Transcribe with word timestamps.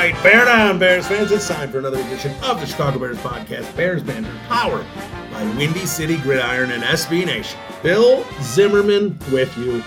Right. 0.00 0.22
Bear 0.22 0.46
down, 0.46 0.78
Bears 0.78 1.06
fans. 1.06 1.30
It's 1.30 1.46
time 1.46 1.70
for 1.70 1.78
another 1.78 2.00
edition 2.00 2.32
of 2.42 2.58
the 2.58 2.64
Chicago 2.64 2.98
Bears 2.98 3.18
podcast. 3.18 3.76
Bears 3.76 4.02
Banter, 4.02 4.32
powered 4.48 4.86
by 5.30 5.44
Windy 5.58 5.84
City 5.84 6.16
Gridiron 6.16 6.70
and 6.70 6.82
SB 6.82 7.26
Nation. 7.26 7.60
Bill 7.82 8.24
Zimmerman 8.40 9.18
with 9.30 9.54
you. 9.58 9.84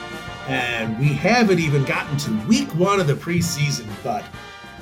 And 0.48 1.00
we 1.00 1.08
haven't 1.08 1.58
even 1.58 1.84
gotten 1.86 2.16
to 2.18 2.48
week 2.48 2.70
one 2.76 3.00
of 3.00 3.08
the 3.08 3.16
preseason, 3.16 3.88
but 4.04 4.24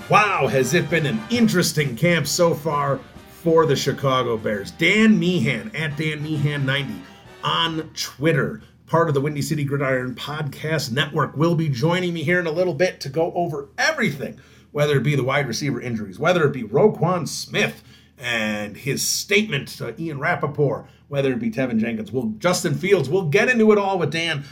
wow, 0.09 0.47
has 0.47 0.73
it 0.73 0.89
been 0.89 1.05
an 1.05 1.21
interesting 1.29 1.95
camp 1.95 2.27
so 2.27 2.53
far 2.53 2.99
for 3.29 3.65
the 3.65 3.75
Chicago 3.75 4.35
Bears. 4.35 4.71
Dan 4.71 5.17
Meehan 5.17 5.73
at 5.73 5.95
Dan 5.95 6.25
Meehan90 6.25 6.99
on 7.41 7.89
Twitter 7.93 8.61
part 8.91 9.07
of 9.07 9.13
the 9.13 9.21
Windy 9.21 9.41
City 9.41 9.63
Gridiron 9.63 10.13
Podcast 10.15 10.91
Network, 10.91 11.37
will 11.37 11.55
be 11.55 11.69
joining 11.69 12.13
me 12.13 12.23
here 12.23 12.41
in 12.41 12.45
a 12.45 12.51
little 12.51 12.73
bit 12.73 12.99
to 12.99 13.07
go 13.07 13.31
over 13.31 13.69
everything, 13.77 14.37
whether 14.71 14.97
it 14.97 15.03
be 15.03 15.15
the 15.15 15.23
wide 15.23 15.47
receiver 15.47 15.81
injuries, 15.81 16.19
whether 16.19 16.45
it 16.45 16.53
be 16.53 16.63
Roquan 16.63 17.27
Smith 17.27 17.83
and 18.17 18.77
his 18.77 19.05
statement 19.05 19.67
to 19.67 19.99
Ian 19.99 20.19
Rapoport, 20.19 20.85
whether 21.07 21.33
it 21.33 21.39
be 21.39 21.51
Teven 21.51 21.79
Jenkins, 21.79 22.11
well, 22.11 22.33
Justin 22.37 22.75
Fields. 22.75 23.09
We'll 23.09 23.29
get 23.29 23.49
into 23.49 23.71
it 23.71 23.77
all 23.77 23.97
with 23.99 24.11
Dan. 24.11 24.45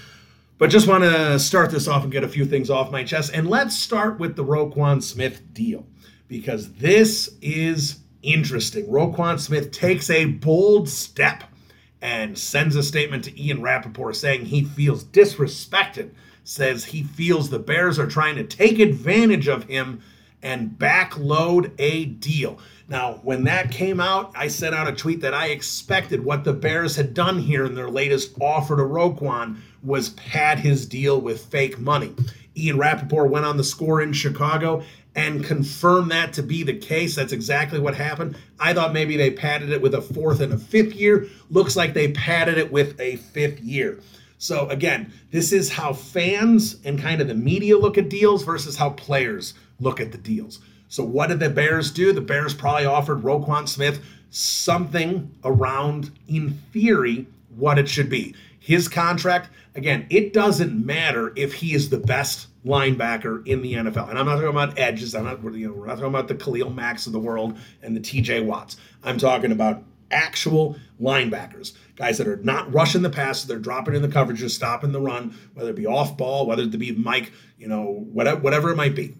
But 0.57 0.69
just 0.69 0.87
want 0.87 1.05
to 1.05 1.39
start 1.39 1.71
this 1.71 1.87
off 1.87 2.03
and 2.03 2.11
get 2.11 2.25
a 2.25 2.27
few 2.27 2.45
things 2.45 2.69
off 2.69 2.91
my 2.91 3.05
chest. 3.05 3.31
And 3.33 3.49
let's 3.49 3.77
start 3.77 4.19
with 4.19 4.35
the 4.35 4.43
Roquan 4.43 5.01
Smith 5.01 5.41
deal 5.53 5.85
because 6.27 6.73
this 6.73 7.37
is 7.41 7.99
interesting. 8.21 8.87
Roquan 8.87 9.39
Smith 9.39 9.71
takes 9.71 10.09
a 10.09 10.25
bold 10.25 10.89
step 10.89 11.45
and 12.01 12.37
sends 12.37 12.75
a 12.75 12.83
statement 12.83 13.23
to 13.25 13.41
Ian 13.41 13.61
Rapoport 13.61 14.15
saying 14.15 14.45
he 14.45 14.63
feels 14.63 15.03
disrespected, 15.05 16.11
says 16.49 16.83
he 16.83 17.03
feels 17.03 17.49
the 17.49 17.59
Bears 17.59 17.99
are 17.99 18.07
trying 18.07 18.35
to 18.35 18.43
take 18.43 18.79
advantage 18.79 19.47
of 19.47 19.65
him 19.65 20.01
and 20.41 20.71
backload 20.71 21.71
a 21.77 22.05
deal. 22.05 22.57
Now, 22.87 23.19
when 23.21 23.43
that 23.43 23.69
came 23.69 23.99
out, 23.99 24.31
I 24.35 24.47
sent 24.47 24.73
out 24.73 24.87
a 24.87 24.95
tweet 24.95 25.21
that 25.21 25.35
I 25.35 25.47
expected 25.47 26.25
what 26.25 26.43
the 26.43 26.53
Bears 26.53 26.95
had 26.95 27.13
done 27.13 27.37
here 27.37 27.65
in 27.65 27.75
their 27.75 27.89
latest 27.89 28.35
offer 28.41 28.75
to 28.75 28.81
Roquan 28.81 29.57
was 29.83 30.09
pad 30.09 30.57
his 30.57 30.87
deal 30.87 31.21
with 31.21 31.45
fake 31.45 31.77
money. 31.77 32.15
Ian 32.57 32.79
Rapoport 32.79 33.29
went 33.29 33.45
on 33.45 33.57
the 33.57 33.63
score 33.63 34.01
in 34.01 34.11
Chicago 34.11 34.81
and 35.13 35.45
confirmed 35.45 36.09
that 36.09 36.33
to 36.33 36.41
be 36.41 36.63
the 36.63 36.77
case. 36.77 37.15
That's 37.15 37.33
exactly 37.33 37.79
what 37.79 37.93
happened. 37.93 38.35
I 38.59 38.73
thought 38.73 38.91
maybe 38.91 39.17
they 39.17 39.29
padded 39.29 39.69
it 39.69 39.83
with 39.83 39.93
a 39.93 40.01
fourth 40.01 40.39
and 40.39 40.53
a 40.53 40.57
fifth 40.57 40.95
year. 40.95 41.27
Looks 41.51 41.75
like 41.75 41.93
they 41.93 42.11
padded 42.11 42.57
it 42.57 42.71
with 42.71 42.99
a 42.99 43.17
fifth 43.17 43.59
year. 43.59 43.99
So 44.39 44.67
again, 44.69 45.13
this 45.31 45.51
is 45.51 45.69
how 45.69 45.93
fans 45.93 46.77
and 46.85 46.99
kind 46.99 47.21
of 47.21 47.27
the 47.27 47.35
media 47.35 47.77
look 47.77 47.97
at 47.97 48.09
deals 48.09 48.43
versus 48.43 48.77
how 48.77 48.91
players 48.91 49.53
look 49.79 49.99
at 49.99 50.11
the 50.13 50.17
deals. 50.17 50.59
So 50.87 51.03
what 51.03 51.27
did 51.27 51.39
the 51.39 51.49
Bears 51.49 51.91
do? 51.91 52.13
The 52.13 52.21
Bears 52.21 52.53
probably 52.53 52.85
offered 52.85 53.21
Roquan 53.21 53.67
Smith 53.67 54.01
something 54.31 55.29
around, 55.43 56.11
in 56.27 56.51
theory, 56.71 57.27
what 57.55 57.77
it 57.77 57.89
should 57.89 58.09
be. 58.09 58.33
His 58.59 58.87
contract, 58.87 59.49
again, 59.75 60.07
it 60.09 60.33
doesn't 60.33 60.85
matter 60.85 61.33
if 61.35 61.53
he 61.55 61.73
is 61.73 61.89
the 61.89 61.97
best 61.97 62.47
linebacker 62.65 63.45
in 63.45 63.61
the 63.61 63.73
NFL. 63.73 64.09
And 64.09 64.17
I'm 64.17 64.25
not 64.25 64.35
talking 64.35 64.49
about 64.49 64.79
edges. 64.79 65.15
I'm 65.15 65.25
not, 65.25 65.43
you 65.53 65.67
know, 65.67 65.73
we're 65.73 65.87
not 65.87 65.95
talking 65.95 66.09
about 66.09 66.27
the 66.27 66.35
Khalil 66.35 66.69
Mack 66.69 67.05
of 67.05 67.11
the 67.11 67.19
world 67.19 67.57
and 67.81 67.95
the 67.95 68.01
TJ 68.01 68.45
Watts. 68.45 68.77
I'm 69.03 69.17
talking 69.17 69.51
about 69.51 69.83
actual 70.11 70.75
linebackers, 71.01 71.73
guys 71.95 72.17
that 72.17 72.27
are 72.27 72.37
not 72.37 72.71
rushing 72.73 73.01
the 73.01 73.09
passes, 73.09 73.47
they're 73.47 73.59
dropping 73.59 73.95
in 73.95 74.01
the 74.01 74.07
coverages, 74.07 74.51
stopping 74.51 74.91
the 74.91 75.01
run, 75.01 75.35
whether 75.53 75.69
it 75.69 75.75
be 75.75 75.85
off 75.85 76.17
ball, 76.17 76.45
whether 76.45 76.63
it 76.63 76.77
be 76.77 76.91
Mike, 76.91 77.31
you 77.57 77.67
know, 77.67 78.05
whatever, 78.11 78.39
whatever 78.39 78.71
it 78.71 78.75
might 78.75 78.95
be. 78.95 79.15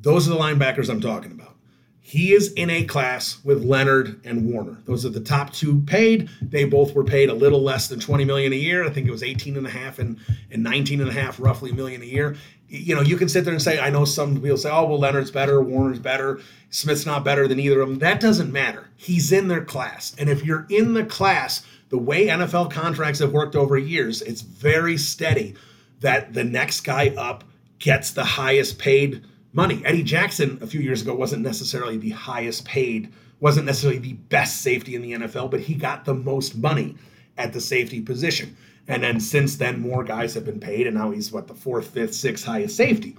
Those 0.00 0.28
are 0.28 0.30
the 0.30 0.38
linebackers 0.38 0.88
I'm 0.88 1.00
talking 1.00 1.32
about. 1.32 1.56
He 2.00 2.32
is 2.32 2.52
in 2.54 2.70
a 2.70 2.84
class 2.84 3.44
with 3.44 3.62
Leonard 3.62 4.22
and 4.24 4.50
Warner. 4.50 4.78
Those 4.86 5.04
are 5.04 5.10
the 5.10 5.20
top 5.20 5.52
two 5.52 5.82
paid. 5.82 6.30
They 6.40 6.64
both 6.64 6.94
were 6.94 7.04
paid 7.04 7.28
a 7.28 7.34
little 7.34 7.60
less 7.60 7.88
than 7.88 8.00
20 8.00 8.24
million 8.24 8.50
a 8.54 8.56
year. 8.56 8.82
I 8.82 8.88
think 8.88 9.06
it 9.06 9.10
was 9.10 9.22
18 9.22 9.58
and 9.58 9.66
a 9.66 9.70
half 9.70 9.98
and, 9.98 10.18
and 10.50 10.62
19 10.62 11.02
and 11.02 11.10
a 11.10 11.12
half 11.12 11.38
roughly 11.38 11.70
million 11.70 12.00
a 12.00 12.06
year. 12.06 12.36
You 12.68 12.94
know, 12.94 13.00
you 13.00 13.16
can 13.16 13.28
sit 13.28 13.44
there 13.44 13.54
and 13.54 13.62
say, 13.62 13.80
I 13.80 13.90
know 13.90 14.04
some 14.04 14.40
people 14.40 14.56
say, 14.58 14.70
oh, 14.70 14.84
well, 14.84 14.98
Leonard's 14.98 15.30
better, 15.30 15.62
Warner's 15.62 15.98
better, 15.98 16.40
Smith's 16.70 17.06
not 17.06 17.24
better 17.24 17.48
than 17.48 17.58
either 17.58 17.80
of 17.80 17.88
them. 17.88 17.98
That 17.98 18.20
doesn't 18.20 18.52
matter. 18.52 18.88
He's 18.96 19.32
in 19.32 19.48
their 19.48 19.64
class. 19.64 20.14
And 20.18 20.28
if 20.28 20.44
you're 20.44 20.66
in 20.68 20.92
the 20.92 21.04
class, 21.04 21.64
the 21.88 21.98
way 21.98 22.26
NFL 22.26 22.70
contracts 22.70 23.20
have 23.20 23.32
worked 23.32 23.56
over 23.56 23.78
years, 23.78 24.20
it's 24.20 24.42
very 24.42 24.98
steady 24.98 25.54
that 26.00 26.34
the 26.34 26.44
next 26.44 26.82
guy 26.82 27.08
up 27.16 27.44
gets 27.78 28.10
the 28.10 28.24
highest 28.24 28.78
paid 28.78 29.24
money. 29.52 29.82
Eddie 29.84 30.02
Jackson 30.02 30.58
a 30.60 30.66
few 30.66 30.80
years 30.80 31.02
ago 31.02 31.14
wasn't 31.14 31.42
necessarily 31.42 31.96
the 31.96 32.10
highest 32.10 32.64
paid, 32.64 33.12
wasn't 33.40 33.66
necessarily 33.66 33.98
the 33.98 34.12
best 34.12 34.60
safety 34.62 34.94
in 34.94 35.02
the 35.02 35.12
NFL, 35.12 35.50
but 35.50 35.60
he 35.60 35.74
got 35.74 36.04
the 36.04 36.14
most 36.14 36.56
money 36.56 36.96
at 37.36 37.52
the 37.52 37.60
safety 37.60 38.00
position. 38.00 38.56
And 38.88 39.02
then 39.02 39.20
since 39.20 39.56
then, 39.56 39.80
more 39.80 40.02
guys 40.02 40.34
have 40.34 40.46
been 40.46 40.60
paid, 40.60 40.86
and 40.86 40.96
now 40.96 41.10
he's 41.10 41.30
what 41.30 41.46
the 41.46 41.54
fourth, 41.54 41.88
fifth, 41.88 42.14
sixth 42.14 42.46
highest 42.46 42.76
safety. 42.76 43.16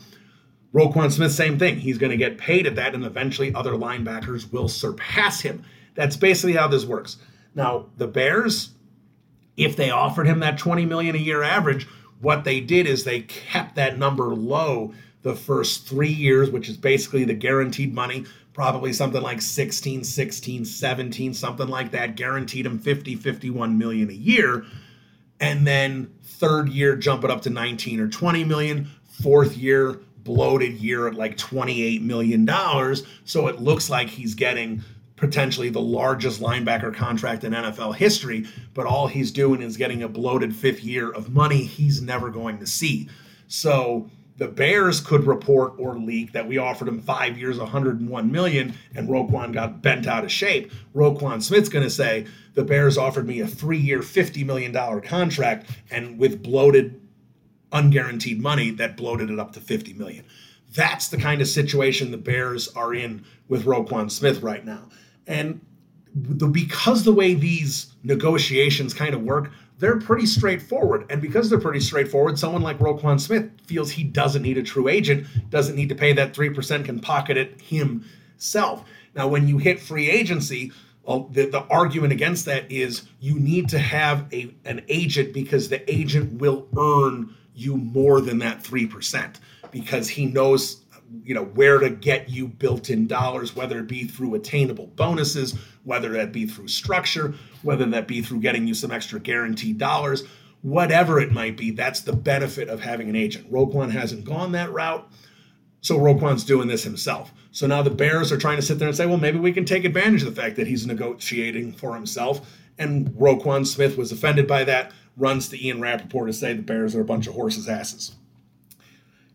Roquan 0.74 1.12
Smith, 1.12 1.32
same 1.32 1.58
thing. 1.58 1.78
He's 1.78 2.00
going 2.00 2.12
to 2.12 2.18
get 2.18 2.38
paid 2.38 2.68
at 2.68 2.76
that, 2.76 2.96
and 2.96 3.06
eventually 3.06 3.54
other 3.54 3.74
linebackers 3.74 4.52
will 4.52 4.68
surpass 4.68 5.42
him. 5.42 5.64
That's 5.96 6.18
basically 6.18 6.54
how 6.54 6.68
this 6.68 6.86
works. 6.86 7.18
Now, 7.56 7.88
the 7.98 8.08
Bears, 8.08 8.72
if 9.58 9.76
they 9.76 9.92
offered 9.92 10.28
him 10.28 10.40
that 10.40 10.58
20 10.58 10.86
million 10.86 11.16
a 11.16 11.20
year 11.20 11.44
average, 11.44 11.88
what 12.20 12.44
they 12.44 12.60
did 12.60 12.88
is 12.88 13.04
they 13.04 13.22
kept 13.22 13.76
that 13.76 13.98
number 13.98 14.36
low 14.36 14.94
the 15.22 15.36
first 15.36 15.88
three 15.88 16.12
years, 16.12 16.50
which 16.50 16.70
is 16.70 16.78
basically 16.78 17.26
the 17.26 17.34
guaranteed 17.34 17.94
money, 17.94 18.26
probably 18.54 18.94
something 18.94 19.22
like 19.22 19.42
16, 19.42 20.04
16, 20.04 20.66
17, 20.66 21.34
something 21.34 21.68
like 21.68 21.92
that, 21.92 22.16
guaranteed 22.16 22.66
him 22.66 22.80
50, 22.80 23.16
51 23.16 23.78
million 23.78 24.10
a 24.10 24.14
year. 24.14 24.66
And 25.40 25.66
then 25.66 26.12
third 26.24 26.70
year, 26.70 26.96
jump 26.96 27.24
it 27.24 27.32
up 27.32 27.42
to 27.44 27.50
19 27.50 28.00
or 28.00 28.08
20 28.08 28.44
million. 28.44 28.90
Fourth 29.22 29.58
year, 29.58 30.00
bloated 30.24 30.74
year 30.78 31.08
at 31.08 31.16
like 31.16 31.38
28 31.38 32.02
million 32.02 32.46
dollars. 32.46 33.04
So 33.26 33.48
it 33.48 33.60
looks 33.60 33.90
like 33.90 34.10
he's 34.10 34.36
getting 34.36 34.84
potentially 35.16 35.70
the 35.70 35.82
largest 35.82 36.40
linebacker 36.40 36.94
contract 36.96 37.44
in 37.44 37.52
NFL 37.52 37.96
history, 37.96 38.48
but 38.74 38.86
all 38.86 39.08
he's 39.08 39.32
doing 39.32 39.62
is 39.62 39.76
getting 39.76 40.02
a 40.02 40.08
bloated 40.08 40.56
fifth 40.56 40.82
year 40.82 41.12
of 41.12 41.30
money 41.30 41.64
he's 41.66 42.02
never 42.02 42.30
going 42.30 42.58
to 42.60 42.66
see. 42.66 43.10
So 43.48 44.10
the 44.40 44.48
Bears 44.48 45.02
could 45.02 45.28
report 45.28 45.74
or 45.78 45.98
leak 45.98 46.32
that 46.32 46.48
we 46.48 46.58
offered 46.58 46.88
him 46.88 47.02
five 47.02 47.38
years, 47.38 47.60
101 47.60 48.32
million, 48.32 48.74
and 48.96 49.10
Roquan 49.10 49.54
got 49.54 49.82
bent 49.82 50.08
out 50.08 50.24
of 50.24 50.32
shape. 50.32 50.72
Roquan 50.96 51.44
Smith's 51.44 51.68
going 51.68 51.84
to 51.84 51.90
say 51.90 52.26
the 52.54 52.64
Bears 52.64 52.98
offered 52.98 53.28
me 53.28 53.42
a 53.42 53.48
three-year, 53.48 54.02
50 54.02 54.46
million 54.46 54.72
dollar 54.72 55.02
contract, 55.02 55.70
and 55.92 56.18
with 56.18 56.42
bloated, 56.42 57.02
unguaranteed 57.74 58.40
money, 58.40 58.72
that 58.72 58.96
bloated 58.96 59.30
it 59.30 59.40
up 59.40 59.52
to 59.54 59.60
50 59.60 59.94
million. 59.94 60.24
That's 60.74 61.10
the 61.10 61.18
kind 61.18 61.42
of 61.42 61.48
situation 61.50 62.12
the 62.12 62.18
Bears 62.18 62.70
are 62.70 62.94
in 62.94 63.26
with 63.50 63.66
Roquan 63.66 64.10
Smith 64.10 64.42
right 64.42 64.64
now, 64.64 64.88
and 65.28 65.60
the, 66.16 66.48
because 66.48 67.04
the 67.04 67.14
way 67.14 67.34
these 67.34 67.94
negotiations 68.04 68.94
kind 68.94 69.14
of 69.14 69.22
work, 69.22 69.52
they're 69.80 69.98
pretty 70.00 70.26
straightforward. 70.26 71.06
And 71.10 71.22
because 71.22 71.50
they're 71.50 71.60
pretty 71.60 71.80
straightforward, 71.80 72.38
someone 72.38 72.62
like 72.62 72.80
Roquan 72.80 73.20
Smith 73.20 73.50
feels 73.66 73.92
he 73.92 74.04
doesn't 74.04 74.42
need 74.42 74.58
a 74.58 74.64
true 74.64 74.88
agent, 74.88 75.26
doesn't 75.50 75.76
need 75.76 75.90
to 75.90 75.96
pay 75.96 76.14
that 76.14 76.34
3%, 76.34 76.86
can 76.86 77.00
pocket 77.00 77.38
it 77.38 77.62
himself. 77.62 78.84
Now, 79.16 79.28
when 79.28 79.48
you 79.48 79.58
hit 79.58 79.80
free 79.80 80.10
agency, 80.10 80.72
uh, 81.08 81.24
the, 81.32 81.46
the 81.46 81.62
argument 81.70 82.14
against 82.14 82.46
that 82.46 82.72
is 82.72 83.04
you 83.20 83.40
need 83.40 83.70
to 83.70 83.80
have 83.80 84.32
a 84.32 84.54
an 84.66 84.84
agent 84.90 85.34
because 85.34 85.70
the 85.70 85.92
agent 85.92 86.40
will 86.40 86.68
earn 86.78 87.34
you 87.56 87.78
more 87.78 88.22
than 88.22 88.38
that 88.40 88.64
3% 88.64 89.36
because 89.72 90.10
he 90.10 90.26
knows 90.28 90.84
you 91.24 91.34
know 91.34 91.46
where 91.46 91.80
to 91.80 91.90
get 91.90 92.30
you 92.30 92.48
built-in 92.48 93.08
dollars 93.08 93.56
whether 93.56 93.80
it 93.80 93.88
be 93.88 94.04
through 94.04 94.36
attainable 94.36 94.88
bonuses 94.88 95.58
whether 95.84 96.10
that 96.10 96.32
be 96.32 96.46
through 96.46 96.68
structure 96.68 97.34
whether 97.64 97.86
that 97.86 98.08
be 98.08 98.22
through 98.22 98.40
getting 98.40 98.68
you 98.68 98.74
some 98.74 98.92
extra 98.92 99.20
guaranteed 99.20 99.78
dollars 99.78 100.24
whatever 100.62 101.20
it 101.20 101.32
might 101.32 101.58
be 101.58 101.72
that's 101.72 102.02
the 102.02 102.14
benefit 102.14 102.68
of 102.68 102.82
having 102.82 103.10
an 103.10 103.16
agent. 103.16 103.50
Roquan 103.52 103.92
hasn't 103.92 104.26
gone 104.26 104.52
that 104.52 104.72
route 104.72 105.10
so 105.82 105.98
roquan's 105.98 106.44
doing 106.44 106.68
this 106.68 106.84
himself. 106.84 107.32
So 107.52 107.66
now 107.66 107.82
the 107.82 107.90
bears 107.90 108.34
are 108.34 108.38
trying 108.38 108.58
to 108.58 108.62
sit 108.62 108.80
there 108.80 108.88
and 108.88 108.98
say 108.98 109.06
well 109.06 109.18
maybe 109.18 109.40
we 109.40 109.54
can 109.54 109.66
take 109.66 109.86
advantage 109.86 110.24
of 110.24 110.36
the 110.36 110.42
fact 110.42 110.56
that 110.58 110.68
he's 110.68 110.86
negotiating 110.86 111.74
for 111.74 111.96
himself. 111.96 112.58
And 112.78 113.10
roquan 113.12 113.66
smith 113.66 113.98
was 113.98 114.12
offended 114.12 114.48
by 114.48 114.64
that 114.66 114.92
runs 115.18 115.50
to 115.50 115.66
ian 115.66 115.82
rapoport 115.82 116.28
to 116.28 116.34
say 116.34 116.54
the 116.54 116.62
bears 116.62 116.96
are 116.96 117.02
a 117.02 117.06
bunch 117.06 117.28
of 117.28 117.34
horses 117.34 117.68
asses. 117.68 118.16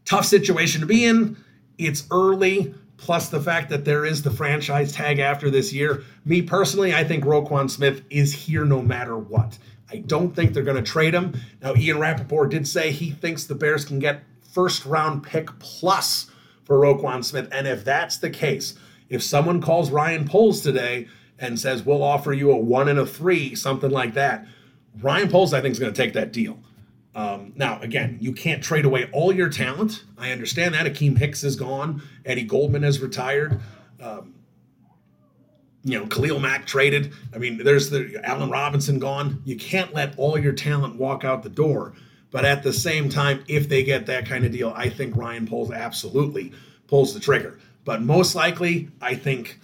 Tough 0.05 0.27
situation 0.27 0.81
to 0.83 0.87
be 0.87 1.05
in 1.05 1.37
it's 1.79 2.07
early, 2.11 2.75
plus 2.97 3.29
the 3.29 3.41
fact 3.41 3.71
that 3.71 3.85
there 3.85 4.05
is 4.05 4.23
the 4.23 4.31
franchise 4.31 4.93
tag 4.93 5.19
after 5.19 5.51
this 5.51 5.73
year. 5.73 6.05
Me 6.25 6.43
personally, 6.43 6.95
I 6.95 7.05
think 7.05 7.25
Roquan 7.25 7.71
Smith 7.71 8.03
is 8.11 8.33
here 8.33 8.65
no 8.65 8.81
matter 8.81 9.19
what. 9.19 9.59
I 9.91 9.99
don't 9.99 10.35
think 10.35 10.53
they're 10.53 10.63
going 10.63 10.83
to 10.83 10.91
trade 10.91 11.15
him. 11.15 11.39
Now, 11.63 11.75
Ian 11.75 11.99
Rapoport 11.99 12.51
did 12.51 12.67
say 12.67 12.91
he 12.91 13.11
thinks 13.11 13.45
the 13.45 13.55
Bears 13.55 13.85
can 13.85 13.99
get 13.99 14.23
first 14.53 14.87
round 14.87 15.23
pick 15.23 15.57
plus 15.59 16.31
for 16.65 16.79
Roquan 16.79 17.25
Smith. 17.25 17.49
And 17.53 17.67
if 17.67 17.85
that's 17.85 18.19
the 18.19 18.31
case, 18.31 18.75
if 19.09 19.23
someone 19.23 19.61
calls 19.61 19.91
Ryan 19.91 20.27
Poles 20.27 20.63
today 20.63 21.09
and 21.39 21.59
says, 21.59 21.85
we'll 21.85 22.03
offer 22.03 22.33
you 22.33 22.51
a 22.51 22.57
one 22.57 22.89
and 22.89 22.99
a 22.99 23.07
three, 23.07 23.55
something 23.55 23.91
like 23.91 24.15
that, 24.15 24.47
Ryan 25.01 25.29
Poles, 25.29 25.53
I 25.53 25.61
think, 25.61 25.73
is 25.73 25.79
going 25.79 25.93
to 25.93 26.03
take 26.03 26.15
that 26.15 26.33
deal. 26.33 26.59
Um, 27.15 27.53
now, 27.55 27.81
again, 27.81 28.19
you 28.21 28.33
can't 28.33 28.63
trade 28.63 28.85
away 28.85 29.09
all 29.13 29.33
your 29.33 29.49
talent. 29.49 30.05
I 30.19 30.33
understand 30.33 30.75
that. 30.75 30.87
Akiem 30.87 31.17
Hicks 31.17 31.45
is 31.45 31.57
gone. 31.57 32.03
Eddie 32.25 32.43
Goldman 32.45 32.83
has 32.83 33.01
retired. 33.01 33.61
Um, 34.03 34.35
you 35.85 35.99
know, 35.99 36.07
Khalil 36.07 36.41
Mack 36.41 36.67
traded. 36.67 37.13
I 37.35 37.39
mean, 37.39 37.59
there's 37.63 37.91
the 37.91 38.21
Allen 38.25 38.51
Robinson 38.51 38.99
gone. 38.99 39.43
You 39.45 39.57
can't 39.57 39.93
let 39.95 40.19
all 40.19 40.39
your 40.39 40.55
talent 40.55 40.97
walk 40.97 41.25
out 41.25 41.43
the 41.43 41.51
door. 41.51 41.93
But 42.31 42.45
at 42.45 42.65
the 42.65 42.73
same 42.73 43.09
time, 43.09 43.45
if 43.47 43.69
they 43.69 43.85
get 43.85 44.07
that 44.07 44.27
kind 44.27 44.45
of 44.45 44.51
deal, 44.51 44.73
I 44.75 44.89
think 44.89 45.15
Ryan 45.15 45.47
Poles 45.47 45.71
absolutely 45.71 46.53
pulls 46.89 47.15
the 47.15 47.21
trigger. 47.21 47.61
But 47.85 48.03
most 48.03 48.35
likely, 48.35 48.89
I 49.01 49.15
think 49.15 49.61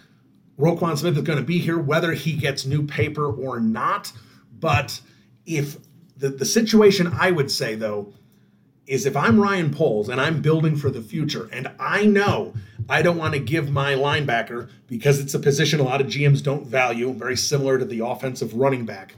Roquan 0.56 0.96
Smith 0.96 1.16
is 1.16 1.22
going 1.24 1.38
to 1.38 1.44
be 1.44 1.58
here, 1.58 1.78
whether 1.78 2.12
he 2.12 2.34
gets 2.34 2.66
new 2.66 2.86
paper 2.86 3.26
or 3.26 3.58
not. 3.58 4.12
But 4.60 5.00
if 5.46 5.78
the, 6.20 6.28
the 6.28 6.44
situation 6.44 7.12
I 7.18 7.30
would 7.30 7.50
say 7.50 7.74
though 7.74 8.12
is 8.86 9.06
if 9.06 9.16
I'm 9.16 9.40
Ryan 9.40 9.72
Poles 9.72 10.08
and 10.08 10.20
I'm 10.20 10.42
building 10.42 10.76
for 10.76 10.90
the 10.90 11.00
future 11.00 11.48
and 11.52 11.70
I 11.78 12.04
know 12.04 12.54
I 12.88 13.02
don't 13.02 13.16
want 13.16 13.34
to 13.34 13.40
give 13.40 13.70
my 13.70 13.94
linebacker 13.94 14.68
because 14.86 15.18
it's 15.18 15.32
a 15.34 15.38
position 15.38 15.80
a 15.80 15.84
lot 15.84 16.00
of 16.00 16.08
GMs 16.08 16.42
don't 16.42 16.66
value, 16.66 17.12
very 17.12 17.36
similar 17.36 17.78
to 17.78 17.84
the 17.84 18.04
offensive 18.04 18.54
running 18.54 18.84
back. 18.84 19.14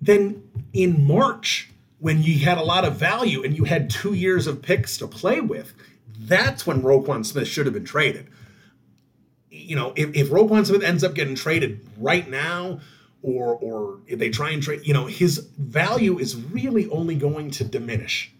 Then 0.00 0.48
in 0.72 1.04
March, 1.06 1.70
when 1.98 2.22
you 2.22 2.38
had 2.38 2.56
a 2.56 2.62
lot 2.62 2.86
of 2.86 2.96
value 2.96 3.42
and 3.42 3.56
you 3.56 3.64
had 3.64 3.90
two 3.90 4.14
years 4.14 4.46
of 4.46 4.62
picks 4.62 4.96
to 4.98 5.06
play 5.06 5.40
with, 5.40 5.74
that's 6.18 6.66
when 6.66 6.80
Roquan 6.80 7.26
Smith 7.26 7.48
should 7.48 7.66
have 7.66 7.74
been 7.74 7.84
traded. 7.84 8.28
You 9.50 9.76
know, 9.76 9.92
if, 9.96 10.14
if 10.14 10.28
Roquan 10.28 10.64
Smith 10.64 10.82
ends 10.82 11.04
up 11.04 11.14
getting 11.14 11.34
traded 11.34 11.86
right 11.98 12.28
now, 12.30 12.80
or 13.22 13.56
or 13.56 14.00
if 14.06 14.18
they 14.18 14.30
try 14.30 14.50
and 14.50 14.62
trade, 14.62 14.80
you 14.84 14.94
know, 14.94 15.06
his 15.06 15.38
value 15.58 16.18
is 16.18 16.36
really 16.36 16.88
only 16.90 17.14
going 17.14 17.50
to 17.52 17.64
diminish. 17.64 18.32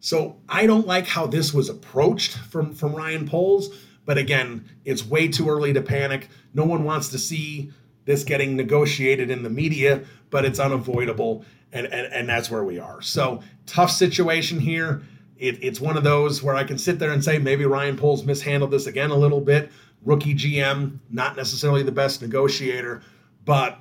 So 0.00 0.36
I 0.48 0.66
don't 0.66 0.86
like 0.86 1.06
how 1.06 1.26
this 1.26 1.52
was 1.52 1.68
approached 1.68 2.32
from 2.36 2.74
from 2.74 2.94
Ryan 2.94 3.28
Poles, 3.28 3.74
but 4.06 4.18
again, 4.18 4.68
it's 4.84 5.06
way 5.06 5.28
too 5.28 5.48
early 5.48 5.72
to 5.72 5.82
panic. 5.82 6.28
No 6.54 6.64
one 6.64 6.84
wants 6.84 7.08
to 7.10 7.18
see 7.18 7.72
this 8.06 8.24
getting 8.24 8.56
negotiated 8.56 9.30
in 9.30 9.42
the 9.42 9.50
media, 9.50 10.02
but 10.30 10.44
it's 10.44 10.58
unavoidable, 10.58 11.44
and 11.72 11.86
and, 11.86 12.12
and 12.12 12.28
that's 12.28 12.50
where 12.50 12.64
we 12.64 12.78
are. 12.78 13.02
So 13.02 13.42
tough 13.66 13.90
situation 13.90 14.58
here. 14.58 15.02
It, 15.36 15.62
it's 15.62 15.80
one 15.80 15.96
of 15.96 16.04
those 16.04 16.42
where 16.42 16.54
I 16.54 16.64
can 16.64 16.76
sit 16.76 16.98
there 16.98 17.12
and 17.12 17.24
say 17.24 17.38
maybe 17.38 17.64
Ryan 17.64 17.96
Poles 17.96 18.24
mishandled 18.24 18.72
this 18.72 18.86
again 18.86 19.10
a 19.10 19.16
little 19.16 19.40
bit. 19.40 19.70
Rookie 20.04 20.34
GM, 20.34 20.98
not 21.10 21.34
necessarily 21.34 21.82
the 21.82 21.92
best 21.92 22.20
negotiator, 22.20 23.02
but 23.46 23.78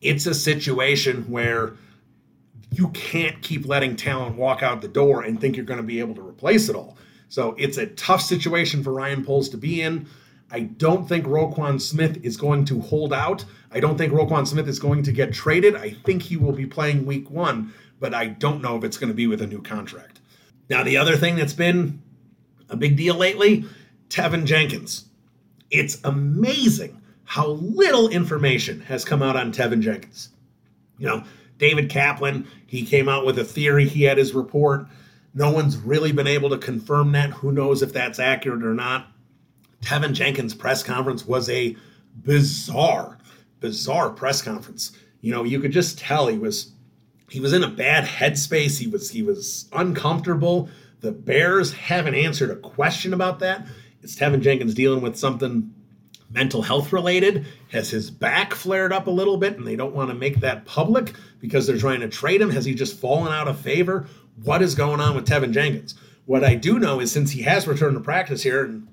it's 0.00 0.26
a 0.26 0.34
situation 0.34 1.22
where 1.30 1.74
you 2.72 2.88
can't 2.88 3.42
keep 3.42 3.66
letting 3.66 3.96
talent 3.96 4.36
walk 4.36 4.62
out 4.62 4.80
the 4.80 4.88
door 4.88 5.22
and 5.22 5.40
think 5.40 5.56
you're 5.56 5.66
going 5.66 5.80
to 5.80 5.84
be 5.84 5.98
able 6.00 6.14
to 6.14 6.26
replace 6.26 6.68
it 6.68 6.76
all. 6.76 6.96
So 7.28 7.54
it's 7.58 7.78
a 7.78 7.86
tough 7.86 8.22
situation 8.22 8.82
for 8.82 8.92
Ryan 8.92 9.24
Poles 9.24 9.48
to 9.50 9.56
be 9.56 9.82
in. 9.82 10.06
I 10.50 10.60
don't 10.60 11.08
think 11.08 11.26
Roquan 11.26 11.80
Smith 11.80 12.24
is 12.24 12.36
going 12.36 12.64
to 12.66 12.80
hold 12.80 13.12
out. 13.12 13.44
I 13.70 13.78
don't 13.78 13.96
think 13.96 14.12
Roquan 14.12 14.46
Smith 14.46 14.68
is 14.68 14.80
going 14.80 15.04
to 15.04 15.12
get 15.12 15.32
traded. 15.32 15.76
I 15.76 15.90
think 15.90 16.22
he 16.22 16.36
will 16.36 16.52
be 16.52 16.66
playing 16.66 17.06
week 17.06 17.30
one, 17.30 17.72
but 18.00 18.14
I 18.14 18.26
don't 18.26 18.62
know 18.62 18.76
if 18.76 18.82
it's 18.82 18.98
going 18.98 19.10
to 19.10 19.14
be 19.14 19.28
with 19.28 19.42
a 19.42 19.46
new 19.46 19.62
contract. 19.62 20.20
Now, 20.68 20.82
the 20.82 20.96
other 20.96 21.16
thing 21.16 21.36
that's 21.36 21.52
been 21.52 22.02
a 22.68 22.76
big 22.76 22.96
deal 22.96 23.14
lately 23.14 23.64
Teven 24.08 24.44
Jenkins. 24.44 25.04
It's 25.70 26.00
amazing 26.02 26.99
how 27.30 27.46
little 27.46 28.08
information 28.08 28.80
has 28.80 29.04
come 29.04 29.22
out 29.22 29.36
on 29.36 29.52
Teven 29.52 29.80
Jenkins. 29.80 30.30
You 30.98 31.06
know, 31.06 31.24
David 31.58 31.88
Kaplan, 31.88 32.44
he 32.66 32.84
came 32.84 33.08
out 33.08 33.24
with 33.24 33.38
a 33.38 33.44
theory, 33.44 33.86
he 33.86 34.02
had 34.02 34.18
his 34.18 34.34
report. 34.34 34.86
No 35.32 35.52
one's 35.52 35.76
really 35.76 36.10
been 36.10 36.26
able 36.26 36.50
to 36.50 36.58
confirm 36.58 37.12
that. 37.12 37.30
Who 37.30 37.52
knows 37.52 37.82
if 37.82 37.92
that's 37.92 38.18
accurate 38.18 38.64
or 38.64 38.74
not? 38.74 39.12
Teven 39.80 40.12
Jenkins' 40.12 40.54
press 40.54 40.82
conference 40.82 41.24
was 41.24 41.48
a 41.48 41.76
bizarre, 42.16 43.16
bizarre 43.60 44.10
press 44.10 44.42
conference. 44.42 44.90
You 45.20 45.30
know, 45.30 45.44
you 45.44 45.60
could 45.60 45.70
just 45.70 46.00
tell 46.00 46.26
he 46.26 46.36
was 46.36 46.72
he 47.28 47.38
was 47.38 47.52
in 47.52 47.62
a 47.62 47.70
bad 47.70 48.06
headspace. 48.06 48.76
He 48.76 48.88
was 48.88 49.08
he 49.08 49.22
was 49.22 49.68
uncomfortable. 49.72 50.68
The 50.98 51.12
Bears 51.12 51.74
haven't 51.74 52.16
answered 52.16 52.50
a 52.50 52.56
question 52.56 53.14
about 53.14 53.38
that. 53.38 53.68
Is 54.02 54.16
Teven 54.16 54.40
Jenkins 54.40 54.74
dealing 54.74 55.00
with 55.00 55.16
something 55.16 55.72
mental 56.30 56.62
health 56.62 56.92
related? 56.92 57.46
Has 57.72 57.90
his 57.90 58.10
back 58.10 58.54
flared 58.54 58.92
up 58.92 59.06
a 59.06 59.10
little 59.10 59.36
bit 59.36 59.56
and 59.56 59.66
they 59.66 59.76
don't 59.76 59.94
want 59.94 60.10
to 60.10 60.14
make 60.14 60.40
that 60.40 60.64
public 60.64 61.14
because 61.40 61.66
they're 61.66 61.78
trying 61.78 62.00
to 62.00 62.08
trade 62.08 62.40
him? 62.40 62.50
Has 62.50 62.64
he 62.64 62.74
just 62.74 62.98
fallen 62.98 63.32
out 63.32 63.48
of 63.48 63.58
favor? 63.58 64.06
What 64.42 64.62
is 64.62 64.74
going 64.74 65.00
on 65.00 65.14
with 65.14 65.26
Teven 65.26 65.52
Jenkins? 65.52 65.94
What 66.26 66.44
I 66.44 66.54
do 66.54 66.78
know 66.78 67.00
is 67.00 67.10
since 67.10 67.32
he 67.32 67.42
has 67.42 67.66
returned 67.66 67.96
to 67.96 68.00
practice 68.00 68.42
here, 68.42 68.64
and 68.64 68.86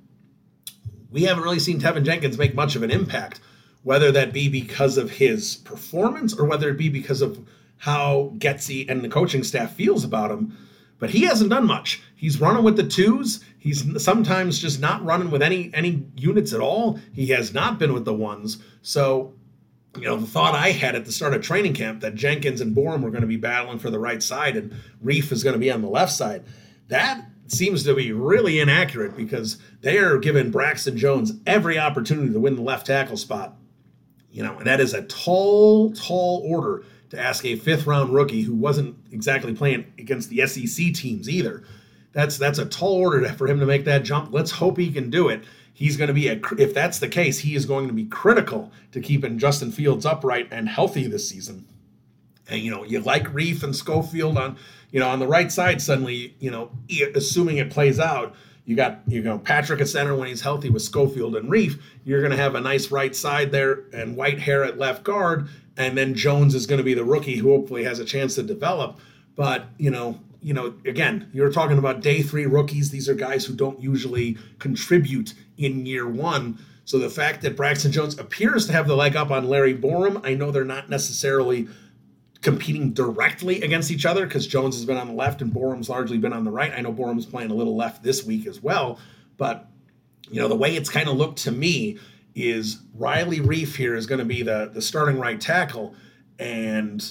we 1.12 1.24
haven't 1.24 1.44
really 1.44 1.60
seen 1.60 1.80
Teven 1.80 2.04
Jenkins 2.04 2.38
make 2.38 2.56
much 2.56 2.76
of 2.76 2.84
an 2.84 2.92
impact, 2.92 3.40
whether 3.84 4.12
that 4.12 4.34
be 4.34 4.50
because 4.50 4.98
of 4.98 5.12
his 5.12 5.58
performance 5.58 6.34
or 6.34 6.46
whether 6.46 6.70
it 6.70 6.78
be 6.78 6.90
because 6.90 7.22
of 7.22 7.48
how 7.78 8.34
Getsy 8.38 8.90
and 8.90 9.04
the 9.04 9.10
coaching 9.10 9.44
staff 9.44 9.74
feels 9.74 10.04
about 10.04 10.32
him 10.32 10.58
but 11.00 11.12
he 11.12 11.26
hasn't 11.26 11.50
done 11.50 11.68
much. 11.68 12.02
He's 12.16 12.42
running 12.42 12.64
with 12.64 12.76
the 12.76 12.84
twos. 12.84 13.44
He's 13.68 14.02
sometimes 14.02 14.60
just 14.60 14.80
not 14.80 15.04
running 15.04 15.30
with 15.30 15.42
any 15.42 15.70
any 15.74 16.06
units 16.16 16.54
at 16.54 16.62
all. 16.62 17.02
He 17.12 17.28
has 17.28 17.54
not 17.54 17.80
been 17.80 17.92
with 17.92 18.06
the 18.06 18.14
ones. 18.14 18.60
So, 18.82 19.34
you 19.98 20.06
know, 20.06 20.16
the 20.16 20.26
thought 20.26 20.56
I 20.56 20.72
had 20.72 20.96
at 20.96 21.04
the 21.04 21.12
start 21.12 21.34
of 21.34 21.42
training 21.42 21.74
camp 21.74 22.00
that 22.00 22.16
Jenkins 22.16 22.62
and 22.62 22.74
Borom 22.74 23.02
were 23.02 23.12
going 23.12 23.24
to 23.24 23.28
be 23.28 23.36
battling 23.36 23.80
for 23.80 23.90
the 23.90 24.00
right 24.00 24.24
side 24.24 24.56
and 24.56 24.74
Reiff 25.04 25.34
is 25.34 25.44
going 25.44 25.52
to 25.56 25.60
be 25.60 25.70
on 25.70 25.82
the 25.82 25.90
left 25.90 26.14
side. 26.14 26.46
That 26.88 27.26
seems 27.48 27.84
to 27.84 27.94
be 27.94 28.14
really 28.14 28.62
inaccurate 28.62 29.18
because 29.18 29.58
they 29.82 29.98
are 29.98 30.18
giving 30.18 30.50
Braxton 30.50 30.96
Jones 30.96 31.34
every 31.46 31.78
opportunity 31.78 32.32
to 32.32 32.40
win 32.40 32.56
the 32.56 32.62
left 32.62 32.88
tackle 32.88 33.18
spot. 33.18 33.58
You 34.32 34.44
know, 34.44 34.58
and 34.60 34.66
that 34.66 34.80
is 34.80 34.94
a 34.94 35.02
tall, 35.02 35.92
tall 35.92 36.42
order 36.46 36.86
to 37.10 37.20
ask 37.20 37.44
a 37.44 37.58
fifth 37.58 37.86
round 37.86 38.14
rookie 38.14 38.44
who 38.44 38.56
wasn't 38.56 38.96
exactly 39.12 39.54
playing 39.54 39.92
against 40.00 40.30
the 40.30 40.48
SEC 40.48 40.94
teams 40.94 41.30
either. 41.30 41.66
That's 42.18 42.40
that's 42.40 42.58
a 42.58 42.66
tall 42.66 42.94
order 42.94 43.22
to, 43.22 43.34
for 43.34 43.46
him 43.46 43.60
to 43.60 43.68
make 43.68 43.86
that 43.86 44.02
jump. 44.02 44.34
Let's 44.34 44.50
hope 44.50 44.80
he 44.80 44.92
can 44.92 45.12
do 45.12 45.30
it. 45.30 45.44
He's 45.72 45.98
going 45.98 46.08
to 46.08 46.16
be 46.16 46.30
a 46.30 46.42
if 46.58 46.74
that's 46.74 46.98
the 46.98 47.08
case, 47.08 47.38
he 47.38 47.54
is 47.54 47.68
going 47.68 47.86
to 47.90 47.94
be 47.94 48.06
critical 48.06 48.72
to 48.92 49.00
keeping 49.00 49.38
Justin 49.38 49.72
Fields 49.72 50.04
upright 50.04 50.48
and 50.50 50.68
healthy 50.68 51.06
this 51.06 51.30
season. 51.30 51.68
And 52.50 52.60
you 52.60 52.72
know, 52.72 52.84
you 52.84 53.02
like 53.02 53.26
Reiff 53.26 53.62
and 53.62 53.76
Schofield 53.76 54.36
on 54.36 54.58
you 54.90 55.00
know 55.00 55.10
on 55.10 55.20
the 55.20 55.28
right 55.28 55.52
side. 55.52 55.80
Suddenly, 55.80 56.34
you 56.40 56.50
know, 56.50 56.72
assuming 57.14 57.58
it 57.58 57.70
plays 57.70 58.00
out, 58.00 58.34
you 58.66 58.76
got 58.76 59.02
you 59.06 59.22
know 59.22 59.38
Patrick 59.38 59.80
at 59.80 59.88
center 59.88 60.16
when 60.16 60.28
he's 60.28 60.42
healthy 60.42 60.72
with 60.72 60.82
Schofield 60.82 61.36
and 61.36 61.52
Reiff. 61.52 61.80
You're 62.04 62.22
going 62.22 62.32
to 62.32 62.38
have 62.38 62.56
a 62.56 62.62
nice 62.62 62.90
right 62.90 63.16
side 63.16 63.52
there 63.52 63.84
and 63.94 64.18
Whitehair 64.18 64.68
at 64.68 64.80
left 64.80 65.04
guard, 65.04 65.50
and 65.78 65.96
then 65.96 66.16
Jones 66.16 66.56
is 66.56 66.66
going 66.66 66.80
to 66.80 66.84
be 66.84 66.96
the 66.96 67.06
rookie 67.06 67.36
who 67.36 67.50
hopefully 67.52 67.84
has 67.84 68.00
a 68.00 68.06
chance 68.06 68.34
to 68.34 68.42
develop. 68.42 69.00
But 69.36 69.68
you 69.78 69.92
know, 69.92 70.20
you 70.48 70.54
know, 70.54 70.74
again, 70.86 71.30
you're 71.34 71.52
talking 71.52 71.78
about 71.78 72.00
day 72.00 72.22
three 72.22 72.46
rookies. 72.46 72.90
These 72.90 73.10
are 73.10 73.14
guys 73.14 73.44
who 73.44 73.54
don't 73.54 73.82
usually 73.82 74.38
contribute 74.60 75.34
in 75.58 75.86
year 75.86 76.08
one. 76.08 76.58
So 76.86 76.98
the 76.98 77.10
fact 77.10 77.42
that 77.42 77.58
Braxton 77.58 77.92
Jones 77.92 78.18
appears 78.18 78.66
to 78.68 78.72
have 78.72 78.88
the 78.88 78.96
leg 78.96 79.18
up 79.18 79.30
on 79.30 79.50
Larry 79.50 79.76
Borom, 79.76 80.26
I 80.26 80.36
know 80.36 80.50
they're 80.52 80.64
not 80.64 80.90
necessarily 80.90 81.68
competing 82.42 82.94
directly 82.94 83.62
against 83.62 83.92
each 83.92 84.06
other 84.06 84.26
because 84.26 84.48
Jones 84.48 84.78
has 84.78 84.86
been 84.86 84.96
on 84.96 85.08
the 85.08 85.14
left 85.14 85.42
and 85.42 85.52
Borom's 85.52 85.90
largely 85.90 86.18
been 86.18 86.32
on 86.32 86.46
the 86.46 86.52
right. 86.52 86.72
I 86.72 86.80
know 86.80 86.94
Borom's 86.94 87.26
playing 87.26 87.52
a 87.52 87.54
little 87.54 87.76
left 87.76 88.02
this 88.02 88.24
week 88.24 88.48
as 88.48 88.64
well, 88.64 89.00
but 89.36 89.68
you 90.32 90.40
know 90.40 90.48
the 90.48 90.56
way 90.56 90.78
it's 90.78 90.90
kind 90.90 91.10
of 91.10 91.18
looked 91.18 91.40
to 91.40 91.52
me 91.52 91.98
is 92.36 92.80
Riley 92.96 93.42
Reiff 93.42 93.76
here 93.76 93.96
is 93.96 94.06
going 94.06 94.20
to 94.20 94.26
be 94.26 94.44
the 94.44 94.72
the 94.74 94.82
starting 94.82 95.20
right 95.20 95.42
tackle, 95.42 95.94
and 96.40 97.04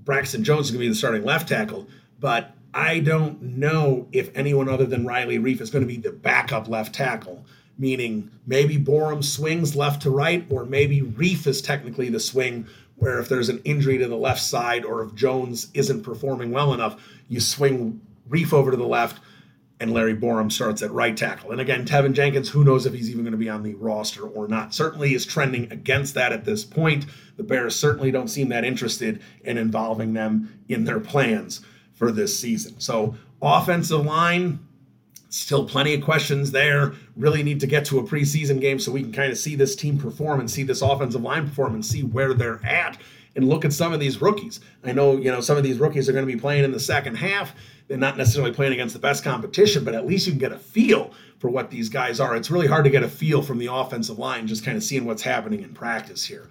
Braxton 0.00 0.42
Jones 0.42 0.66
is 0.66 0.70
going 0.72 0.80
to 0.80 0.86
be 0.86 0.88
the 0.88 0.96
starting 0.96 1.22
left 1.22 1.48
tackle. 1.48 1.86
But 2.18 2.53
I 2.74 2.98
don't 2.98 3.40
know 3.40 4.08
if 4.12 4.30
anyone 4.34 4.68
other 4.68 4.84
than 4.84 5.06
Riley 5.06 5.38
Reiff 5.38 5.60
is 5.60 5.70
going 5.70 5.86
to 5.86 5.88
be 5.88 5.96
the 5.96 6.12
backup 6.12 6.68
left 6.68 6.94
tackle 6.94 7.46
meaning 7.78 8.30
maybe 8.46 8.78
Borom 8.78 9.22
swings 9.24 9.74
left 9.74 10.02
to 10.02 10.10
right, 10.10 10.46
or 10.50 10.64
maybe 10.64 11.00
Reiff 11.00 11.46
is 11.46 11.60
technically 11.60 12.08
the 12.08 12.20
swing, 12.20 12.66
where 12.96 13.18
if 13.18 13.28
there's 13.28 13.48
an 13.48 13.60
injury 13.64 13.98
to 13.98 14.06
the 14.06 14.16
left 14.16 14.40
side 14.40 14.84
or 14.84 15.02
if 15.02 15.14
Jones 15.14 15.68
isn't 15.74 16.02
performing 16.02 16.52
well 16.52 16.72
enough, 16.72 17.00
you 17.28 17.40
swing 17.40 18.00
Reiff 18.28 18.52
over 18.52 18.70
to 18.70 18.76
the 18.76 18.86
left 18.86 19.20
and 19.80 19.92
Larry 19.92 20.14
Borom 20.14 20.52
starts 20.52 20.82
at 20.82 20.92
right 20.92 21.16
tackle. 21.16 21.50
And 21.50 21.60
again, 21.60 21.84
Teven 21.84 22.12
Jenkins, 22.12 22.48
who 22.50 22.62
knows 22.62 22.86
if 22.86 22.94
he's 22.94 23.10
even 23.10 23.24
going 23.24 23.32
to 23.32 23.38
be 23.38 23.48
on 23.48 23.64
the 23.64 23.74
roster 23.74 24.22
or 24.22 24.46
not. 24.46 24.72
Certainly 24.72 25.14
is 25.14 25.26
trending 25.26 25.70
against 25.72 26.14
that 26.14 26.32
at 26.32 26.44
this 26.44 26.64
point. 26.64 27.06
The 27.36 27.42
Bears 27.42 27.74
certainly 27.74 28.12
don't 28.12 28.28
seem 28.28 28.50
that 28.50 28.64
interested 28.64 29.20
in 29.42 29.58
involving 29.58 30.12
them 30.12 30.62
in 30.68 30.84
their 30.84 31.00
plans 31.00 31.60
for 32.04 32.12
this 32.12 32.38
season. 32.38 32.78
So, 32.80 33.16
offensive 33.40 34.04
line, 34.04 34.60
Still 35.34 35.66
plenty 35.66 35.94
of 35.94 36.04
questions 36.04 36.52
there. 36.52 36.92
Really 37.16 37.42
need 37.42 37.58
to 37.58 37.66
get 37.66 37.84
to 37.86 37.98
a 37.98 38.04
preseason 38.04 38.60
game 38.60 38.78
so 38.78 38.92
we 38.92 39.02
can 39.02 39.10
kind 39.10 39.32
of 39.32 39.36
see 39.36 39.56
this 39.56 39.74
team 39.74 39.98
perform 39.98 40.38
and 40.38 40.48
see 40.48 40.62
this 40.62 40.80
offensive 40.80 41.22
line 41.22 41.48
perform 41.48 41.74
and 41.74 41.84
see 41.84 42.04
where 42.04 42.34
they're 42.34 42.64
at 42.64 42.98
and 43.34 43.48
look 43.48 43.64
at 43.64 43.72
some 43.72 43.92
of 43.92 43.98
these 43.98 44.22
rookies. 44.22 44.60
I 44.84 44.92
know, 44.92 45.16
you 45.16 45.32
know, 45.32 45.40
some 45.40 45.56
of 45.56 45.64
these 45.64 45.78
rookies 45.78 46.08
are 46.08 46.12
going 46.12 46.24
to 46.24 46.32
be 46.32 46.38
playing 46.38 46.62
in 46.62 46.70
the 46.70 46.78
second 46.78 47.16
half. 47.16 47.52
They're 47.88 47.98
not 47.98 48.16
necessarily 48.16 48.52
playing 48.52 48.74
against 48.74 48.94
the 48.94 49.00
best 49.00 49.24
competition, 49.24 49.82
but 49.82 49.96
at 49.96 50.06
least 50.06 50.26
you 50.28 50.32
can 50.32 50.38
get 50.38 50.52
a 50.52 50.58
feel 50.58 51.12
for 51.40 51.50
what 51.50 51.68
these 51.68 51.88
guys 51.88 52.20
are. 52.20 52.36
It's 52.36 52.52
really 52.52 52.68
hard 52.68 52.84
to 52.84 52.90
get 52.90 53.02
a 53.02 53.08
feel 53.08 53.42
from 53.42 53.58
the 53.58 53.66
offensive 53.72 54.20
line, 54.20 54.46
just 54.46 54.64
kind 54.64 54.76
of 54.76 54.84
seeing 54.84 55.04
what's 55.04 55.22
happening 55.22 55.64
in 55.64 55.74
practice 55.74 56.24
here. 56.24 56.48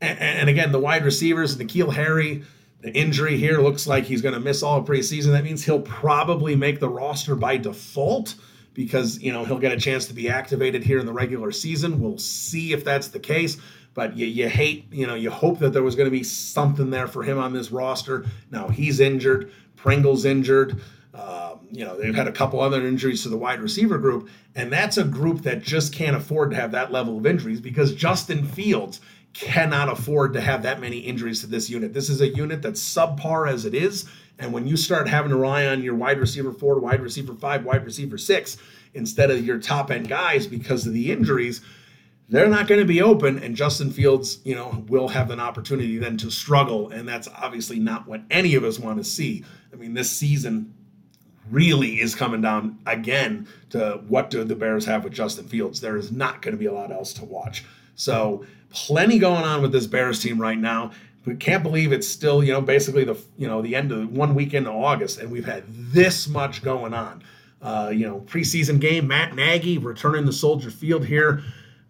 And, 0.00 0.18
and 0.18 0.48
again, 0.48 0.72
the 0.72 0.80
wide 0.80 1.04
receivers, 1.04 1.58
N'Keal 1.58 1.92
Harry, 1.92 2.42
the 2.80 2.92
injury 2.92 3.36
here 3.36 3.60
looks 3.60 3.86
like 3.86 4.04
he's 4.04 4.22
going 4.22 4.34
to 4.34 4.40
miss 4.40 4.62
all 4.62 4.84
preseason. 4.84 5.32
That 5.32 5.44
means 5.44 5.64
he'll 5.64 5.80
probably 5.80 6.54
make 6.54 6.80
the 6.80 6.88
roster 6.88 7.34
by 7.34 7.56
default 7.56 8.36
because 8.72 9.20
you 9.20 9.32
know 9.32 9.44
he'll 9.44 9.58
get 9.58 9.72
a 9.72 9.76
chance 9.76 10.06
to 10.06 10.14
be 10.14 10.28
activated 10.28 10.84
here 10.84 10.98
in 10.98 11.06
the 11.06 11.12
regular 11.12 11.50
season. 11.50 12.00
We'll 12.00 12.18
see 12.18 12.72
if 12.72 12.84
that's 12.84 13.08
the 13.08 13.18
case. 13.18 13.56
But 13.94 14.16
you, 14.16 14.26
you 14.26 14.48
hate, 14.48 14.92
you 14.92 15.08
know, 15.08 15.16
you 15.16 15.30
hope 15.30 15.58
that 15.58 15.72
there 15.72 15.82
was 15.82 15.96
going 15.96 16.06
to 16.06 16.16
be 16.16 16.22
something 16.22 16.90
there 16.90 17.08
for 17.08 17.24
him 17.24 17.38
on 17.38 17.52
this 17.52 17.72
roster. 17.72 18.26
Now 18.50 18.68
he's 18.68 19.00
injured. 19.00 19.50
Pringle's 19.74 20.24
injured. 20.24 20.80
Um, 21.14 21.66
you 21.72 21.84
know, 21.84 21.96
they've 21.96 22.14
had 22.14 22.28
a 22.28 22.32
couple 22.32 22.60
other 22.60 22.86
injuries 22.86 23.24
to 23.24 23.28
the 23.28 23.36
wide 23.36 23.60
receiver 23.60 23.98
group, 23.98 24.28
and 24.54 24.72
that's 24.72 24.98
a 24.98 25.04
group 25.04 25.42
that 25.42 25.62
just 25.62 25.92
can't 25.92 26.14
afford 26.14 26.50
to 26.50 26.56
have 26.56 26.70
that 26.72 26.92
level 26.92 27.18
of 27.18 27.26
injuries 27.26 27.60
because 27.60 27.92
Justin 27.92 28.44
Fields 28.44 29.00
cannot 29.34 29.88
afford 29.88 30.32
to 30.32 30.40
have 30.40 30.62
that 30.62 30.80
many 30.80 30.98
injuries 30.98 31.40
to 31.40 31.46
this 31.46 31.70
unit. 31.70 31.94
This 31.94 32.08
is 32.08 32.20
a 32.20 32.28
unit 32.28 32.62
that's 32.62 32.82
subpar 32.82 33.48
as 33.48 33.64
it 33.64 33.74
is. 33.74 34.08
And 34.38 34.52
when 34.52 34.66
you 34.66 34.76
start 34.76 35.08
having 35.08 35.30
to 35.30 35.36
rely 35.36 35.66
on 35.66 35.82
your 35.82 35.94
wide 35.94 36.18
receiver 36.18 36.52
four, 36.52 36.78
wide 36.78 37.00
receiver 37.00 37.34
five, 37.34 37.64
wide 37.64 37.84
receiver 37.84 38.18
six, 38.18 38.56
instead 38.94 39.30
of 39.30 39.44
your 39.44 39.58
top 39.58 39.90
end 39.90 40.08
guys 40.08 40.46
because 40.46 40.86
of 40.86 40.92
the 40.92 41.10
injuries, 41.12 41.60
they're 42.28 42.48
not 42.48 42.68
going 42.68 42.80
to 42.80 42.86
be 42.86 43.00
open. 43.02 43.42
And 43.42 43.56
Justin 43.56 43.90
Fields, 43.90 44.40
you 44.44 44.54
know, 44.54 44.84
will 44.88 45.08
have 45.08 45.30
an 45.30 45.40
opportunity 45.40 45.98
then 45.98 46.16
to 46.18 46.30
struggle. 46.30 46.90
And 46.90 47.08
that's 47.08 47.28
obviously 47.28 47.78
not 47.78 48.06
what 48.06 48.22
any 48.30 48.54
of 48.54 48.64
us 48.64 48.78
want 48.78 48.98
to 48.98 49.04
see. 49.04 49.44
I 49.72 49.76
mean, 49.76 49.94
this 49.94 50.10
season 50.10 50.74
really 51.50 52.00
is 52.00 52.14
coming 52.14 52.42
down 52.42 52.78
again 52.86 53.48
to 53.70 54.02
what 54.08 54.30
do 54.30 54.44
the 54.44 54.54
Bears 54.54 54.84
have 54.84 55.04
with 55.04 55.14
Justin 55.14 55.46
Fields. 55.46 55.80
There 55.80 55.96
is 55.96 56.12
not 56.12 56.42
going 56.42 56.52
to 56.52 56.58
be 56.58 56.66
a 56.66 56.72
lot 56.72 56.92
else 56.92 57.12
to 57.14 57.24
watch. 57.24 57.64
So 57.94 58.44
plenty 58.70 59.18
going 59.18 59.44
on 59.44 59.62
with 59.62 59.72
this 59.72 59.86
Bears 59.86 60.20
team 60.22 60.40
right 60.40 60.58
now. 60.58 60.92
We 61.24 61.36
can't 61.36 61.62
believe 61.62 61.92
it's 61.92 62.08
still, 62.08 62.42
you 62.42 62.52
know, 62.52 62.60
basically 62.60 63.04
the 63.04 63.18
you 63.36 63.46
know 63.46 63.60
the 63.60 63.76
end 63.76 63.92
of 63.92 64.10
one 64.10 64.34
weekend 64.34 64.66
in 64.66 64.72
August, 64.72 65.18
and 65.18 65.30
we've 65.30 65.44
had 65.44 65.64
this 65.68 66.28
much 66.28 66.62
going 66.62 66.94
on. 66.94 67.22
Uh, 67.60 67.90
you 67.92 68.06
know, 68.06 68.20
preseason 68.20 68.80
game, 68.80 69.08
Matt 69.08 69.34
Nagy 69.34 69.78
returning 69.78 70.24
to 70.26 70.32
Soldier 70.32 70.70
Field 70.70 71.04
here. 71.04 71.42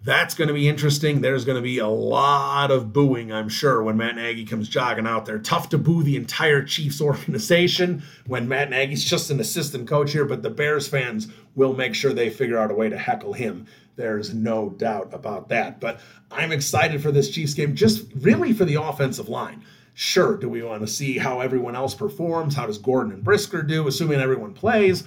That's 0.02 0.34
going 0.34 0.48
to 0.48 0.54
be 0.54 0.68
interesting. 0.68 1.20
There's 1.20 1.44
going 1.44 1.56
to 1.56 1.62
be 1.62 1.78
a 1.78 1.88
lot 1.88 2.70
of 2.70 2.92
booing, 2.92 3.32
I'm 3.32 3.48
sure, 3.48 3.82
when 3.82 3.96
Matt 3.96 4.14
Nagy 4.14 4.46
comes 4.46 4.68
jogging 4.68 5.06
out 5.06 5.26
there. 5.26 5.38
Tough 5.38 5.68
to 5.70 5.78
boo 5.78 6.02
the 6.02 6.16
entire 6.16 6.62
Chiefs 6.62 7.00
organization 7.00 8.02
when 8.26 8.48
Matt 8.48 8.70
Nagy's 8.70 9.04
just 9.04 9.30
an 9.30 9.40
assistant 9.40 9.86
coach 9.86 10.12
here, 10.12 10.24
but 10.24 10.42
the 10.42 10.50
Bears 10.50 10.88
fans 10.88 11.28
will 11.58 11.74
make 11.74 11.94
sure 11.94 12.14
they 12.14 12.30
figure 12.30 12.56
out 12.56 12.70
a 12.70 12.74
way 12.74 12.88
to 12.88 12.96
heckle 12.96 13.34
him 13.34 13.66
there's 13.98 14.32
no 14.32 14.70
doubt 14.70 15.12
about 15.12 15.48
that. 15.48 15.80
But 15.80 16.00
I'm 16.30 16.52
excited 16.52 17.02
for 17.02 17.10
this 17.10 17.28
Chiefs 17.28 17.52
game, 17.52 17.74
just 17.74 18.06
really 18.20 18.54
for 18.54 18.64
the 18.64 18.80
offensive 18.80 19.28
line. 19.28 19.64
Sure, 19.92 20.36
do 20.36 20.48
we 20.48 20.62
want 20.62 20.82
to 20.82 20.86
see 20.86 21.18
how 21.18 21.40
everyone 21.40 21.74
else 21.74 21.94
performs? 21.94 22.54
How 22.54 22.66
does 22.66 22.78
Gordon 22.78 23.12
and 23.12 23.24
Brisker 23.24 23.62
do, 23.62 23.88
assuming 23.88 24.20
everyone 24.20 24.54
plays? 24.54 25.02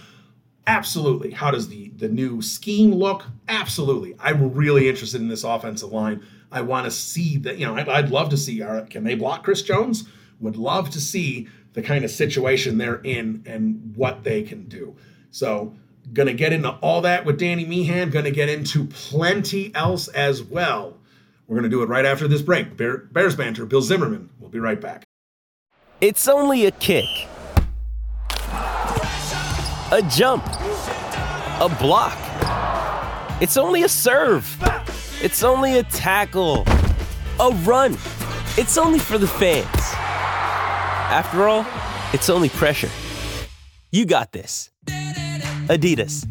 Absolutely. 0.67 1.31
How 1.31 1.49
does 1.49 1.69
the, 1.69 1.89
the 1.95 2.09
new 2.09 2.41
scheme 2.41 2.93
look? 2.93 3.23
Absolutely. 3.47 4.15
I'm 4.19 4.53
really 4.53 4.89
interested 4.89 5.21
in 5.21 5.29
this 5.29 5.45
offensive 5.45 5.93
line. 5.93 6.23
I 6.51 6.61
want 6.61 6.83
to 6.83 6.91
see 6.91 7.37
that, 7.37 7.57
you 7.57 7.65
know, 7.65 7.75
I'd, 7.75 7.87
I'd 7.87 8.09
love 8.09 8.29
to 8.29 8.37
see, 8.37 8.61
uh, 8.61 8.83
can 8.85 9.05
they 9.05 9.15
block 9.15 9.45
Chris 9.45 9.61
Jones? 9.61 10.03
Would 10.41 10.57
love 10.57 10.89
to 10.89 10.99
see 10.99 11.47
the 11.73 11.81
kind 11.81 12.03
of 12.03 12.11
situation 12.11 12.77
they're 12.77 13.01
in 13.01 13.43
and 13.45 13.93
what 13.95 14.25
they 14.25 14.43
can 14.43 14.65
do. 14.65 14.97
So 15.31 15.73
To 16.15 16.33
get 16.33 16.53
into 16.53 16.69
all 16.69 17.01
that 17.01 17.25
with 17.25 17.39
Danny 17.39 17.65
Meehan. 17.65 18.11
To 18.11 18.31
get 18.31 18.49
into 18.49 18.85
plenty 18.85 19.73
else 19.75 20.07
as 20.09 20.43
well. 20.43 20.97
We're 21.47 21.61
to 21.61 21.69
do 21.69 21.83
it 21.83 21.89
right 21.89 22.05
after 22.05 22.27
this 22.27 22.41
break. 22.41 22.77
Bear, 22.77 22.97
Bears 22.97 23.35
Banter, 23.35 23.65
Bill 23.65 23.81
Zimmerman. 23.81 24.29
We'll 24.39 24.49
be 24.49 24.59
right 24.59 24.79
back. 24.79 25.03
It's 25.99 26.27
only 26.27 26.65
a 26.65 26.71
kick, 26.71 27.05
a 29.91 30.01
jump, 30.09 30.45
a 30.47 31.69
block. 31.79 32.17
It's 33.41 33.57
only 33.57 33.83
a 33.83 33.89
serve. 33.89 34.57
It's 35.21 35.43
only 35.43 35.77
a 35.77 35.83
tackle, 35.83 36.63
a 37.39 37.51
run. 37.63 37.93
It's 38.57 38.77
only 38.77 38.99
for 38.99 39.17
the 39.17 39.27
fans. 39.27 39.67
After 39.75 41.47
all, 41.47 41.65
it's 42.13 42.29
only 42.29 42.49
pressure. 42.49 42.89
You 43.91 44.05
got 44.05 44.31
this. 44.31 44.71
Adidas. 45.71 46.27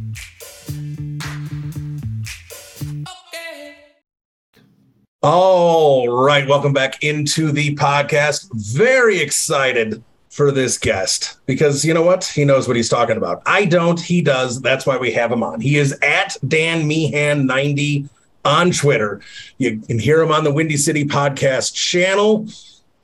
All 5.23 6.09
right, 6.09 6.47
welcome 6.47 6.75
back 6.75 7.03
into 7.03 7.51
the 7.51 7.75
podcast. 7.75 8.51
Very 8.53 9.19
excited 9.19 10.03
for 10.29 10.51
this 10.51 10.77
guest 10.77 11.41
because 11.47 11.85
you 11.87 11.95
know 11.95 12.03
what? 12.03 12.25
He 12.25 12.45
knows 12.45 12.69
what 12.69 12.77
he's 12.77 12.91
talking 12.91 13.17
about. 13.17 13.43
I 13.47 13.65
don't, 13.65 13.99
he 13.99 14.21
does. 14.21 14.61
That's 14.61 14.85
why 14.85 14.99
we 14.99 15.11
have 15.13 15.33
him 15.33 15.43
on. 15.43 15.61
He 15.61 15.79
is 15.79 15.99
at 16.03 16.37
Dan 16.47 16.87
Meehan 16.87 17.47
90 17.47 18.09
on 18.45 18.71
Twitter. 18.73 19.23
You 19.57 19.79
can 19.81 19.99
hear 19.99 20.21
him 20.21 20.33
on 20.33 20.45
the 20.45 20.53
Windy 20.53 20.77
City 20.77 21.05
podcast 21.05 21.75
channel, 21.75 22.47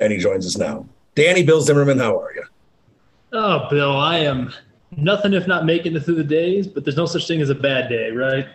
and 0.00 0.12
he 0.12 0.18
joins 0.18 0.46
us 0.46 0.58
now. 0.58 0.86
Danny 1.14 1.42
Bill 1.42 1.62
Zimmerman, 1.62 1.98
how 1.98 2.20
are 2.20 2.34
you? 2.34 2.44
Oh, 3.32 3.68
Bill, 3.70 3.96
I 3.96 4.18
am 4.18 4.52
nothing 4.96 5.32
if 5.32 5.46
not 5.46 5.64
making 5.64 5.96
it 5.96 6.00
through 6.00 6.16
the 6.16 6.24
days, 6.24 6.66
but 6.66 6.84
there's 6.84 6.96
no 6.96 7.06
such 7.06 7.26
thing 7.26 7.40
as 7.40 7.50
a 7.50 7.54
bad 7.54 7.88
day, 7.88 8.10
right? 8.10 8.46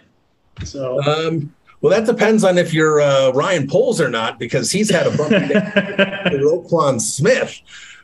So, 0.64 1.02
um, 1.04 1.54
well, 1.82 1.92
that 1.92 2.06
depends 2.06 2.44
on 2.44 2.58
if 2.58 2.74
you're 2.74 3.02
uh, 3.02 3.32
Ryan 3.32 3.68
Poles 3.68 4.00
or 4.00 4.10
not, 4.10 4.38
because 4.38 4.72
he's 4.72 4.90
had 4.90 5.08
a 5.08 5.18
bumpy 5.18 5.48
day. 5.48 5.54
Roquan 6.40 7.02
Smith. 7.02 7.60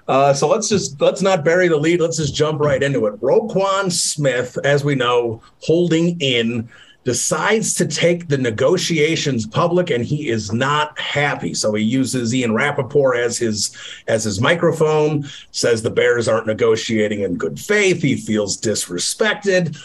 Uh, 0.08 0.34
so 0.34 0.48
let's 0.48 0.70
just 0.70 1.00
let's 1.02 1.22
not 1.22 1.44
bury 1.44 1.68
the 1.68 1.78
lead. 1.78 2.00
Let's 2.00 2.18
just 2.18 2.34
jump 2.34 2.62
right 2.62 2.82
into 2.82 3.06
it. 3.08 3.20
Roquan 3.20 3.92
Smith, 3.92 4.58
as 4.64 4.84
we 4.84 4.96
know, 4.96 5.42
holding 5.60 6.20
in 6.22 6.70
decides 7.08 7.74
to 7.74 7.86
take 7.86 8.28
the 8.28 8.38
negotiations 8.38 9.48
public 9.48 9.90
and 9.90 10.04
he 10.04 10.28
is 10.28 10.52
not 10.52 11.00
happy. 11.00 11.54
So 11.54 11.74
he 11.74 11.82
uses 11.82 12.36
Ian 12.36 12.54
Rapoport 12.54 13.16
as 13.16 13.38
his 13.38 13.74
as 14.10 14.26
his 14.26 14.42
microphone, 14.42 15.26
says 15.52 15.82
the 15.82 15.90
Bears 15.90 16.28
aren't 16.28 16.48
negotiating 16.48 17.22
in 17.22 17.38
good 17.38 17.62
faith. 17.62 18.02
He 18.02 18.18
feels 18.18 18.60
disrespected. 18.60 19.78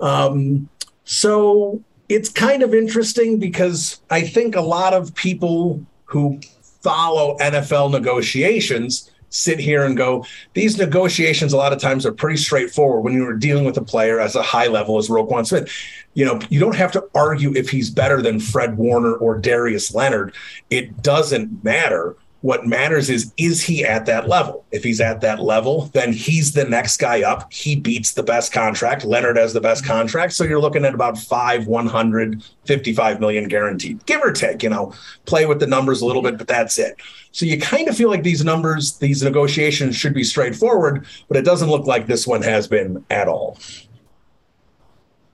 Um, 0.00 0.70
so 1.04 1.84
it's 2.08 2.30
kind 2.30 2.62
of 2.62 2.72
interesting 2.72 3.38
because 3.38 4.00
I 4.08 4.22
think 4.22 4.56
a 4.56 4.62
lot 4.62 4.94
of 4.94 5.14
people 5.14 5.84
who 6.06 6.40
follow 6.80 7.36
NFL 7.40 7.90
negotiations 7.90 9.09
sit 9.30 9.58
here 9.58 9.84
and 9.84 9.96
go, 9.96 10.24
these 10.54 10.76
negotiations 10.76 11.52
a 11.52 11.56
lot 11.56 11.72
of 11.72 11.80
times 11.80 12.04
are 12.04 12.12
pretty 12.12 12.36
straightforward 12.36 13.02
when 13.02 13.14
you're 13.14 13.36
dealing 13.36 13.64
with 13.64 13.76
a 13.76 13.82
player 13.82 14.20
as 14.20 14.36
a 14.36 14.42
high 14.42 14.66
level 14.66 14.98
as 14.98 15.08
Roquan 15.08 15.46
Smith. 15.46 15.72
You 16.14 16.24
know, 16.26 16.40
you 16.50 16.60
don't 16.60 16.76
have 16.76 16.92
to 16.92 17.04
argue 17.14 17.54
if 17.54 17.70
he's 17.70 17.88
better 17.88 18.20
than 18.20 18.40
Fred 18.40 18.76
Warner 18.76 19.14
or 19.14 19.38
Darius 19.38 19.94
Leonard. 19.94 20.34
It 20.68 21.02
doesn't 21.02 21.64
matter 21.64 22.16
what 22.42 22.66
matters 22.66 23.10
is, 23.10 23.32
is 23.36 23.62
he 23.62 23.84
at 23.84 24.06
that 24.06 24.28
level? 24.28 24.64
If 24.70 24.82
he's 24.82 25.00
at 25.00 25.20
that 25.20 25.40
level, 25.40 25.90
then 25.92 26.12
he's 26.12 26.52
the 26.52 26.64
next 26.64 26.96
guy 26.96 27.22
up. 27.22 27.52
He 27.52 27.76
beats 27.76 28.12
the 28.12 28.22
best 28.22 28.52
contract. 28.52 29.04
Leonard 29.04 29.36
has 29.36 29.52
the 29.52 29.60
best 29.60 29.84
contract. 29.84 30.32
So 30.32 30.44
you're 30.44 30.60
looking 30.60 30.84
at 30.84 30.94
about 30.94 31.18
five, 31.18 31.66
155 31.66 33.20
million 33.20 33.48
guaranteed, 33.48 34.04
give 34.06 34.22
or 34.22 34.32
take, 34.32 34.62
you 34.62 34.70
know, 34.70 34.94
play 35.26 35.44
with 35.44 35.60
the 35.60 35.66
numbers 35.66 36.00
a 36.00 36.06
little 36.06 36.22
bit, 36.22 36.38
but 36.38 36.48
that's 36.48 36.78
it. 36.78 36.96
So 37.32 37.44
you 37.44 37.60
kind 37.60 37.88
of 37.88 37.96
feel 37.96 38.08
like 38.08 38.22
these 38.22 38.44
numbers, 38.44 38.96
these 38.98 39.22
negotiations 39.22 39.94
should 39.96 40.14
be 40.14 40.24
straightforward, 40.24 41.06
but 41.28 41.36
it 41.36 41.44
doesn't 41.44 41.68
look 41.68 41.86
like 41.86 42.06
this 42.06 42.26
one 42.26 42.42
has 42.42 42.66
been 42.66 43.04
at 43.10 43.28
all. 43.28 43.58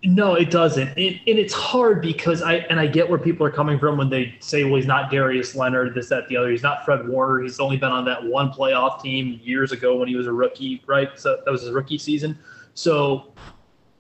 No, 0.04 0.34
it 0.34 0.50
doesn't. 0.50 0.88
and 0.88 1.20
it's 1.26 1.54
hard 1.54 2.02
because 2.02 2.42
I 2.42 2.56
and 2.70 2.78
I 2.78 2.86
get 2.86 3.08
where 3.08 3.18
people 3.18 3.46
are 3.46 3.50
coming 3.50 3.78
from 3.78 3.96
when 3.96 4.10
they 4.10 4.36
say, 4.40 4.62
well, 4.64 4.76
he's 4.76 4.86
not 4.86 5.10
Darius 5.10 5.54
Leonard, 5.54 5.94
this, 5.94 6.08
that, 6.10 6.28
the 6.28 6.36
other. 6.36 6.50
He's 6.50 6.62
not 6.62 6.84
Fred 6.84 7.08
Warner. 7.08 7.42
He's 7.42 7.58
only 7.58 7.76
been 7.76 7.90
on 7.90 8.04
that 8.04 8.22
one 8.22 8.52
playoff 8.52 9.02
team 9.02 9.40
years 9.42 9.72
ago 9.72 9.96
when 9.96 10.06
he 10.06 10.14
was 10.14 10.26
a 10.26 10.32
rookie, 10.32 10.82
right? 10.86 11.08
So 11.18 11.40
that 11.44 11.50
was 11.50 11.62
his 11.62 11.70
rookie 11.72 11.98
season. 11.98 12.38
So 12.74 13.32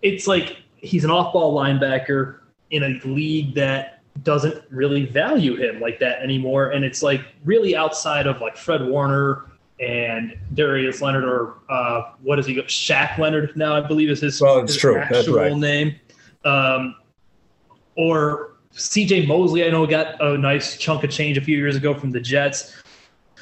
it's 0.02 0.26
like 0.26 0.58
he's 0.76 1.04
an 1.04 1.10
off-ball 1.10 1.56
linebacker 1.56 2.40
in 2.70 2.82
a 2.82 3.08
league 3.08 3.54
that 3.54 4.02
doesn't 4.22 4.62
really 4.70 5.06
value 5.06 5.56
him 5.56 5.80
like 5.80 5.98
that 6.00 6.22
anymore. 6.22 6.70
And 6.70 6.84
it's 6.84 7.02
like 7.02 7.22
really 7.44 7.74
outside 7.74 8.26
of 8.26 8.40
like 8.40 8.56
Fred 8.56 8.86
Warner 8.86 9.46
and 9.80 10.36
Darius 10.54 11.02
Leonard, 11.02 11.24
or 11.24 11.58
uh, 11.68 12.12
what 12.22 12.36
does 12.36 12.46
he? 12.46 12.56
Shaq 12.62 13.18
Leonard 13.18 13.56
now, 13.56 13.74
I 13.74 13.80
believe 13.80 14.10
is 14.10 14.20
his, 14.20 14.40
well, 14.40 14.60
it's 14.60 14.72
his 14.72 14.80
true. 14.80 14.98
actual 14.98 15.36
right. 15.36 15.56
name. 15.56 15.94
Um, 16.44 16.96
or 17.96 18.56
CJ 18.74 19.26
Mosley, 19.26 19.64
I 19.64 19.70
know 19.70 19.86
got 19.86 20.20
a 20.22 20.36
nice 20.38 20.76
chunk 20.76 21.04
of 21.04 21.10
change 21.10 21.36
a 21.36 21.40
few 21.40 21.56
years 21.56 21.76
ago 21.76 21.94
from 21.94 22.10
the 22.10 22.20
Jets, 22.20 22.82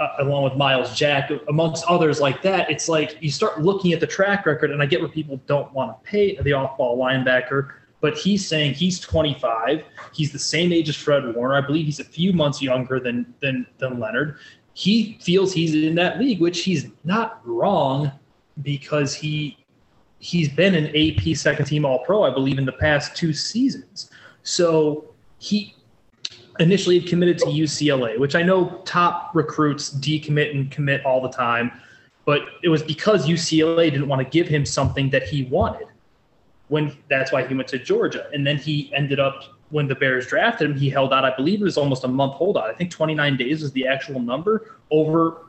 uh, 0.01 0.09
along 0.19 0.45
with 0.45 0.55
Myles 0.55 0.95
Jack, 0.97 1.31
amongst 1.49 1.85
others 1.87 2.21
like 2.21 2.43
that. 2.43 2.71
It's 2.71 2.89
like 2.89 3.17
you 3.21 3.31
start 3.31 3.63
looking 3.63 3.93
at 3.93 4.01
the 4.01 4.07
track 4.07 4.47
record, 4.47 4.71
and 4.71 4.83
I 4.83 4.87
get 4.87 5.01
where 5.01 5.09
people 5.09 5.41
don't 5.47 5.73
want 5.73 6.03
to 6.03 6.11
pay 6.11 6.37
the 6.41 6.53
off 6.53 6.77
ball 6.77 6.99
linebacker. 6.99 7.73
But 8.01 8.19
he's 8.19 8.47
saying 8.47 8.75
he's 8.75 9.01
25. 9.01 9.83
He's 10.13 10.31
the 10.31 10.39
same 10.39 10.73
age 10.73 10.91
as 10.91 10.97
Fred 10.97 11.35
Warner. 11.35 11.55
I 11.55 11.63
believe 11.63 11.87
he's 11.87 12.01
a 12.01 12.05
few 12.05 12.35
months 12.35 12.61
younger 12.61 13.01
than 13.01 13.35
than 13.41 13.67
than 13.79 13.99
Leonard 13.99 14.37
he 14.75 15.17
feels 15.21 15.53
he's 15.53 15.75
in 15.75 15.95
that 15.95 16.19
league, 16.19 16.41
which 16.41 16.63
he's 16.63 16.89
not 17.05 17.41
wrong 17.47 18.13
because 18.63 19.15
he 19.15 19.57
he's 20.19 20.49
been 20.49 20.75
an 20.75 20.87
AP 20.97 21.37
second 21.37 21.67
team 21.67 21.85
All 21.85 22.01
Pro, 22.01 22.25
I 22.25 22.31
believe, 22.31 22.59
in 22.59 22.65
the 22.65 22.73
past 22.73 23.17
two 23.17 23.33
seasons. 23.33 24.11
So 24.43 25.07
he 25.39 25.75
initially 26.59 26.99
had 26.99 27.09
committed 27.09 27.39
to 27.39 27.47
UCLA, 27.47 28.19
which 28.19 28.35
I 28.35 28.43
know 28.43 28.81
top 28.85 29.35
recruits 29.35 29.91
decommit 29.91 30.55
and 30.55 30.71
commit 30.71 31.05
all 31.05 31.21
the 31.21 31.31
time, 31.31 31.71
but 32.25 32.43
it 32.63 32.69
was 32.69 32.83
because 32.83 33.27
UCLA 33.27 33.91
didn't 33.91 34.09
want 34.09 34.21
to 34.21 34.29
give 34.29 34.49
him 34.49 34.65
something 34.65 35.11
that 35.11 35.25
he 35.25 35.45
wanted. 35.45 35.89
When 36.69 36.97
that's 37.11 37.31
why 37.31 37.47
he 37.47 37.55
went 37.55 37.69
to 37.69 37.79
Georgia, 37.79 38.29
and 38.33 38.47
then 38.47 38.57
he 38.57 38.91
ended 38.95 39.21
up 39.21 39.54
when 39.75 39.89
the 39.89 39.95
Bears 39.97 40.29
drafted 40.29 40.71
him, 40.71 40.77
he 40.77 40.89
held 40.89 41.13
out, 41.13 41.25
I 41.25 41.35
believe 41.35 41.61
it 41.61 41.65
was 41.65 41.77
almost 41.77 42.05
a 42.05 42.09
month 42.09 42.35
holdout. 42.35 42.71
I 42.71 42.75
think 42.75 42.93
29 42.93 43.37
days 43.37 43.61
was 43.61 43.73
the 43.73 43.89
actual 43.89 44.21
number 44.21 44.77
over 44.93 45.47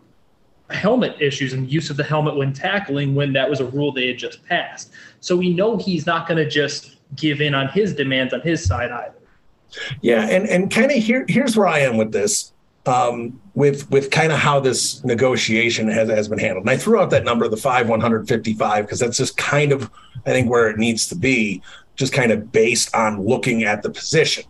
helmet 0.71 1.15
issues 1.21 1.53
and 1.53 1.71
use 1.71 1.91
of 1.91 1.97
the 1.97 2.03
helmet 2.03 2.35
when 2.35 2.51
tackling 2.51 3.13
when 3.13 3.33
that 3.33 3.47
was 3.47 3.59
a 3.59 3.65
rule 3.65 3.91
they 3.91 4.07
had 4.07 4.17
just 4.17 4.43
passed. 4.43 4.93
So 5.19 5.37
we 5.37 5.53
know 5.53 5.77
he's 5.77 6.07
not 6.07 6.27
going 6.27 6.43
to 6.43 6.49
just 6.49 6.95
give 7.15 7.39
in 7.39 7.53
on 7.53 7.67
his 7.67 7.93
demands 7.93 8.33
on 8.33 8.41
his 8.41 8.65
side 8.65 8.89
either. 8.89 9.13
Yeah, 10.01 10.27
and 10.27 10.47
and 10.49 10.71
kind 10.71 10.89
of 10.89 10.97
here 10.97 11.25
here's 11.27 11.55
where 11.55 11.67
I 11.67 11.79
am 11.79 11.95
with 11.95 12.11
this. 12.11 12.51
Um, 12.87 13.39
with 13.53 13.89
with 13.91 14.09
kind 14.09 14.31
of 14.31 14.39
how 14.39 14.59
this 14.59 15.03
negotiation 15.03 15.87
has, 15.89 16.09
has 16.09 16.27
been 16.27 16.39
handled. 16.39 16.63
And 16.63 16.69
I 16.69 16.77
threw 16.77 16.99
out 16.99 17.09
that 17.11 17.23
number, 17.23 17.47
the 17.47 17.57
five 17.57 17.89
155, 17.89 18.85
because 18.85 18.99
that's 18.99 19.17
just 19.17 19.37
kind 19.37 19.71
of 19.71 19.89
I 20.25 20.31
think 20.31 20.49
where 20.49 20.69
it 20.69 20.77
needs 20.77 21.07
to 21.09 21.15
be 21.15 21.61
just 21.95 22.13
kind 22.13 22.31
of 22.31 22.51
based 22.51 22.93
on 22.95 23.25
looking 23.25 23.63
at 23.63 23.81
the 23.83 23.89
position. 23.89 24.43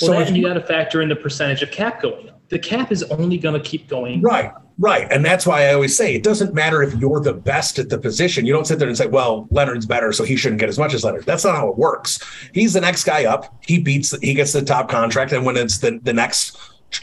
Well, 0.00 0.08
so 0.08 0.12
that, 0.12 0.28
and 0.28 0.36
you 0.36 0.44
got 0.44 0.54
to 0.54 0.62
factor 0.62 1.02
in 1.02 1.08
the 1.08 1.16
percentage 1.16 1.62
of 1.62 1.70
cap 1.70 2.02
going 2.02 2.28
up. 2.28 2.40
The 2.50 2.58
cap 2.58 2.92
is 2.92 3.02
only 3.04 3.36
going 3.36 3.60
to 3.60 3.68
keep 3.68 3.88
going. 3.88 4.22
Right, 4.22 4.52
right. 4.78 5.06
And 5.10 5.24
that's 5.24 5.46
why 5.46 5.64
I 5.66 5.74
always 5.74 5.96
say 5.96 6.14
it 6.14 6.22
doesn't 6.22 6.54
matter 6.54 6.82
if 6.82 6.94
you're 6.94 7.20
the 7.20 7.34
best 7.34 7.78
at 7.78 7.90
the 7.90 7.98
position. 7.98 8.46
You 8.46 8.52
don't 8.52 8.66
sit 8.66 8.78
there 8.78 8.88
and 8.88 8.96
say, 8.96 9.06
well, 9.06 9.46
Leonard's 9.50 9.86
better, 9.86 10.12
so 10.12 10.24
he 10.24 10.34
shouldn't 10.34 10.60
get 10.60 10.68
as 10.68 10.78
much 10.78 10.94
as 10.94 11.04
Leonard. 11.04 11.26
That's 11.26 11.44
not 11.44 11.56
how 11.56 11.68
it 11.68 11.76
works. 11.76 12.20
He's 12.54 12.72
the 12.72 12.80
next 12.80 13.04
guy 13.04 13.24
up. 13.26 13.54
He 13.66 13.78
beats, 13.78 14.18
he 14.20 14.34
gets 14.34 14.52
the 14.52 14.62
top 14.62 14.88
contract. 14.88 15.32
And 15.32 15.44
when 15.44 15.56
it's 15.56 15.78
the, 15.78 16.00
the 16.02 16.12
next, 16.12 16.56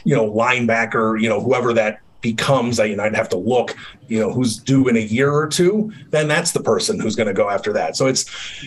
you 0.04 0.16
know, 0.16 0.28
linebacker, 0.28 1.20
you 1.20 1.28
know, 1.28 1.40
whoever 1.40 1.72
that 1.74 2.00
becomes, 2.30 2.78
you 2.78 2.96
know, 2.96 3.04
I'd 3.04 3.14
have 3.14 3.28
to 3.36 3.36
look, 3.36 3.76
you 4.08 4.18
know, 4.18 4.32
who's 4.32 4.56
due 4.56 4.88
in 4.88 4.96
a 4.96 5.06
year 5.16 5.30
or 5.30 5.46
two, 5.46 5.92
then 6.10 6.26
that's 6.26 6.50
the 6.50 6.62
person 6.72 6.98
who's 6.98 7.14
going 7.14 7.28
to 7.28 7.38
go 7.42 7.48
after 7.56 7.72
that. 7.74 7.96
So 7.96 8.06
it's 8.06 8.22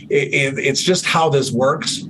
it, 0.09 0.57
it's 0.69 0.81
just 0.81 1.05
how 1.05 1.29
this 1.29 1.51
works. 1.51 2.03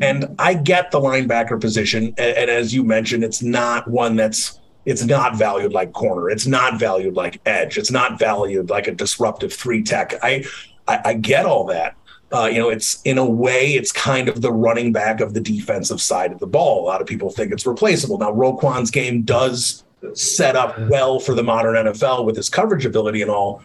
And 0.00 0.18
I 0.38 0.54
get 0.54 0.90
the 0.90 1.00
linebacker 1.00 1.60
position, 1.60 2.14
and, 2.18 2.36
and 2.40 2.50
as 2.50 2.72
you 2.74 2.84
mentioned, 2.84 3.24
it's 3.24 3.42
not 3.42 3.88
one 3.88 4.14
that's 4.16 4.60
it's 4.84 5.04
not 5.04 5.36
valued 5.36 5.72
like 5.72 5.92
corner. 5.92 6.30
It's 6.30 6.46
not 6.46 6.78
valued 6.78 7.14
like 7.14 7.40
edge. 7.46 7.78
It's 7.78 7.90
not 7.90 8.18
valued 8.18 8.70
like 8.70 8.86
a 8.88 8.94
disruptive 8.94 9.52
three 9.52 9.82
tech. 9.82 10.14
I 10.22 10.44
I, 10.86 11.00
I 11.10 11.14
get 11.14 11.44
all 11.44 11.64
that. 11.66 11.96
Uh, 12.32 12.46
you 12.46 12.58
know, 12.58 12.70
it's 12.70 13.02
in 13.02 13.18
a 13.18 13.24
way, 13.44 13.74
it's 13.74 13.92
kind 13.92 14.26
of 14.26 14.40
the 14.40 14.50
running 14.50 14.90
back 14.90 15.20
of 15.20 15.34
the 15.34 15.40
defensive 15.40 16.00
side 16.00 16.32
of 16.32 16.38
the 16.38 16.46
ball. 16.46 16.82
A 16.82 16.86
lot 16.86 17.02
of 17.02 17.06
people 17.06 17.28
think 17.28 17.52
it's 17.52 17.66
replaceable. 17.66 18.16
Now, 18.16 18.32
Roquan's 18.32 18.90
game 18.90 19.20
does 19.22 19.84
set 20.14 20.56
up 20.56 20.78
well 20.88 21.18
for 21.18 21.34
the 21.34 21.42
modern 21.42 21.74
NFL 21.74 22.24
with 22.24 22.36
his 22.36 22.48
coverage 22.48 22.84
ability 22.84 23.22
and 23.22 23.30
all. 23.30 23.62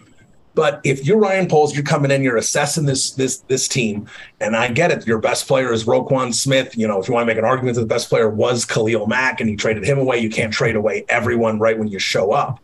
But 0.57 0.81
if 0.83 1.05
you're 1.05 1.19
Ryan 1.19 1.47
Poles, 1.47 1.75
you're 1.75 1.83
coming 1.83 2.09
in, 2.09 2.23
you're 2.23 2.37
assessing 2.37 2.85
this 2.85 3.11
this 3.11 3.37
this 3.41 3.67
team, 3.67 4.07
and 4.39 4.55
I 4.55 4.69
get 4.69 4.89
it. 4.89 5.05
Your 5.05 5.19
best 5.19 5.47
player 5.47 5.71
is 5.71 5.85
Roquan 5.85 6.33
Smith. 6.33 6.75
You 6.75 6.87
know, 6.87 6.99
if 6.99 7.07
you 7.07 7.13
want 7.13 7.27
to 7.27 7.27
make 7.27 7.37
an 7.37 7.45
argument 7.45 7.75
that 7.75 7.81
the 7.81 7.87
best 7.87 8.09
player 8.09 8.27
was 8.27 8.65
Khalil 8.65 9.05
Mack, 9.05 9.39
and 9.39 9.51
you 9.51 9.55
traded 9.55 9.83
him 9.83 9.99
away, 9.99 10.17
you 10.17 10.31
can't 10.31 10.51
trade 10.51 10.75
away 10.75 11.05
everyone 11.09 11.59
right 11.59 11.77
when 11.77 11.87
you 11.87 11.99
show 11.99 12.31
up. 12.31 12.59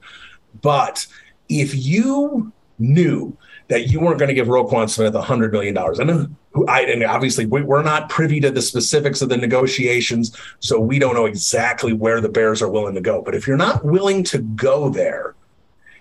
But 0.63 1.05
if 1.49 1.75
you 1.75 2.51
knew 2.79 3.38
that 3.69 3.88
you 3.88 3.99
weren't 3.99 4.19
going 4.19 4.30
to 4.30 4.34
give 4.34 4.47
Roquan 4.47 4.89
Smith 4.89 5.13
$100 5.13 5.52
million. 5.52 5.78
And, 5.78 6.36
I, 6.67 6.84
and 6.84 7.04
obviously, 7.04 7.45
we're 7.45 7.84
not 7.84 8.10
privy 8.10 8.39
to 8.41 8.52
the 8.52 8.62
specifics 8.62 9.21
of 9.21 9.30
the 9.30 9.38
negotiations, 9.38 10.38
so 10.60 10.80
we 10.80 10.99
don't 10.99 11.15
know 11.15 11.26
exactly 11.26 11.93
where 11.93 12.21
the 12.21 12.30
Bears 12.30 12.62
are 12.62 12.69
willing 12.69 12.95
to 12.95 13.02
go. 13.02 13.21
But 13.21 13.36
if 13.36 13.47
you're 13.47 13.58
not 13.58 13.84
willing 13.84 14.23
to 14.26 14.39
go 14.39 14.89
there, 14.89 15.36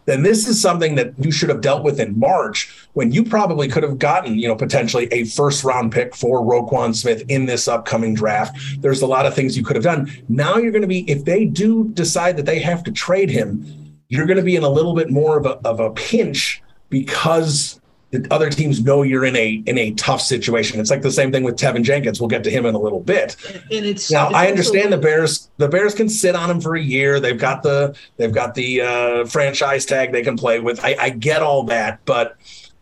then 0.04 0.22
this 0.22 0.48
is 0.48 0.60
something 0.60 0.96
that 0.96 1.12
you 1.18 1.30
should 1.30 1.48
have 1.48 1.60
dealt 1.60 1.84
with 1.84 2.00
in 2.00 2.18
March 2.18 2.86
when 2.94 3.12
you 3.12 3.24
probably 3.24 3.68
could 3.68 3.82
have 3.82 3.98
gotten, 3.98 4.36
you 4.36 4.48
know, 4.48 4.56
potentially 4.56 5.06
a 5.12 5.24
first 5.24 5.64
round 5.64 5.92
pick 5.92 6.14
for 6.14 6.40
Roquan 6.40 6.94
Smith 6.94 7.22
in 7.28 7.46
this 7.46 7.68
upcoming 7.68 8.14
draft. 8.14 8.58
There's 8.80 9.02
a 9.02 9.06
lot 9.06 9.26
of 9.26 9.34
things 9.34 9.56
you 9.56 9.64
could 9.64 9.76
have 9.76 9.84
done. 9.84 10.10
Now 10.28 10.56
you're 10.56 10.72
going 10.72 10.82
to 10.82 10.88
be, 10.88 11.08
if 11.10 11.24
they 11.24 11.44
do 11.44 11.88
decide 11.90 12.36
that 12.36 12.46
they 12.46 12.58
have 12.60 12.82
to 12.84 12.92
trade 12.92 13.30
him, 13.30 13.64
you're 14.08 14.26
going 14.26 14.38
to 14.38 14.42
be 14.42 14.56
in 14.56 14.64
a 14.64 14.68
little 14.68 14.94
bit 14.94 15.10
more 15.10 15.38
of 15.38 15.46
a, 15.46 15.52
of 15.66 15.80
a 15.80 15.90
pinch 15.90 16.61
because 16.92 17.80
the 18.10 18.26
other 18.30 18.50
teams 18.50 18.84
know 18.84 19.02
you're 19.02 19.24
in 19.24 19.34
a 19.34 19.62
in 19.66 19.78
a 19.78 19.90
tough 19.92 20.20
situation. 20.20 20.78
It's 20.78 20.90
like 20.90 21.00
the 21.00 21.10
same 21.10 21.32
thing 21.32 21.42
with 21.42 21.56
Teven 21.56 21.82
Jenkins. 21.82 22.20
We'll 22.20 22.28
get 22.28 22.44
to 22.44 22.50
him 22.50 22.66
in 22.66 22.74
a 22.74 22.78
little 22.78 23.00
bit. 23.00 23.36
And 23.70 23.86
it's 23.86 24.10
now 24.10 24.26
it's 24.26 24.36
I 24.36 24.48
understand 24.48 24.92
the 24.92 24.98
Bears. 24.98 25.50
The 25.56 25.68
Bears 25.68 25.94
can 25.94 26.10
sit 26.10 26.36
on 26.36 26.50
him 26.50 26.60
for 26.60 26.76
a 26.76 26.80
year. 26.80 27.18
They've 27.18 27.38
got 27.38 27.62
the 27.62 27.96
they've 28.18 28.32
got 28.32 28.54
the 28.54 28.82
uh, 28.82 29.24
franchise 29.24 29.86
tag 29.86 30.12
they 30.12 30.22
can 30.22 30.36
play 30.36 30.60
with. 30.60 30.84
I, 30.84 30.94
I 31.00 31.10
get 31.10 31.42
all 31.42 31.64
that, 31.64 32.04
but 32.04 32.36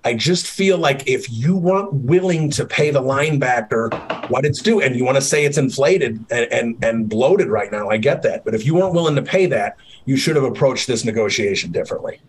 I 0.04 0.14
just 0.14 0.48
feel 0.48 0.78
like 0.78 1.06
if 1.06 1.30
you 1.30 1.56
weren't 1.56 1.92
willing 1.92 2.50
to 2.50 2.64
pay 2.64 2.90
the 2.90 3.02
linebacker 3.02 4.30
what 4.30 4.44
it's 4.44 4.60
due, 4.60 4.80
and 4.80 4.96
you 4.96 5.04
want 5.04 5.16
to 5.16 5.22
say 5.22 5.44
it's 5.44 5.58
inflated 5.58 6.24
and, 6.32 6.52
and 6.52 6.84
and 6.84 7.08
bloated 7.08 7.46
right 7.46 7.70
now, 7.70 7.88
I 7.88 7.98
get 7.98 8.22
that. 8.22 8.44
But 8.44 8.56
if 8.56 8.66
you 8.66 8.74
weren't 8.74 8.94
willing 8.94 9.14
to 9.14 9.22
pay 9.22 9.46
that, 9.46 9.76
you 10.06 10.16
should 10.16 10.34
have 10.34 10.44
approached 10.44 10.88
this 10.88 11.04
negotiation 11.04 11.70
differently. 11.70 12.20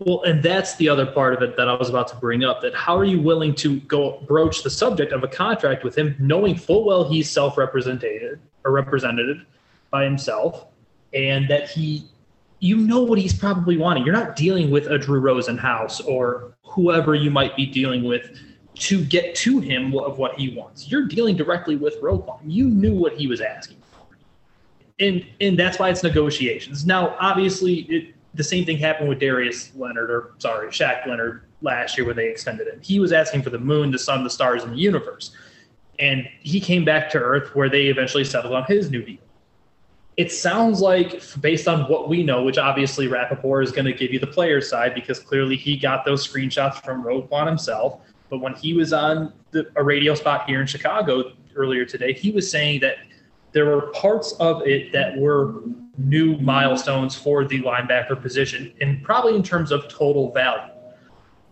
Well, 0.00 0.22
and 0.24 0.42
that's 0.42 0.74
the 0.76 0.88
other 0.88 1.06
part 1.06 1.34
of 1.34 1.42
it 1.42 1.56
that 1.56 1.68
I 1.68 1.74
was 1.74 1.88
about 1.88 2.08
to 2.08 2.16
bring 2.16 2.42
up. 2.42 2.60
That 2.62 2.74
how 2.74 2.96
are 2.96 3.04
you 3.04 3.20
willing 3.20 3.54
to 3.56 3.80
go 3.80 4.20
broach 4.26 4.62
the 4.62 4.70
subject 4.70 5.12
of 5.12 5.22
a 5.22 5.28
contract 5.28 5.84
with 5.84 5.96
him, 5.96 6.16
knowing 6.18 6.56
full 6.56 6.84
well 6.84 7.08
he's 7.08 7.30
self-represented 7.30 8.40
or 8.64 8.72
represented 8.72 9.46
by 9.90 10.04
himself, 10.04 10.66
and 11.12 11.48
that 11.48 11.70
he, 11.70 12.08
you 12.58 12.76
know 12.76 13.02
what 13.02 13.18
he's 13.20 13.38
probably 13.38 13.76
wanting. 13.76 14.04
You're 14.04 14.14
not 14.14 14.34
dealing 14.34 14.70
with 14.70 14.88
a 14.88 14.98
Drew 14.98 15.20
Rosenhaus 15.20 16.04
or 16.06 16.56
whoever 16.64 17.14
you 17.14 17.30
might 17.30 17.54
be 17.54 17.64
dealing 17.64 18.02
with 18.02 18.36
to 18.74 19.04
get 19.04 19.36
to 19.36 19.60
him 19.60 19.96
of 19.96 20.18
what 20.18 20.34
he 20.34 20.56
wants. 20.56 20.90
You're 20.90 21.06
dealing 21.06 21.36
directly 21.36 21.76
with 21.76 22.00
Roquan. 22.02 22.40
You 22.44 22.68
knew 22.68 22.94
what 22.94 23.12
he 23.12 23.28
was 23.28 23.40
asking 23.40 23.76
for, 23.92 24.16
and 24.98 25.24
and 25.40 25.56
that's 25.56 25.78
why 25.78 25.90
it's 25.90 26.02
negotiations. 26.02 26.84
Now, 26.84 27.14
obviously, 27.20 27.82
it 27.82 28.13
the 28.34 28.44
same 28.44 28.64
thing 28.64 28.78
happened 28.78 29.08
with 29.08 29.20
Darius 29.20 29.70
Leonard, 29.76 30.10
or 30.10 30.34
sorry, 30.38 30.68
Shaq 30.68 31.06
Leonard 31.06 31.42
last 31.60 31.96
year 31.96 32.06
when 32.06 32.16
they 32.16 32.28
extended 32.28 32.68
him. 32.68 32.80
He 32.82 33.00
was 33.00 33.12
asking 33.12 33.42
for 33.42 33.50
the 33.50 33.58
moon, 33.58 33.90
the 33.90 33.98
sun, 33.98 34.24
the 34.24 34.30
stars, 34.30 34.64
and 34.64 34.72
the 34.72 34.78
universe. 34.78 35.34
And 35.98 36.28
he 36.40 36.60
came 36.60 36.84
back 36.84 37.08
to 37.10 37.18
Earth 37.18 37.54
where 37.54 37.68
they 37.70 37.86
eventually 37.86 38.24
settled 38.24 38.54
on 38.54 38.64
his 38.64 38.90
new 38.90 39.02
deal. 39.02 39.18
It 40.16 40.30
sounds 40.30 40.80
like, 40.80 41.22
based 41.40 41.66
on 41.66 41.88
what 41.90 42.08
we 42.08 42.22
know, 42.22 42.42
which 42.42 42.58
obviously 42.58 43.08
Rapoport 43.08 43.64
is 43.64 43.72
going 43.72 43.86
to 43.86 43.92
give 43.92 44.12
you 44.12 44.18
the 44.18 44.26
player 44.26 44.60
side 44.60 44.94
because 44.94 45.18
clearly 45.18 45.56
he 45.56 45.76
got 45.76 46.04
those 46.04 46.26
screenshots 46.26 46.84
from 46.84 47.02
Roquan 47.02 47.46
himself. 47.46 48.00
But 48.30 48.38
when 48.38 48.54
he 48.54 48.74
was 48.74 48.92
on 48.92 49.32
the, 49.50 49.70
a 49.76 49.82
radio 49.82 50.14
spot 50.14 50.48
here 50.48 50.60
in 50.60 50.66
Chicago 50.66 51.32
earlier 51.56 51.84
today, 51.84 52.12
he 52.12 52.30
was 52.30 52.48
saying 52.48 52.80
that 52.80 52.98
there 53.54 53.66
were 53.66 53.82
parts 53.92 54.32
of 54.40 54.66
it 54.66 54.92
that 54.92 55.16
were 55.16 55.62
new 55.96 56.36
milestones 56.38 57.14
for 57.14 57.44
the 57.44 57.62
linebacker 57.62 58.20
position, 58.20 58.74
and 58.80 59.02
probably 59.02 59.36
in 59.36 59.42
terms 59.44 59.70
of 59.70 59.88
total 59.88 60.32
value. 60.32 60.72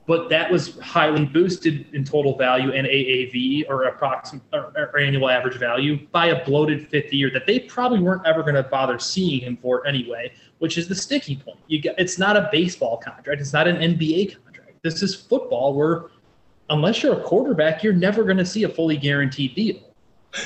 But 0.05 0.29
that 0.31 0.51
was 0.51 0.81
highly 0.81 1.25
boosted 1.25 1.87
in 1.95 2.03
total 2.05 2.37
value 2.37 2.73
and 2.73 2.89
AAV 2.89 3.69
or 3.69 3.85
approximate 3.85 4.43
or, 4.53 4.73
or 4.77 4.99
annual 4.99 5.31
average 5.31 5.59
value 5.59 6.09
by 6.09 6.27
a 6.27 6.45
bloated 6.45 6.89
fifth 6.89 7.13
year 7.13 7.31
that 7.31 7.47
they 7.47 7.61
probably 7.61 8.01
weren't 8.01 8.27
ever 8.27 8.43
going 8.43 8.57
to 8.57 8.65
bother 8.65 8.99
seeing 8.99 9.43
him 9.43 9.57
for 9.57 9.87
anyway, 9.87 10.33
which 10.59 10.77
is 10.77 10.89
the 10.89 10.95
sticky 10.97 11.37
point. 11.37 11.61
You 11.69 11.81
get, 11.81 11.95
it's 11.99 12.19
not 12.19 12.37
a 12.37 12.49
baseball 12.51 12.97
contract, 12.97 13.41
it's 13.41 13.53
not 13.53 13.69
an 13.69 13.77
NBA 13.77 14.43
contract. 14.43 14.83
This 14.83 15.05
is 15.05 15.15
football 15.15 15.73
where 15.73 16.07
unless 16.69 17.01
you're 17.01 17.21
a 17.21 17.23
quarterback, 17.23 17.85
you're 17.85 17.93
never 17.93 18.25
going 18.25 18.39
to 18.39 18.47
see 18.47 18.65
a 18.65 18.69
fully 18.69 18.97
guaranteed 18.97 19.55
deal. 19.55 19.92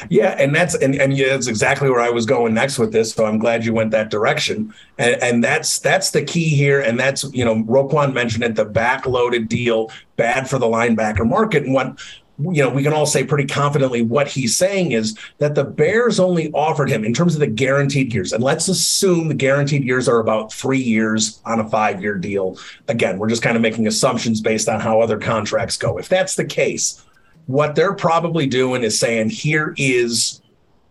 Yeah, 0.08 0.34
and 0.38 0.54
that's 0.54 0.74
and, 0.74 0.94
and 0.94 1.16
yeah, 1.16 1.28
that's 1.28 1.46
exactly 1.46 1.88
where 1.90 2.00
I 2.00 2.10
was 2.10 2.26
going 2.26 2.54
next 2.54 2.78
with 2.78 2.92
this. 2.92 3.12
So 3.12 3.24
I'm 3.24 3.38
glad 3.38 3.64
you 3.64 3.72
went 3.72 3.90
that 3.92 4.10
direction. 4.10 4.74
And, 4.98 5.22
and 5.22 5.44
that's 5.44 5.78
that's 5.78 6.10
the 6.10 6.22
key 6.22 6.48
here. 6.48 6.80
And 6.80 6.98
that's 6.98 7.24
you 7.32 7.44
know 7.44 7.62
Roquan 7.64 8.12
mentioned 8.12 8.44
it, 8.44 8.56
the 8.56 8.66
backloaded 8.66 9.48
deal, 9.48 9.90
bad 10.16 10.48
for 10.48 10.58
the 10.58 10.66
linebacker 10.66 11.28
market. 11.28 11.64
And 11.64 11.72
what 11.72 11.98
you 12.38 12.62
know, 12.62 12.68
we 12.68 12.82
can 12.82 12.92
all 12.92 13.06
say 13.06 13.24
pretty 13.24 13.46
confidently 13.46 14.02
what 14.02 14.28
he's 14.28 14.56
saying 14.56 14.92
is 14.92 15.16
that 15.38 15.54
the 15.54 15.64
Bears 15.64 16.20
only 16.20 16.52
offered 16.52 16.90
him 16.90 17.04
in 17.04 17.14
terms 17.14 17.34
of 17.34 17.40
the 17.40 17.46
guaranteed 17.46 18.12
years. 18.12 18.32
And 18.32 18.44
let's 18.44 18.68
assume 18.68 19.28
the 19.28 19.34
guaranteed 19.34 19.84
years 19.84 20.08
are 20.08 20.18
about 20.18 20.52
three 20.52 20.80
years 20.80 21.40
on 21.46 21.60
a 21.60 21.68
five 21.68 22.02
year 22.02 22.14
deal. 22.14 22.58
Again, 22.88 23.18
we're 23.18 23.28
just 23.28 23.42
kind 23.42 23.56
of 23.56 23.62
making 23.62 23.86
assumptions 23.86 24.40
based 24.40 24.68
on 24.68 24.80
how 24.80 25.00
other 25.00 25.18
contracts 25.18 25.78
go. 25.78 25.98
If 25.98 26.08
that's 26.08 26.34
the 26.34 26.44
case, 26.44 27.02
what 27.46 27.74
they're 27.74 27.94
probably 27.94 28.46
doing 28.46 28.82
is 28.82 28.98
saying, 28.98 29.30
here 29.30 29.74
is 29.76 30.40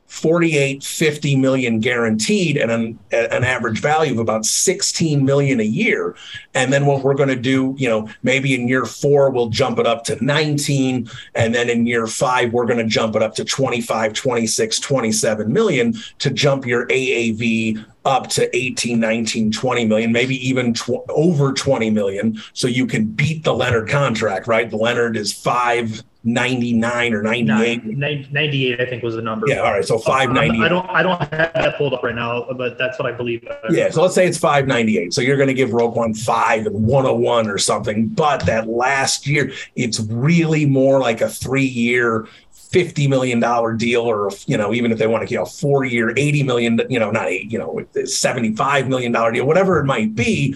48 0.07 0.81
50 0.81 1.35
million 1.35 1.79
guaranteed 1.81 2.55
and 2.55 2.71
an, 2.71 2.99
an 3.11 3.43
average 3.43 3.81
value 3.81 4.13
of 4.13 4.19
about 4.19 4.45
16 4.45 5.25
million 5.25 5.59
a 5.59 5.63
year. 5.63 6.15
And 6.53 6.71
then 6.71 6.85
what 6.85 7.03
we're 7.03 7.15
going 7.15 7.29
to 7.29 7.35
do 7.35 7.75
you 7.77 7.89
know 7.89 8.09
maybe 8.23 8.53
in 8.53 8.69
year 8.69 8.85
four 8.85 9.29
we'll 9.29 9.49
jump 9.49 9.77
it 9.77 9.85
up 9.85 10.05
to 10.05 10.23
19 10.23 11.09
and 11.33 11.53
then 11.53 11.69
in 11.69 11.85
year 11.85 12.07
five 12.07 12.53
we're 12.53 12.65
going 12.65 12.79
to 12.79 12.85
jump 12.85 13.15
it 13.15 13.23
up 13.23 13.35
to 13.35 13.43
25 13.43 14.13
26 14.13 14.79
27 14.79 15.51
million 15.51 15.93
to 16.19 16.31
jump 16.31 16.65
your 16.65 16.87
aav 16.87 17.85
up 18.05 18.27
to 18.29 18.55
18 18.55 18.99
19 18.99 19.51
20 19.51 19.85
million 19.85 20.11
maybe 20.11 20.35
even 20.47 20.73
tw- 20.73 21.01
over 21.09 21.51
20 21.51 21.89
million 21.89 22.39
so 22.53 22.67
you 22.67 22.85
can 22.85 23.05
beat 23.05 23.43
the 23.43 23.53
leonard 23.53 23.89
contract 23.89 24.47
right? 24.47 24.69
The 24.69 24.77
leonard 24.77 25.17
is 25.17 25.33
599 25.33 27.13
or 27.13 27.21
98 27.23 27.97
98 27.97 28.79
i 28.81 28.85
think 28.85 29.01
was 29.03 29.15
the 29.15 29.21
number. 29.21 29.47
Yeah 29.49 29.57
all 29.61 29.71
right 29.73 29.83
so 29.83 29.97
590 29.97 30.63
i 30.63 30.69
don't 30.69 30.89
i 30.89 31.01
don't 31.03 31.19
have 31.19 31.29
that 31.53 31.77
pulled 31.77 31.93
up 31.93 32.03
right 32.03 32.15
now 32.15 32.45
but 32.53 32.77
that's 32.77 32.99
what 32.99 33.11
i 33.11 33.11
believe. 33.11 33.43
Yeah 33.71 33.89
so 33.89 34.03
let's 34.03 34.13
say 34.13 34.27
it's 34.27 34.37
598 34.37 35.13
so 35.13 35.21
you're 35.21 35.37
going 35.37 35.47
to 35.47 35.53
give 35.53 35.71
Roquan 35.71 36.15
5 36.17 36.67
and 36.67 36.75
101 36.87 37.47
or 37.49 37.57
something 37.57 38.07
but 38.07 38.45
that 38.45 38.67
last 38.67 39.25
year 39.25 39.51
it's 39.75 39.99
really 40.01 40.65
more 40.65 40.99
like 40.99 41.21
a 41.21 41.29
3 41.29 41.63
year 41.63 42.27
fifty 42.71 43.07
million 43.07 43.39
dollar 43.39 43.73
deal, 43.73 44.01
or 44.01 44.31
you 44.47 44.57
know, 44.57 44.73
even 44.73 44.91
if 44.91 44.97
they 44.97 45.07
want 45.07 45.27
to, 45.27 45.31
you 45.31 45.39
know, 45.39 45.45
four 45.45 45.83
year, 45.85 46.13
eighty 46.17 46.43
million, 46.43 46.79
you 46.89 46.99
know, 46.99 47.11
not 47.11 47.27
eight, 47.27 47.51
you 47.51 47.57
know, 47.59 47.85
seventy 48.05 48.55
five 48.55 48.87
million 48.87 49.11
dollar 49.11 49.31
deal, 49.31 49.45
whatever 49.45 49.79
it 49.79 49.85
might 49.85 50.15
be. 50.15 50.55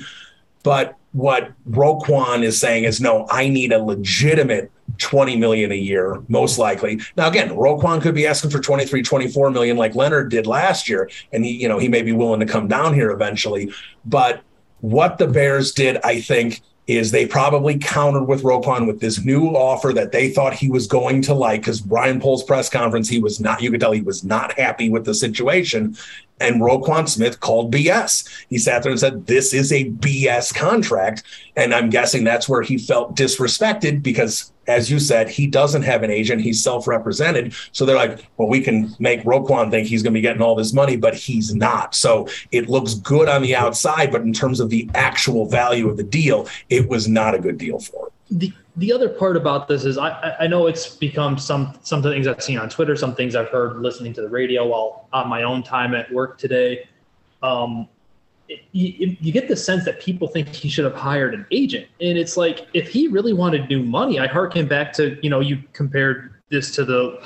But 0.64 0.96
what 1.14 1.54
Roquan 1.70 2.44
is 2.44 2.60
saying 2.60 2.84
is, 2.84 3.02
no, 3.02 3.26
I 3.30 3.50
need 3.50 3.72
a 3.72 3.80
legitimate 3.80 4.72
20 4.98 5.38
million 5.38 5.72
a 5.72 5.76
year, 5.76 6.22
most 6.28 6.60
likely. 6.60 7.00
Now, 7.16 7.30
again, 7.30 7.50
Roquan 7.50 8.02
could 8.02 8.14
be 8.14 8.28
asking 8.28 8.52
for 8.52 8.60
23, 8.60 9.02
24 9.02 9.52
million 9.52 9.78
like 9.78 9.96
Leonard 9.96 10.30
did 10.30 10.46
last 10.46 10.90
year. 10.90 11.10
And 11.32 11.46
he, 11.46 11.52
you 11.52 11.68
know, 11.68 11.80
he 11.80 11.88
may 11.88 12.02
be 12.02 12.12
willing 12.12 12.40
to 12.42 12.46
come 12.46 12.68
down 12.68 12.94
here 12.94 13.12
eventually. 13.12 13.72
But 14.06 14.42
what 14.82 15.18
the 15.18 15.28
Bears 15.28 15.72
did, 15.72 15.98
I 16.04 16.22
think, 16.22 16.62
is 16.90 17.12
they 17.12 17.28
probably 17.28 17.78
countered 17.78 18.24
with 18.24 18.42
Roquan 18.42 18.88
with 18.88 19.00
this 19.00 19.24
new 19.24 19.50
offer 19.50 19.94
that 19.94 20.12
they 20.12 20.30
thought 20.30 20.54
he 20.54 20.70
was 20.70 20.88
going 20.88 21.22
to 21.22 21.36
like 21.36 21.62
because 21.62 21.84
Ryan 21.84 22.20
Poles' 22.20 22.44
press 22.44 22.68
conference, 22.68 23.08
he 23.08 23.20
was 23.20 23.40
not, 23.40 23.62
you 23.62 23.70
could 23.70 23.80
tell 23.80 23.92
he 23.92 24.02
was 24.02 24.24
not 24.24 24.58
happy 24.58 24.90
with 24.90 25.06
the 25.06 25.14
situation. 25.14 25.96
And 26.40 26.62
Roquan 26.62 27.08
Smith 27.08 27.40
called 27.40 27.74
BS. 27.74 28.28
He 28.50 28.58
sat 28.58 28.84
there 28.84 28.92
and 28.92 29.00
said, 29.00 29.28
This 29.28 29.54
is 29.54 29.72
a 29.72 29.90
BS 29.92 30.54
contract. 30.54 31.24
And 31.56 31.74
I'm 31.74 31.90
guessing 31.90 32.24
that's 32.24 32.48
where 32.48 32.62
he 32.62 32.78
felt 32.78 33.16
disrespected 33.16 34.02
because, 34.02 34.52
as 34.68 34.90
you 34.90 35.00
said, 35.00 35.30
he 35.30 35.48
doesn't 35.48 35.82
have 35.82 36.04
an 36.04 36.12
agent. 36.12 36.42
He's 36.42 36.64
self 36.64 36.88
represented. 36.88 37.54
So 37.72 37.86
they're 37.86 37.96
like, 37.96 38.26
Well, 38.38 38.48
we 38.48 38.62
can 38.62 38.96
make 39.00 39.24
Roquan 39.24 39.70
think 39.70 39.88
he's 39.88 40.04
going 40.04 40.14
to 40.14 40.18
be 40.18 40.22
getting 40.22 40.42
all 40.42 40.56
this 40.56 40.74
money, 40.74 40.96
but 40.96 41.16
he's 41.16 41.54
not. 41.54 41.96
So 41.96 42.28
it 42.52 42.70
looks 42.70 42.94
good 42.94 43.28
on 43.28 43.42
the 43.42 43.56
outside, 43.56 44.12
but 44.12 44.22
in 44.22 44.34
terms 44.34 44.60
of 44.60 44.70
the 44.70 44.90
actual 44.96 45.48
value 45.48 45.90
of 45.90 45.98
the 45.98 46.04
deal, 46.04 46.48
it 46.70 46.88
was 46.88 47.08
not 47.08 47.36
a 47.36 47.40
good 47.40 47.58
deal 47.58 47.80
for 47.80 48.06
him. 48.06 48.14
The, 48.32 48.54
the 48.80 48.94
other 48.94 49.10
part 49.10 49.36
about 49.36 49.68
this 49.68 49.84
is 49.84 49.98
I, 49.98 50.36
I 50.40 50.48
know 50.48 50.68
it's 50.68 50.96
become 50.96 51.38
some 51.38 51.78
some 51.82 52.02
things 52.02 52.28
I've 52.28 52.42
seen 52.42 52.58
on 52.58 52.70
Twitter, 52.70 52.96
some 52.96 53.14
things 53.14 53.36
I've 53.36 53.50
heard 53.50 53.82
listening 53.82 54.14
to 54.14 54.22
the 54.22 54.30
radio 54.30 54.68
while 54.68 55.08
on 55.12 55.28
my 55.28 55.44
own 55.44 55.64
time 55.64 55.94
at 55.94 56.12
work 56.14 56.38
today. 56.38 56.88
Um, 57.44 57.90
it, 58.48 58.62
you, 58.72 59.16
you, 59.20 59.32
get 59.32 59.48
the 59.48 59.56
sense 59.56 59.86
that 59.86 60.00
people 60.00 60.28
think 60.28 60.48
he 60.48 60.70
should 60.70 60.86
have 60.86 60.96
hired 60.96 61.34
an 61.34 61.46
agent, 61.52 61.88
and 62.02 62.18
it's 62.18 62.38
like 62.38 62.68
if 62.74 62.88
he 62.88 63.08
really 63.10 63.34
wanted 63.34 63.70
new 63.70 63.84
money, 63.84 64.20
I 64.20 64.28
harken 64.28 64.68
back 64.68 64.94
to 64.94 65.20
you 65.22 65.30
know 65.30 65.42
you 65.42 65.62
compared 65.74 66.36
this 66.50 66.74
to 66.76 66.86
the 66.86 67.22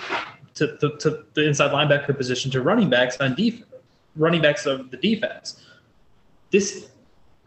to, 0.55 0.75
to, 0.77 0.97
to 0.97 1.23
the 1.35 1.47
inside 1.47 1.71
linebacker 1.71 2.17
position 2.17 2.49
to 2.51 2.61
running 2.61 2.89
backs 2.89 3.17
on 3.17 3.35
defense, 3.35 3.69
running 4.15 4.41
backs 4.41 4.65
of 4.65 4.91
the 4.91 4.97
defense. 4.97 5.63
This, 6.51 6.89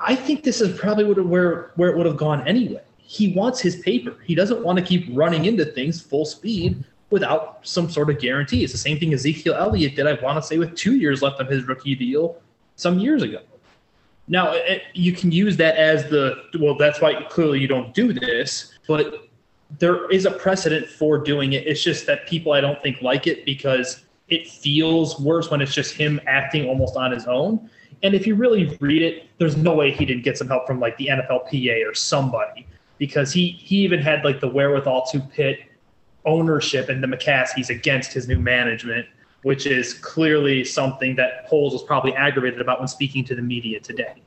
I 0.00 0.16
think, 0.16 0.42
this 0.42 0.60
is 0.60 0.78
probably 0.78 1.04
where 1.04 1.72
where 1.74 1.90
it 1.90 1.96
would 1.96 2.06
have 2.06 2.16
gone 2.16 2.46
anyway 2.46 2.80
he 3.06 3.32
wants 3.32 3.60
his 3.60 3.76
paper. 3.76 4.16
He 4.24 4.34
doesn't 4.34 4.62
want 4.62 4.78
to 4.78 4.84
keep 4.84 5.06
running 5.12 5.44
into 5.44 5.64
things 5.64 6.00
full 6.00 6.24
speed 6.24 6.84
without 7.10 7.60
some 7.62 7.88
sort 7.88 8.10
of 8.10 8.18
guarantee. 8.18 8.64
It's 8.64 8.72
the 8.72 8.78
same 8.78 8.98
thing 8.98 9.14
Ezekiel 9.14 9.54
Elliott 9.54 9.94
did, 9.94 10.08
I 10.08 10.20
want 10.20 10.42
to 10.42 10.46
say, 10.46 10.58
with 10.58 10.74
two 10.74 10.96
years 10.96 11.22
left 11.22 11.40
on 11.40 11.46
his 11.46 11.64
rookie 11.64 11.94
deal 11.94 12.42
some 12.74 12.98
years 12.98 13.22
ago. 13.22 13.40
Now, 14.26 14.52
it, 14.52 14.82
you 14.92 15.12
can 15.12 15.30
use 15.30 15.56
that 15.58 15.76
as 15.76 16.10
the 16.10 16.42
well, 16.58 16.76
that's 16.76 17.00
why 17.00 17.14
clearly 17.30 17.60
you 17.60 17.68
don't 17.68 17.94
do 17.94 18.12
this, 18.12 18.72
but 18.88 19.28
there 19.78 20.10
is 20.10 20.26
a 20.26 20.32
precedent 20.32 20.88
for 20.88 21.16
doing 21.16 21.52
it. 21.52 21.64
It's 21.64 21.82
just 21.82 22.06
that 22.06 22.26
people, 22.26 22.52
I 22.52 22.60
don't 22.60 22.82
think, 22.82 23.02
like 23.02 23.28
it 23.28 23.44
because 23.44 24.04
it 24.28 24.48
feels 24.48 25.20
worse 25.20 25.48
when 25.48 25.60
it's 25.60 25.72
just 25.72 25.94
him 25.94 26.20
acting 26.26 26.68
almost 26.68 26.96
on 26.96 27.12
his 27.12 27.26
own. 27.26 27.70
And 28.02 28.14
if 28.14 28.26
you 28.26 28.34
really 28.34 28.76
read 28.80 29.02
it, 29.02 29.28
there's 29.38 29.56
no 29.56 29.74
way 29.74 29.92
he 29.92 30.04
didn't 30.04 30.24
get 30.24 30.36
some 30.36 30.48
help 30.48 30.66
from 30.66 30.80
like 30.80 30.96
the 30.96 31.06
NFLPA 31.06 31.88
or 31.88 31.94
somebody 31.94 32.66
because 32.98 33.32
he 33.32 33.50
he 33.50 33.76
even 33.78 34.00
had 34.00 34.24
like 34.24 34.40
the 34.40 34.48
wherewithal 34.48 35.06
to 35.12 35.20
pit 35.20 35.60
ownership 36.24 36.88
and 36.88 37.02
the 37.02 37.06
McCaskies 37.06 37.70
against 37.70 38.12
his 38.12 38.28
new 38.28 38.38
management, 38.38 39.06
which 39.42 39.66
is 39.66 39.94
clearly 39.94 40.64
something 40.64 41.14
that 41.16 41.46
Poles 41.46 41.72
was 41.72 41.82
probably 41.82 42.14
aggravated 42.14 42.60
about 42.60 42.80
when 42.80 42.88
speaking 42.88 43.24
to 43.24 43.34
the 43.34 43.42
media 43.42 43.80
today. 43.80 44.22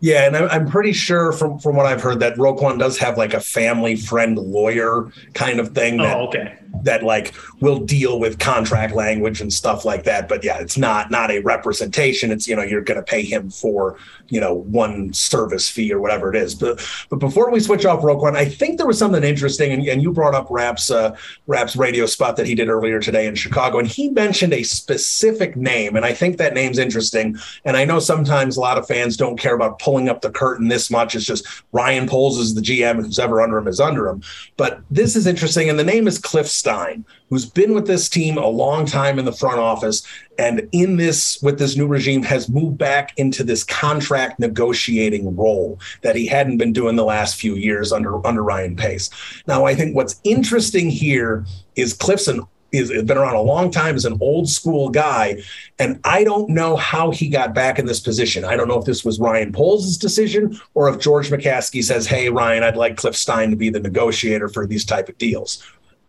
Yeah, 0.00 0.26
and 0.26 0.34
I'm 0.36 0.66
pretty 0.66 0.92
sure 0.92 1.32
from 1.32 1.58
from 1.58 1.76
what 1.76 1.84
I've 1.86 2.02
heard 2.02 2.20
that 2.20 2.36
Roquan 2.36 2.78
does 2.78 2.96
have 2.98 3.18
like 3.18 3.34
a 3.34 3.40
family 3.40 3.96
friend 3.96 4.38
lawyer 4.38 5.10
kind 5.34 5.60
of 5.60 5.74
thing. 5.74 6.00
Oh, 6.00 6.04
that, 6.04 6.16
oh, 6.16 6.28
okay. 6.28 6.58
That 6.82 7.02
like 7.02 7.34
will 7.60 7.78
deal 7.78 8.18
with 8.18 8.38
contract 8.38 8.94
language 8.94 9.40
and 9.40 9.52
stuff 9.52 9.84
like 9.84 10.04
that. 10.04 10.28
But 10.28 10.44
yeah, 10.44 10.58
it's 10.58 10.78
not 10.78 11.10
not 11.10 11.30
a 11.30 11.40
representation. 11.40 12.30
It's 12.30 12.48
you 12.48 12.56
know 12.56 12.62
you're 12.62 12.82
going 12.82 12.98
to 12.98 13.02
pay 13.02 13.22
him 13.22 13.50
for 13.50 13.96
you 14.28 14.40
know 14.40 14.54
one 14.54 15.12
service 15.12 15.68
fee 15.68 15.92
or 15.92 16.00
whatever 16.00 16.34
it 16.34 16.36
is. 16.36 16.54
But 16.54 16.80
but 17.10 17.16
before 17.16 17.50
we 17.50 17.60
switch 17.60 17.84
off 17.84 18.02
Roquan, 18.02 18.36
I 18.36 18.46
think 18.46 18.78
there 18.78 18.86
was 18.86 18.98
something 18.98 19.24
interesting, 19.24 19.72
and, 19.72 19.86
and 19.86 20.02
you 20.02 20.12
brought 20.12 20.34
up 20.34 20.46
Rap's 20.50 20.90
uh, 20.90 21.16
Rap's 21.46 21.76
radio 21.76 22.06
spot 22.06 22.36
that 22.36 22.46
he 22.46 22.54
did 22.54 22.68
earlier 22.68 23.00
today 23.00 23.26
in 23.26 23.34
Chicago, 23.34 23.78
and 23.78 23.88
he 23.88 24.08
mentioned 24.08 24.52
a 24.52 24.62
specific 24.62 25.56
name, 25.56 25.96
and 25.96 26.04
I 26.04 26.12
think 26.14 26.38
that 26.38 26.54
name's 26.54 26.78
interesting. 26.78 27.36
And 27.64 27.76
I 27.76 27.84
know 27.84 27.98
sometimes 27.98 28.56
a 28.56 28.60
lot 28.60 28.78
of 28.78 28.86
fans 28.86 29.16
don't 29.16 29.38
care 29.38 29.54
about 29.54 29.78
pulling 29.78 30.08
up 30.08 30.20
the 30.20 30.30
curtain 30.30 30.68
this 30.68 30.90
much. 30.90 31.14
It's 31.14 31.24
just 31.24 31.46
Ryan 31.72 32.08
Poles 32.08 32.38
is 32.38 32.54
the 32.54 32.60
GM, 32.60 32.96
who's 32.96 33.18
ever 33.18 33.40
under 33.40 33.58
him 33.58 33.68
is 33.68 33.80
under 33.80 34.08
him. 34.08 34.22
But 34.56 34.80
this 34.90 35.16
is 35.16 35.26
interesting, 35.26 35.68
and 35.68 35.78
the 35.78 35.84
name 35.84 36.06
is 36.06 36.18
Cliff 36.18 36.48
Stein, 36.60 37.04
who's 37.28 37.46
been 37.46 37.74
with 37.74 37.86
this 37.86 38.08
team 38.08 38.36
a 38.36 38.46
long 38.46 38.84
time 38.86 39.18
in 39.18 39.24
the 39.24 39.32
front 39.32 39.58
office, 39.58 40.06
and 40.38 40.68
in 40.72 40.96
this 40.96 41.40
with 41.42 41.58
this 41.58 41.76
new 41.76 41.86
regime 41.86 42.22
has 42.22 42.48
moved 42.48 42.78
back 42.78 43.12
into 43.16 43.42
this 43.42 43.64
contract 43.64 44.38
negotiating 44.38 45.34
role 45.34 45.80
that 46.02 46.16
he 46.16 46.26
hadn't 46.26 46.58
been 46.58 46.72
doing 46.72 46.96
the 46.96 47.04
last 47.04 47.36
few 47.36 47.54
years 47.54 47.92
under 47.92 48.24
under 48.26 48.42
Ryan 48.42 48.76
Pace. 48.76 49.10
Now, 49.46 49.64
I 49.64 49.74
think 49.74 49.96
what's 49.96 50.20
interesting 50.22 50.90
here 50.90 51.46
is 51.76 51.94
Cliff 51.94 52.20
Stein 52.20 52.42
is 52.72 52.90
been 52.90 53.18
around 53.18 53.34
a 53.34 53.40
long 53.40 53.70
time 53.70 53.96
as 53.96 54.04
an 54.04 54.16
old 54.20 54.48
school 54.48 54.88
guy 54.88 55.40
and 55.78 55.98
i 56.04 56.22
don't 56.22 56.48
know 56.48 56.76
how 56.76 57.10
he 57.10 57.28
got 57.28 57.54
back 57.54 57.78
in 57.78 57.86
this 57.86 58.00
position 58.00 58.44
i 58.44 58.56
don't 58.56 58.68
know 58.68 58.78
if 58.78 58.84
this 58.84 59.04
was 59.04 59.18
ryan 59.18 59.52
poles' 59.52 59.96
decision 59.96 60.58
or 60.74 60.88
if 60.88 60.98
george 60.98 61.30
mccaskey 61.30 61.82
says 61.82 62.06
hey 62.06 62.28
ryan 62.28 62.62
i'd 62.62 62.76
like 62.76 62.96
cliff 62.96 63.16
stein 63.16 63.50
to 63.50 63.56
be 63.56 63.70
the 63.70 63.80
negotiator 63.80 64.48
for 64.48 64.66
these 64.66 64.84
type 64.84 65.08
of 65.08 65.18
deals 65.18 65.62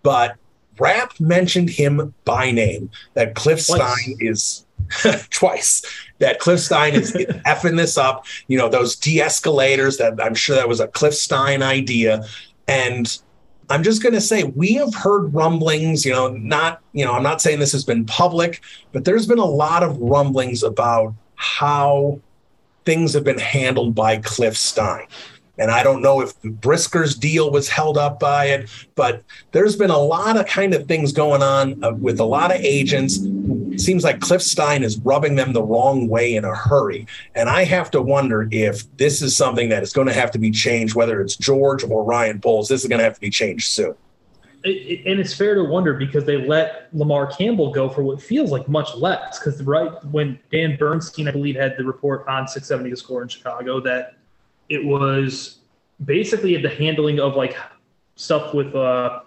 but 0.04 0.36
Rapp 0.80 1.20
mentioned 1.20 1.70
him 1.70 2.14
by 2.26 2.52
name 2.52 2.90
that 3.14 3.36
cliff 3.36 3.66
twice. 3.66 4.02
stein 4.02 4.16
is 4.20 4.66
twice 5.30 5.84
that 6.20 6.40
cliff 6.40 6.60
stein 6.60 6.94
is 6.94 7.12
effing 7.46 7.78
this 7.78 7.98
up 7.98 8.26
you 8.48 8.58
know 8.58 8.68
those 8.68 8.96
de-escalators 8.96 9.98
that 9.98 10.22
i'm 10.24 10.34
sure 10.34 10.56
that 10.56 10.68
was 10.68 10.80
a 10.80 10.88
cliff 10.88 11.14
stein 11.14 11.62
idea 11.62 12.26
and 12.68 13.22
I'm 13.72 13.84
just 13.84 14.04
going 14.04 14.14
to 14.14 14.22
say 14.22 14.44
we 14.44 14.74
have 14.74 14.94
heard 14.94 15.34
rumblings, 15.34 16.06
you 16.06 16.12
know, 16.12 16.28
not, 16.28 16.82
you 16.92 17.06
know, 17.06 17.14
I'm 17.14 17.24
not 17.24 17.42
saying 17.42 17.60
this 17.60 17.72
has 17.72 17.86
been 17.86 18.06
public, 18.06 18.62
but 18.92 19.06
there's 19.06 19.26
been 19.26 19.40
a 19.40 19.46
lot 19.46 19.82
of 19.82 19.98
rumblings 19.98 20.62
about 20.62 21.14
how 21.36 22.20
things 22.84 23.14
have 23.14 23.24
been 23.24 23.40
handled 23.40 23.96
by 23.96 24.18
Cliff 24.18 24.58
Stein. 24.58 25.08
And 25.58 25.70
I 25.70 25.84
don't 25.84 26.02
know 26.02 26.22
if 26.22 26.40
Brisker's 26.42 27.16
deal 27.16 27.52
was 27.52 27.70
held 27.70 27.98
up 27.98 28.20
by 28.20 28.46
it, 28.46 28.70
but 28.96 29.24
there's 29.52 29.76
been 29.76 29.90
a 29.90 29.98
lot 29.98 30.38
of 30.38 30.48
kind 30.48 30.74
of 30.74 30.88
things 30.88 31.12
going 31.12 31.44
on 31.44 31.84
uh, 31.84 31.92
with 31.92 32.20
a 32.20 32.26
lot 32.26 32.52
of 32.52 32.62
agents. 32.62 33.20
It 33.72 33.82
seems 33.82 34.04
like 34.04 34.22
Cliff 34.22 34.42
Stein 34.42 34.84
is 34.84 34.98
rubbing 35.00 35.36
them 35.36 35.54
the 35.54 35.62
wrong 35.62 36.08
way 36.08 36.36
in 36.36 36.46
a 36.46 36.56
hurry. 36.56 37.06
And 37.36 37.50
I 37.50 37.64
have 37.66 37.92
to 37.92 38.02
wonder 38.02 38.48
if 38.52 38.86
this 38.98 39.22
is 39.22 39.36
something 39.36 39.70
that 39.70 39.84
is 39.84 39.94
going 39.94 40.08
to 40.08 40.14
have 40.14 40.32
to 40.32 40.40
be 40.40 40.52
changed, 40.52 40.96
whether 40.96 41.22
it's 41.22 41.36
George 41.36 41.84
or 41.84 42.04
Ryan 42.04 42.40
Poles. 42.40 42.70
This 42.70 42.82
is 42.82 42.88
going 42.88 43.00
to 43.00 43.06
have 43.06 43.16
to 43.16 43.22
be 43.22 43.30
changed 43.30 43.68
soon. 43.68 43.96
It, 44.64 45.06
and 45.06 45.20
it's 45.20 45.34
fair 45.34 45.56
to 45.56 45.64
wonder 45.64 45.94
because 45.94 46.24
they 46.24 46.38
let 46.38 46.88
Lamar 46.94 47.28
Campbell 47.28 47.72
go 47.72 47.90
for 47.90 48.04
what 48.04 48.22
feels 48.22 48.52
like 48.52 48.70
much 48.70 48.96
less. 48.96 49.40
Because 49.40 49.62
right 49.64 49.92
when 50.06 50.40
Dan 50.52 50.78
Bernstein, 50.78 51.28
I 51.28 51.32
believe, 51.32 51.56
had 51.56 51.76
the 51.78 51.84
report 51.84 52.28
on 52.28 52.48
670 52.48 52.92
to 52.92 52.96
score 52.96 53.24
in 53.24 53.28
Chicago 53.28 53.80
that 53.82 54.16
it 54.72 54.86
was 54.86 55.58
basically 56.06 56.56
the 56.56 56.70
handling 56.70 57.20
of 57.20 57.36
like 57.36 57.58
stuff 58.16 58.54
with 58.54 58.74
uh, 58.74 59.20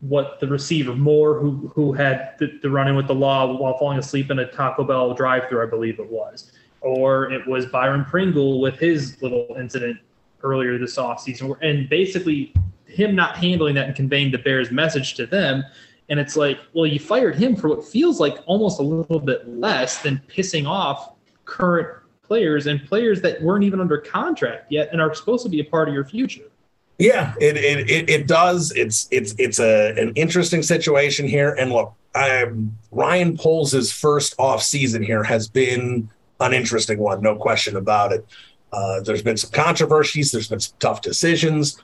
what 0.00 0.40
the 0.40 0.46
receiver 0.46 0.94
Moore, 0.94 1.38
who 1.38 1.70
who 1.74 1.92
had 1.92 2.34
the, 2.38 2.58
the 2.62 2.70
run 2.70 2.88
in 2.88 2.96
with 2.96 3.06
the 3.06 3.14
law 3.14 3.56
while 3.58 3.76
falling 3.76 3.98
asleep 3.98 4.30
in 4.30 4.38
a 4.38 4.50
Taco 4.50 4.82
Bell 4.82 5.12
drive-through, 5.12 5.62
I 5.62 5.66
believe 5.66 6.00
it 6.00 6.10
was, 6.10 6.52
or 6.80 7.30
it 7.30 7.46
was 7.46 7.66
Byron 7.66 8.06
Pringle 8.06 8.60
with 8.60 8.78
his 8.78 9.20
little 9.22 9.54
incident 9.58 9.98
earlier 10.42 10.78
this 10.78 10.96
offseason, 10.96 11.56
and 11.60 11.88
basically 11.90 12.54
him 12.86 13.14
not 13.14 13.36
handling 13.36 13.74
that 13.74 13.86
and 13.86 13.94
conveying 13.94 14.30
the 14.30 14.38
Bears' 14.38 14.70
message 14.70 15.14
to 15.14 15.26
them. 15.26 15.62
And 16.08 16.20
it's 16.20 16.36
like, 16.36 16.58
well, 16.74 16.86
you 16.86 16.98
fired 16.98 17.34
him 17.34 17.56
for 17.56 17.68
what 17.68 17.84
feels 17.84 18.20
like 18.20 18.36
almost 18.46 18.78
a 18.78 18.82
little 18.82 19.18
bit 19.18 19.48
less 19.48 20.02
than 20.02 20.20
pissing 20.28 20.66
off 20.66 21.14
current 21.46 21.88
players 22.26 22.66
and 22.66 22.84
players 22.86 23.20
that 23.22 23.40
weren't 23.42 23.64
even 23.64 23.80
under 23.80 23.98
contract 23.98 24.70
yet 24.70 24.88
and 24.92 25.00
are 25.00 25.14
supposed 25.14 25.44
to 25.44 25.48
be 25.48 25.60
a 25.60 25.64
part 25.64 25.88
of 25.88 25.94
your 25.94 26.04
future. 26.04 26.50
Yeah, 26.98 27.34
it 27.40 27.56
it 27.56 27.90
it, 27.90 28.10
it 28.10 28.26
does. 28.26 28.72
It's 28.72 29.08
it's 29.10 29.34
it's 29.38 29.58
a 29.58 29.94
an 30.00 30.12
interesting 30.14 30.62
situation 30.62 31.26
here. 31.26 31.54
And 31.54 31.72
look, 31.72 31.92
um, 32.14 32.76
Ryan 32.92 33.36
Poles' 33.36 33.90
first 33.90 34.34
off 34.38 34.62
season 34.62 35.02
here 35.02 35.24
has 35.24 35.48
been 35.48 36.08
an 36.40 36.52
interesting 36.52 36.98
one, 36.98 37.20
no 37.20 37.36
question 37.36 37.76
about 37.76 38.12
it. 38.12 38.26
Uh, 38.72 39.00
there's 39.00 39.22
been 39.22 39.36
some 39.36 39.50
controversies. 39.50 40.32
There's 40.32 40.48
been 40.48 40.60
some 40.60 40.76
tough 40.78 41.00
decisions. 41.00 41.80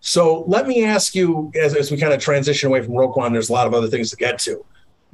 So 0.00 0.44
let 0.46 0.66
me 0.66 0.84
ask 0.84 1.14
you, 1.14 1.50
as, 1.54 1.74
as 1.74 1.90
we 1.90 1.96
kind 1.96 2.12
of 2.12 2.20
transition 2.20 2.68
away 2.68 2.82
from 2.82 2.92
Roquan, 2.92 3.32
there's 3.32 3.48
a 3.48 3.52
lot 3.52 3.66
of 3.66 3.74
other 3.74 3.88
things 3.88 4.10
to 4.10 4.16
get 4.16 4.38
to. 4.40 4.64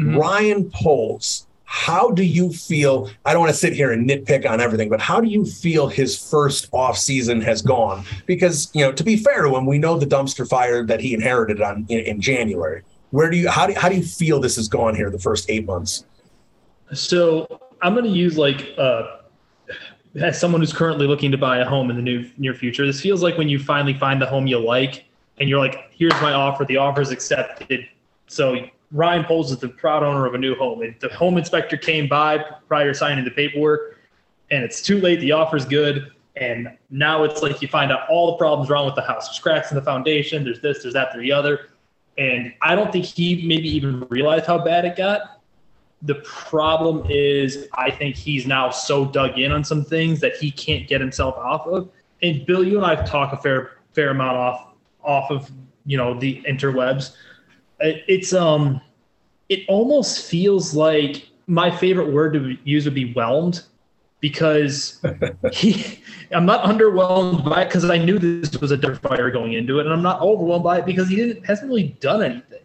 Mm-hmm. 0.00 0.16
Ryan 0.16 0.70
Poles, 0.70 1.46
how 1.72 2.10
do 2.10 2.24
you 2.24 2.52
feel? 2.52 3.08
I 3.24 3.32
don't 3.32 3.42
want 3.42 3.52
to 3.52 3.56
sit 3.56 3.74
here 3.74 3.92
and 3.92 4.10
nitpick 4.10 4.44
on 4.44 4.60
everything, 4.60 4.88
but 4.88 5.00
how 5.00 5.20
do 5.20 5.28
you 5.28 5.46
feel 5.46 5.86
his 5.86 6.18
first 6.18 6.68
off 6.72 6.98
season 6.98 7.40
has 7.42 7.62
gone? 7.62 8.04
Because 8.26 8.68
you 8.74 8.84
know, 8.84 8.90
to 8.90 9.04
be 9.04 9.16
fair 9.16 9.44
to 9.44 9.54
him, 9.54 9.66
we 9.66 9.78
know 9.78 9.96
the 9.96 10.04
dumpster 10.04 10.48
fire 10.48 10.84
that 10.84 11.00
he 11.00 11.14
inherited 11.14 11.62
on 11.62 11.86
in, 11.88 12.00
in 12.00 12.20
January. 12.20 12.82
Where 13.10 13.30
do 13.30 13.36
you 13.36 13.48
how 13.48 13.68
do 13.68 13.74
how 13.74 13.88
do 13.88 13.94
you 13.94 14.02
feel 14.02 14.40
this 14.40 14.56
has 14.56 14.66
gone 14.66 14.96
here 14.96 15.10
the 15.10 15.20
first 15.20 15.48
eight 15.48 15.64
months? 15.64 16.04
So 16.92 17.46
I'm 17.80 17.94
going 17.94 18.04
to 18.04 18.10
use 18.10 18.36
like 18.36 18.74
uh, 18.76 19.18
as 20.16 20.40
someone 20.40 20.60
who's 20.60 20.72
currently 20.72 21.06
looking 21.06 21.30
to 21.30 21.38
buy 21.38 21.58
a 21.58 21.64
home 21.64 21.88
in 21.88 21.94
the 21.94 22.02
new 22.02 22.28
near 22.36 22.52
future. 22.52 22.84
This 22.84 23.00
feels 23.00 23.22
like 23.22 23.38
when 23.38 23.48
you 23.48 23.60
finally 23.60 23.94
find 23.94 24.20
the 24.20 24.26
home 24.26 24.48
you 24.48 24.58
like, 24.58 25.04
and 25.38 25.48
you're 25.48 25.60
like, 25.60 25.92
"Here's 25.92 26.20
my 26.20 26.32
offer. 26.32 26.64
The 26.64 26.78
offer 26.78 27.00
is 27.00 27.12
accepted." 27.12 27.86
So 28.26 28.56
Ryan 28.92 29.24
Poles 29.24 29.52
is 29.52 29.58
the 29.58 29.68
proud 29.68 30.02
owner 30.02 30.26
of 30.26 30.34
a 30.34 30.38
new 30.38 30.54
home. 30.56 30.94
The 30.98 31.08
home 31.10 31.38
inspector 31.38 31.76
came 31.76 32.08
by 32.08 32.38
prior 32.66 32.92
to 32.92 32.98
signing 32.98 33.24
the 33.24 33.30
paperwork, 33.30 33.98
and 34.50 34.64
it's 34.64 34.82
too 34.82 35.00
late. 35.00 35.20
The 35.20 35.32
offer's 35.32 35.64
good. 35.64 36.10
And 36.36 36.76
now 36.90 37.24
it's 37.24 37.42
like 37.42 37.60
you 37.60 37.68
find 37.68 37.92
out 37.92 38.08
all 38.08 38.32
the 38.32 38.36
problems 38.36 38.70
wrong 38.70 38.86
with 38.86 38.94
the 38.94 39.02
house. 39.02 39.28
There's 39.28 39.38
cracks 39.38 39.70
in 39.70 39.76
the 39.76 39.82
foundation, 39.82 40.42
there's 40.44 40.60
this, 40.60 40.82
there's 40.82 40.94
that, 40.94 41.10
there's 41.12 41.22
the 41.22 41.32
other. 41.32 41.68
And 42.18 42.52
I 42.62 42.74
don't 42.74 42.90
think 42.90 43.04
he 43.04 43.46
maybe 43.46 43.68
even 43.68 44.06
realized 44.08 44.46
how 44.46 44.58
bad 44.58 44.84
it 44.84 44.96
got. 44.96 45.40
The 46.02 46.16
problem 46.16 47.06
is, 47.10 47.68
I 47.74 47.90
think 47.90 48.16
he's 48.16 48.46
now 48.46 48.70
so 48.70 49.04
dug 49.04 49.38
in 49.38 49.52
on 49.52 49.64
some 49.64 49.84
things 49.84 50.20
that 50.20 50.36
he 50.36 50.50
can't 50.50 50.88
get 50.88 51.00
himself 51.00 51.36
off 51.36 51.66
of. 51.66 51.90
And 52.22 52.46
Bill, 52.46 52.64
you 52.64 52.76
and 52.76 52.86
I 52.86 53.04
talk 53.04 53.32
a 53.32 53.36
fair 53.36 53.72
fair 53.92 54.10
amount 54.10 54.36
off 54.36 54.66
off 55.02 55.30
of 55.30 55.50
you 55.84 55.96
know 55.96 56.18
the 56.18 56.42
interwebs 56.42 57.14
it's 57.80 58.32
um 58.32 58.80
it 59.48 59.64
almost 59.68 60.26
feels 60.26 60.74
like 60.74 61.28
my 61.46 61.70
favorite 61.70 62.12
word 62.12 62.32
to 62.34 62.56
use 62.64 62.84
would 62.84 62.94
be 62.94 63.12
whelmed 63.12 63.64
because 64.20 65.00
he 65.52 66.00
I'm 66.30 66.46
not 66.46 66.64
underwhelmed 66.64 67.44
by 67.44 67.62
it 67.62 67.64
because 67.66 67.88
I 67.88 67.98
knew 67.98 68.18
this 68.18 68.60
was 68.60 68.70
a 68.70 68.76
dirt 68.76 68.98
fire 69.02 69.30
going 69.30 69.54
into 69.54 69.80
it, 69.80 69.86
and 69.86 69.92
I'm 69.92 70.02
not 70.02 70.20
overwhelmed 70.20 70.64
by 70.64 70.78
it 70.78 70.86
because 70.86 71.08
he 71.08 71.16
didn't 71.16 71.44
hasn't 71.44 71.68
really 71.68 71.96
done 72.00 72.22
anything. 72.22 72.58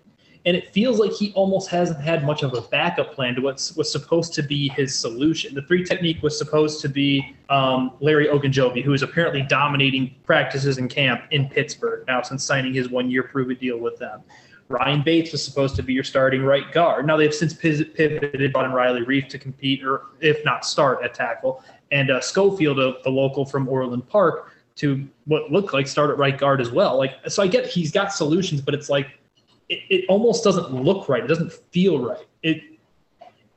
And 0.48 0.56
it 0.56 0.72
feels 0.72 1.00
like 1.00 1.12
he 1.12 1.34
almost 1.34 1.72
hasn't 1.72 2.00
had 2.00 2.24
much 2.24 2.44
of 2.44 2.54
a 2.54 2.62
backup 2.62 3.16
plan 3.16 3.34
to 3.34 3.42
what 3.42 3.56
was 3.76 3.92
supposed 3.92 4.36
to 4.36 4.44
be 4.44 4.70
his 4.70 4.94
solution. 4.94 5.56
The 5.56 5.64
three 5.64 5.84
technique 5.84 6.22
was 6.22 6.38
supposed 6.38 6.82
to 6.82 6.88
be 6.88 7.36
um, 7.50 7.94
Larry 8.00 8.28
Ogunjobi, 8.28 8.84
who 8.84 8.94
is 8.94 9.02
apparently 9.02 9.42
dominating 9.42 10.14
practices 10.24 10.78
in 10.78 10.88
camp 10.88 11.24
in 11.32 11.50
Pittsburgh 11.50 12.04
now 12.08 12.22
since 12.22 12.44
signing 12.44 12.76
his 12.76 12.90
one 12.90 13.10
year 13.10 13.24
prove 13.24 13.50
it 13.50 13.60
deal 13.60 13.80
with 13.80 13.98
them. 13.98 14.22
Ryan 14.68 15.04
Bates 15.04 15.32
was 15.32 15.44
supposed 15.44 15.76
to 15.76 15.84
be 15.84 15.94
your 15.94 16.04
starting 16.04 16.44
right 16.44 16.72
guard. 16.72 17.06
Now 17.06 17.18
they've 17.18 17.34
since 17.34 17.54
pivoted, 17.54 18.42
in 18.42 18.72
Riley 18.72 19.02
Reiff 19.02 19.30
to 19.30 19.38
compete, 19.38 19.84
or 19.84 20.08
if 20.22 20.44
not 20.44 20.66
start 20.66 21.04
at 21.04 21.14
tackle, 21.14 21.64
and 21.92 22.10
uh, 22.10 22.20
Schofield, 22.20 22.80
uh, 22.80 22.94
the 23.04 23.12
local 23.12 23.46
from 23.46 23.68
Orland 23.70 24.08
Park, 24.08 24.52
to 24.78 25.08
what 25.26 25.52
looked 25.52 25.74
like 25.74 25.88
start 25.88 26.10
at 26.10 26.18
right 26.18 26.38
guard 26.38 26.62
as 26.62 26.72
well. 26.72 26.98
Like, 26.98 27.14
so 27.28 27.44
I 27.44 27.48
get 27.48 27.68
he's 27.68 27.92
got 27.92 28.12
solutions, 28.12 28.60
but 28.60 28.74
it's 28.74 28.90
like 28.90 29.08
it, 29.70 29.80
it 29.90 30.06
almost 30.10 30.44
doesn't 30.44 30.74
look 30.74 31.08
right. 31.08 31.24
It 31.24 31.28
doesn't 31.28 31.54
feel 31.54 32.00
right. 32.00 32.26
It 32.42 32.64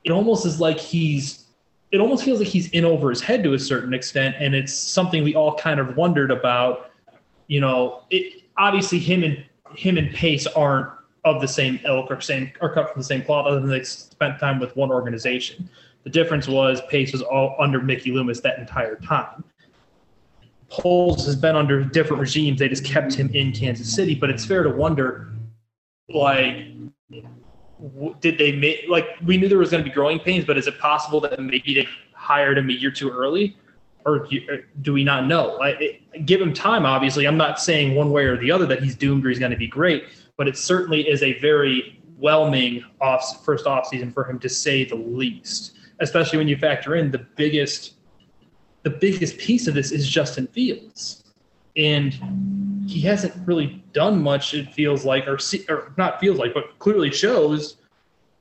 it 0.05 0.11
almost 0.11 0.45
is 0.45 0.61
like 0.61 0.79
he's 0.79 1.47
it 1.91 2.01
almost 2.01 2.23
feels 2.23 2.39
like 2.39 2.49
he's 2.49 2.69
in 2.71 2.85
over 2.85 3.09
his 3.09 3.23
head 3.23 3.43
to 3.45 3.55
a 3.55 3.59
certain 3.59 3.95
extent, 3.95 4.37
and 4.39 4.55
it's 4.55 4.75
something 4.75 5.25
we 5.25 5.35
all 5.35 5.55
kind 5.57 5.81
of 5.81 5.97
wondered 5.97 6.31
about. 6.31 6.91
You 7.47 7.61
know, 7.61 8.03
it 8.11 8.43
obviously 8.59 8.99
him 8.99 9.25
and 9.25 9.43
him 9.75 9.97
and 9.97 10.15
Pace 10.15 10.47
aren't 10.47 10.91
of 11.29 11.41
the 11.41 11.49
same 11.49 11.81
ilk 11.85 12.11
or 12.11 12.21
same 12.21 12.53
or 12.61 12.73
cut 12.73 12.93
from 12.93 13.01
the 13.01 13.05
same 13.05 13.23
cloth, 13.23 13.47
other 13.47 13.61
than 13.61 13.71
they 13.71 13.83
spent 13.85 14.39
time 14.39 14.59
with 14.59 14.75
one 14.77 14.91
organization. 14.91 15.69
The 16.05 16.11
difference 16.11 16.49
was 16.49 16.81
Pace 16.89 17.13
was 17.13 17.23
all 17.23 17.57
under 17.59 17.81
Mickey 17.81 18.13
Loomis 18.13 18.41
that 18.41 18.59
entire 18.59 18.97
time. 18.97 19.45
Poles 20.71 21.25
has 21.27 21.35
been 21.37 21.57
under 21.57 21.83
different 21.83 22.21
regimes. 22.21 22.59
They 22.59 22.69
just 22.69 22.85
kept 22.85 23.15
him 23.15 23.31
in 23.35 23.53
Kansas 23.53 23.93
City, 23.93 24.15
but 24.15 24.31
it's 24.31 24.45
fair 24.45 24.63
to 24.63 24.71
wonder, 24.71 25.33
like, 26.09 26.67
did 28.21 28.39
they 28.39 28.53
make 28.53 28.85
like 28.89 29.07
we 29.25 29.37
knew 29.37 29.49
there 29.49 29.59
was 29.59 29.71
going 29.71 29.83
to 29.83 29.89
be 29.89 29.95
growing 29.95 30.19
pains, 30.19 30.45
but 30.45 30.59
is 30.59 30.67
it 30.67 30.79
possible 30.79 31.21
that 31.21 31.39
maybe 31.41 31.75
they 31.75 31.89
hired 32.13 32.59
him 32.59 32.69
a 32.69 32.73
year 32.73 32.91
too 32.91 33.11
early, 33.11 33.57
or 34.05 34.27
do 34.83 34.93
we 34.93 35.05
not 35.05 35.27
know? 35.27 35.57
Like, 35.59 36.03
give 36.25 36.41
him 36.41 36.53
time. 36.53 36.85
Obviously, 36.85 37.27
I'm 37.27 37.37
not 37.37 37.61
saying 37.61 37.95
one 37.95 38.11
way 38.11 38.25
or 38.25 38.37
the 38.37 38.51
other 38.51 38.67
that 38.67 38.83
he's 38.83 38.95
doomed 38.95 39.25
or 39.25 39.31
he's 39.31 39.39
going 39.39 39.53
to 39.53 39.57
be 39.57 39.67
great, 39.67 40.05
but 40.39 40.49
it 40.49 40.57
certainly 40.57 41.07
is 41.07 41.23
a 41.23 41.39
very 41.41 42.01
whelming 42.17 42.83
off 43.01 43.45
first 43.45 43.67
off 43.67 43.89
season 43.89 44.11
for 44.11 44.25
him 44.25 44.39
to 44.39 44.49
say 44.49 44.85
the 44.85 44.95
least. 44.95 45.73
Especially 46.01 46.39
when 46.39 46.49
you 46.49 46.57
factor 46.57 46.95
in 46.95 47.11
the 47.11 47.19
biggest, 47.37 47.95
the 48.85 48.91
biggest 48.91 49.37
piece 49.37 49.67
of 49.67 49.75
this 49.75 49.93
is 49.93 50.09
Justin 50.09 50.47
Fields. 50.47 51.25
and 51.77 52.15
he 52.89 53.01
hasn't 53.03 53.35
really 53.47 53.85
done 53.93 54.21
much. 54.23 54.55
It 54.55 54.73
feels 54.73 55.05
like, 55.05 55.29
or, 55.29 55.39
see, 55.39 55.67
or 55.69 55.93
not 55.99 56.19
feels 56.21 56.39
like, 56.39 56.55
but 56.55 56.79
clearly 56.79 57.11
shows 57.11 57.77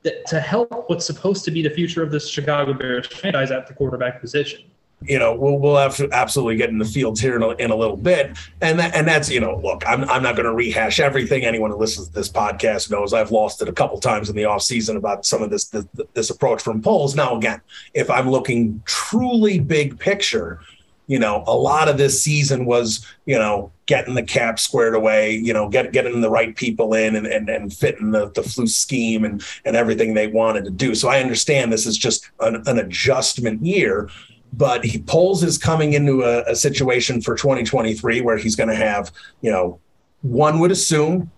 that 0.03 0.25
to 0.27 0.39
help 0.39 0.89
what's 0.89 1.05
supposed 1.05 1.43
to 1.45 1.51
be 1.51 1.61
the 1.61 1.69
future 1.69 2.01
of 2.01 2.11
this 2.11 2.29
Chicago 2.29 2.73
Bears 2.73 3.07
franchise 3.07 3.51
at 3.51 3.67
the 3.67 3.73
quarterback 3.73 4.21
position 4.21 4.71
you 5.01 5.19
know, 5.19 5.35
we'll 5.35 5.59
we'll 5.59 5.77
have 5.77 5.95
to 5.97 6.09
absolutely 6.11 6.55
get 6.55 6.69
in 6.69 6.79
the 6.79 6.85
fields 6.85 7.19
here 7.19 7.35
in 7.35 7.43
a, 7.43 7.49
in 7.49 7.69
a 7.69 7.75
little 7.75 7.97
bit, 7.97 8.35
and 8.61 8.79
that 8.79 8.95
and 8.95 9.07
that's 9.07 9.29
you 9.29 9.39
know, 9.39 9.59
look, 9.63 9.87
I'm 9.87 10.03
I'm 10.09 10.23
not 10.23 10.35
going 10.35 10.47
to 10.47 10.53
rehash 10.53 10.99
everything. 10.99 11.45
Anyone 11.45 11.69
who 11.69 11.77
listens 11.77 12.07
to 12.07 12.13
this 12.13 12.29
podcast 12.29 12.89
knows 12.89 13.13
I've 13.13 13.31
lost 13.31 13.61
it 13.61 13.69
a 13.69 13.73
couple 13.73 13.99
times 13.99 14.27
in 14.27 14.35
the 14.35 14.45
off 14.45 14.63
season 14.63 14.97
about 14.97 15.23
some 15.25 15.43
of 15.43 15.51
this 15.51 15.65
this, 15.65 15.85
this 16.13 16.29
approach 16.31 16.63
from 16.63 16.81
Poles. 16.81 17.15
Now 17.15 17.37
again, 17.37 17.61
if 17.93 18.09
I'm 18.09 18.29
looking 18.31 18.81
truly 18.85 19.59
big 19.59 19.99
picture, 19.99 20.61
you 21.05 21.19
know, 21.19 21.43
a 21.45 21.55
lot 21.55 21.89
of 21.89 21.99
this 21.99 22.23
season 22.23 22.65
was 22.65 23.05
you 23.27 23.37
know 23.37 23.71
getting 23.85 24.15
the 24.15 24.23
cap 24.23 24.59
squared 24.59 24.95
away, 24.95 25.31
you 25.31 25.53
know, 25.53 25.69
get, 25.69 25.93
getting 25.93 26.21
the 26.21 26.29
right 26.29 26.55
people 26.55 26.95
in 26.95 27.15
and 27.15 27.27
and, 27.27 27.49
and 27.49 27.71
fitting 27.71 28.09
the 28.09 28.31
the 28.31 28.41
flu 28.41 28.65
scheme 28.65 29.25
and 29.25 29.45
and 29.63 29.75
everything 29.75 30.15
they 30.15 30.25
wanted 30.25 30.65
to 30.65 30.71
do. 30.71 30.95
So 30.95 31.07
I 31.07 31.19
understand 31.19 31.71
this 31.71 31.85
is 31.85 31.99
just 31.99 32.31
an, 32.39 32.63
an 32.65 32.79
adjustment 32.79 33.63
year 33.63 34.09
but 34.53 34.83
he 34.85 34.99
Poles 34.99 35.43
is 35.43 35.57
coming 35.57 35.93
into 35.93 36.23
a, 36.23 36.43
a 36.43 36.55
situation 36.55 37.21
for 37.21 37.35
2023 37.35 38.21
where 38.21 38.37
he's 38.37 38.55
going 38.55 38.69
to 38.69 38.75
have, 38.75 39.11
you 39.41 39.51
know, 39.51 39.79
one 40.21 40.59
would 40.59 40.71
assume 40.71 41.31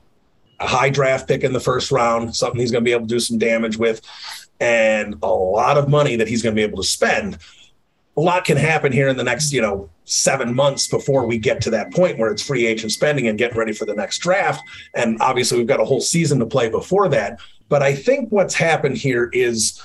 a 0.59 0.67
high 0.67 0.89
draft 0.89 1.27
pick 1.27 1.43
in 1.43 1.53
the 1.53 1.59
first 1.59 1.91
round, 1.91 2.35
something 2.35 2.59
he's 2.59 2.71
going 2.71 2.83
to 2.83 2.85
be 2.87 2.91
able 2.91 3.07
to 3.07 3.13
do 3.13 3.19
some 3.19 3.37
damage 3.37 3.77
with, 3.77 4.01
and 4.59 5.15
a 5.23 5.27
lot 5.27 5.77
of 5.77 5.87
money 5.87 6.15
that 6.15 6.27
he's 6.27 6.41
going 6.41 6.55
to 6.55 6.59
be 6.59 6.63
able 6.63 6.81
to 6.81 6.87
spend. 6.87 7.37
A 8.17 8.21
lot 8.21 8.43
can 8.43 8.57
happen 8.57 8.91
here 8.91 9.07
in 9.07 9.15
the 9.15 9.23
next, 9.23 9.53
you 9.53 9.61
know, 9.61 9.89
seven 10.03 10.53
months 10.53 10.87
before 10.87 11.25
we 11.25 11.37
get 11.37 11.61
to 11.61 11.69
that 11.69 11.93
point 11.93 12.17
where 12.17 12.31
it's 12.31 12.41
free 12.41 12.65
agent 12.65 12.91
spending 12.91 13.27
and 13.27 13.37
getting 13.37 13.57
ready 13.57 13.71
for 13.71 13.85
the 13.85 13.93
next 13.93 14.17
draft. 14.17 14.61
And 14.93 15.21
obviously, 15.21 15.57
we've 15.57 15.67
got 15.67 15.79
a 15.79 15.85
whole 15.85 16.01
season 16.01 16.39
to 16.39 16.45
play 16.45 16.69
before 16.69 17.07
that. 17.09 17.39
But 17.69 17.81
I 17.81 17.95
think 17.95 18.29
what's 18.29 18.55
happened 18.55 18.97
here 18.97 19.29
is 19.31 19.81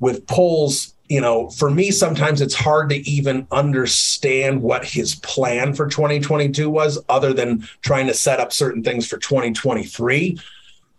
with 0.00 0.26
Poles 0.26 0.94
you 1.08 1.20
know, 1.20 1.50
for 1.50 1.70
me, 1.70 1.90
sometimes 1.90 2.40
it's 2.40 2.54
hard 2.54 2.88
to 2.90 2.96
even 3.08 3.46
understand 3.50 4.62
what 4.62 4.84
his 4.84 5.14
plan 5.16 5.72
for 5.72 5.86
2022 5.86 6.68
was, 6.68 6.98
other 7.08 7.32
than 7.32 7.68
trying 7.82 8.06
to 8.08 8.14
set 8.14 8.40
up 8.40 8.52
certain 8.52 8.82
things 8.82 9.06
for 9.06 9.18
2023. 9.18 10.38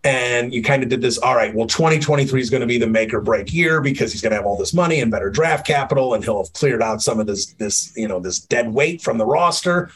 And 0.04 0.54
you 0.54 0.62
kind 0.62 0.82
of 0.82 0.88
did 0.88 1.02
this, 1.02 1.18
all 1.18 1.34
right, 1.34 1.54
well, 1.54 1.66
2023 1.66 2.40
is 2.40 2.50
going 2.50 2.60
to 2.60 2.66
be 2.66 2.78
the 2.78 2.86
make 2.86 3.12
or 3.12 3.20
break 3.20 3.52
year 3.52 3.80
because 3.80 4.12
he's 4.12 4.22
going 4.22 4.30
to 4.30 4.36
have 4.36 4.46
all 4.46 4.56
this 4.56 4.72
money 4.72 5.00
and 5.00 5.10
better 5.10 5.28
draft 5.28 5.66
capital, 5.66 6.14
and 6.14 6.24
he'll 6.24 6.42
have 6.42 6.52
cleared 6.52 6.82
out 6.82 7.02
some 7.02 7.20
of 7.20 7.26
this, 7.26 7.52
this, 7.54 7.92
you 7.96 8.08
know, 8.08 8.20
this 8.20 8.38
dead 8.38 8.72
weight 8.72 9.02
from 9.02 9.18
the 9.18 9.26
roster. 9.26 9.90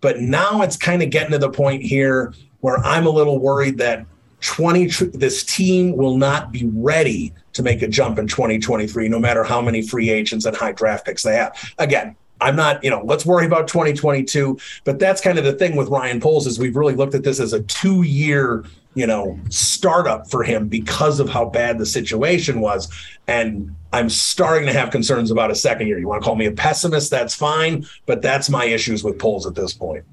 But 0.00 0.20
now 0.20 0.62
it's 0.62 0.76
kind 0.76 1.02
of 1.02 1.10
getting 1.10 1.32
to 1.32 1.38
the 1.38 1.50
point 1.50 1.82
here 1.82 2.32
where 2.60 2.78
I'm 2.78 3.06
a 3.06 3.10
little 3.10 3.38
worried 3.40 3.78
that 3.78 4.06
20 4.40 4.86
this 5.14 5.42
team 5.42 5.96
will 5.96 6.16
not 6.16 6.52
be 6.52 6.70
ready 6.72 7.32
to 7.58 7.62
make 7.62 7.82
a 7.82 7.88
jump 7.88 8.18
in 8.18 8.26
2023 8.26 9.08
no 9.08 9.18
matter 9.18 9.44
how 9.44 9.60
many 9.60 9.82
free 9.82 10.08
agents 10.08 10.46
and 10.46 10.56
high 10.56 10.72
draft 10.72 11.04
picks 11.04 11.22
they 11.22 11.34
have. 11.34 11.54
Again 11.78 12.16
i'm 12.40 12.54
not 12.54 12.82
you 12.84 12.88
know 12.88 13.02
let's 13.04 13.26
worry 13.26 13.44
about 13.44 13.66
2022 13.66 14.56
but 14.84 15.00
that's 15.00 15.20
kind 15.20 15.38
of 15.38 15.44
the 15.44 15.52
thing 15.54 15.74
with 15.74 15.88
ryan 15.88 16.20
poles 16.20 16.46
is 16.46 16.56
we've 16.56 16.76
really 16.76 16.94
looked 16.94 17.16
at 17.16 17.24
this 17.24 17.40
as 17.40 17.52
a 17.52 17.60
two 17.62 18.02
year 18.02 18.64
you 18.98 19.06
know 19.06 19.38
startup 19.48 20.28
for 20.28 20.42
him 20.42 20.66
because 20.66 21.20
of 21.20 21.28
how 21.28 21.44
bad 21.44 21.78
the 21.78 21.86
situation 21.86 22.60
was. 22.60 22.92
And 23.28 23.74
i'm 23.92 24.08
starting 24.08 24.66
to 24.66 24.72
have 24.72 24.90
concerns 24.90 25.30
about 25.30 25.50
a 25.50 25.54
second 25.54 25.86
year. 25.86 25.98
You 25.98 26.08
want 26.08 26.20
to 26.20 26.24
call 26.24 26.36
me 26.36 26.46
a 26.46 26.52
pessimist? 26.52 27.10
That's 27.10 27.34
fine 27.34 27.86
but 28.06 28.22
that's 28.22 28.50
my 28.50 28.64
issues 28.64 29.04
with 29.04 29.18
poles 29.18 29.46
at 29.46 29.54
this 29.54 29.72
point. 29.72 30.04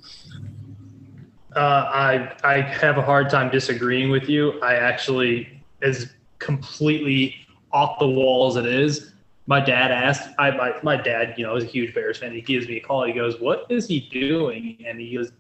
Uh, 1.56 1.60
I 1.60 2.34
I 2.44 2.62
have 2.62 2.98
a 2.98 3.02
hard 3.02 3.30
time 3.30 3.50
disagreeing 3.50 4.12
with 4.12 4.30
you. 4.30 4.60
I 4.60 4.76
actually, 4.76 5.64
as 5.82 6.14
completely 6.40 7.36
off 7.72 8.00
the 8.00 8.08
wall 8.08 8.48
as 8.48 8.56
it 8.56 8.66
is, 8.66 9.14
my 9.48 9.60
dad 9.60 9.92
asked. 9.92 10.30
I 10.40 10.52
my, 10.52 10.74
my 10.82 10.98
dad, 10.98 11.36
you 11.38 11.46
know, 11.46 11.56
is 11.56 11.64
a 11.64 11.68
huge 11.68 11.94
Bears 11.94 12.18
fan. 12.18 12.32
He 12.32 12.42
gives 12.42 12.68
me 12.68 12.78
a 12.78 12.80
call. 12.80 13.04
He 13.04 13.14
goes, 13.14 13.40
"What 13.40 13.66
is 13.70 13.88
he 13.88 14.00
doing?" 14.00 14.84
And 14.88 15.00
he 15.00 15.16
goes, 15.16 15.32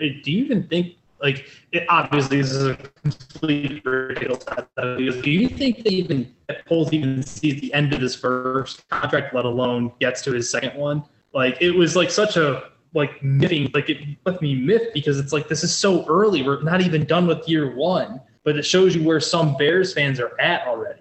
eh, 0.00 0.20
"Do 0.22 0.30
you 0.30 0.44
even 0.44 0.66
think?" 0.68 0.96
Like, 1.22 1.46
it, 1.72 1.86
obviously, 1.88 2.42
this 2.42 2.50
is 2.50 2.66
a 2.66 2.76
complete 3.02 3.82
ridiculous. 3.84 4.44
"Do 4.76 5.30
you 5.30 5.48
think 5.48 5.84
they 5.84 5.90
even 5.90 6.34
Poles 6.66 6.92
even 6.92 7.22
sees 7.22 7.60
the 7.60 7.72
end 7.72 7.94
of 7.94 8.00
his 8.00 8.14
first 8.14 8.86
contract, 8.90 9.34
let 9.34 9.46
alone 9.46 9.92
gets 10.00 10.20
to 10.22 10.32
his 10.32 10.50
second 10.50 10.74
one?" 10.76 11.02
Like, 11.32 11.56
it 11.60 11.70
was 11.70 11.96
like 11.96 12.10
such 12.10 12.36
a 12.36 12.64
like 12.94 13.20
miffing, 13.20 13.74
like 13.74 13.90
it 13.90 13.98
left 14.24 14.40
me 14.40 14.54
miffed 14.54 14.94
because 14.94 15.18
it's 15.18 15.32
like 15.32 15.48
this 15.48 15.64
is 15.64 15.74
so 15.74 16.06
early. 16.06 16.42
We're 16.42 16.62
not 16.62 16.80
even 16.80 17.04
done 17.04 17.26
with 17.26 17.48
year 17.48 17.74
one, 17.74 18.20
but 18.44 18.56
it 18.56 18.64
shows 18.64 18.94
you 18.94 19.02
where 19.02 19.20
some 19.20 19.56
Bears 19.56 19.92
fans 19.92 20.20
are 20.20 20.38
at 20.40 20.66
already. 20.66 21.00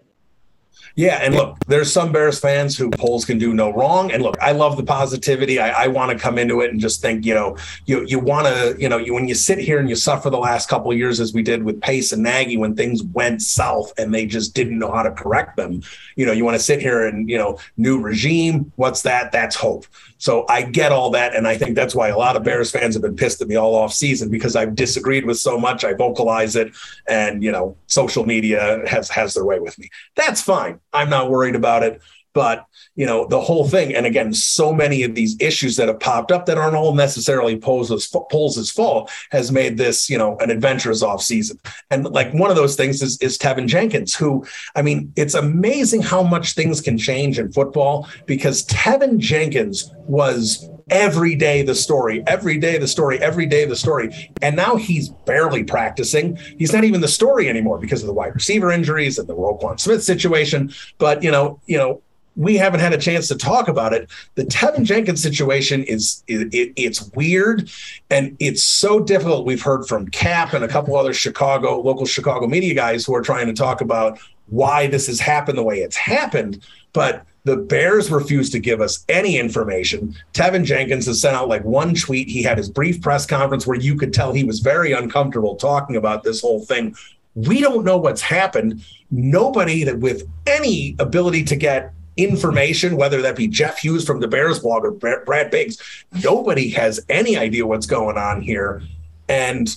Yeah, 0.95 1.19
and 1.23 1.33
look, 1.33 1.57
there's 1.65 1.91
some 1.91 2.11
Bears 2.11 2.39
fans 2.39 2.77
who 2.77 2.91
Poles 2.91 3.25
can 3.25 3.39
do 3.39 3.55
no 3.55 3.73
wrong. 3.73 4.11
And 4.11 4.21
look, 4.21 4.37
I 4.39 4.51
love 4.51 4.77
the 4.77 4.83
positivity. 4.83 5.59
I, 5.59 5.85
I 5.85 5.87
want 5.87 6.11
to 6.11 6.17
come 6.17 6.37
into 6.37 6.61
it 6.61 6.69
and 6.69 6.79
just 6.79 7.01
think, 7.01 7.25
you 7.25 7.33
know, 7.33 7.57
you 7.87 8.05
you 8.05 8.19
want 8.19 8.45
to, 8.45 8.75
you 8.79 8.87
know, 8.87 8.97
you 8.97 9.11
when 9.13 9.27
you 9.27 9.33
sit 9.33 9.57
here 9.57 9.79
and 9.79 9.89
you 9.89 9.95
suffer 9.95 10.29
the 10.29 10.37
last 10.37 10.69
couple 10.69 10.93
years 10.93 11.19
as 11.19 11.33
we 11.33 11.41
did 11.41 11.63
with 11.63 11.81
Pace 11.81 12.11
and 12.11 12.21
Nagy 12.21 12.57
when 12.57 12.75
things 12.75 13.01
went 13.01 13.41
south 13.41 13.91
and 13.97 14.13
they 14.13 14.27
just 14.27 14.53
didn't 14.53 14.77
know 14.77 14.91
how 14.91 15.01
to 15.01 15.11
correct 15.11 15.57
them. 15.57 15.81
You 16.15 16.27
know, 16.27 16.31
you 16.31 16.45
want 16.45 16.57
to 16.57 16.63
sit 16.63 16.79
here 16.79 17.07
and 17.07 17.27
you 17.27 17.39
know, 17.39 17.57
new 17.75 17.99
regime. 17.99 18.71
What's 18.75 19.01
that? 19.01 19.31
That's 19.31 19.55
hope. 19.55 19.87
So 20.23 20.45
I 20.47 20.61
get 20.61 20.93
all 20.93 21.09
that, 21.09 21.35
and 21.35 21.45
I 21.45 21.57
think 21.57 21.75
that's 21.75 21.93
why 21.93 22.07
a 22.07 22.17
lot 22.17 22.37
of 22.37 22.45
Bears 22.45 22.71
fans 22.71 22.95
have 22.95 23.01
been 23.01 23.17
pissed 23.17 23.41
at 23.41 23.49
me 23.49 23.57
all 23.57 23.75
off 23.75 23.91
season 23.91 24.29
because 24.29 24.55
I've 24.55 24.73
disagreed 24.73 25.25
with 25.25 25.37
so 25.37 25.59
much. 25.59 25.83
I 25.83 25.91
vocalize 25.91 26.55
it, 26.55 26.71
and 27.09 27.43
you 27.43 27.51
know, 27.51 27.75
social 27.87 28.25
media 28.25 28.83
has 28.87 29.09
has 29.09 29.33
their 29.33 29.43
way 29.43 29.59
with 29.59 29.77
me. 29.77 29.89
That's 30.15 30.41
fine. 30.41 30.79
I'm 30.93 31.09
not 31.09 31.29
worried 31.29 31.57
about 31.57 31.83
it. 31.83 32.01
But 32.33 32.65
you 32.95 33.05
know 33.05 33.27
the 33.27 33.41
whole 33.41 33.67
thing, 33.67 33.93
and 33.93 34.05
again, 34.05 34.33
so 34.33 34.73
many 34.73 35.03
of 35.03 35.15
these 35.15 35.35
issues 35.39 35.75
that 35.77 35.87
have 35.87 35.99
popped 35.99 36.31
up 36.31 36.45
that 36.47 36.57
aren't 36.57 36.75
all 36.75 36.95
necessarily 36.95 37.57
Poles' 37.57 38.07
Poles' 38.31 38.71
fault 38.71 39.11
has 39.31 39.51
made 39.51 39.77
this 39.77 40.09
you 40.09 40.17
know 40.17 40.37
an 40.39 40.49
adventurous 40.49 41.03
off 41.03 41.21
season. 41.21 41.59
And 41.91 42.05
like 42.05 42.33
one 42.33 42.49
of 42.49 42.55
those 42.55 42.75
things 42.75 43.01
is 43.01 43.17
is 43.21 43.37
Teven 43.37 43.67
Jenkins, 43.67 44.15
who 44.15 44.45
I 44.75 44.81
mean, 44.81 45.13
it's 45.15 45.35
amazing 45.35 46.01
how 46.01 46.23
much 46.23 46.53
things 46.53 46.81
can 46.81 46.97
change 46.97 47.39
in 47.39 47.51
football 47.51 48.07
because 48.25 48.65
Teven 48.65 49.17
Jenkins 49.19 49.91
was 50.07 50.67
every 50.89 51.35
day 51.35 51.61
the 51.61 51.75
story, 51.75 52.23
every 52.27 52.57
day 52.57 52.77
the 52.77 52.87
story, 52.87 53.19
every 53.21 53.45
day 53.45 53.65
the 53.65 53.75
story. 53.75 54.31
And 54.41 54.55
now 54.55 54.75
he's 54.75 55.09
barely 55.09 55.63
practicing. 55.63 56.37
He's 56.57 56.73
not 56.73 56.83
even 56.83 57.01
the 57.01 57.07
story 57.07 57.49
anymore 57.49 57.79
because 57.79 58.01
of 58.01 58.07
the 58.07 58.13
wide 58.13 58.33
receiver 58.33 58.71
injuries 58.71 59.17
and 59.17 59.27
the 59.27 59.35
Roquan 59.35 59.79
Smith 59.79 60.03
situation. 60.03 60.73
But 60.97 61.23
you 61.23 61.31
know, 61.31 61.59
you 61.65 61.77
know, 61.77 62.01
we 62.35 62.55
haven't 62.55 62.79
had 62.79 62.93
a 62.93 62.97
chance 62.97 63.27
to 63.27 63.35
talk 63.35 63.67
about 63.67 63.93
it. 63.93 64.09
The 64.35 64.45
Teven 64.45 64.85
Jenkins 64.85 65.21
situation 65.21 65.83
is 65.83 66.23
it, 66.27 66.73
it's 66.75 67.09
weird 67.11 67.69
and 68.09 68.35
it's 68.39 68.63
so 68.63 68.99
difficult. 68.99 69.45
We've 69.45 69.61
heard 69.61 69.87
from 69.87 70.07
Cap 70.07 70.53
and 70.53 70.63
a 70.63 70.67
couple 70.67 70.95
other 70.95 71.13
Chicago 71.13 71.79
local 71.79 72.05
Chicago 72.05 72.47
media 72.47 72.73
guys 72.73 73.05
who 73.05 73.15
are 73.15 73.21
trying 73.21 73.47
to 73.47 73.53
talk 73.53 73.81
about 73.81 74.19
why 74.47 74.87
this 74.87 75.07
has 75.07 75.19
happened 75.19 75.57
the 75.57 75.63
way 75.63 75.79
it's 75.79 75.95
happened, 75.95 76.65
but 76.91 77.25
the 77.45 77.57
Bears 77.57 78.09
refuse 78.09 78.49
to 78.51 78.59
give 78.59 78.79
us 78.81 79.05
any 79.09 79.37
information. 79.37 80.15
Teven 80.33 80.63
Jenkins 80.63 81.05
has 81.07 81.21
sent 81.21 81.35
out 81.35 81.49
like 81.49 81.63
one 81.65 81.93
tweet. 81.93 82.29
He 82.29 82.41
had 82.41 82.57
his 82.57 82.69
brief 82.69 83.01
press 83.01 83.25
conference 83.25 83.67
where 83.67 83.77
you 83.77 83.95
could 83.95 84.13
tell 84.13 84.31
he 84.31 84.45
was 84.45 84.59
very 84.59 84.93
uncomfortable 84.93 85.55
talking 85.55 85.97
about 85.97 86.23
this 86.23 86.41
whole 86.41 86.65
thing. 86.65 86.95
We 87.35 87.59
don't 87.59 87.83
know 87.83 87.97
what's 87.97 88.21
happened. 88.21 88.83
Nobody 89.11 89.83
that 89.83 89.99
with 89.99 90.27
any 90.47 90.95
ability 90.99 91.43
to 91.45 91.55
get 91.55 91.93
information, 92.17 92.95
whether 92.95 93.21
that 93.21 93.35
be 93.35 93.47
Jeff 93.47 93.79
Hughes 93.79 94.05
from 94.05 94.19
the 94.19 94.27
Bears 94.27 94.59
blog 94.59 94.85
or 94.85 94.91
Brad 94.91 95.51
Biggs, 95.51 96.05
nobody 96.23 96.69
has 96.69 96.99
any 97.09 97.37
idea 97.37 97.65
what's 97.65 97.85
going 97.85 98.17
on 98.17 98.41
here. 98.41 98.81
And, 99.27 99.75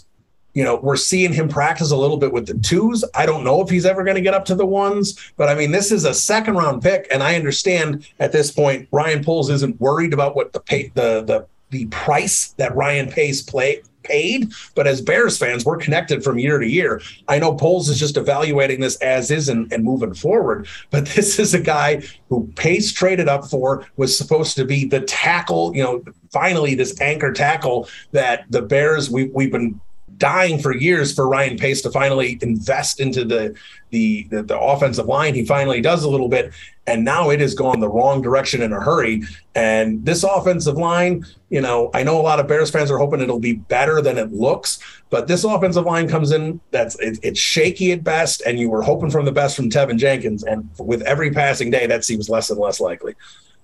you 0.54 0.64
know, 0.64 0.76
we're 0.76 0.96
seeing 0.96 1.32
him 1.32 1.48
practice 1.48 1.90
a 1.90 1.96
little 1.96 2.16
bit 2.16 2.32
with 2.32 2.46
the 2.46 2.54
twos. 2.54 3.04
I 3.14 3.26
don't 3.26 3.44
know 3.44 3.62
if 3.62 3.70
he's 3.70 3.86
ever 3.86 4.04
going 4.04 4.16
to 4.16 4.20
get 4.22 4.34
up 4.34 4.44
to 4.46 4.54
the 4.54 4.66
ones, 4.66 5.32
but 5.36 5.48
I 5.48 5.54
mean, 5.54 5.70
this 5.70 5.92
is 5.92 6.04
a 6.04 6.14
second 6.14 6.56
round 6.56 6.82
pick. 6.82 7.06
And 7.10 7.22
I 7.22 7.36
understand 7.36 8.06
at 8.18 8.32
this 8.32 8.50
point, 8.50 8.88
Ryan 8.92 9.24
Poles 9.24 9.50
isn't 9.50 9.80
worried 9.80 10.12
about 10.12 10.36
what 10.36 10.52
the 10.52 10.60
pay, 10.60 10.92
the, 10.94 11.22
the, 11.22 11.46
the 11.70 11.86
price 11.86 12.48
that 12.58 12.74
Ryan 12.76 13.10
Pace 13.10 13.42
play 13.42 13.82
paid. 14.06 14.52
But 14.74 14.86
as 14.86 15.00
Bears 15.00 15.38
fans, 15.38 15.64
we're 15.64 15.76
connected 15.76 16.22
from 16.22 16.38
year 16.38 16.58
to 16.58 16.66
year. 16.66 17.00
I 17.28 17.38
know 17.38 17.54
Poles 17.54 17.88
is 17.88 17.98
just 17.98 18.16
evaluating 18.16 18.80
this 18.80 18.96
as 18.96 19.30
is 19.30 19.48
and, 19.48 19.72
and 19.72 19.84
moving 19.84 20.14
forward. 20.14 20.66
But 20.90 21.06
this 21.16 21.38
is 21.38 21.54
a 21.54 21.60
guy 21.60 22.02
who 22.28 22.50
Pace 22.56 22.92
traded 22.92 23.28
up 23.28 23.46
for, 23.46 23.86
was 23.96 24.16
supposed 24.16 24.56
to 24.56 24.64
be 24.64 24.84
the 24.84 25.00
tackle, 25.00 25.74
you 25.74 25.82
know, 25.82 26.02
finally 26.30 26.74
this 26.74 27.00
anchor 27.00 27.32
tackle 27.32 27.88
that 28.12 28.44
the 28.50 28.62
Bears, 28.62 29.10
we, 29.10 29.24
we've 29.28 29.52
been 29.52 29.80
dying 30.18 30.58
for 30.58 30.74
years 30.74 31.14
for 31.14 31.28
Ryan 31.28 31.56
Pace 31.56 31.82
to 31.82 31.90
finally 31.90 32.38
invest 32.42 33.00
into 33.00 33.24
the, 33.24 33.54
the 33.90 34.26
the 34.30 34.42
the, 34.42 34.58
offensive 34.58 35.06
line. 35.06 35.34
He 35.34 35.44
finally 35.44 35.80
does 35.80 36.04
a 36.04 36.08
little 36.08 36.28
bit, 36.28 36.52
and 36.86 37.04
now 37.04 37.30
it 37.30 37.40
has 37.40 37.54
gone 37.54 37.80
the 37.80 37.88
wrong 37.88 38.22
direction 38.22 38.62
in 38.62 38.72
a 38.72 38.80
hurry. 38.80 39.22
And 39.54 40.04
this 40.04 40.24
offensive 40.24 40.76
line, 40.76 41.24
you 41.50 41.60
know, 41.60 41.90
I 41.94 42.02
know 42.02 42.20
a 42.20 42.22
lot 42.22 42.40
of 42.40 42.48
Bears 42.48 42.70
fans 42.70 42.90
are 42.90 42.98
hoping 42.98 43.20
it'll 43.20 43.38
be 43.38 43.54
better 43.54 44.00
than 44.00 44.18
it 44.18 44.32
looks, 44.32 44.78
but 45.10 45.28
this 45.28 45.44
offensive 45.44 45.84
line 45.84 46.08
comes 46.08 46.32
in 46.32 46.60
that's 46.70 46.98
it, 46.98 47.18
it's 47.22 47.40
shaky 47.40 47.92
at 47.92 48.04
best, 48.04 48.42
and 48.46 48.58
you 48.58 48.70
were 48.70 48.82
hoping 48.82 49.10
from 49.10 49.24
the 49.24 49.32
best 49.32 49.56
from 49.56 49.70
Teven 49.70 49.98
Jenkins, 49.98 50.44
and 50.44 50.68
with 50.78 51.02
every 51.02 51.30
passing 51.30 51.70
day, 51.70 51.86
that 51.86 52.04
seems 52.04 52.28
less 52.28 52.50
and 52.50 52.58
less 52.58 52.80
likely. 52.80 53.14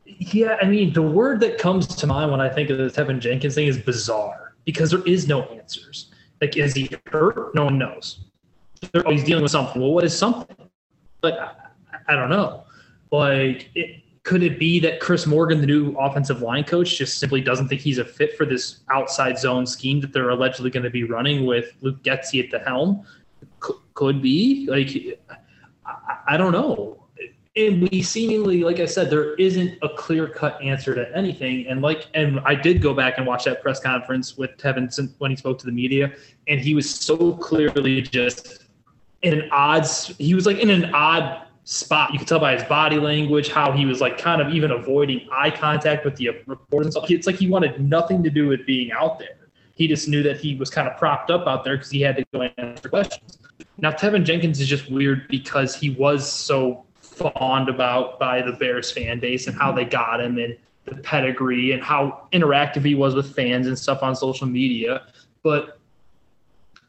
Yeah, 0.05 0.59
I 0.61 0.67
mean, 0.67 0.93
the 0.93 1.03
word 1.03 1.41
that 1.41 1.59
comes 1.59 1.87
to 1.87 2.07
mind 2.07 2.31
when 2.31 2.41
I 2.41 2.49
think 2.49 2.71
of 2.71 2.79
the 2.79 2.85
Teven 2.85 3.19
Jenkins 3.19 3.55
thing 3.55 3.67
is 3.67 3.79
bizarre 3.79 4.55
because 4.65 4.91
there 4.91 5.03
is 5.03 5.27
no 5.27 5.43
answers. 5.43 6.12
Like, 6.43 6.57
is 6.57 6.75
he 6.75 6.91
hurt? 7.07 7.55
No 7.55 7.67
one 7.67 7.79
knows. 7.79 8.25
Oh, 8.95 9.13
he's 9.13 9.23
dealing 9.23 9.45
with 9.45 9.53
something. 9.53 9.81
Well, 9.81 9.93
what 9.93 10.03
is 10.03 10.19
something? 10.19 10.57
Like, 11.23 11.35
I, 11.35 11.53
I 12.09 12.17
don't 12.17 12.31
know. 12.31 12.65
Like, 13.13 13.71
it, 13.77 14.03
could 14.25 14.43
it 14.43 14.59
be 14.59 14.81
that 14.81 14.99
Chris 14.99 15.25
Morgan, 15.25 15.61
the 15.61 15.69
new 15.69 15.97
offensive 15.97 16.43
line 16.43 16.65
coach, 16.65 16.99
just 16.99 17.21
simply 17.21 17.41
doesn't 17.41 17.69
think 17.69 17.81
he's 17.81 17.99
a 17.99 18.05
fit 18.05 18.37
for 18.37 18.45
this 18.45 18.81
outside 18.91 19.39
zone 19.39 19.67
scheme 19.67 20.01
that 20.01 20.13
they're 20.13 20.31
allegedly 20.31 20.69
going 20.69 20.83
to 20.83 20.91
be 20.91 21.05
running 21.05 21.47
with 21.47 21.75
Luke 21.81 22.03
Getsy 22.03 22.43
at 22.43 22.51
the 22.51 22.59
helm? 22.59 23.07
C- 23.65 23.75
could 23.95 24.21
be. 24.21 24.67
Like, 24.69 25.21
I, 25.87 26.35
I 26.35 26.37
don't 26.37 26.51
know 26.51 27.03
and 27.57 27.89
we 27.91 28.01
seemingly 28.03 28.65
like 28.65 28.81
i 28.81 28.87
said 28.87 29.11
there 29.11 29.35
isn't 29.35 29.79
a 29.83 29.89
clear 29.91 30.27
cut 30.27 30.61
answer 30.63 30.95
to 30.95 31.15
anything 31.17 31.67
and 31.67 31.83
like 31.83 32.07
and 32.15 32.41
i 32.41 32.55
did 32.55 32.81
go 32.81 32.95
back 32.95 33.19
and 33.19 33.27
watch 33.27 33.45
that 33.45 33.63
press 33.63 33.79
conference 33.79 34.39
with 34.39 34.57
teven 34.57 35.13
when 35.19 35.31
he 35.31 35.37
spoke 35.37 35.59
to 35.59 35.67
the 35.67 35.73
media 35.73 36.13
and 36.49 36.61
he 36.61 36.75
was 36.75 36.89
so 36.89 37.35
clearly 37.35 38.03
just 38.03 38.65
in 39.23 39.35
an 39.39 39.49
odd 39.51 39.87
he 40.19 40.35
was 40.35 40.47
like 40.47 40.59
in 40.59 40.71
an 40.71 40.93
odd 40.95 41.47
spot. 41.65 42.13
You 42.13 42.19
could 42.19 42.29
tell 42.29 42.41
by 42.41 42.55
his 42.55 42.65
body 42.65 42.99
language 42.99 43.49
how 43.49 43.73
he 43.73 43.87
was 43.87 44.01
like 44.01 44.19
kind 44.19 44.43
of 44.43 44.53
even 44.53 44.73
avoiding 44.73 45.29
eye 45.31 45.51
contact 45.51 46.05
with 46.05 46.17
the 46.17 46.31
reporters 46.47 46.97
it's 47.09 47.27
like 47.27 47.37
he 47.37 47.49
wanted 47.49 47.81
nothing 47.81 48.23
to 48.25 48.31
do 48.31 48.49
with 48.49 48.67
being 48.67 48.91
out 48.93 49.19
there. 49.19 49.49
He 49.75 49.89
just 49.89 50.09
knew 50.09 50.23
that 50.23 50.39
he 50.39 50.55
was 50.57 50.71
kind 50.71 50.89
of 50.89 50.97
propped 50.99 51.31
up 51.31 51.47
out 51.47 51.65
there 51.65 51.77
because 51.77 51.91
he 51.91 52.01
had 52.01 52.17
to 52.17 52.25
go 52.33 52.43
answer 52.59 52.89
questions. 52.89 53.39
Now 53.79 53.93
teven 53.93 54.25
jenkins 54.25 54.61
is 54.61 54.69
just 54.69 54.91
weird 54.91 55.29
because 55.29 55.75
he 55.75 55.91
was 55.91 56.31
so 56.31 56.85
fawned 57.01 57.69
about 57.69 58.19
by 58.19 58.43
the 58.43 58.53
Bears 58.53 58.91
fan 58.91 59.21
base 59.21 59.47
and 59.47 59.57
how 59.57 59.73
they 59.73 59.85
got 59.85 60.21
him 60.21 60.39
and 60.39 60.57
the 60.85 60.97
pedigree 60.97 61.73
and 61.73 61.83
how 61.83 62.27
interactive 62.33 62.85
he 62.85 62.95
was 62.95 63.15
with 63.15 63.35
fans 63.35 63.67
and 63.67 63.79
stuff 63.79 64.03
on 64.03 64.17
social 64.17 64.47
media. 64.47 65.03
But 65.43 65.79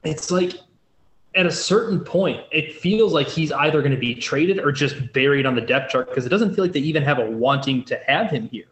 it's 0.04 0.32
like 0.32 0.54
at 1.36 1.46
a 1.46 1.52
certain 1.52 2.00
point, 2.00 2.42
it 2.52 2.76
feels 2.76 3.14
like 3.14 3.28
he's 3.28 3.52
either 3.52 3.82
going 3.82 3.92
to 3.92 3.98
be 3.98 4.14
traded 4.14 4.60
or 4.60 4.72
just 4.72 5.12
buried 5.14 5.46
on 5.46 5.56
the 5.56 5.62
depth 5.62 5.92
chart 5.92 6.10
because 6.10 6.26
it 6.26 6.30
doesn't 6.30 6.54
feel 6.54 6.64
like 6.64 6.74
they 6.74 6.80
even 6.80 7.04
have 7.04 7.20
a 7.20 7.30
wanting 7.30 7.84
to 7.86 8.00
have 8.08 8.30
him 8.30 8.48
here. 8.50 8.66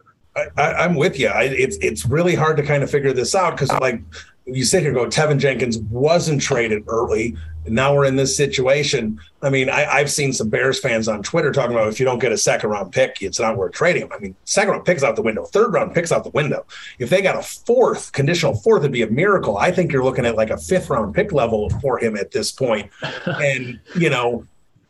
I, 0.56 0.84
am 0.84 0.94
with 0.94 1.18
you. 1.18 1.28
I, 1.28 1.44
it's 1.44 1.76
it's 1.82 2.06
really 2.06 2.34
hard 2.34 2.56
to 2.56 2.62
kind 2.62 2.82
of 2.82 2.90
figure 2.90 3.12
this 3.12 3.34
out 3.34 3.50
because 3.50 3.70
like 3.80 4.00
you 4.46 4.64
sit 4.64 4.80
here 4.80 4.88
and 4.88 4.96
go, 4.96 5.06
Teven 5.06 5.38
Jenkins 5.38 5.78
wasn't 5.78 6.40
traded 6.40 6.84
early. 6.88 7.36
Now 7.66 7.94
we're 7.94 8.06
in 8.06 8.16
this 8.16 8.36
situation. 8.36 9.20
I 9.40 9.50
mean, 9.50 9.70
I, 9.70 9.98
have 9.98 10.10
seen 10.10 10.32
some 10.32 10.48
Bears 10.48 10.80
fans 10.80 11.08
on 11.08 11.22
Twitter 11.22 11.52
talking 11.52 11.72
about 11.76 11.88
if 11.88 12.00
you 12.00 12.06
don't 12.06 12.18
get 12.18 12.32
a 12.32 12.38
second 12.38 12.70
round 12.70 12.92
pick, 12.92 13.22
it's 13.22 13.38
not 13.38 13.56
worth 13.56 13.72
trading 13.72 14.02
him. 14.02 14.12
I 14.12 14.18
mean, 14.18 14.34
second 14.44 14.72
round 14.72 14.84
picks 14.84 15.02
out 15.02 15.16
the 15.16 15.22
window, 15.22 15.44
third 15.44 15.72
round 15.72 15.94
picks 15.94 16.10
out 16.10 16.24
the 16.24 16.30
window. 16.30 16.64
If 16.98 17.10
they 17.10 17.22
got 17.22 17.36
a 17.36 17.42
fourth, 17.42 18.12
conditional 18.12 18.54
fourth, 18.54 18.82
it'd 18.82 18.92
be 18.92 19.02
a 19.02 19.10
miracle. 19.10 19.56
I 19.58 19.70
think 19.70 19.92
you're 19.92 20.04
looking 20.04 20.26
at 20.26 20.36
like 20.36 20.50
a 20.50 20.56
fifth 20.56 20.90
round 20.90 21.14
pick 21.14 21.32
level 21.32 21.70
for 21.80 21.98
him 21.98 22.16
at 22.16 22.32
this 22.32 22.50
point. 22.50 22.90
and, 23.26 23.80
you 23.96 24.10
know, 24.10 24.46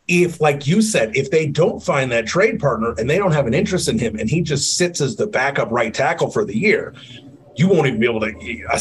if, 0.07 0.41
like 0.41 0.67
you 0.67 0.81
said, 0.81 1.15
if 1.15 1.31
they 1.31 1.47
don't 1.47 1.81
find 1.81 2.11
that 2.11 2.27
trade 2.27 2.59
partner 2.59 2.93
and 2.97 3.09
they 3.09 3.17
don't 3.17 3.31
have 3.31 3.47
an 3.47 3.53
interest 3.53 3.87
in 3.87 3.97
him 3.97 4.17
and 4.19 4.29
he 4.29 4.41
just 4.41 4.75
sits 4.77 4.99
as 4.99 5.15
the 5.15 5.27
backup 5.27 5.71
right 5.71 5.93
tackle 5.93 6.29
for 6.29 6.43
the 6.43 6.57
year, 6.57 6.93
you 7.55 7.67
won't 7.67 7.87
even 7.87 7.99
be 7.99 8.05
able 8.07 8.19
to 8.21 8.29
a 8.71 8.79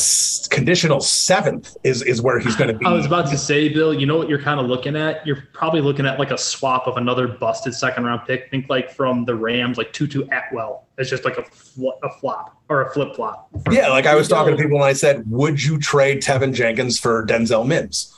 conditional 0.50 1.00
seventh 1.00 1.76
is 1.84 2.02
is 2.02 2.22
where 2.22 2.38
he's 2.38 2.56
going 2.56 2.72
to 2.72 2.78
be. 2.78 2.86
I 2.86 2.92
was 2.92 3.06
about 3.06 3.28
to 3.30 3.38
say, 3.38 3.68
Bill. 3.68 3.92
You 3.92 4.06
know 4.06 4.16
what 4.16 4.28
you're 4.28 4.40
kind 4.40 4.60
of 4.60 4.66
looking 4.66 4.96
at? 4.96 5.26
You're 5.26 5.44
probably 5.52 5.80
looking 5.80 6.06
at 6.06 6.18
like 6.18 6.30
a 6.30 6.38
swap 6.38 6.86
of 6.86 6.96
another 6.96 7.28
busted 7.28 7.74
second 7.74 8.04
round 8.04 8.22
pick. 8.26 8.50
Think 8.50 8.68
like 8.68 8.90
from 8.90 9.24
the 9.24 9.34
Rams, 9.34 9.78
like 9.78 9.92
Tutu 9.92 10.26
Atwell. 10.30 10.86
It's 10.98 11.10
just 11.10 11.24
like 11.24 11.38
a 11.38 11.44
fl- 11.44 11.98
a 12.02 12.10
flop 12.10 12.56
or 12.68 12.82
a 12.82 12.92
flip 12.92 13.14
flop. 13.14 13.48
Yeah, 13.70 13.88
like 13.88 14.06
I 14.06 14.14
was 14.14 14.28
talking 14.28 14.56
to 14.56 14.62
people 14.62 14.76
and 14.76 14.84
I 14.84 14.92
said, 14.92 15.30
would 15.30 15.62
you 15.62 15.78
trade 15.78 16.22
Teven 16.22 16.54
Jenkins 16.54 16.98
for 16.98 17.26
Denzel 17.26 17.66
Mims? 17.66 18.14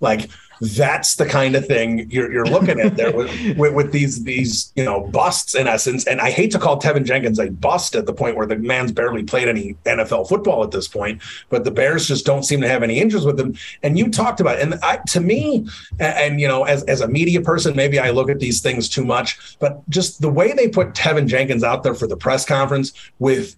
Like 0.00 0.30
that's 0.60 1.16
the 1.16 1.26
kind 1.26 1.54
of 1.54 1.66
thing 1.66 2.10
you're, 2.10 2.32
you're 2.32 2.46
looking 2.46 2.80
at 2.80 2.96
there 2.96 3.14
with, 3.14 3.30
with, 3.58 3.74
with, 3.74 3.92
these 3.92 4.24
these 4.24 4.72
you 4.76 4.84
know 4.84 5.00
busts 5.00 5.54
in 5.54 5.66
essence. 5.66 6.06
And 6.06 6.20
I 6.20 6.30
hate 6.30 6.50
to 6.52 6.58
call 6.58 6.80
Teven 6.80 7.04
Jenkins 7.04 7.38
a 7.38 7.50
bust 7.50 7.94
at 7.94 8.06
the 8.06 8.12
point 8.12 8.36
where 8.36 8.46
the 8.46 8.56
man's 8.56 8.92
barely 8.92 9.22
played 9.22 9.48
any 9.48 9.74
NFL 9.84 10.28
football 10.28 10.62
at 10.64 10.70
this 10.70 10.88
point, 10.88 11.22
but 11.48 11.64
the 11.64 11.70
Bears 11.70 12.06
just 12.06 12.26
don't 12.26 12.42
seem 12.42 12.60
to 12.60 12.68
have 12.68 12.82
any 12.82 12.98
interest 12.98 13.26
with 13.26 13.38
him. 13.38 13.56
And 13.82 13.98
you 13.98 14.10
talked 14.10 14.40
about, 14.40 14.58
it, 14.58 14.62
and 14.62 14.74
I, 14.82 14.98
to 15.08 15.20
me, 15.20 15.68
and, 15.98 16.18
and 16.18 16.40
you 16.40 16.48
know, 16.48 16.64
as 16.64 16.82
as 16.84 17.00
a 17.00 17.08
media 17.08 17.40
person, 17.40 17.74
maybe 17.76 17.98
I 17.98 18.10
look 18.10 18.30
at 18.30 18.40
these 18.40 18.60
things 18.60 18.88
too 18.88 19.04
much, 19.04 19.58
but 19.58 19.88
just 19.88 20.20
the 20.20 20.30
way 20.30 20.52
they 20.52 20.68
put 20.68 20.92
Teven 20.92 21.26
Jenkins 21.26 21.64
out 21.64 21.82
there 21.82 21.94
for 21.94 22.06
the 22.06 22.16
press 22.16 22.44
conference 22.44 22.92
with 23.18 23.56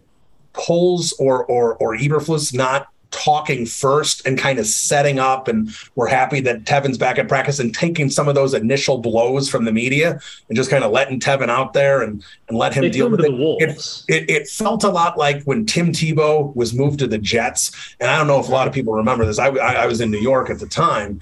Poles 0.53 1.12
or 1.18 1.44
or 1.44 1.76
or 1.76 1.96
Eberflus 1.96 2.53
not 2.53 2.88
talking 3.11 3.66
first 3.66 4.26
and 4.26 4.38
kind 4.38 4.58
of 4.58 4.66
setting 4.66 5.18
up. 5.18 5.48
And 5.48 5.70
we're 5.94 6.08
happy 6.08 6.40
that 6.40 6.64
Teven's 6.64 6.98
back 6.98 7.18
at 7.18 7.28
practice 7.28 7.58
and 7.58 7.74
taking 7.74 8.11
some 8.11 8.28
of 8.28 8.34
those 8.34 8.54
initial 8.54 8.98
blows 8.98 9.48
from 9.48 9.64
the 9.64 9.72
media 9.72 10.20
and 10.48 10.56
just 10.56 10.70
kind 10.70 10.84
of 10.84 10.92
letting 10.92 11.20
Teven 11.20 11.48
out 11.48 11.72
there 11.72 12.02
and, 12.02 12.24
and 12.48 12.58
let 12.58 12.74
him 12.74 12.82
they 12.82 12.90
deal 12.90 13.11
with 13.11 13.20
it. 13.20 13.30
It, 13.30 13.70
it. 14.08 14.30
it, 14.30 14.48
felt 14.48 14.84
a 14.84 14.88
lot 14.88 15.18
like 15.18 15.42
when 15.44 15.66
Tim 15.66 15.92
Tebow 15.92 16.54
was 16.54 16.74
moved 16.74 16.98
to 17.00 17.06
the 17.06 17.18
Jets. 17.18 17.94
And 18.00 18.11
I 18.11 18.18
don't 18.18 18.26
know 18.26 18.40
if 18.40 18.48
a 18.48 18.52
lot 18.52 18.66
of 18.66 18.74
people 18.74 18.92
remember 18.92 19.24
this. 19.24 19.38
I, 19.38 19.48
I, 19.48 19.72
I 19.74 19.86
was 19.86 20.00
in 20.00 20.11
New 20.11 20.20
York 20.20 20.50
at 20.50 20.58
the 20.58 20.66
time 20.66 21.20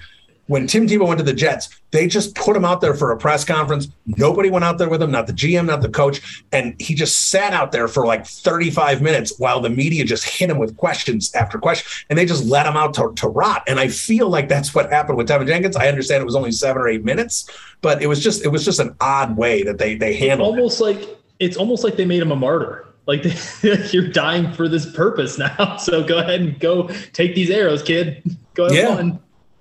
when 0.49 0.65
Tim 0.65 0.87
Tebow 0.87 1.07
went 1.07 1.19
to 1.19 1.23
the 1.23 1.31
Jets, 1.31 1.69
they 1.91 2.07
just 2.07 2.33
put 2.33 2.55
him 2.55 2.65
out 2.65 2.81
there 2.81 2.95
for 2.95 3.11
a 3.11 3.17
press 3.17 3.45
conference. 3.45 3.87
Nobody 4.07 4.49
went 4.49 4.65
out 4.65 4.79
there 4.79 4.89
with 4.89 4.99
him, 4.99 5.11
not 5.11 5.27
the 5.27 5.33
GM, 5.33 5.67
not 5.67 5.83
the 5.83 5.89
coach. 5.89 6.43
And 6.51 6.75
he 6.81 6.95
just 6.95 7.29
sat 7.29 7.53
out 7.53 7.71
there 7.71 7.87
for 7.87 8.07
like 8.07 8.25
35 8.25 8.99
minutes 8.99 9.37
while 9.37 9.61
the 9.61 9.69
media 9.69 10.03
just 10.03 10.23
hit 10.23 10.49
him 10.49 10.57
with 10.57 10.75
questions 10.75 11.31
after 11.35 11.59
question. 11.59 11.87
And 12.09 12.17
they 12.17 12.25
just 12.25 12.45
let 12.45 12.65
him 12.65 12.75
out 12.75 12.95
to, 12.95 13.13
to 13.15 13.27
rot. 13.27 13.61
And 13.67 13.79
I 13.79 13.89
feel 13.89 14.27
like 14.27 14.49
that's 14.49 14.73
what 14.73 14.91
happened 14.91 15.19
with 15.19 15.29
Teven 15.29 15.45
Jenkins. 15.45 15.75
I 15.75 15.87
understand 15.87 16.21
it 16.21 16.25
was 16.25 16.35
only 16.35 16.51
seven 16.51 16.81
or 16.81 16.87
eight 16.87 17.05
minutes, 17.05 17.47
but 17.81 18.01
it 18.01 18.07
was 18.07 18.23
just 18.23 18.43
it 18.43 18.47
was 18.47 18.65
just 18.65 18.79
an 18.79 18.95
odd 18.99 19.37
way 19.37 19.61
that 19.61 19.77
they 19.77 19.93
they 19.95 20.15
handled 20.15 20.57
it's 20.57 20.57
almost 20.57 20.81
it. 20.81 20.83
like 20.83 21.19
it's 21.37 21.57
almost 21.57 21.83
like 21.83 21.95
they 21.95 22.05
made 22.05 22.23
him 22.23 22.31
a 22.31 22.35
martyr. 22.35 22.87
Like 23.05 23.23
you're 23.93 24.07
dying 24.07 24.51
for 24.53 24.67
this 24.67 24.91
purpose 24.93 25.37
now. 25.37 25.77
So 25.79 26.03
go 26.03 26.17
ahead 26.17 26.41
and 26.41 26.59
go 26.59 26.87
take 27.13 27.35
these 27.35 27.51
arrows, 27.51 27.83
kid. 27.83 28.35
Go 28.55 28.63
have 28.63 28.73
yeah. 28.73 29.11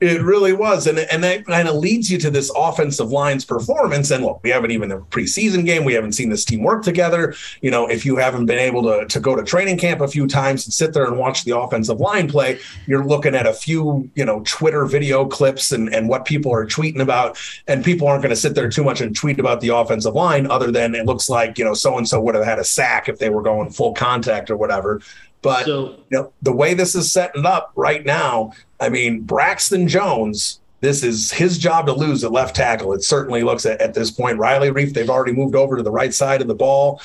It 0.01 0.23
really 0.23 0.53
was. 0.53 0.87
And, 0.87 0.99
and 0.99 1.25
that 1.25 1.45
kind 1.47 1.67
of 1.67 1.75
leads 1.75 2.11
you 2.11 2.19
to 2.19 2.31
this 2.31 2.53
offensive 2.55 3.11
line's 3.11 3.45
performance. 3.45 4.13
And 4.13 4.25
look, 4.25 4.41
we 4.45 4.51
haven't 4.51 4.71
even 4.71 4.89
the 4.89 4.99
preseason 4.99 5.65
game. 5.65 5.85
We 5.85 5.95
haven't 5.95 6.13
seen 6.13 6.29
this 6.29 6.45
team 6.45 6.63
work 6.63 6.85
together. 6.85 7.35
You 7.63 7.73
know, 7.73 7.87
if 7.87 8.07
you 8.07 8.17
haven't 8.17 8.47
been 8.47 8.59
able 8.59 8.83
to, 8.85 9.07
to 9.07 9.21
go 9.21 9.35
to 9.35 9.43
training 9.43 9.79
camp 9.79 10.01
a 10.01 10.07
few 10.07 10.29
times 10.29 10.67
and 10.67 10.73
sit 10.73 10.93
there 10.93 11.05
and 11.05 11.19
watch 11.19 11.45
the 11.45 11.59
offensive 11.59 11.99
line 11.99 12.29
play, 12.29 12.61
you're 12.87 13.05
looking 13.05 13.35
at 13.35 13.47
a 13.47 13.53
few, 13.53 14.09
you 14.15 14.25
know, 14.25 14.41
Twitter 14.45 14.85
video 14.87 15.25
clips 15.27 15.73
and, 15.73 15.93
and 15.93 16.09
what 16.09 16.25
people 16.25 16.53
are 16.53 16.65
tweeting 16.65 17.01
about. 17.01 17.37
And 17.67 17.85
people 17.85 18.07
aren't 18.07 18.23
going 18.23 18.31
to 18.31 18.37
sit 18.37 18.55
there 18.55 18.69
too 18.69 18.85
much 18.85 19.01
and 19.01 19.17
tweet 19.17 19.41
about 19.41 19.61
the 19.61 19.75
offensive 19.75 20.15
line 20.15 20.49
other 20.49 20.71
than 20.71 20.95
it 20.95 21.07
looks 21.07 21.29
like, 21.29 21.59
you 21.59 21.65
know, 21.65 21.75
so 21.75 21.99
and 21.99 22.09
so 22.09 22.21
would 22.21 22.37
have 22.37 22.45
had 22.45 22.61
a 22.61 22.65
sack 22.65 23.09
if 23.09 23.19
they 23.19 23.31
were 23.31 23.43
going 23.43 23.71
full 23.71 23.95
contact 23.95 24.49
or 24.49 24.57
whatever. 24.57 25.01
But 25.43 25.67
so, 25.67 25.91
you 26.11 26.19
know, 26.19 26.33
the 26.43 26.53
way 26.53 26.75
this 26.75 26.95
is 26.95 27.13
setting 27.13 27.47
up 27.47 27.73
right 27.77 28.05
now, 28.05 28.53
I 28.81 28.89
mean, 28.89 29.23
Braxton 29.23 29.89
Jones, 29.89 30.61
this 30.81 31.03
is 31.03 31.31
his 31.31 31.59
job 31.59 31.87
to 31.87 31.93
lose 31.93 32.25
at 32.25 32.33
left 32.33 32.57
tackle. 32.57 32.93
It 32.93 33.05
certainly 33.05 33.43
looks 33.43 33.65
at, 33.67 33.81
at 33.81 33.95
this 33.95 34.11
point. 34.11 34.39
Riley 34.39 34.71
Reiff, 34.71 34.95
they've 34.95 35.11
already 35.11 35.33
moved 35.33 35.55
over 35.55 35.77
to 35.77 35.83
the 35.83 35.91
right 35.91 36.13
side 36.13 36.41
of 36.41 36.49
the 36.49 36.55
ball. 36.55 37.01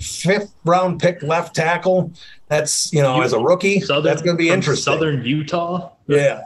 Fifth 0.00 0.54
round 0.64 1.00
pick 1.00 1.22
left 1.22 1.54
tackle. 1.54 2.12
That's, 2.48 2.92
you 2.92 3.02
know, 3.02 3.16
you, 3.16 3.22
as 3.22 3.32
a 3.32 3.38
rookie, 3.38 3.80
Southern, 3.80 4.04
that's 4.04 4.22
going 4.22 4.36
to 4.36 4.42
be 4.42 4.50
interesting. 4.50 4.92
Southern 4.92 5.24
Utah. 5.24 5.92
Yeah 6.06 6.42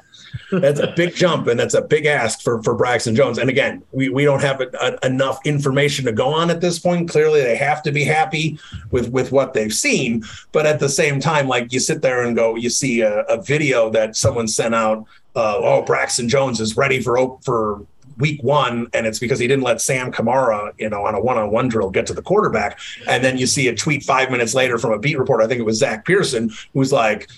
that's 0.50 0.80
a 0.80 0.92
big 0.96 1.14
jump 1.14 1.46
and 1.46 1.58
that's 1.58 1.74
a 1.74 1.82
big 1.82 2.06
ask 2.06 2.42
for 2.42 2.62
for 2.62 2.74
Braxton 2.74 3.14
Jones. 3.14 3.38
And 3.38 3.50
again, 3.50 3.82
we, 3.92 4.08
we 4.08 4.24
don't 4.24 4.42
have 4.42 4.60
a, 4.60 4.68
a, 4.80 5.06
enough 5.06 5.40
information 5.44 6.04
to 6.06 6.12
go 6.12 6.28
on 6.28 6.50
at 6.50 6.60
this 6.60 6.78
point. 6.78 7.08
Clearly, 7.08 7.42
they 7.42 7.56
have 7.56 7.82
to 7.84 7.92
be 7.92 8.04
happy 8.04 8.58
with 8.90 9.10
with 9.10 9.32
what 9.32 9.54
they've 9.54 9.72
seen, 9.72 10.24
but 10.52 10.66
at 10.66 10.80
the 10.80 10.88
same 10.88 11.20
time, 11.20 11.48
like 11.48 11.72
you 11.72 11.80
sit 11.80 12.02
there 12.02 12.22
and 12.22 12.36
go, 12.36 12.56
you 12.56 12.70
see 12.70 13.00
a, 13.00 13.20
a 13.22 13.42
video 13.42 13.90
that 13.90 14.16
someone 14.16 14.48
sent 14.48 14.74
out. 14.74 15.06
Uh, 15.36 15.56
oh, 15.58 15.82
Braxton 15.82 16.28
Jones 16.28 16.60
is 16.60 16.76
ready 16.76 17.00
for 17.00 17.38
for 17.42 17.84
week 18.18 18.42
one, 18.42 18.88
and 18.94 19.06
it's 19.06 19.18
because 19.18 19.38
he 19.38 19.46
didn't 19.46 19.64
let 19.64 19.80
Sam 19.80 20.12
Kamara, 20.12 20.72
you 20.78 20.88
know, 20.88 21.04
on 21.04 21.14
a 21.14 21.20
one-on-one 21.20 21.68
drill 21.68 21.90
get 21.90 22.06
to 22.06 22.14
the 22.14 22.22
quarterback. 22.22 22.78
And 23.08 23.24
then 23.24 23.38
you 23.38 23.46
see 23.46 23.68
a 23.68 23.74
tweet 23.74 24.02
five 24.02 24.30
minutes 24.30 24.54
later 24.54 24.78
from 24.78 24.92
a 24.92 24.98
beat 24.98 25.18
reporter, 25.18 25.42
I 25.42 25.46
think 25.46 25.60
it 25.60 25.64
was 25.64 25.78
Zach 25.78 26.04
Pearson, 26.04 26.52
who's 26.72 26.92
like, 26.92 27.28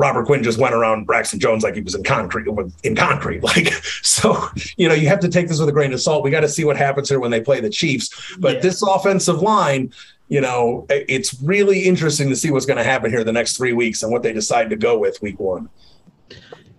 Robert 0.00 0.24
Quinn 0.24 0.42
just 0.42 0.58
went 0.58 0.74
around 0.74 1.04
Braxton 1.04 1.38
Jones 1.38 1.62
like 1.62 1.74
he 1.74 1.82
was 1.82 1.94
in 1.94 2.02
concrete 2.02 2.46
in 2.84 2.96
concrete. 2.96 3.42
Like 3.50 3.72
so, 4.02 4.48
you 4.76 4.88
know, 4.88 4.94
you 4.94 5.08
have 5.08 5.20
to 5.20 5.28
take 5.28 5.48
this 5.48 5.60
with 5.60 5.68
a 5.68 5.72
grain 5.72 5.92
of 5.92 6.00
salt. 6.00 6.24
We 6.24 6.30
got 6.30 6.40
to 6.40 6.48
see 6.48 6.64
what 6.64 6.76
happens 6.76 7.08
here 7.08 7.20
when 7.20 7.30
they 7.30 7.40
play 7.40 7.60
the 7.60 7.68
Chiefs. 7.68 8.36
But 8.38 8.56
yeah. 8.56 8.60
this 8.60 8.80
offensive 8.80 9.42
line, 9.42 9.92
you 10.28 10.40
know, 10.40 10.86
it's 10.88 11.42
really 11.42 11.80
interesting 11.80 12.30
to 12.30 12.36
see 12.36 12.50
what's 12.50 12.64
going 12.64 12.78
to 12.78 12.84
happen 12.84 13.10
here 13.10 13.24
the 13.24 13.32
next 13.32 13.56
three 13.56 13.72
weeks 13.72 14.02
and 14.02 14.10
what 14.10 14.22
they 14.22 14.32
decide 14.32 14.70
to 14.70 14.76
go 14.76 14.96
with 14.98 15.20
week 15.20 15.38
one. 15.38 15.68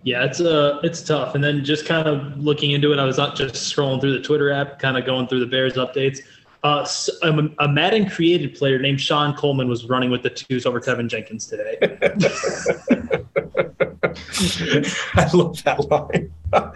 Yeah, 0.02 0.24
it's 0.24 0.40
uh 0.40 0.80
it's 0.82 1.02
tough. 1.02 1.36
And 1.36 1.44
then 1.44 1.64
just 1.64 1.86
kind 1.86 2.08
of 2.08 2.36
looking 2.38 2.72
into 2.72 2.92
it, 2.92 2.98
I 2.98 3.04
was 3.04 3.18
not 3.18 3.36
just 3.36 3.54
scrolling 3.54 4.00
through 4.00 4.14
the 4.14 4.22
Twitter 4.22 4.50
app, 4.50 4.80
kind 4.80 4.96
of 4.96 5.04
going 5.04 5.28
through 5.28 5.40
the 5.40 5.46
Bears 5.46 5.74
updates. 5.74 6.20
Uh, 6.64 6.86
a, 7.22 7.48
a 7.58 7.68
Madden 7.68 8.08
created 8.08 8.54
player 8.54 8.78
named 8.78 9.00
Sean 9.00 9.34
Coleman 9.34 9.68
was 9.68 9.86
running 9.86 10.10
with 10.10 10.22
the 10.22 10.30
twos 10.30 10.64
over 10.64 10.80
Teven 10.80 11.08
Jenkins 11.08 11.46
today. 11.46 11.76
I 15.14 15.28
love 15.34 15.62
that 15.64 15.86
line. 15.90 16.32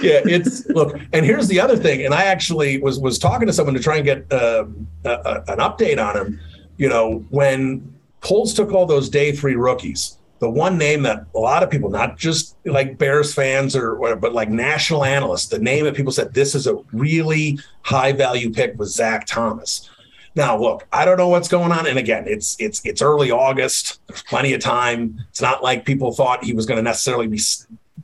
yeah, 0.00 0.20
it's 0.24 0.66
look, 0.66 0.96
and 1.12 1.26
here's 1.26 1.48
the 1.48 1.58
other 1.58 1.76
thing. 1.76 2.04
And 2.04 2.14
I 2.14 2.24
actually 2.24 2.80
was 2.80 3.00
was 3.00 3.18
talking 3.18 3.46
to 3.48 3.52
someone 3.52 3.74
to 3.74 3.82
try 3.82 3.96
and 3.96 4.04
get 4.04 4.32
uh, 4.32 4.66
a, 5.04 5.10
a, 5.10 5.44
an 5.48 5.58
update 5.58 6.04
on 6.04 6.16
him. 6.16 6.40
You 6.76 6.88
know, 6.88 7.24
when 7.30 7.92
Poles 8.20 8.54
took 8.54 8.72
all 8.72 8.86
those 8.86 9.08
day 9.08 9.32
three 9.32 9.56
rookies, 9.56 10.16
the 10.44 10.50
one 10.50 10.76
name 10.76 11.02
that 11.04 11.24
a 11.34 11.38
lot 11.38 11.62
of 11.62 11.70
people, 11.70 11.88
not 11.88 12.18
just 12.18 12.54
like 12.66 12.98
Bears 12.98 13.32
fans 13.32 13.74
or 13.74 13.94
whatever, 13.96 14.20
but 14.20 14.34
like 14.34 14.50
national 14.50 15.02
analysts, 15.02 15.46
the 15.46 15.58
name 15.58 15.86
that 15.86 15.94
people 15.94 16.12
said 16.12 16.34
this 16.34 16.54
is 16.54 16.66
a 16.66 16.76
really 16.92 17.58
high 17.80 18.12
value 18.12 18.52
pick 18.52 18.78
was 18.78 18.94
Zach 18.94 19.26
Thomas. 19.26 19.88
Now, 20.34 20.58
look, 20.58 20.86
I 20.92 21.06
don't 21.06 21.16
know 21.16 21.28
what's 21.28 21.48
going 21.48 21.72
on, 21.72 21.86
and 21.86 21.98
again, 21.98 22.24
it's 22.26 22.56
it's 22.60 22.84
it's 22.84 23.00
early 23.00 23.30
August. 23.30 24.00
There's 24.06 24.22
plenty 24.22 24.52
of 24.52 24.60
time. 24.60 25.18
It's 25.30 25.40
not 25.40 25.62
like 25.62 25.86
people 25.86 26.12
thought 26.12 26.44
he 26.44 26.52
was 26.52 26.66
going 26.66 26.76
to 26.76 26.82
necessarily 26.82 27.26
be, 27.26 27.40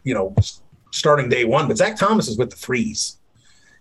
you 0.05 0.15
know, 0.15 0.35
starting 0.93 1.29
day 1.29 1.45
one. 1.45 1.69
But 1.69 1.77
Zach 1.77 1.97
Thomas 1.97 2.27
is 2.27 2.39
with 2.39 2.49
the 2.49 2.57
threes. 2.57 3.19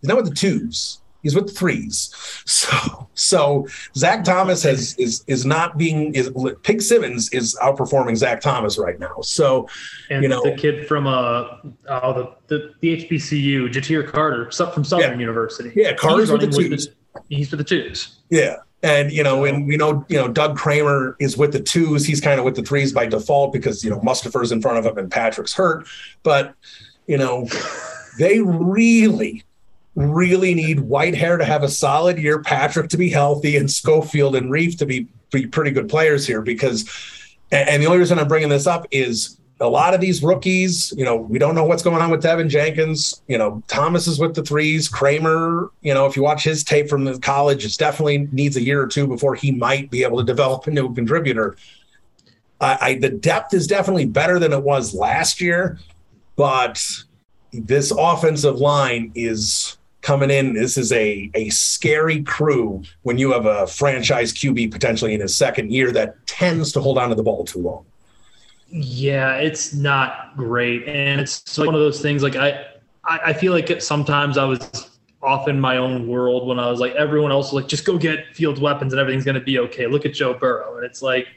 He's 0.01 0.09
not 0.09 0.17
with 0.17 0.27
the 0.27 0.35
twos. 0.35 0.99
He's 1.21 1.35
with 1.35 1.47
the 1.47 1.53
threes. 1.53 2.13
So 2.45 3.09
so 3.13 3.67
Zach 3.95 4.23
Thomas 4.23 4.63
has 4.63 4.95
is 4.95 5.23
is 5.27 5.45
not 5.45 5.77
being 5.77 6.13
is 6.13 6.31
Pig 6.63 6.81
Simmons 6.81 7.29
is 7.29 7.57
outperforming 7.61 8.17
Zach 8.17 8.41
Thomas 8.41 8.77
right 8.77 8.99
now. 8.99 9.17
So 9.21 9.67
and 10.09 10.23
you 10.23 10.29
know 10.29 10.41
the 10.43 10.55
kid 10.55 10.87
from 10.87 11.07
uh 11.07 11.45
oh 11.87 12.13
the 12.13 12.35
the, 12.47 12.73
the 12.81 13.05
HBCU 13.05 13.71
Ja'Tyre 13.71 14.07
Carter 14.07 14.51
from 14.51 14.83
Southern 14.83 15.11
yeah. 15.11 15.19
University. 15.19 15.71
Yeah, 15.75 15.93
Carter's 15.93 16.31
with 16.31 16.41
the 16.41 16.47
twos. 16.47 16.87
With 16.87 16.95
the, 17.13 17.35
he's 17.35 17.49
for 17.49 17.55
the 17.55 17.63
twos. 17.63 18.19
Yeah. 18.29 18.57
And 18.81 19.11
you 19.11 19.23
know, 19.23 19.43
and 19.43 19.67
we 19.67 19.75
know, 19.75 20.05
you 20.07 20.15
know, 20.17 20.29
Doug 20.29 20.57
Kramer 20.57 21.17
is 21.19 21.35
with 21.35 21.51
the 21.51 21.59
twos. 21.59 22.05
He's 22.05 22.21
kind 22.21 22.39
of 22.39 22.45
with 22.45 22.55
the 22.55 22.63
threes 22.63 22.93
by 22.93 23.05
default 23.05 23.51
because 23.51 23.83
you 23.83 23.89
know 23.89 23.99
Mustipher's 23.99 24.51
in 24.51 24.61
front 24.61 24.77
of 24.77 24.85
him 24.85 24.97
and 24.97 25.11
Patrick's 25.11 25.53
hurt. 25.53 25.85
But 26.23 26.55
you 27.05 27.17
know, 27.17 27.47
they 28.17 28.39
really 28.39 29.43
really 29.99 30.53
need 30.53 30.77
Whitehair 30.77 31.37
to 31.37 31.45
have 31.45 31.63
a 31.63 31.69
solid 31.69 32.17
year, 32.17 32.41
Patrick 32.41 32.89
to 32.89 32.97
be 32.97 33.09
healthy, 33.09 33.57
and 33.57 33.69
Schofield 33.69 34.35
and 34.35 34.49
Reiff 34.49 34.77
to 34.77 34.85
be, 34.85 35.07
be 35.31 35.45
pretty 35.45 35.71
good 35.71 35.89
players 35.89 36.25
here. 36.25 36.41
Because, 36.41 36.89
and 37.51 37.81
the 37.81 37.87
only 37.87 37.99
reason 37.99 38.17
I'm 38.17 38.27
bringing 38.27 38.49
this 38.49 38.65
up 38.65 38.87
is 38.91 39.39
a 39.59 39.67
lot 39.67 39.93
of 39.93 39.99
these 39.99 40.23
rookies, 40.23 40.93
you 40.95 41.03
know, 41.03 41.17
we 41.17 41.37
don't 41.37 41.53
know 41.53 41.65
what's 41.65 41.83
going 41.83 42.01
on 42.01 42.09
with 42.09 42.23
Teven 42.23 42.47
Jenkins. 42.47 43.21
You 43.27 43.37
know, 43.37 43.61
Thomas 43.67 44.07
is 44.07 44.17
with 44.17 44.33
the 44.33 44.43
threes. 44.43 44.87
Kramer, 44.87 45.69
you 45.81 45.93
know, 45.93 46.05
if 46.05 46.15
you 46.15 46.23
watch 46.23 46.45
his 46.45 46.63
tape 46.63 46.87
from 46.87 47.03
the 47.03 47.19
college, 47.19 47.65
it 47.65 47.77
definitely 47.77 48.29
needs 48.31 48.55
a 48.55 48.61
year 48.61 48.81
or 48.81 48.87
two 48.87 49.05
before 49.05 49.35
he 49.35 49.51
might 49.51 49.91
be 49.91 50.03
able 50.03 50.17
to 50.17 50.23
develop 50.23 50.67
into 50.67 50.85
a 50.85 50.93
contributor. 50.93 51.57
I, 52.61 52.77
I 52.81 52.93
the 52.99 53.09
depth 53.09 53.53
is 53.53 53.67
definitely 53.67 54.05
better 54.05 54.39
than 54.39 54.53
it 54.53 54.63
was 54.63 54.93
last 54.93 55.41
year, 55.41 55.77
but 56.37 56.81
this 57.51 57.91
offensive 57.91 58.59
line 58.59 59.11
is 59.13 59.77
coming 60.01 60.29
in. 60.29 60.53
This 60.53 60.77
is 60.77 60.91
a 60.91 61.29
a 61.33 61.49
scary 61.49 62.23
crew 62.23 62.83
when 63.03 63.17
you 63.17 63.31
have 63.31 63.45
a 63.45 63.67
franchise 63.67 64.33
QB 64.33 64.71
potentially 64.71 65.13
in 65.13 65.21
his 65.21 65.35
second 65.35 65.71
year 65.71 65.91
that 65.91 66.25
tends 66.27 66.71
to 66.73 66.81
hold 66.81 66.97
on 66.97 67.09
to 67.09 67.15
the 67.15 67.23
ball 67.23 67.45
too 67.45 67.59
long. 67.59 67.85
Yeah, 68.67 69.35
it's 69.35 69.73
not 69.73 70.37
great, 70.37 70.87
and 70.87 71.19
it's 71.19 71.57
one 71.57 71.73
of 71.73 71.81
those 71.81 72.01
things. 72.01 72.21
Like 72.21 72.35
I, 72.35 72.65
I 73.03 73.33
feel 73.33 73.53
like 73.53 73.81
sometimes 73.81 74.37
I 74.37 74.45
was 74.45 74.89
off 75.21 75.47
in 75.47 75.59
my 75.59 75.77
own 75.77 76.07
world 76.07 76.47
when 76.47 76.59
I 76.59 76.69
was 76.69 76.79
like 76.79 76.93
everyone 76.93 77.31
else 77.31 77.47
was 77.47 77.61
like 77.61 77.67
just 77.67 77.83
go 77.83 77.97
get 77.97 78.33
field 78.33 78.61
weapons 78.61 78.93
and 78.93 78.99
everything's 79.01 79.25
going 79.25 79.35
to 79.35 79.41
be 79.41 79.59
okay. 79.59 79.87
Look 79.87 80.05
at 80.05 80.13
Joe 80.13 80.33
Burrow, 80.33 80.77
and 80.77 80.85
it's 80.85 81.01
like 81.01 81.27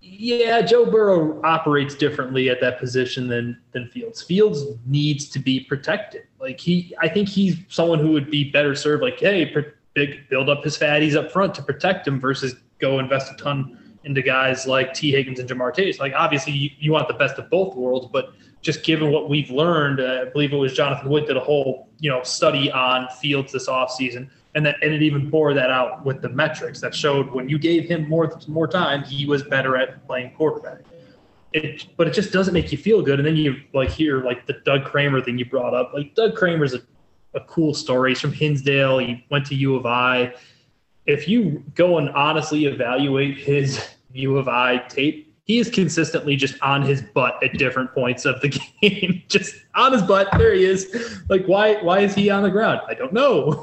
yeah, 0.00 0.62
Joe 0.62 0.88
Burrow 0.88 1.40
operates 1.42 1.96
differently 1.96 2.48
at 2.48 2.60
that 2.60 2.78
position 2.78 3.26
than 3.26 3.60
than 3.72 3.88
Fields. 3.88 4.22
Fields 4.22 4.62
needs 4.86 5.28
to 5.30 5.38
be 5.38 5.60
protected. 5.60 6.25
Like 6.40 6.60
he, 6.60 6.94
I 7.00 7.08
think 7.08 7.28
he's 7.28 7.56
someone 7.68 7.98
who 7.98 8.12
would 8.12 8.30
be 8.30 8.50
better 8.50 8.74
served. 8.74 9.02
Like, 9.02 9.18
hey, 9.18 9.52
big 9.94 10.28
build 10.28 10.48
up 10.48 10.62
his 10.62 10.76
fatties 10.76 11.16
up 11.16 11.32
front 11.32 11.54
to 11.54 11.62
protect 11.62 12.06
him 12.06 12.20
versus 12.20 12.56
go 12.78 12.98
invest 12.98 13.32
a 13.32 13.36
ton 13.36 13.98
into 14.04 14.22
guys 14.22 14.66
like 14.66 14.92
Tee 14.94 15.10
Higgins 15.10 15.40
and 15.40 15.48
Ja'Marr 15.48 15.74
Chase. 15.74 15.98
Like, 15.98 16.12
obviously, 16.14 16.52
you, 16.52 16.70
you, 16.78 16.92
want 16.92 17.08
the 17.08 17.14
best 17.14 17.38
of 17.38 17.50
both 17.50 17.74
worlds, 17.74 18.06
but 18.12 18.34
just 18.60 18.84
given 18.84 19.10
what 19.10 19.28
we've 19.28 19.50
learned, 19.50 20.00
uh, 20.00 20.24
I 20.26 20.30
believe 20.30 20.52
it 20.52 20.56
was 20.56 20.74
Jonathan 20.74 21.08
Wood 21.08 21.26
did 21.26 21.36
a 21.36 21.40
whole 21.40 21.88
you 21.98 22.10
know 22.10 22.22
study 22.22 22.70
on 22.70 23.08
Fields 23.20 23.52
this 23.52 23.68
offseason 23.68 24.28
and 24.56 24.64
that 24.64 24.76
and 24.82 24.92
it 24.92 25.02
even 25.02 25.28
bore 25.28 25.54
that 25.54 25.70
out 25.70 26.04
with 26.04 26.22
the 26.22 26.30
metrics 26.30 26.80
that 26.80 26.94
showed 26.94 27.30
when 27.30 27.48
you 27.48 27.58
gave 27.58 27.84
him 27.84 28.08
more 28.08 28.40
more 28.48 28.66
time, 28.66 29.04
he 29.04 29.26
was 29.26 29.42
better 29.44 29.76
at 29.76 30.04
playing 30.06 30.32
quarterback. 30.34 30.80
It, 31.56 31.86
but 31.96 32.06
it 32.06 32.12
just 32.12 32.32
doesn't 32.32 32.52
make 32.52 32.70
you 32.70 32.76
feel 32.76 33.00
good. 33.00 33.18
And 33.18 33.26
then 33.26 33.36
you 33.36 33.56
like 33.72 33.90
hear 33.90 34.22
like 34.22 34.46
the 34.46 34.54
Doug 34.64 34.84
Kramer 34.84 35.22
thing 35.22 35.38
you 35.38 35.46
brought 35.46 35.72
up. 35.72 35.92
Like 35.94 36.14
Doug 36.14 36.34
Kramer's 36.34 36.74
a, 36.74 36.82
a 37.34 37.40
cool 37.40 37.72
story. 37.72 38.10
He's 38.10 38.20
from 38.20 38.32
Hinsdale. 38.32 38.98
He 38.98 39.24
went 39.30 39.46
to 39.46 39.54
U 39.54 39.74
of 39.74 39.86
I. 39.86 40.34
If 41.06 41.28
you 41.28 41.64
go 41.74 41.98
and 41.98 42.10
honestly 42.10 42.66
evaluate 42.66 43.38
his 43.38 43.82
U 44.12 44.36
of 44.36 44.48
I 44.48 44.78
tape, 44.88 45.34
he 45.44 45.58
is 45.58 45.70
consistently 45.70 46.36
just 46.36 46.60
on 46.60 46.82
his 46.82 47.00
butt 47.00 47.42
at 47.42 47.56
different 47.56 47.92
points 47.94 48.26
of 48.26 48.40
the 48.42 48.48
game. 48.82 49.22
just 49.28 49.54
on 49.74 49.92
his 49.92 50.02
butt. 50.02 50.28
There 50.36 50.52
he 50.52 50.64
is. 50.64 51.22
Like 51.30 51.46
why 51.46 51.82
why 51.82 52.00
is 52.00 52.14
he 52.14 52.28
on 52.28 52.42
the 52.42 52.50
ground? 52.50 52.80
I 52.86 52.92
don't 52.92 53.14
know. 53.14 53.62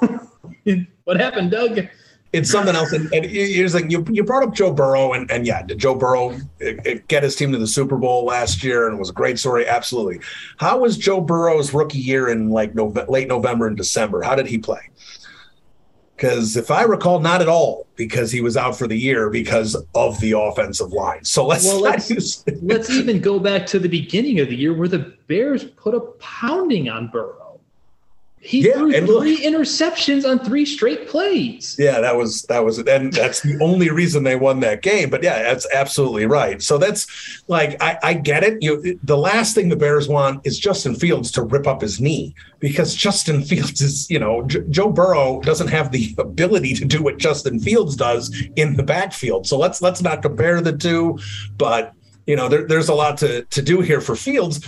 what 1.03 1.19
happened, 1.19 1.51
Doug? 1.51 1.87
It's 2.33 2.49
something 2.49 2.75
else. 2.75 2.91
And, 2.91 3.13
and 3.13 3.25
here's 3.25 3.75
like 3.75 3.91
you, 3.91 4.03
you 4.09 4.23
brought 4.23 4.41
up 4.41 4.55
Joe 4.55 4.73
Burrow, 4.73 5.13
and, 5.13 5.29
and 5.29 5.45
yeah, 5.45 5.61
did 5.61 5.77
Joe 5.77 5.93
Burrow 5.93 6.31
eh, 6.61 6.75
eh, 6.83 6.97
get 7.07 7.21
his 7.21 7.35
team 7.35 7.51
to 7.51 7.59
the 7.59 7.67
Super 7.67 7.95
Bowl 7.95 8.25
last 8.25 8.63
year? 8.63 8.87
And 8.87 8.95
it 8.95 8.99
was 8.99 9.11
a 9.11 9.13
great 9.13 9.37
story. 9.37 9.67
Absolutely. 9.67 10.19
How 10.57 10.79
was 10.79 10.97
Joe 10.97 11.21
Burrow's 11.21 11.75
rookie 11.75 11.99
year 11.99 12.29
in 12.29 12.49
like 12.49 12.73
Nove- 12.73 13.07
late 13.07 13.27
November 13.27 13.67
and 13.67 13.77
December? 13.77 14.23
How 14.23 14.35
did 14.35 14.47
he 14.47 14.57
play? 14.57 14.81
Because 16.15 16.57
if 16.57 16.71
I 16.71 16.83
recall, 16.83 17.19
not 17.19 17.41
at 17.41 17.47
all, 17.47 17.85
because 17.95 18.31
he 18.31 18.41
was 18.41 18.57
out 18.57 18.77
for 18.77 18.87
the 18.87 18.97
year 18.97 19.29
because 19.29 19.75
of 19.93 20.19
the 20.19 20.31
offensive 20.31 20.91
line. 20.91 21.23
So 21.23 21.45
let's 21.45 21.65
well, 21.65 21.81
let's, 21.81 22.43
let's 22.61 22.89
even 22.89 23.19
go 23.19 23.39
back 23.39 23.65
to 23.67 23.79
the 23.79 23.89
beginning 23.89 24.39
of 24.39 24.47
the 24.47 24.55
year 24.55 24.73
where 24.73 24.87
the 24.87 25.13
Bears 25.27 25.65
put 25.65 25.93
a 25.93 25.99
pounding 25.99 26.89
on 26.89 27.09
Burrow. 27.09 27.42
He 28.43 28.67
yeah, 28.67 28.73
threw 28.73 28.93
and 28.93 29.07
three 29.07 29.37
look, 29.37 29.39
interceptions 29.39 30.29
on 30.29 30.37
three 30.37 30.65
straight 30.65 31.07
plays. 31.07 31.77
Yeah, 31.79 32.01
that 32.01 32.17
was 32.17 32.41
that 32.43 32.63
was 32.63 32.77
and 32.77 33.13
that's 33.13 33.39
the 33.39 33.57
only 33.61 33.89
reason 33.89 34.23
they 34.23 34.35
won 34.35 34.59
that 34.59 34.81
game. 34.81 35.09
But 35.09 35.23
yeah, 35.23 35.43
that's 35.43 35.65
absolutely 35.73 36.25
right. 36.25 36.61
So 36.61 36.77
that's 36.77 37.41
like 37.47 37.81
I, 37.81 37.97
I 38.03 38.13
get 38.15 38.43
it. 38.43 38.61
You 38.61 38.99
the 39.03 39.17
last 39.17 39.55
thing 39.55 39.69
the 39.69 39.77
Bears 39.77 40.09
want 40.09 40.45
is 40.45 40.59
Justin 40.59 40.93
Fields 40.93 41.31
to 41.31 41.41
rip 41.41 41.67
up 41.67 41.81
his 41.81 42.01
knee 42.01 42.35
because 42.59 42.93
Justin 42.93 43.43
Fields 43.45 43.79
is 43.79 44.09
you 44.09 44.19
know 44.19 44.41
J- 44.43 44.65
Joe 44.69 44.89
Burrow 44.89 45.39
doesn't 45.39 45.69
have 45.69 45.93
the 45.93 46.13
ability 46.17 46.73
to 46.73 46.85
do 46.85 47.01
what 47.01 47.19
Justin 47.19 47.61
Fields 47.61 47.95
does 47.95 48.35
in 48.57 48.75
the 48.75 48.83
backfield. 48.83 49.47
So 49.47 49.57
let's 49.57 49.81
let's 49.81 50.01
not 50.01 50.21
compare 50.21 50.59
the 50.59 50.75
two. 50.75 51.17
But 51.57 51.93
you 52.27 52.35
know 52.35 52.49
there, 52.49 52.67
there's 52.67 52.89
a 52.89 52.93
lot 52.93 53.17
to 53.19 53.43
to 53.43 53.61
do 53.61 53.79
here 53.79 54.01
for 54.01 54.17
Fields 54.17 54.59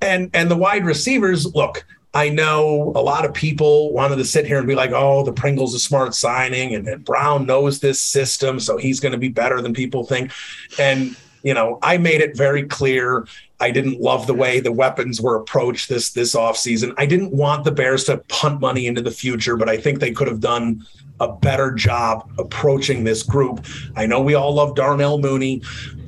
and 0.00 0.30
and 0.34 0.50
the 0.50 0.56
wide 0.56 0.84
receivers 0.84 1.52
look 1.54 1.84
I 2.16 2.30
know 2.30 2.92
a 2.96 3.02
lot 3.02 3.26
of 3.26 3.34
people 3.34 3.92
wanted 3.92 4.16
to 4.16 4.24
sit 4.24 4.46
here 4.46 4.56
and 4.56 4.66
be 4.66 4.74
like, 4.74 4.90
oh, 4.94 5.22
the 5.22 5.34
Pringle's 5.34 5.74
a 5.74 5.78
smart 5.78 6.14
signing 6.14 6.74
and, 6.74 6.88
and 6.88 7.04
Brown 7.04 7.44
knows 7.44 7.80
this 7.80 8.00
system, 8.00 8.58
so 8.58 8.78
he's 8.78 9.00
going 9.00 9.12
to 9.12 9.18
be 9.18 9.28
better 9.28 9.60
than 9.60 9.74
people 9.74 10.02
think. 10.02 10.32
And, 10.78 11.14
you 11.42 11.52
know, 11.52 11.78
I 11.82 11.98
made 11.98 12.22
it 12.22 12.34
very 12.34 12.62
clear 12.62 13.26
I 13.60 13.70
didn't 13.70 14.00
love 14.00 14.26
the 14.26 14.32
way 14.32 14.60
the 14.60 14.72
weapons 14.72 15.20
were 15.20 15.36
approached 15.36 15.90
this 15.90 16.10
this 16.12 16.34
offseason. 16.34 16.94
I 16.96 17.04
didn't 17.04 17.32
want 17.32 17.64
the 17.64 17.70
Bears 17.70 18.04
to 18.04 18.16
punt 18.28 18.62
money 18.62 18.86
into 18.86 19.02
the 19.02 19.10
future, 19.10 19.58
but 19.58 19.68
I 19.68 19.76
think 19.76 20.00
they 20.00 20.12
could 20.12 20.28
have 20.28 20.40
done 20.40 20.86
a 21.20 21.30
better 21.30 21.70
job 21.72 22.30
approaching 22.38 23.04
this 23.04 23.22
group. 23.22 23.66
I 23.94 24.06
know 24.06 24.22
we 24.22 24.34
all 24.34 24.54
love 24.54 24.74
Darnell 24.74 25.18
Mooney, 25.18 25.62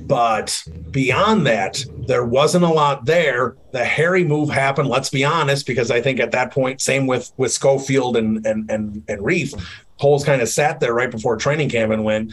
but 0.09 0.65
beyond 0.91 1.47
that, 1.47 1.85
there 2.07 2.25
wasn't 2.25 2.65
a 2.65 2.69
lot 2.69 3.05
there. 3.05 3.57
The 3.73 3.85
Harry 3.85 4.25
move 4.25 4.49
happened, 4.49 4.89
let's 4.89 5.11
be 5.11 5.25
honest, 5.25 5.67
because 5.67 5.91
I 5.91 6.01
think 6.01 6.19
at 6.19 6.33
that 6.33 6.51
point, 6.53 6.81
same 6.81 7.07
with 7.07 7.31
with 7.37 7.53
Schofield 7.53 8.17
and 8.17 8.45
and 8.47 8.69
and, 8.71 9.05
and 9.09 9.21
Reiff, 9.21 9.55
Poles 10.01 10.25
kind 10.25 10.41
of 10.43 10.49
sat 10.49 10.81
there 10.81 10.95
right 10.95 11.11
before 11.11 11.37
training 11.37 11.69
camp 11.69 11.93
and 11.93 12.05
went, 12.05 12.33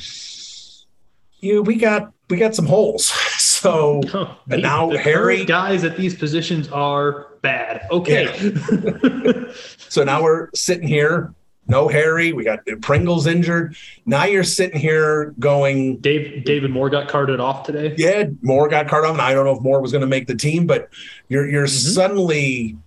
you 1.40 1.62
we 1.62 1.76
got 1.76 2.12
we 2.30 2.38
got 2.38 2.56
some 2.56 2.66
holes. 2.66 3.12
So 3.56 4.02
oh, 4.14 4.38
and 4.52 4.62
now 4.62 4.90
The 4.92 5.00
Harry. 5.00 5.44
guys 5.44 5.84
at 5.84 5.98
these 5.98 6.14
positions 6.16 6.68
are 6.70 7.28
bad. 7.42 7.88
Okay. 7.90 8.54
So 9.90 10.04
now 10.04 10.22
we're 10.22 10.50
sitting 10.54 10.88
here. 10.88 11.34
No 11.68 11.88
Harry. 11.88 12.32
We 12.34 12.44
got 12.44 12.60
Pringle's 12.82 13.26
injured. 13.28 13.76
Now 14.06 14.26
you're 14.26 14.44
sitting 14.44 14.80
here 14.80 15.34
going, 15.40 15.98
Dave 15.98 16.44
David 16.46 16.70
Moore 16.72 16.90
got 16.90 17.08
carted 17.10 17.40
off 17.40 17.64
today. 17.66 17.96
yeah, 17.98 18.26
Moore 18.42 18.68
got 18.70 18.88
carted 18.88 19.10
off. 19.10 19.14
And 19.16 19.22
I 19.22 19.34
don't 19.34 19.46
know 19.46 19.56
if 19.56 19.62
Moore 19.62 19.82
was 19.82 19.92
going 19.92 20.02
to 20.02 20.08
make 20.08 20.28
the 20.28 20.36
team, 20.36 20.68
but 20.68 20.90
you're 21.30 21.48
you're 21.50 21.66
Mm-hmm. 21.66 21.94
suddenly 21.94 22.78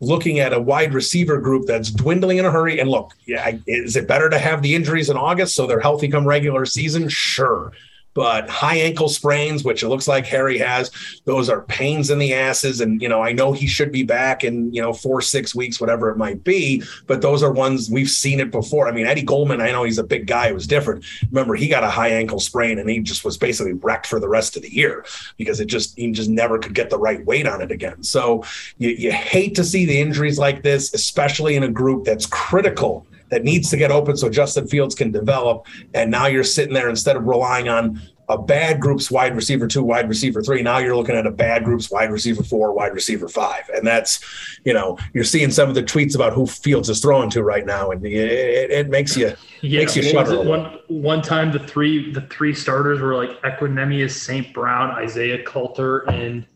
looking 0.00 0.38
at 0.38 0.52
a 0.52 0.60
wide 0.60 0.94
receiver 0.94 1.40
group 1.40 1.66
that's 1.66 1.90
dwindling 1.90 2.38
in 2.38 2.44
a 2.44 2.50
hurry. 2.52 2.78
And 2.78 2.88
look, 2.88 3.14
yeah, 3.26 3.50
is 3.66 3.96
it 3.96 4.06
better 4.06 4.30
to 4.30 4.38
have 4.38 4.62
the 4.62 4.76
injuries 4.76 5.10
in 5.10 5.16
August 5.16 5.56
so 5.56 5.66
they're 5.66 5.80
healthy 5.80 6.06
come 6.08 6.24
regular 6.24 6.64
season? 6.66 7.08
Sure. 7.08 7.72
But 8.18 8.50
high 8.50 8.78
ankle 8.78 9.08
sprains, 9.08 9.62
which 9.62 9.84
it 9.84 9.88
looks 9.88 10.08
like 10.08 10.26
Harry 10.26 10.58
has, 10.58 10.90
those 11.24 11.48
are 11.48 11.62
pains 11.62 12.10
in 12.10 12.18
the 12.18 12.34
asses. 12.34 12.80
And, 12.80 13.00
you 13.00 13.08
know, 13.08 13.22
I 13.22 13.30
know 13.30 13.52
he 13.52 13.68
should 13.68 13.92
be 13.92 14.02
back 14.02 14.42
in, 14.42 14.74
you 14.74 14.82
know, 14.82 14.92
four, 14.92 15.20
six 15.20 15.54
weeks, 15.54 15.80
whatever 15.80 16.10
it 16.10 16.16
might 16.16 16.42
be. 16.42 16.82
But 17.06 17.22
those 17.22 17.44
are 17.44 17.52
ones 17.52 17.88
we've 17.88 18.08
seen 18.08 18.40
it 18.40 18.50
before. 18.50 18.88
I 18.88 18.90
mean, 18.90 19.06
Eddie 19.06 19.22
Goldman, 19.22 19.60
I 19.60 19.70
know 19.70 19.84
he's 19.84 19.98
a 19.98 20.02
big 20.02 20.26
guy. 20.26 20.48
It 20.48 20.52
was 20.52 20.66
different. 20.66 21.04
Remember, 21.30 21.54
he 21.54 21.68
got 21.68 21.84
a 21.84 21.88
high 21.88 22.08
ankle 22.08 22.40
sprain 22.40 22.80
and 22.80 22.90
he 22.90 22.98
just 22.98 23.24
was 23.24 23.36
basically 23.36 23.74
wrecked 23.74 24.08
for 24.08 24.18
the 24.18 24.28
rest 24.28 24.56
of 24.56 24.62
the 24.62 24.74
year 24.74 25.06
because 25.36 25.60
it 25.60 25.66
just, 25.66 25.96
he 25.96 26.10
just 26.10 26.28
never 26.28 26.58
could 26.58 26.74
get 26.74 26.90
the 26.90 26.98
right 26.98 27.24
weight 27.24 27.46
on 27.46 27.62
it 27.62 27.70
again. 27.70 28.02
So 28.02 28.42
you, 28.78 28.90
you 28.90 29.12
hate 29.12 29.54
to 29.54 29.62
see 29.62 29.86
the 29.86 30.00
injuries 30.00 30.40
like 30.40 30.64
this, 30.64 30.92
especially 30.92 31.54
in 31.54 31.62
a 31.62 31.70
group 31.70 32.04
that's 32.04 32.26
critical 32.26 33.06
that 33.30 33.44
needs 33.44 33.70
to 33.70 33.76
get 33.76 33.90
open 33.90 34.16
so 34.16 34.28
Justin 34.28 34.66
Fields 34.66 34.94
can 34.94 35.10
develop. 35.10 35.66
And 35.94 36.10
now 36.10 36.26
you're 36.26 36.44
sitting 36.44 36.74
there 36.74 36.88
instead 36.88 37.16
of 37.16 37.24
relying 37.24 37.68
on 37.68 38.00
a 38.28 38.36
bad 38.36 38.78
group's 38.78 39.10
wide 39.10 39.34
receiver 39.34 39.66
two, 39.66 39.82
wide 39.82 40.08
receiver 40.08 40.42
three. 40.42 40.60
Now 40.60 40.78
you're 40.78 40.96
looking 40.96 41.16
at 41.16 41.26
a 41.26 41.30
bad 41.30 41.64
group's 41.64 41.90
wide 41.90 42.10
receiver 42.10 42.42
four, 42.42 42.72
wide 42.72 42.92
receiver 42.92 43.26
five. 43.26 43.68
And 43.74 43.86
that's, 43.86 44.20
you 44.64 44.74
know, 44.74 44.98
you're 45.14 45.24
seeing 45.24 45.50
some 45.50 45.68
of 45.68 45.74
the 45.74 45.82
tweets 45.82 46.14
about 46.14 46.34
who 46.34 46.46
Fields 46.46 46.90
is 46.90 47.00
throwing 47.00 47.30
to 47.30 47.42
right 47.42 47.64
now. 47.64 47.90
And 47.90 48.04
it, 48.04 48.70
it, 48.70 48.88
makes 48.90 49.16
you, 49.16 49.34
Yeah, 49.62 49.80
makes 49.80 49.96
you 49.96 50.02
shudder. 50.02 50.42
One 50.42 50.78
one 50.88 51.22
time 51.22 51.52
the 51.52 51.58
three 51.58 52.12
the 52.12 52.22
three 52.22 52.52
starters 52.52 53.00
were 53.00 53.14
like 53.14 53.40
Equanimeous, 53.42 54.10
St. 54.10 54.52
Brown, 54.52 54.90
Isaiah 54.90 55.42
Coulter, 55.44 56.00
and 56.10 56.46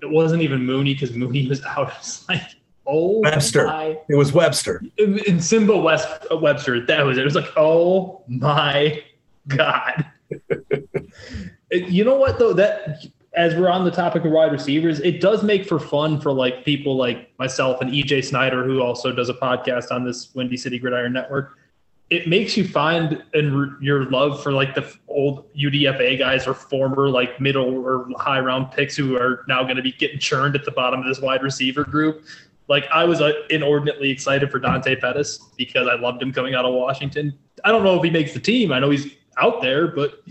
it 0.00 0.08
wasn't 0.08 0.42
even 0.42 0.64
Mooney 0.64 0.94
because 0.94 1.12
Mooney 1.12 1.46
was 1.46 1.62
out. 1.76 1.92
It's 1.98 2.26
like 2.28 2.42
oh 2.88 3.20
Webster. 3.20 3.66
my 3.66 3.98
It 4.08 4.16
was 4.16 4.32
Webster. 4.32 4.82
Nsimba 4.98 5.82
West 5.82 6.08
uh, 6.30 6.36
Webster. 6.36 6.84
That 6.86 7.04
was 7.04 7.18
it. 7.18 7.22
It 7.22 7.24
was 7.24 7.34
like 7.34 7.52
oh 7.56 8.22
my 8.26 9.02
god. 9.46 10.06
You 11.70 12.02
know 12.02 12.16
what 12.16 12.38
though 12.38 12.54
that 12.54 13.04
as 13.34 13.54
we're 13.54 13.70
on 13.70 13.84
the 13.84 13.90
topic 13.90 14.24
of 14.24 14.32
wide 14.32 14.50
receivers, 14.50 15.00
it 15.00 15.20
does 15.20 15.44
make 15.44 15.66
for 15.66 15.78
fun 15.78 16.20
for 16.20 16.32
like 16.32 16.64
people 16.64 16.96
like 16.96 17.32
myself 17.38 17.80
and 17.80 17.92
EJ 17.92 18.24
Snyder, 18.24 18.64
who 18.64 18.82
also 18.82 19.12
does 19.12 19.28
a 19.28 19.34
podcast 19.34 19.92
on 19.92 20.04
this 20.04 20.34
Windy 20.34 20.56
City 20.56 20.78
Gridiron 20.78 21.12
Network. 21.12 21.56
It 22.10 22.26
makes 22.26 22.56
you 22.56 22.66
find 22.66 23.22
and 23.34 23.80
your 23.82 24.10
love 24.10 24.42
for 24.42 24.50
like 24.50 24.74
the 24.74 24.92
old 25.08 25.52
UDFA 25.54 26.18
guys 26.18 26.46
or 26.46 26.54
former 26.54 27.10
like 27.10 27.38
middle 27.38 27.86
or 27.86 28.08
high 28.16 28.40
round 28.40 28.72
picks 28.72 28.96
who 28.96 29.14
are 29.16 29.44
now 29.46 29.62
going 29.62 29.76
to 29.76 29.82
be 29.82 29.92
getting 29.92 30.18
churned 30.18 30.56
at 30.56 30.64
the 30.64 30.70
bottom 30.72 31.00
of 31.00 31.06
this 31.06 31.20
wide 31.20 31.42
receiver 31.42 31.84
group. 31.84 32.24
Like 32.68 32.86
I 32.92 33.04
was 33.04 33.20
uh, 33.20 33.32
inordinately 33.50 34.10
excited 34.10 34.50
for 34.50 34.58
Dante 34.58 34.96
Pettis 34.96 35.38
because 35.56 35.88
I 35.88 35.94
loved 35.94 36.22
him 36.22 36.32
coming 36.32 36.54
out 36.54 36.64
of 36.64 36.74
Washington. 36.74 37.36
I 37.64 37.72
don't 37.72 37.82
know 37.82 37.96
if 37.96 38.04
he 38.04 38.10
makes 38.10 38.32
the 38.32 38.40
team. 38.40 38.72
I 38.72 38.78
know 38.78 38.90
he's 38.90 39.14
out 39.38 39.62
there, 39.62 39.88
but 39.88 40.22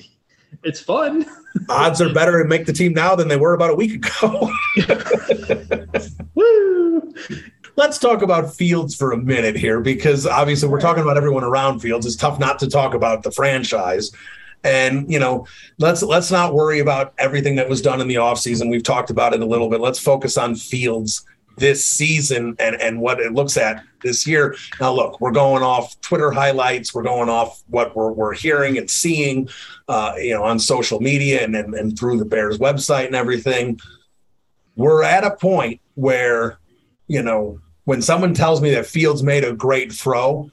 it's 0.63 0.79
fun. 0.79 1.25
Odds 1.69 2.01
are 2.01 2.13
better 2.13 2.41
to 2.41 2.47
make 2.47 2.65
the 2.65 2.73
team 2.73 2.93
now 2.93 3.15
than 3.15 3.27
they 3.27 3.37
were 3.37 3.53
about 3.53 3.71
a 3.71 3.75
week 3.75 4.05
ago. 4.05 4.51
Woo! 6.35 7.13
Let's 7.75 7.99
talk 7.99 8.23
about 8.23 8.55
Fields 8.55 8.95
for 8.95 9.11
a 9.11 9.17
minute 9.17 9.55
here 9.55 9.79
because 9.79 10.25
obviously 10.25 10.67
we're 10.67 10.79
talking 10.79 11.03
about 11.03 11.15
everyone 11.15 11.43
around 11.43 11.79
Fields. 11.79 12.07
It's 12.07 12.15
tough 12.15 12.39
not 12.39 12.57
to 12.59 12.69
talk 12.69 12.95
about 12.95 13.21
the 13.21 13.31
franchise. 13.31 14.11
And 14.63 15.11
you 15.11 15.19
know, 15.19 15.45
let's 15.77 16.01
let's 16.01 16.31
not 16.31 16.55
worry 16.55 16.79
about 16.79 17.13
everything 17.19 17.55
that 17.57 17.69
was 17.69 17.81
done 17.81 18.01
in 18.01 18.07
the 18.07 18.15
offseason. 18.15 18.71
We've 18.71 18.81
talked 18.81 19.11
about 19.11 19.33
it 19.33 19.41
a 19.41 19.45
little 19.45 19.69
bit. 19.69 19.79
Let's 19.79 19.99
focus 19.99 20.37
on 20.37 20.55
Fields 20.55 21.23
this 21.57 21.85
season 21.85 22.55
and 22.59 22.79
and 22.81 23.01
what 23.01 23.19
it 23.19 23.33
looks 23.33 23.57
at 23.57 23.83
this 24.01 24.25
year. 24.25 24.55
Now 24.79 24.93
look, 24.93 25.19
we're 25.19 25.31
going 25.31 25.63
off 25.63 25.99
Twitter 26.01 26.31
highlights, 26.31 26.93
we're 26.93 27.03
going 27.03 27.29
off 27.29 27.63
what 27.67 27.95
we're 27.95 28.11
we're 28.11 28.33
hearing 28.33 28.77
and 28.77 28.89
seeing 28.89 29.49
uh, 29.87 30.13
you 30.17 30.33
know, 30.33 30.43
on 30.43 30.59
social 30.59 30.99
media 30.99 31.43
and, 31.43 31.55
and 31.55 31.73
and 31.73 31.97
through 31.97 32.17
the 32.19 32.25
Bears 32.25 32.57
website 32.57 33.07
and 33.07 33.15
everything. 33.15 33.79
We're 34.75 35.03
at 35.03 35.23
a 35.23 35.31
point 35.31 35.81
where, 35.95 36.59
you 37.07 37.23
know, 37.23 37.59
when 37.85 38.01
someone 38.01 38.33
tells 38.33 38.61
me 38.61 38.71
that 38.71 38.85
Fields 38.85 39.23
made 39.23 39.43
a 39.43 39.53
great 39.53 39.91
throw, 39.91 40.51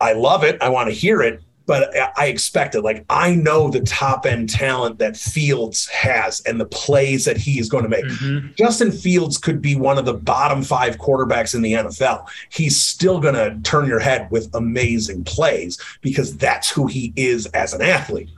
I 0.00 0.14
love 0.14 0.44
it. 0.44 0.56
I 0.62 0.70
want 0.70 0.88
to 0.88 0.94
hear 0.94 1.20
it, 1.20 1.42
but 1.68 1.94
I- 2.16 2.26
expect 2.26 2.74
it. 2.74 2.80
Like 2.82 3.04
I 3.10 3.34
know 3.34 3.70
the 3.70 3.80
top 3.82 4.26
end 4.26 4.48
talent 4.48 4.98
that 4.98 5.16
Fields 5.16 5.86
has 5.88 6.40
and 6.40 6.58
the 6.60 6.64
plays 6.64 7.24
that 7.26 7.36
he 7.36 7.60
is 7.60 7.68
going 7.68 7.84
to 7.84 7.88
make. 7.90 8.04
Mhm. 8.06 8.56
Justin 8.56 8.90
Fields 8.90 9.38
could 9.38 9.60
be 9.62 9.76
one 9.76 9.98
of 9.98 10.04
the 10.06 10.14
bottom 10.14 10.62
five 10.62 10.96
quarterbacks 10.98 11.54
in 11.54 11.62
the 11.62 11.74
NFL. 11.74 12.26
He's 12.50 12.76
still 12.80 13.20
going 13.20 13.34
to 13.34 13.56
turn 13.62 13.86
your 13.86 14.00
head 14.00 14.28
with 14.30 14.48
amazing 14.54 15.24
plays 15.24 15.78
because 16.00 16.36
that's 16.36 16.70
who 16.70 16.86
he 16.86 17.12
is 17.16 17.46
as 17.46 17.74
an 17.74 17.82
athlete. 17.82 18.30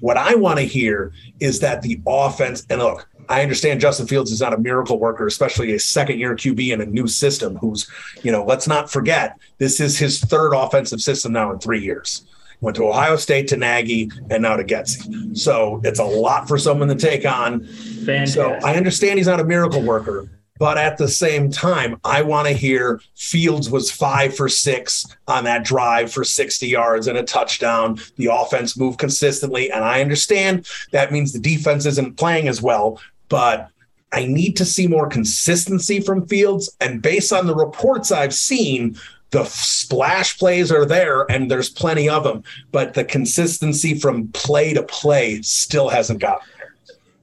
What 0.00 0.16
I 0.16 0.34
want 0.34 0.58
to 0.58 0.64
hear 0.66 1.12
is 1.38 1.60
that 1.60 1.82
the 1.82 2.00
offense, 2.06 2.66
and 2.68 2.80
look, 2.80 3.08
I 3.28 3.42
understand 3.42 3.80
Justin 3.80 4.08
Fields 4.08 4.32
is 4.32 4.40
not 4.40 4.52
a 4.52 4.58
miracle 4.58 4.98
worker, 4.98 5.26
especially 5.28 5.72
a 5.74 5.78
second 5.78 6.18
year 6.18 6.34
QB 6.34 6.72
in 6.72 6.80
a 6.80 6.86
new 6.86 7.06
system 7.06 7.56
who's, 7.58 7.88
you 8.24 8.32
know, 8.32 8.44
let's 8.44 8.66
not 8.66 8.90
forget, 8.90 9.36
this 9.58 9.78
is 9.78 9.96
his 9.98 10.18
third 10.20 10.52
offensive 10.52 11.00
system 11.00 11.32
now 11.32 11.52
in 11.52 11.60
three 11.60 11.80
years. 11.80 12.22
Went 12.62 12.76
to 12.76 12.88
Ohio 12.88 13.16
State 13.16 13.48
to 13.48 13.56
Nagy 13.56 14.10
and 14.30 14.42
now 14.42 14.56
to 14.56 14.64
Getsy. 14.64 15.36
So 15.36 15.80
it's 15.84 15.98
a 15.98 16.04
lot 16.04 16.48
for 16.48 16.56
someone 16.56 16.88
to 16.88 16.94
take 16.94 17.26
on. 17.26 17.66
Fantastic. 17.66 18.28
So 18.28 18.52
I 18.64 18.76
understand 18.76 19.18
he's 19.18 19.26
not 19.26 19.40
a 19.40 19.44
miracle 19.44 19.82
worker, 19.82 20.30
but 20.58 20.78
at 20.78 20.96
the 20.96 21.08
same 21.08 21.50
time, 21.50 21.98
I 22.04 22.22
want 22.22 22.46
to 22.46 22.54
hear 22.54 23.00
Fields 23.16 23.68
was 23.68 23.90
five 23.90 24.36
for 24.36 24.48
six 24.48 25.04
on 25.26 25.42
that 25.42 25.64
drive 25.64 26.12
for 26.12 26.22
60 26.22 26.68
yards 26.68 27.08
and 27.08 27.18
a 27.18 27.24
touchdown. 27.24 27.98
The 28.16 28.28
offense 28.32 28.78
moved 28.78 29.00
consistently. 29.00 29.72
And 29.72 29.84
I 29.84 30.00
understand 30.00 30.68
that 30.92 31.10
means 31.10 31.32
the 31.32 31.40
defense 31.40 31.84
isn't 31.84 32.16
playing 32.16 32.46
as 32.46 32.62
well, 32.62 33.00
but 33.28 33.70
I 34.12 34.24
need 34.26 34.56
to 34.58 34.64
see 34.64 34.86
more 34.86 35.08
consistency 35.08 35.98
from 35.98 36.28
Fields. 36.28 36.76
And 36.80 37.02
based 37.02 37.32
on 37.32 37.48
the 37.48 37.56
reports 37.56 38.12
I've 38.12 38.34
seen, 38.34 38.96
the 39.32 39.44
splash 39.46 40.38
plays 40.38 40.70
are 40.70 40.84
there 40.84 41.30
and 41.30 41.50
there's 41.50 41.68
plenty 41.68 42.08
of 42.08 42.22
them, 42.22 42.44
but 42.70 42.94
the 42.94 43.04
consistency 43.04 43.98
from 43.98 44.28
play 44.28 44.72
to 44.74 44.82
play 44.84 45.42
still 45.42 45.88
hasn't 45.88 46.20
gotten 46.20 46.46
there. 46.58 46.74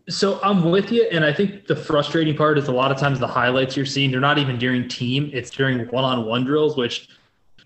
So 0.09 0.39
I'm 0.41 0.71
with 0.71 0.91
you, 0.91 1.07
and 1.11 1.23
I 1.23 1.31
think 1.31 1.67
the 1.67 1.75
frustrating 1.75 2.35
part 2.35 2.57
is 2.57 2.67
a 2.67 2.71
lot 2.71 2.91
of 2.91 2.97
times 2.97 3.19
the 3.19 3.27
highlights 3.27 3.77
you're 3.77 3.85
seeing 3.85 4.09
they're 4.09 4.19
not 4.19 4.39
even 4.39 4.57
during 4.57 4.87
team; 4.87 5.29
it's 5.31 5.51
during 5.51 5.87
one-on-one 5.87 6.45
drills, 6.45 6.75
which 6.75 7.09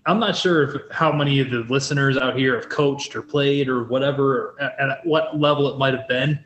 I'm 0.04 0.20
not 0.20 0.36
sure 0.36 0.62
if 0.62 0.82
how 0.92 1.10
many 1.10 1.40
of 1.40 1.50
the 1.50 1.60
listeners 1.70 2.18
out 2.18 2.36
here 2.36 2.54
have 2.54 2.68
coached 2.68 3.16
or 3.16 3.22
played 3.22 3.70
or 3.70 3.84
whatever, 3.84 4.36
or 4.36 4.62
at, 4.62 4.78
at 4.78 5.06
what 5.06 5.40
level 5.40 5.72
it 5.72 5.78
might 5.78 5.94
have 5.94 6.06
been. 6.06 6.38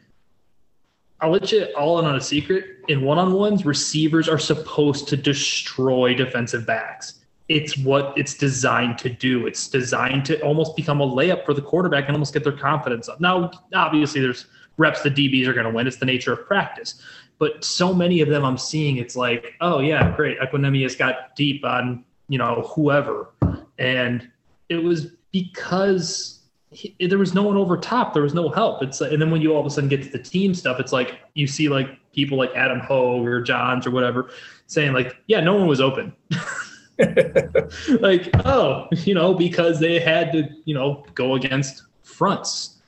I'll 1.21 1.33
let 1.33 1.51
you 1.51 1.65
all 1.77 1.99
in 1.99 2.05
on 2.05 2.15
a 2.15 2.21
secret. 2.21 2.77
In 2.87 3.03
one-on-ones, 3.03 3.67
receivers 3.67 4.29
are 4.29 4.39
supposed 4.39 5.09
to 5.09 5.17
destroy 5.17 6.15
defensive 6.15 6.65
backs. 6.65 7.18
It's 7.49 7.79
what 7.79 8.17
it's 8.17 8.35
designed 8.35 8.99
to 8.99 9.09
do. 9.09 9.47
It's 9.47 9.69
designed 9.69 10.27
to 10.27 10.41
almost 10.43 10.77
become 10.77 11.01
a 11.01 11.07
layup 11.07 11.47
for 11.47 11.55
the 11.55 11.63
quarterback 11.63 12.07
and 12.07 12.15
almost 12.15 12.35
get 12.35 12.45
their 12.45 12.53
confidence 12.53 13.09
up. 13.09 13.21
Now, 13.21 13.51
obviously, 13.75 14.21
there's 14.21 14.47
reps 14.77 15.03
the 15.03 15.11
DBs 15.11 15.47
are 15.47 15.53
going 15.53 15.67
to 15.67 15.73
win. 15.73 15.87
It's 15.87 15.97
the 15.97 16.07
nature 16.07 16.33
of 16.33 16.47
practice. 16.47 17.03
But 17.39 17.65
so 17.65 17.95
many 17.95 18.21
of 18.21 18.29
them 18.29 18.45
I'm 18.45 18.59
seeing, 18.59 18.97
it's 18.97 19.17
like, 19.17 19.55
oh 19.61 19.81
yeah, 19.81 20.15
great. 20.17 20.39
Equanimeous 20.41 20.99
got 20.99 21.37
deep 21.37 21.65
on, 21.65 22.05
you 22.29 22.39
know, 22.39 22.71
whoever. 22.75 23.31
And 23.79 24.29
it 24.69 24.83
was 24.83 25.13
because 25.31 26.41
he, 26.71 26.95
there 27.01 27.19
was 27.19 27.35
no 27.35 27.43
one 27.43 27.57
over 27.57 27.77
top. 27.77 28.13
There 28.13 28.23
was 28.23 28.35
no 28.35 28.49
help. 28.49 28.83
It's 28.83 29.01
and 29.01 29.21
then 29.23 29.31
when 29.31 29.41
you 29.41 29.55
all 29.55 29.61
of 29.61 29.67
a 29.67 29.71
sudden 29.71 29.89
get 29.89 30.03
to 30.03 30.11
the 30.11 30.19
team 30.19 30.53
stuff, 30.53 30.81
it's 30.81 30.93
like 30.93 31.21
you 31.35 31.47
see 31.47 31.69
like 31.69 31.89
people 32.13 32.37
like 32.37 32.51
Adam 32.55 32.81
Hoge 32.81 33.27
or 33.27 33.41
Johns 33.41 33.87
or 33.87 33.91
whatever 33.91 34.31
saying 34.67 34.93
like, 34.93 35.17
yeah, 35.27 35.41
no 35.41 35.55
one 35.55 35.67
was 35.67 35.81
open. 35.81 36.15
like, 38.01 38.29
oh, 38.47 38.89
you 38.91 39.15
know, 39.15 39.35
because 39.35 39.79
they 39.79 40.01
had 40.01 40.33
to, 40.33 40.49
you 40.65 40.75
know, 40.75 41.05
go 41.15 41.35
against 41.35 41.85
fronts 42.03 42.81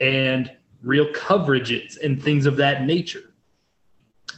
and 0.00 0.52
real 0.82 1.06
coverages 1.12 2.00
and 2.02 2.22
things 2.22 2.46
of 2.46 2.56
that 2.56 2.84
nature. 2.84 3.32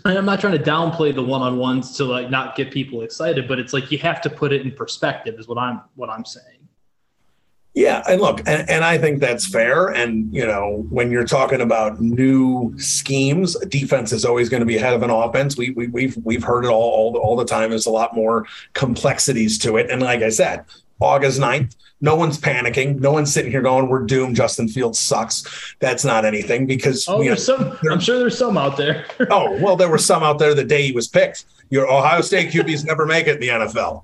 And 0.05 0.17
I'm 0.17 0.25
not 0.25 0.41
trying 0.41 0.57
to 0.57 0.63
downplay 0.63 1.15
the 1.15 1.23
one-on-ones 1.23 1.97
to 1.97 2.05
like 2.05 2.31
not 2.31 2.57
get 2.57 2.71
people 2.71 3.03
excited, 3.03 3.49
but 3.49 3.59
it's 3.59 3.73
like 3.73 3.91
you 3.91 3.99
have 3.99 4.21
to 4.23 4.31
put 4.31 4.53
it 4.53 4.63
in 4.63 4.73
perspective 4.73 5.39
is 5.39 5.49
what 5.49 5.59
I'm 5.59 5.83
what 5.97 6.09
I'm 6.09 6.25
saying. 6.25 6.58
Yeah, 7.79 8.03
and 8.09 8.21
look, 8.21 8.41
and, 8.41 8.69
and, 8.69 8.85
I 8.85 8.99
think 8.99 9.21
that's 9.21 9.47
fair. 9.47 9.87
And 9.87 10.35
you 10.35 10.45
know, 10.45 10.85
when 10.91 11.13
you're 11.13 11.25
talking 11.25 11.61
about 11.61 12.01
new 12.01 12.77
schemes, 12.77 13.57
defense 13.67 14.11
is 14.11 14.25
always 14.25 14.49
going 14.49 14.63
to 14.63 14.67
be 14.67 14.77
ahead 14.77 14.95
of 14.95 15.05
an 15.05 15.11
offense. 15.11 15.57
We, 15.57 15.71
we 15.71 15.87
we've 15.87 16.19
we've 16.25 16.43
heard 16.43 16.65
it 16.65 16.71
all 16.71 16.91
all 16.91 17.13
the, 17.13 17.21
all 17.21 17.37
the 17.37 17.45
time. 17.45 17.71
There's 17.71 17.87
a 17.87 17.91
lot 17.91 18.17
more 18.17 18.47
complexities 18.73 19.59
to 19.59 19.77
it. 19.77 19.93
And 19.93 20.03
like 20.03 20.23
I 20.23 20.31
said, 20.31 20.65
August 20.99 21.41
9th, 21.41 21.77
no 22.01 22.17
one's 22.17 22.37
panicking. 22.37 22.99
No 22.99 23.13
one's 23.13 23.33
sitting 23.33 23.53
here 23.53 23.63
going, 23.63 23.89
"We're 23.89 24.07
doomed." 24.07 24.35
Justin 24.35 24.67
Fields 24.67 24.99
sucks. 24.99 25.77
That's 25.79 26.05
not 26.05 26.25
anything 26.25 26.67
because 26.67 27.09
oh, 27.09 27.23
there's 27.23 27.47
some. 27.47 27.79
I'm 27.89 28.01
sure 28.01 28.19
there's 28.19 28.37
some 28.37 28.59
out 28.59 28.77
there. 28.77 29.07
oh 29.31 29.57
well, 29.63 29.77
there 29.77 29.89
were 29.89 29.99
some 29.99 30.25
out 30.25 30.41
there 30.41 30.53
the 30.53 30.65
day 30.65 30.83
he 30.83 30.91
was 30.91 31.07
picked. 31.07 31.45
Your 31.71 31.89
Ohio 31.89 32.23
State 32.23 32.51
QBs 32.51 32.85
never 32.85 33.07
make 33.07 33.29
it 33.29 33.37
in 33.37 33.41
the 33.41 33.49
NFL. 33.49 34.03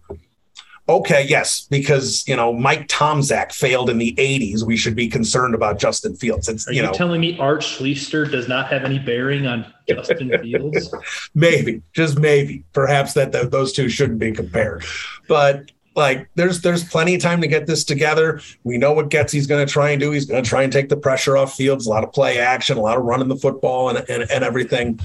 Okay, 0.86 1.24
yes, 1.26 1.66
because 1.70 2.26
you 2.28 2.36
know 2.36 2.52
Mike 2.52 2.88
Tomczak 2.88 3.52
failed 3.52 3.88
in 3.88 3.96
the 3.96 4.14
'80s. 4.18 4.64
We 4.64 4.76
should 4.76 4.94
be 4.94 5.08
concerned 5.08 5.54
about 5.54 5.78
Justin 5.78 6.14
Fields. 6.14 6.46
It's 6.46 6.68
Are 6.68 6.72
you, 6.72 6.82
you 6.82 6.86
know 6.86 6.92
telling 6.92 7.22
me 7.22 7.38
Art 7.38 7.62
Schlichter 7.62 8.30
does 8.30 8.48
not 8.48 8.68
have 8.68 8.84
any 8.84 8.98
bearing 8.98 9.46
on 9.46 9.72
Justin 9.88 10.30
Fields? 10.42 10.94
maybe, 11.34 11.80
just 11.94 12.18
maybe, 12.18 12.64
perhaps 12.74 13.14
that 13.14 13.32
the, 13.32 13.46
those 13.46 13.72
two 13.72 13.88
shouldn't 13.88 14.18
be 14.18 14.30
compared. 14.30 14.84
But 15.26 15.72
like, 15.96 16.28
there's 16.34 16.60
there's 16.60 16.84
plenty 16.84 17.14
of 17.14 17.22
time 17.22 17.40
to 17.40 17.46
get 17.48 17.66
this 17.66 17.82
together. 17.82 18.42
We 18.64 18.76
know 18.76 18.92
what 18.92 19.08
Getsy's 19.08 19.46
going 19.46 19.66
to 19.66 19.72
try 19.72 19.90
and 19.90 20.00
do. 20.00 20.10
He's 20.10 20.26
going 20.26 20.42
to 20.44 20.48
try 20.48 20.64
and 20.64 20.72
take 20.72 20.90
the 20.90 20.98
pressure 20.98 21.38
off 21.38 21.54
Fields. 21.54 21.86
A 21.86 21.90
lot 21.90 22.04
of 22.04 22.12
play 22.12 22.38
action, 22.38 22.76
a 22.76 22.82
lot 22.82 22.98
of 22.98 23.04
running 23.04 23.28
the 23.28 23.36
football, 23.36 23.88
and 23.88 23.98
and, 24.10 24.30
and 24.30 24.44
everything. 24.44 25.00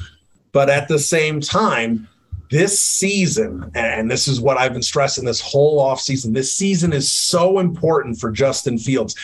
But 0.52 0.70
at 0.70 0.90
the 0.90 1.00
same 1.00 1.40
time 1.40 2.10
this 2.50 2.82
season, 2.82 3.72
and 3.76 4.10
this 4.10 4.28
is 4.28 4.42
what 4.42 4.58
I've 4.58 4.74
been 4.74 4.82
stressing 4.82 5.26
this 5.26 5.40
whole 5.40 5.80
offseason, 5.84 6.34
this 6.34 6.52
season 6.52 6.94
is 6.94 7.12
so 7.12 7.60
important 7.60 8.20
for 8.20 8.32
Justin 8.32 8.78
Fields 8.78 9.16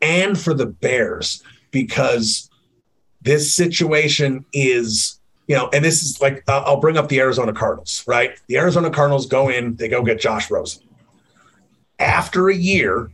and 0.00 0.38
for 0.38 0.54
the 0.54 0.66
Bears 0.66 1.42
because 1.70 2.50
this 3.20 3.54
situation 3.54 4.46
is, 4.54 5.20
you 5.46 5.56
know, 5.56 5.68
and 5.74 5.84
this 5.84 6.02
is 6.02 6.20
like, 6.22 6.42
I'll 6.48 6.80
bring 6.80 6.96
up 6.96 7.08
the 7.08 7.20
Arizona 7.20 7.52
Cardinals, 7.52 8.02
right? 8.06 8.40
The 8.46 8.56
Arizona 8.56 8.90
Cardinals 8.90 9.26
go 9.26 9.50
in, 9.50 9.76
they 9.76 9.88
go 9.88 10.02
get 10.02 10.18
Josh 10.18 10.50
Rosen. 10.50 10.82
After 11.98 12.48
a 12.48 12.54
year, 12.54 13.10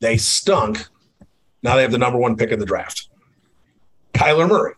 they 0.00 0.16
stunk. 0.16 0.88
Now 1.62 1.76
they 1.76 1.82
have 1.82 1.92
the 1.92 1.98
number 1.98 2.18
one 2.18 2.36
pick 2.36 2.50
in 2.50 2.58
the 2.58 2.66
draft. 2.66 3.10
Kyler 4.14 4.48
Murray 4.48 4.75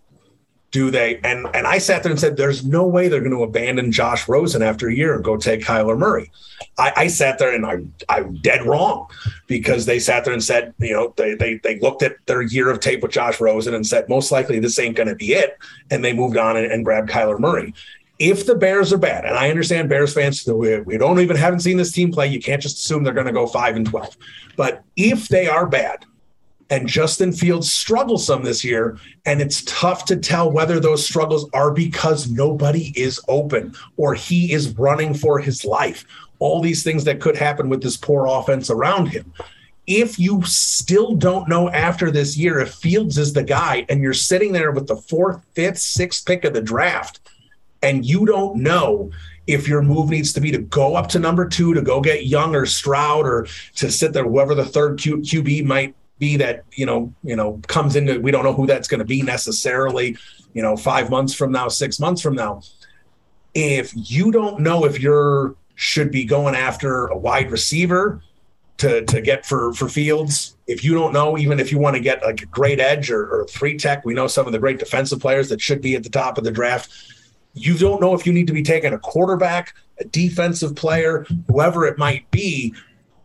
do 0.71 0.91
they 0.91 1.19
and 1.25 1.47
and 1.55 1.67
I 1.67 1.79
sat 1.79 2.03
there 2.03 2.13
and 2.13 2.21
said 2.21 2.37
there's 2.37 2.65
no 2.65 2.87
way 2.87 3.09
they're 3.09 3.21
going 3.21 3.33
to 3.33 3.43
abandon 3.43 3.91
Josh 3.91 4.29
Rosen 4.29 4.63
after 4.63 4.89
a 4.89 4.95
year 4.95 5.15
and 5.15 5.25
go 5.25 5.37
take 5.37 5.61
Kyler 5.61 5.97
Murray. 5.97 6.31
I, 6.77 6.93
I 6.97 7.07
sat 7.07 7.39
there 7.39 7.55
and 7.55 7.65
I 7.65 7.79
I'm 8.09 8.37
dead 8.37 8.67
wrong 8.67 9.09
because 9.47 9.87
they 9.87 9.99
sat 9.99 10.25
there 10.25 10.35
and 10.35 10.45
said, 10.45 10.75
you 10.79 10.93
know, 10.93 11.15
they 11.17 11.35
they 11.35 11.55
they 11.59 11.79
looked 11.79 12.03
at 12.03 12.17
their 12.27 12.43
year 12.43 12.71
of 12.71 12.81
tape 12.81 13.03
with 13.03 13.13
Josh 13.13 13.41
Rosen 13.41 13.75
and 13.75 13.87
said 13.87 14.09
most 14.09 14.31
likely 14.31 14.59
this 14.59 14.79
ain't 14.79 14.97
going 14.97 15.09
to 15.09 15.15
be 15.15 15.33
it, 15.33 15.57
and 15.91 16.05
they 16.05 16.13
moved 16.13 16.37
on 16.37 16.57
and, 16.57 16.71
and 16.71 16.85
grabbed 16.85 17.09
Kyler 17.09 17.39
Murray. 17.39 17.73
If 18.19 18.47
the 18.47 18.57
Bears 18.57 18.93
are 18.93 18.99
bad, 18.99 19.25
and 19.25 19.37
I 19.37 19.49
understand 19.49 19.89
Bears 19.89 20.13
fans, 20.13 20.45
we, 20.45 20.81
we 20.81 20.99
don't 20.99 21.21
even 21.21 21.37
haven't 21.37 21.61
seen 21.61 21.77
this 21.77 21.93
team 21.93 22.11
play. 22.11 22.27
You 22.27 22.41
can't 22.41 22.61
just 22.61 22.79
assume 22.79 23.05
they're 23.05 23.15
going 23.15 23.27
to 23.27 23.33
go 23.33 23.47
five 23.47 23.77
and 23.77 23.87
twelve. 23.87 24.17
But 24.57 24.83
if 24.97 25.29
they 25.29 25.47
are 25.47 25.67
bad, 25.67 26.05
and 26.71 26.87
Justin 26.87 27.33
Fields 27.33 27.73
struggles 27.73 28.27
some 28.27 28.43
this 28.43 28.63
year. 28.63 28.99
And 29.25 29.41
it's 29.41 29.63
tough 29.65 30.05
to 30.07 30.17
tell 30.17 30.51
whether 30.51 30.81
those 30.81 31.07
struggles 31.07 31.49
are 31.55 31.71
because 31.71 32.31
nobody 32.31 32.93
is 32.97 33.21
open 33.29 33.75
or 33.97 34.15
he 34.15 34.53
is 34.53 34.77
running 34.77 35.15
for 35.15 35.39
his 35.39 35.65
life. 35.65 36.05
All 36.39 36.61
these 36.61 36.83
things 36.83 37.05
that 37.05 37.21
could 37.21 37.37
happen 37.37 37.69
with 37.69 37.83
this 37.83 37.97
poor 37.97 38.27
offense 38.27 38.71
around 38.71 39.07
him. 39.07 39.33
If 39.87 40.19
you 40.19 40.43
still 40.45 41.15
don't 41.15 41.49
know 41.49 41.71
after 41.71 42.11
this 42.11 42.37
year 42.37 42.61
if 42.61 42.75
Fields 42.75 43.17
is 43.17 43.33
the 43.33 43.43
guy 43.43 43.87
and 43.89 44.03
you're 44.03 44.13
sitting 44.13 44.53
there 44.53 44.71
with 44.71 44.87
the 44.87 44.97
fourth, 44.97 45.43
fifth, 45.55 45.79
sixth 45.79 46.27
pick 46.27 46.45
of 46.45 46.53
the 46.53 46.61
draft, 46.61 47.21
and 47.83 48.05
you 48.05 48.27
don't 48.27 48.57
know 48.57 49.11
if 49.47 49.67
your 49.67 49.81
move 49.81 50.11
needs 50.11 50.35
to 50.35 50.43
be 50.43 50.51
to 50.51 50.59
go 50.59 50.95
up 50.95 51.09
to 51.09 51.19
number 51.19 51.49
two 51.49 51.73
to 51.73 51.81
go 51.81 52.03
get 52.03 52.27
Young 52.27 52.55
or 52.55 52.67
Stroud 52.67 53.25
or 53.25 53.47
to 53.77 53.91
sit 53.91 54.13
there, 54.13 54.25
whoever 54.25 54.55
the 54.55 54.65
third 54.65 54.99
Q- 54.99 55.19
QB 55.19 55.65
might 55.65 55.95
be 56.19 56.37
that 56.37 56.65
you 56.73 56.87
know 56.87 57.13
you 57.23 57.37
know 57.37 57.61
comes 57.67 57.97
into 57.97 58.21
we 58.21 58.31
don't 58.31 58.45
know 58.45 58.53
who 58.53 58.67
that's 58.67 58.89
going 58.89 58.99
to 58.99 59.05
be 59.05 59.23
necessarily 59.23 60.17
you 60.55 60.63
know 60.63 60.77
five 60.77 61.11
months 61.11 61.35
from 61.35 61.53
now 61.53 61.69
six 61.69 62.01
months 62.01 62.21
from 62.21 62.35
now. 62.35 62.63
If 63.55 63.93
you 63.95 64.31
don't 64.31 64.61
know 64.61 64.85
if 64.85 65.01
you're 65.01 65.55
should 65.75 66.11
be 66.11 66.25
going 66.25 66.57
after 66.57 67.07
a 67.07 67.17
wide 67.17 67.51
receiver 67.51 68.21
to 68.79 69.05
to 69.05 69.21
get 69.21 69.47
for 69.47 69.73
for 69.73 69.89
fields 69.89 70.57
if 70.67 70.83
you 70.83 70.93
don't 70.93 71.13
know 71.13 71.39
even 71.39 71.61
if 71.61 71.71
you 71.71 71.79
want 71.79 71.95
to 71.95 72.01
get 72.01 72.23
like 72.23 72.43
a 72.43 72.47
great 72.47 72.81
edge 72.81 73.11
or, 73.11 73.29
or 73.29 73.47
three 73.47 73.77
tech 73.77 74.05
we 74.05 74.13
know 74.13 74.27
some 74.27 74.47
of 74.47 74.53
the 74.53 74.59
great 74.59 74.79
defensive 74.79 75.21
players 75.21 75.49
that 75.49 75.61
should 75.61 75.81
be 75.81 75.95
at 75.95 76.03
the 76.03 76.11
top 76.11 76.37
of 76.37 76.45
the 76.45 76.51
draft. 76.51 76.91
You 77.55 77.77
don't 77.77 78.01
know 78.01 78.15
if 78.15 78.27
you 78.27 78.33
need 78.33 78.47
to 78.49 78.53
be 78.53 78.63
taking 78.63 78.93
a 78.93 78.99
quarterback 78.99 79.75
a 80.01 80.05
defensive 80.05 80.75
player 80.75 81.27
whoever 81.49 81.87
it 81.87 81.99
might 81.99 82.29
be 82.31 82.75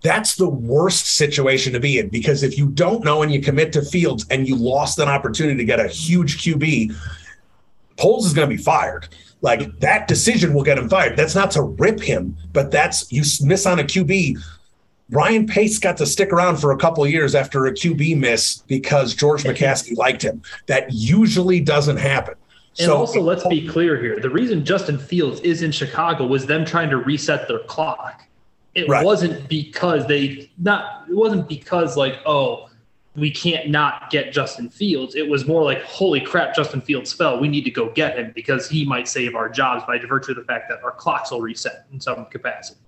that's 0.04 0.36
the 0.36 0.50
worst 0.50 1.16
situation 1.16 1.74
to 1.74 1.80
be 1.80 1.98
in 1.98 2.10
because 2.10 2.44
if 2.44 2.58
you 2.58 2.68
don't 2.70 3.04
know 3.04 3.24
and 3.24 3.34
you 3.34 3.42
commit 3.42 3.72
to 3.74 3.82
Fields 3.82 4.26
and 4.30 4.48
you 4.48 4.56
lost 4.56 5.00
an 5.00 5.08
opportunity 5.08 5.58
to 5.58 5.66
get 5.66 5.80
a 5.80 5.88
huge 5.88 6.44
QB, 6.44 6.94
Poles 7.98 8.26
is 8.26 8.34
going 8.34 8.50
to 8.50 8.56
be 8.56 8.62
fired. 8.62 9.08
Like 9.42 9.80
that 9.80 10.08
decision 10.08 10.54
will 10.54 10.64
get 10.64 10.78
him 10.78 10.90
fired. 10.90 11.18
That's 11.18 11.36
not 11.36 11.52
to 11.52 11.64
rip 11.64 12.02
him, 12.02 12.38
but 12.52 12.70
that's 12.70 13.12
you 13.12 13.24
miss 13.42 13.66
on 13.66 13.80
a 13.80 13.84
QB. 13.84 14.38
Ryan 15.10 15.46
Pace 15.48 15.80
got 15.80 15.98
to 15.98 16.06
stick 16.06 16.34
around 16.34 16.58
for 16.58 16.72
a 16.72 16.78
couple 16.78 17.06
years 17.08 17.34
after 17.36 17.66
a 17.66 17.72
QB 17.72 18.18
miss 18.18 18.58
because 18.68 19.14
George 19.14 19.44
McCaskey 19.44 19.96
liked 19.98 20.22
him. 20.22 20.42
That 20.68 20.92
usually 20.92 21.60
doesn't 21.60 21.98
happen. 21.98 22.36
And 22.80 22.88
so, 22.88 22.98
also, 22.98 23.22
let's 23.22 23.48
be 23.48 23.68
clear 23.68 24.02
here: 24.02 24.20
the 24.20 24.30
reason 24.30 24.66
Justin 24.66 24.98
Fields 24.98 25.40
is 25.42 25.62
in 25.62 25.72
Chicago 25.72 26.26
was 26.26 26.46
them 26.46 26.66
trying 26.66 26.90
to 26.90 26.98
reset 26.98 27.48
their 27.48 27.60
clock. 27.60 28.24
It 28.76 28.90
right. 28.90 29.06
wasn't 29.06 29.48
because 29.48 30.08
they 30.08 30.50
not 30.58 31.06
it 31.10 31.16
wasn't 31.16 31.48
because 31.48 31.96
like, 31.96 32.20
oh, 32.26 32.70
we 33.16 33.30
can't 33.30 33.70
not 33.70 34.10
get 34.10 34.34
Justin 34.34 34.70
Fields. 34.70 35.16
It 35.16 35.28
was 35.28 35.46
more 35.46 35.64
like, 35.64 35.84
holy 35.84 36.20
crap, 36.20 36.56
Justin 36.56 36.82
Fields 36.82 37.14
fell. 37.14 37.40
We 37.40 37.48
need 37.48 37.64
to 37.66 37.72
go 37.72 37.90
get 37.92 38.18
him 38.18 38.32
because 38.34 38.68
he 38.68 38.86
might 38.86 39.08
save 39.08 39.36
our 39.36 39.50
jobs 39.50 39.84
by 39.86 40.00
virtue 40.00 40.32
of 40.32 40.38
the 40.38 40.44
fact 40.44 40.70
that 40.70 40.84
our 40.84 40.92
clocks 40.92 41.30
will 41.30 41.42
reset 41.42 41.86
in 41.92 42.00
some 42.00 42.26
capacity. 42.26 42.80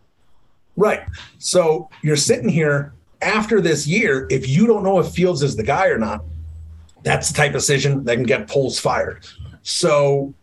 Right. 0.76 1.04
So 1.38 1.90
you're 2.02 2.16
sitting 2.16 2.50
here 2.50 2.94
after 3.22 3.62
this 3.62 3.88
year, 3.88 4.28
if 4.30 4.48
you 4.48 4.68
don't 4.68 4.84
know 4.84 5.00
if 5.00 5.10
Fields 5.10 5.44
is 5.44 5.56
the 5.56 5.64
guy 5.64 5.88
or 5.88 5.98
not, 5.98 6.24
that's 7.04 7.30
the 7.30 7.38
type 7.38 7.50
of 7.50 7.56
decision 7.56 8.04
that 8.06 8.16
can 8.16 8.24
get 8.24 8.48
Poles 8.48 8.80
fired. 8.80 9.26
So 9.62 10.34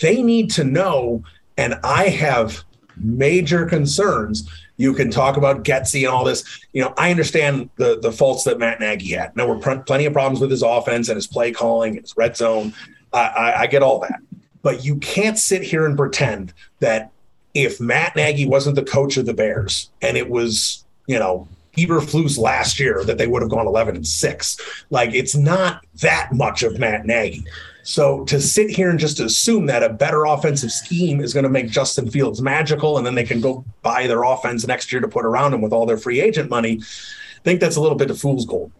they 0.00 0.22
need 0.22 0.50
to 0.52 0.64
know, 0.64 1.22
and 1.56 1.78
I 1.84 2.08
have 2.08 2.64
major 2.96 3.66
concerns 3.66 4.48
you 4.80 4.94
can 4.94 5.10
talk 5.10 5.36
about 5.36 5.62
Getsy 5.62 6.06
and 6.06 6.08
all 6.08 6.24
this. 6.24 6.42
You 6.72 6.82
know, 6.82 6.94
I 6.96 7.10
understand 7.10 7.68
the 7.76 8.00
the 8.00 8.10
faults 8.10 8.44
that 8.44 8.58
Matt 8.58 8.80
Nagy 8.80 9.10
had. 9.10 9.34
There 9.34 9.46
were 9.46 9.58
pr- 9.58 9.82
plenty 9.86 10.06
of 10.06 10.14
problems 10.14 10.40
with 10.40 10.50
his 10.50 10.62
offense 10.62 11.10
and 11.10 11.16
his 11.16 11.26
play 11.26 11.52
calling, 11.52 11.96
his 12.00 12.16
red 12.16 12.34
zone. 12.34 12.72
I, 13.12 13.18
I, 13.18 13.60
I 13.60 13.66
get 13.66 13.82
all 13.82 13.98
that, 14.00 14.20
but 14.62 14.82
you 14.82 14.96
can't 14.96 15.38
sit 15.38 15.62
here 15.62 15.84
and 15.84 15.98
pretend 15.98 16.54
that 16.78 17.10
if 17.52 17.78
Matt 17.78 18.16
Nagy 18.16 18.46
wasn't 18.46 18.76
the 18.76 18.84
coach 18.84 19.18
of 19.18 19.26
the 19.26 19.34
Bears 19.34 19.90
and 20.00 20.16
it 20.16 20.30
was, 20.30 20.84
you 21.06 21.18
know, 21.18 21.46
Eberflus 21.76 22.38
last 22.38 22.80
year 22.80 23.04
that 23.04 23.18
they 23.18 23.26
would 23.26 23.42
have 23.42 23.50
gone 23.50 23.66
11 23.66 23.96
and 23.96 24.06
6. 24.06 24.84
Like 24.88 25.12
it's 25.12 25.36
not 25.36 25.84
that 26.00 26.32
much 26.32 26.62
of 26.62 26.78
Matt 26.78 27.04
Nagy. 27.04 27.44
So 27.82 28.24
to 28.24 28.40
sit 28.40 28.70
here 28.70 28.90
and 28.90 28.98
just 28.98 29.20
assume 29.20 29.66
that 29.66 29.82
a 29.82 29.88
better 29.88 30.24
offensive 30.24 30.70
scheme 30.70 31.20
is 31.20 31.32
going 31.32 31.44
to 31.44 31.50
make 31.50 31.70
Justin 31.70 32.10
Fields 32.10 32.42
magical 32.42 32.98
and 32.98 33.06
then 33.06 33.14
they 33.14 33.24
can 33.24 33.40
go 33.40 33.64
buy 33.82 34.06
their 34.06 34.22
offense 34.22 34.66
next 34.66 34.92
year 34.92 35.00
to 35.00 35.08
put 35.08 35.24
around 35.24 35.54
him 35.54 35.60
with 35.60 35.72
all 35.72 35.86
their 35.86 35.96
free 35.96 36.20
agent 36.20 36.50
money, 36.50 36.80
I 36.80 37.42
think 37.42 37.60
that's 37.60 37.76
a 37.76 37.80
little 37.80 37.96
bit 37.96 38.10
of 38.10 38.18
fool's 38.18 38.46
gold. 38.46 38.70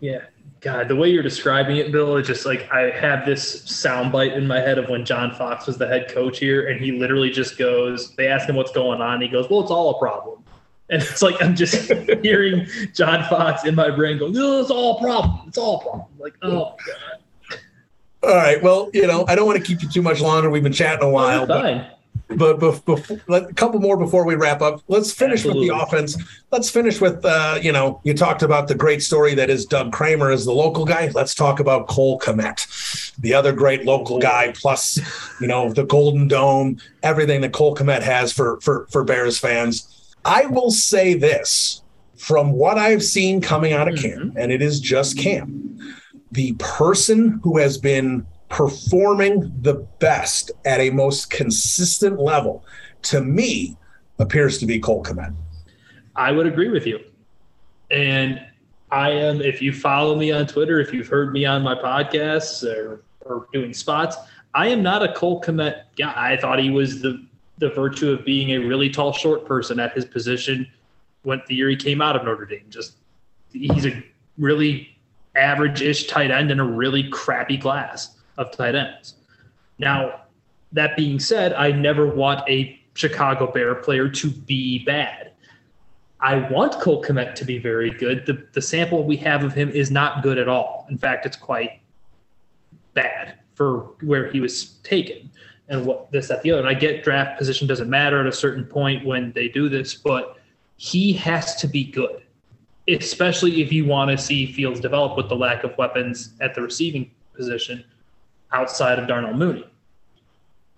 Yeah. 0.00 0.22
God, 0.60 0.88
the 0.88 0.96
way 0.96 1.10
you're 1.10 1.22
describing 1.22 1.76
it, 1.76 1.92
Bill, 1.92 2.16
it's 2.16 2.26
just 2.26 2.46
like 2.46 2.70
I 2.72 2.90
have 2.90 3.26
this 3.26 3.62
soundbite 3.64 4.34
in 4.34 4.46
my 4.46 4.60
head 4.60 4.78
of 4.78 4.88
when 4.88 5.04
John 5.04 5.34
Fox 5.34 5.66
was 5.66 5.76
the 5.76 5.86
head 5.86 6.08
coach 6.08 6.38
here, 6.38 6.68
and 6.68 6.82
he 6.82 6.90
literally 6.92 7.28
just 7.28 7.58
goes, 7.58 8.14
they 8.16 8.28
ask 8.28 8.48
him 8.48 8.56
what's 8.56 8.72
going 8.72 9.02
on. 9.02 9.20
He 9.20 9.28
goes, 9.28 9.50
Well, 9.50 9.60
it's 9.60 9.70
all 9.70 9.90
a 9.90 9.98
problem. 9.98 10.42
And 10.88 11.02
it's 11.02 11.20
like 11.20 11.42
I'm 11.42 11.54
just 11.54 11.92
hearing 12.22 12.66
John 12.94 13.28
Fox 13.28 13.64
in 13.64 13.74
my 13.74 13.90
brain 13.90 14.16
go, 14.16 14.28
No, 14.28 14.62
it's 14.62 14.70
all 14.70 14.96
a 14.96 15.00
problem. 15.02 15.48
It's 15.48 15.58
all 15.58 15.80
a 15.80 15.82
problem. 15.82 16.06
Like, 16.18 16.34
oh 16.40 16.76
God. 16.86 17.18
All 18.24 18.34
right. 18.34 18.62
Well, 18.62 18.90
you 18.92 19.06
know, 19.06 19.24
I 19.28 19.34
don't 19.34 19.46
want 19.46 19.58
to 19.58 19.64
keep 19.64 19.82
you 19.82 19.88
too 19.88 20.02
much 20.02 20.20
longer. 20.20 20.50
We've 20.50 20.62
been 20.62 20.72
chatting 20.72 21.04
a 21.06 21.10
while. 21.10 21.46
Fine. 21.46 21.86
But, 22.28 22.58
but 22.58 22.84
before, 22.86 23.00
a 23.28 23.52
couple 23.52 23.80
more 23.80 23.98
before 23.98 24.24
we 24.24 24.34
wrap 24.34 24.62
up. 24.62 24.80
Let's 24.88 25.12
finish 25.12 25.40
Absolutely. 25.40 25.68
with 25.68 25.78
the 25.78 25.84
offense. 25.84 26.16
Let's 26.50 26.70
finish 26.70 27.00
with, 27.00 27.22
uh, 27.24 27.58
you 27.60 27.70
know, 27.70 28.00
you 28.02 28.14
talked 28.14 28.42
about 28.42 28.66
the 28.66 28.74
great 28.74 29.02
story 29.02 29.34
that 29.34 29.50
is 29.50 29.66
Doug 29.66 29.92
Kramer 29.92 30.30
as 30.30 30.44
the 30.46 30.52
local 30.52 30.86
guy. 30.86 31.10
Let's 31.14 31.34
talk 31.34 31.60
about 31.60 31.86
Cole 31.86 32.18
Kmet, 32.18 33.12
the 33.18 33.34
other 33.34 33.52
great 33.52 33.84
local 33.84 34.18
guy, 34.18 34.52
plus, 34.56 34.98
you 35.40 35.46
know, 35.46 35.70
the 35.72 35.84
Golden 35.84 36.26
Dome, 36.26 36.78
everything 37.02 37.42
that 37.42 37.52
Cole 37.52 37.76
Kmet 37.76 38.02
has 38.02 38.32
for 38.32 38.58
for 38.62 38.86
for 38.90 39.04
Bears 39.04 39.38
fans. 39.38 40.14
I 40.24 40.46
will 40.46 40.70
say 40.70 41.12
this: 41.14 41.82
from 42.16 42.52
what 42.52 42.78
I've 42.78 43.02
seen 43.02 43.42
coming 43.42 43.74
out 43.74 43.86
of 43.86 43.98
camp, 43.98 44.14
Mm-hmm. 44.30 44.38
and 44.38 44.50
it 44.50 44.62
is 44.62 44.80
just 44.80 45.18
camp, 45.18 45.52
the 46.34 46.52
person 46.58 47.40
who 47.42 47.58
has 47.58 47.78
been 47.78 48.26
performing 48.48 49.52
the 49.62 49.74
best 49.98 50.50
at 50.64 50.80
a 50.80 50.90
most 50.90 51.30
consistent 51.30 52.20
level 52.20 52.64
to 53.02 53.20
me 53.20 53.76
appears 54.18 54.58
to 54.58 54.66
be 54.66 54.78
Cole 54.78 55.02
Kmet. 55.02 55.34
I 56.16 56.32
would 56.32 56.46
agree 56.46 56.68
with 56.68 56.86
you. 56.86 57.00
And 57.90 58.44
I 58.90 59.10
am, 59.10 59.40
if 59.40 59.62
you 59.62 59.72
follow 59.72 60.16
me 60.16 60.30
on 60.32 60.46
Twitter, 60.46 60.80
if 60.80 60.92
you've 60.92 61.08
heard 61.08 61.32
me 61.32 61.44
on 61.44 61.62
my 61.62 61.74
podcasts 61.74 62.64
or, 62.64 63.02
or 63.22 63.46
doing 63.52 63.72
spots, 63.72 64.16
I 64.54 64.68
am 64.68 64.82
not 64.82 65.02
a 65.02 65.12
Cole 65.12 65.40
Kmet 65.40 65.82
guy. 65.96 66.32
I 66.32 66.36
thought 66.36 66.58
he 66.58 66.70
was 66.70 67.00
the, 67.00 67.26
the 67.58 67.70
virtue 67.70 68.10
of 68.10 68.24
being 68.24 68.50
a 68.50 68.58
really 68.58 68.90
tall, 68.90 69.12
short 69.12 69.46
person 69.46 69.80
at 69.80 69.92
his 69.92 70.04
position 70.04 70.66
when 71.22 71.42
the 71.48 71.54
year 71.54 71.68
he 71.68 71.76
came 71.76 72.00
out 72.00 72.16
of 72.16 72.24
Notre 72.24 72.44
Dame. 72.44 72.66
Just 72.68 72.96
he's 73.52 73.86
a 73.86 74.02
really 74.38 74.93
average-ish 75.36 76.06
tight 76.06 76.30
end 76.30 76.50
in 76.50 76.60
a 76.60 76.64
really 76.64 77.08
crappy 77.10 77.58
class 77.58 78.16
of 78.36 78.50
tight 78.52 78.74
ends. 78.74 79.14
Now, 79.78 80.22
that 80.72 80.96
being 80.96 81.18
said, 81.18 81.52
I 81.52 81.72
never 81.72 82.06
want 82.06 82.48
a 82.48 82.78
Chicago 82.94 83.50
Bear 83.50 83.74
player 83.76 84.08
to 84.08 84.30
be 84.30 84.84
bad. 84.84 85.32
I 86.20 86.48
want 86.50 86.80
Cole 86.80 87.02
Kmet 87.02 87.34
to 87.36 87.44
be 87.44 87.58
very 87.58 87.90
good. 87.90 88.24
The, 88.24 88.46
the 88.52 88.62
sample 88.62 89.04
we 89.04 89.16
have 89.18 89.44
of 89.44 89.52
him 89.52 89.70
is 89.70 89.90
not 89.90 90.22
good 90.22 90.38
at 90.38 90.48
all. 90.48 90.86
In 90.88 90.96
fact, 90.96 91.26
it's 91.26 91.36
quite 91.36 91.80
bad 92.94 93.34
for 93.54 93.90
where 94.00 94.30
he 94.30 94.40
was 94.40 94.76
taken 94.84 95.30
and 95.68 95.84
what 95.84 96.10
this, 96.12 96.28
that, 96.28 96.42
the 96.42 96.52
other. 96.52 96.60
And 96.60 96.68
I 96.68 96.74
get 96.74 97.04
draft 97.04 97.38
position 97.38 97.66
doesn't 97.66 97.90
matter 97.90 98.20
at 98.20 98.26
a 98.26 98.32
certain 98.32 98.64
point 98.64 99.04
when 99.04 99.32
they 99.32 99.48
do 99.48 99.68
this, 99.68 99.94
but 99.94 100.38
he 100.76 101.12
has 101.12 101.56
to 101.56 101.68
be 101.68 101.84
good, 101.84 102.22
especially 102.88 103.62
if 103.62 103.72
you 103.72 103.84
want 103.84 104.10
to 104.10 104.18
see 104.18 104.52
Fields 104.52 104.80
develop 104.80 105.16
with 105.16 105.28
the 105.28 105.36
lack 105.36 105.64
of 105.64 105.76
weapons 105.78 106.34
at 106.40 106.54
the 106.54 106.62
receiving 106.62 107.10
position 107.34 107.84
outside 108.52 108.98
of 108.98 109.08
Darnell 109.08 109.34
Mooney. 109.34 109.64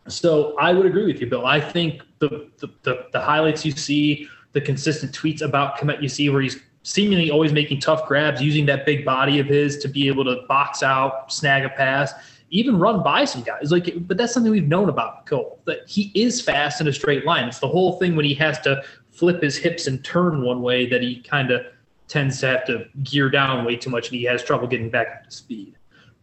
So 0.09 0.57
I 0.59 0.73
would 0.73 0.87
agree 0.87 1.07
with 1.07 1.21
you, 1.21 1.27
Bill. 1.27 1.47
I 1.47 1.61
think 1.61 2.03
the 2.21 2.49
the, 2.59 2.69
the, 2.83 3.07
the 3.13 3.21
highlights 3.21 3.65
you 3.65 3.73
see, 3.73 4.29
the 4.53 4.61
consistent 4.61 5.13
tweets 5.13 5.43
about 5.43 5.79
Kmet 5.79 6.01
you 6.01 6.09
see 6.09 6.29
where 6.29 6.43
he's 6.43 6.61
seemingly 6.85 7.33
always 7.33 7.53
making 7.53 7.81
tough 7.81 8.07
grabs, 8.07 8.41
using 8.41 8.65
that 8.67 8.87
big 8.87 9.05
body 9.05 9.41
of 9.41 9.47
his 9.47 9.79
to 9.79 9.89
be 9.89 10.07
able 10.07 10.25
to 10.25 10.43
box 10.47 10.85
out, 10.85 11.33
snag 11.33 11.65
a 11.65 11.69
pass, 11.71 12.15
even 12.51 12.79
run 12.79 13.03
by 13.03 13.25
some 13.25 13.43
guys. 13.43 13.73
Like, 13.73 13.93
but 14.07 14.17
that's 14.17 14.33
something 14.33 14.53
we've 14.53 14.69
known 14.69 14.89
about 14.89 15.27
Cole 15.27 15.59
that 15.65 15.81
he 15.89 16.13
is 16.15 16.41
fast 16.41 16.81
in 16.81 16.87
a 16.87 16.93
straight 16.93 17.27
line. 17.27 17.49
It's 17.49 17.59
the 17.59 17.67
whole 17.67 17.99
thing 17.99 18.15
when 18.15 18.25
he 18.25 18.35
has 18.35 18.61
to 18.61 18.83
flip 19.11 19.43
his 19.43 19.57
hips 19.57 19.89
and 19.89 20.05
turn 20.05 20.45
one 20.45 20.63
way 20.63 20.89
that 20.89 21.03
he 21.03 21.21
kind 21.23 21.51
of 21.51 21.67
tends 22.09 22.41
to 22.41 22.47
have 22.47 22.65
to 22.67 22.87
gear 23.03 23.29
down 23.29 23.65
way 23.65 23.77
too 23.77 23.91
much 23.91 24.09
and 24.09 24.19
he 24.19 24.25
has 24.25 24.43
trouble 24.43 24.67
getting 24.67 24.91
back 24.91 25.09
up 25.09 25.25
to 25.25 25.31
speed. 25.31 25.77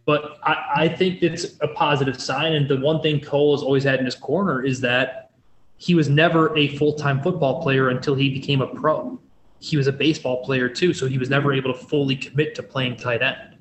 But 0.06 0.38
I, 0.42 0.72
I 0.76 0.88
think 0.88 1.22
it's 1.22 1.56
a 1.60 1.68
positive 1.68 2.20
sign. 2.20 2.52
And 2.54 2.68
the 2.68 2.78
one 2.78 3.00
thing 3.00 3.20
Cole 3.20 3.56
has 3.56 3.62
always 3.62 3.84
had 3.84 3.98
in 3.98 4.04
his 4.04 4.14
corner 4.14 4.62
is 4.62 4.80
that 4.82 5.30
he 5.76 5.94
was 5.94 6.08
never 6.08 6.56
a 6.56 6.76
full 6.76 6.94
time 6.94 7.22
football 7.22 7.62
player 7.62 7.88
until 7.88 8.14
he 8.14 8.30
became 8.30 8.60
a 8.60 8.66
pro. 8.66 9.18
He 9.60 9.76
was 9.76 9.86
a 9.86 9.92
baseball 9.92 10.44
player 10.44 10.68
too, 10.68 10.92
so 10.92 11.06
he 11.06 11.18
was 11.18 11.30
never 11.30 11.52
able 11.52 11.72
to 11.72 11.78
fully 11.78 12.16
commit 12.16 12.54
to 12.56 12.62
playing 12.62 12.96
tight 12.96 13.22
end. 13.22 13.56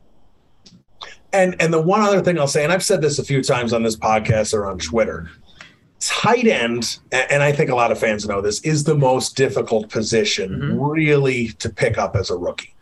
And 1.32 1.56
and 1.62 1.74
the 1.74 1.82
one 1.82 2.02
other 2.02 2.22
thing 2.22 2.38
I'll 2.38 2.48
say, 2.48 2.64
and 2.64 2.72
I've 2.72 2.84
said 2.84 3.02
this 3.02 3.20
a 3.20 3.24
few 3.24 3.42
times 3.42 3.74
on 3.74 3.84
this 3.84 3.96
podcast 3.96 4.54
or 4.54 4.68
on 4.68 4.78
Twitter, 4.78 5.30
tight 6.08 6.48
end, 6.48 7.00
and 7.12 7.44
I 7.44 7.52
think 7.52 7.70
a 7.70 7.76
lot 7.76 7.92
of 7.92 8.00
fans 8.00 8.28
know 8.28 8.42
this, 8.42 8.60
is 8.62 8.84
the 8.84 8.96
most 8.96 9.36
difficult 9.36 9.90
position 9.90 10.50
Mhm. 10.60 10.78
really 10.80 11.50
to 11.60 11.70
pick 11.70 11.98
up 11.98 12.16
as 12.16 12.30
a 12.30 12.36
rookie. 12.36 12.74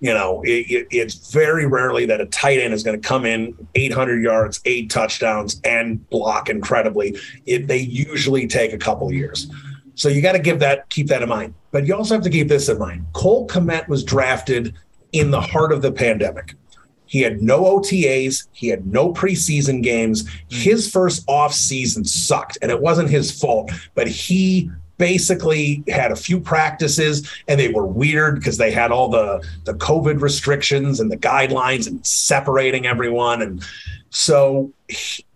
You 0.00 0.12
know, 0.12 0.42
it, 0.44 0.70
it, 0.70 0.86
it's 0.90 1.30
very 1.32 1.66
rarely 1.66 2.04
that 2.06 2.20
a 2.20 2.26
tight 2.26 2.58
end 2.60 2.74
is 2.74 2.82
going 2.82 3.00
to 3.00 3.08
come 3.08 3.24
in 3.24 3.54
800 3.74 4.22
yards, 4.22 4.60
eight 4.64 4.90
touchdowns, 4.90 5.60
and 5.64 6.08
block 6.10 6.50
incredibly. 6.50 7.16
It, 7.46 7.68
they 7.68 7.78
usually 7.78 8.46
take 8.46 8.72
a 8.72 8.78
couple 8.78 9.10
years. 9.12 9.46
So 9.94 10.08
you 10.08 10.20
got 10.20 10.32
to 10.32 10.40
give 10.40 10.58
that, 10.58 10.90
keep 10.90 11.06
that 11.06 11.22
in 11.22 11.28
mind. 11.28 11.54
But 11.70 11.86
you 11.86 11.94
also 11.94 12.14
have 12.14 12.24
to 12.24 12.30
keep 12.30 12.48
this 12.48 12.68
in 12.68 12.78
mind. 12.78 13.06
Cole 13.12 13.46
Kmet 13.46 13.88
was 13.88 14.02
drafted 14.04 14.74
in 15.12 15.30
the 15.30 15.40
heart 15.40 15.72
of 15.72 15.80
the 15.80 15.92
pandemic. 15.92 16.54
He 17.14 17.20
had 17.20 17.42
no 17.42 17.62
OTAs. 17.62 18.48
He 18.50 18.66
had 18.66 18.88
no 18.88 19.12
preseason 19.12 19.84
games. 19.84 20.28
His 20.48 20.90
first 20.90 21.22
off 21.28 21.54
season 21.54 22.04
sucked, 22.04 22.58
and 22.60 22.72
it 22.72 22.80
wasn't 22.80 23.08
his 23.08 23.30
fault. 23.30 23.70
But 23.94 24.08
he 24.08 24.68
basically 24.98 25.84
had 25.86 26.10
a 26.10 26.16
few 26.16 26.40
practices, 26.40 27.32
and 27.46 27.60
they 27.60 27.68
were 27.68 27.86
weird 27.86 28.34
because 28.34 28.58
they 28.58 28.72
had 28.72 28.90
all 28.90 29.08
the 29.10 29.40
the 29.62 29.74
COVID 29.74 30.22
restrictions 30.22 30.98
and 30.98 31.08
the 31.08 31.16
guidelines 31.16 31.86
and 31.86 32.04
separating 32.04 32.84
everyone. 32.84 33.42
And 33.42 33.64
so, 34.10 34.72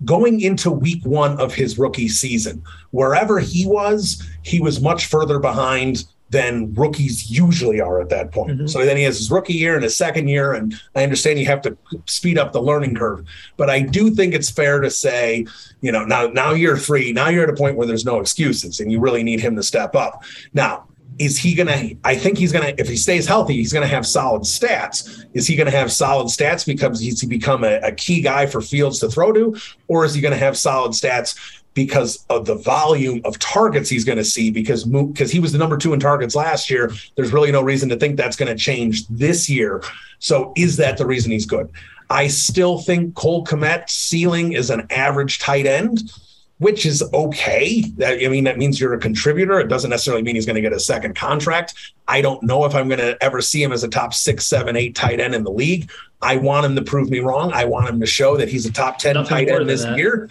going 0.04 0.40
into 0.40 0.72
week 0.72 1.06
one 1.06 1.38
of 1.38 1.54
his 1.54 1.78
rookie 1.78 2.08
season, 2.08 2.60
wherever 2.90 3.38
he 3.38 3.66
was, 3.66 4.20
he 4.42 4.58
was 4.58 4.80
much 4.80 5.06
further 5.06 5.38
behind 5.38 6.06
than 6.30 6.74
rookies 6.74 7.30
usually 7.30 7.80
are 7.80 8.00
at 8.00 8.10
that 8.10 8.32
point. 8.32 8.58
Mhm. 8.60 8.70
So 8.70 8.84
then 8.84 8.96
he 8.96 9.02
has 9.04 9.18
his 9.18 9.30
rookie 9.30 9.54
year 9.54 9.74
and 9.74 9.82
his 9.84 9.96
second 9.96 10.28
year, 10.28 10.52
and 10.52 10.74
I 10.94 11.02
understand 11.02 11.38
you 11.38 11.46
have 11.46 11.62
to 11.62 11.76
speed 12.06 12.38
up 12.38 12.52
the 12.52 12.60
learning 12.60 12.94
curve. 12.96 13.24
But 13.56 13.70
I 13.70 13.80
do 13.80 14.10
think 14.10 14.34
it's 14.34 14.50
fair 14.50 14.80
to 14.80 14.90
say, 14.90 15.46
you 15.80 15.90
know, 15.90 16.04
now 16.04 16.26
now 16.26 16.52
year 16.52 16.76
three, 16.76 17.12
now 17.12 17.28
you're 17.28 17.44
at 17.44 17.50
a 17.50 17.54
point 17.56 17.76
where 17.76 17.86
there's 17.86 18.04
no 18.04 18.20
excuses, 18.20 18.80
and 18.80 18.92
you 18.92 19.00
really 19.00 19.22
need 19.22 19.40
him 19.40 19.56
to 19.56 19.62
step 19.62 19.96
up. 19.96 20.22
Now, 20.52 20.84
is 21.18 21.36
he 21.36 21.54
gonna? 21.54 21.90
I 22.04 22.14
think 22.14 22.38
he's 22.38 22.52
gonna. 22.52 22.74
If 22.78 22.88
he 22.88 22.96
stays 22.96 23.26
healthy, 23.26 23.54
he's 23.54 23.72
gonna 23.72 23.88
have 23.88 24.06
solid 24.06 24.42
stats. 24.42 25.24
Is 25.34 25.48
he 25.48 25.56
gonna 25.56 25.70
have 25.72 25.90
solid 25.90 26.28
stats 26.28 26.64
because 26.64 27.00
he's 27.00 27.24
become 27.24 27.64
a, 27.64 27.80
a 27.80 27.90
key 27.90 28.20
guy 28.20 28.46
for 28.46 28.60
Fields 28.60 29.00
to 29.00 29.08
throw 29.08 29.32
to, 29.32 29.56
or 29.88 30.04
is 30.04 30.14
he 30.14 30.20
gonna 30.20 30.36
have 30.36 30.56
solid 30.56 30.92
stats? 30.92 31.34
Because 31.74 32.24
of 32.28 32.44
the 32.44 32.56
volume 32.56 33.20
of 33.24 33.38
targets 33.38 33.88
he's 33.88 34.04
going 34.04 34.18
to 34.18 34.24
see 34.24 34.50
because 34.50 34.84
because 34.84 35.30
he 35.30 35.38
was 35.38 35.52
the 35.52 35.58
number 35.58 35.76
two 35.76 35.92
in 35.92 36.00
targets 36.00 36.34
last 36.34 36.70
year. 36.70 36.92
There's 37.16 37.32
really 37.32 37.52
no 37.52 37.62
reason 37.62 37.88
to 37.90 37.96
think 37.96 38.16
that's 38.16 38.36
going 38.36 38.48
to 38.48 38.60
change 38.60 39.06
this 39.06 39.48
year. 39.48 39.82
So 40.18 40.52
is 40.56 40.76
that 40.78 40.98
the 40.98 41.06
reason 41.06 41.30
he's 41.30 41.46
good? 41.46 41.70
I 42.10 42.26
still 42.26 42.78
think 42.78 43.14
cole 43.14 43.44
kmet 43.44 43.88
ceiling 43.88 44.52
is 44.52 44.70
an 44.70 44.86
average 44.90 45.38
tight 45.38 45.66
end 45.66 46.10
which 46.58 46.84
is 46.84 47.02
okay. 47.14 47.82
That, 47.96 48.22
i 48.22 48.28
mean 48.28 48.44
that 48.44 48.58
means 48.58 48.80
you're 48.80 48.94
a 48.94 48.98
contributor. 48.98 49.60
It 49.60 49.68
doesn't 49.68 49.90
necessarily 49.90 50.22
mean 50.22 50.34
he's 50.34 50.46
going 50.46 50.56
to 50.56 50.60
get 50.60 50.72
a 50.72 50.80
second 50.80 51.16
contract. 51.16 51.74
I 52.06 52.20
don't 52.20 52.42
know 52.42 52.64
if 52.64 52.74
i'm 52.74 52.88
going 52.88 52.98
to 52.98 53.16
ever 53.22 53.40
see 53.40 53.62
him 53.62 53.72
as 53.72 53.84
a 53.84 53.88
top 53.88 54.14
six 54.14 54.46
seven 54.46 54.76
eight 54.76 54.94
tight 54.94 55.20
end 55.20 55.34
in 55.34 55.44
the 55.44 55.50
league. 55.50 55.90
I 56.20 56.36
want 56.36 56.66
him 56.66 56.74
to 56.76 56.82
prove 56.82 57.10
me 57.10 57.20
wrong. 57.20 57.52
I 57.52 57.64
want 57.64 57.88
him 57.88 58.00
to 58.00 58.06
show 58.06 58.36
that 58.36 58.48
he's 58.48 58.66
a 58.66 58.72
top 58.72 58.98
10 58.98 59.14
Nothing 59.14 59.28
tight 59.28 59.48
end 59.48 59.68
this 59.68 59.84
that. 59.84 59.96
year 59.96 60.28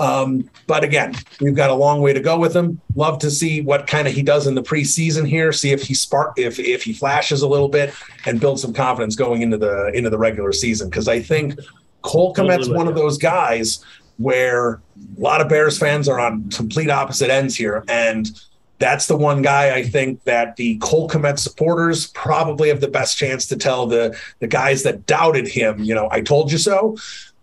um, 0.00 0.48
but 0.66 0.84
again, 0.84 1.14
we've 1.40 1.54
got 1.54 1.70
a 1.70 1.74
long 1.74 2.00
way 2.00 2.12
to 2.12 2.20
go 2.20 2.38
with 2.38 2.54
him. 2.54 2.80
Love 2.94 3.18
to 3.20 3.30
see 3.30 3.62
what 3.62 3.86
kind 3.86 4.06
of 4.06 4.14
he 4.14 4.22
does 4.22 4.46
in 4.46 4.54
the 4.54 4.62
preseason 4.62 5.26
here. 5.26 5.52
See 5.52 5.72
if 5.72 5.82
he 5.82 5.94
spark 5.94 6.38
if 6.38 6.58
if 6.58 6.82
he 6.82 6.92
flashes 6.92 7.42
a 7.42 7.48
little 7.48 7.68
bit 7.68 7.92
and 8.26 8.40
build 8.40 8.60
some 8.60 8.72
confidence 8.72 9.16
going 9.16 9.42
into 9.42 9.58
the 9.58 9.90
into 9.94 10.10
the 10.10 10.18
regular 10.18 10.52
season. 10.52 10.88
Because 10.88 11.08
I 11.08 11.20
think 11.20 11.58
Cole 12.02 12.34
Kmet's 12.34 12.68
one 12.68 12.86
of 12.86 12.94
those 12.94 13.18
guys 13.18 13.84
where 14.18 14.80
a 15.16 15.20
lot 15.20 15.40
of 15.40 15.48
Bears 15.48 15.78
fans 15.78 16.08
are 16.08 16.20
on 16.20 16.48
complete 16.50 16.90
opposite 16.90 17.30
ends 17.30 17.56
here, 17.56 17.84
and 17.88 18.30
that's 18.78 19.06
the 19.06 19.16
one 19.16 19.42
guy 19.42 19.74
I 19.74 19.82
think 19.82 20.22
that 20.24 20.54
the 20.54 20.78
Cole 20.78 21.08
Kmet 21.08 21.40
supporters 21.40 22.06
probably 22.08 22.68
have 22.68 22.80
the 22.80 22.88
best 22.88 23.16
chance 23.16 23.46
to 23.46 23.56
tell 23.56 23.86
the 23.88 24.16
the 24.38 24.46
guys 24.46 24.84
that 24.84 25.06
doubted 25.06 25.48
him. 25.48 25.82
You 25.82 25.96
know, 25.96 26.08
I 26.12 26.20
told 26.20 26.52
you 26.52 26.58
so. 26.58 26.96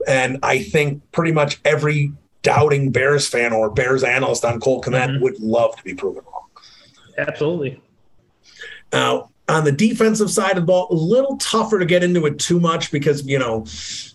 And 0.08 0.38
I 0.44 0.60
think 0.60 1.02
pretty 1.12 1.32
much 1.32 1.60
every 1.66 2.12
doubting 2.46 2.92
Bears 2.92 3.28
fan 3.28 3.52
or 3.52 3.70
Bears 3.72 4.04
analyst 4.04 4.46
on 4.46 4.60
Cole 4.60 4.82
Kmet 4.82 5.10
Mhm. 5.18 5.22
would 5.22 5.40
love 5.40 5.76
to 5.76 5.84
be 5.84 5.96
proven 5.96 6.24
wrong. 6.32 6.44
Absolutely. 7.18 7.82
Now, 8.94 9.32
on 9.48 9.64
the 9.64 9.72
defensive 9.72 10.32
side 10.32 10.52
of 10.52 10.56
the 10.58 10.62
ball, 10.64 10.88
a 10.90 10.96
little 10.96 11.38
tougher 11.38 11.78
to 11.78 11.86
get 11.86 12.04
into 12.04 12.26
it 12.26 12.40
too 12.40 12.60
much 12.60 12.92
because 12.92 13.26
you 13.26 13.38
know, 13.38 13.66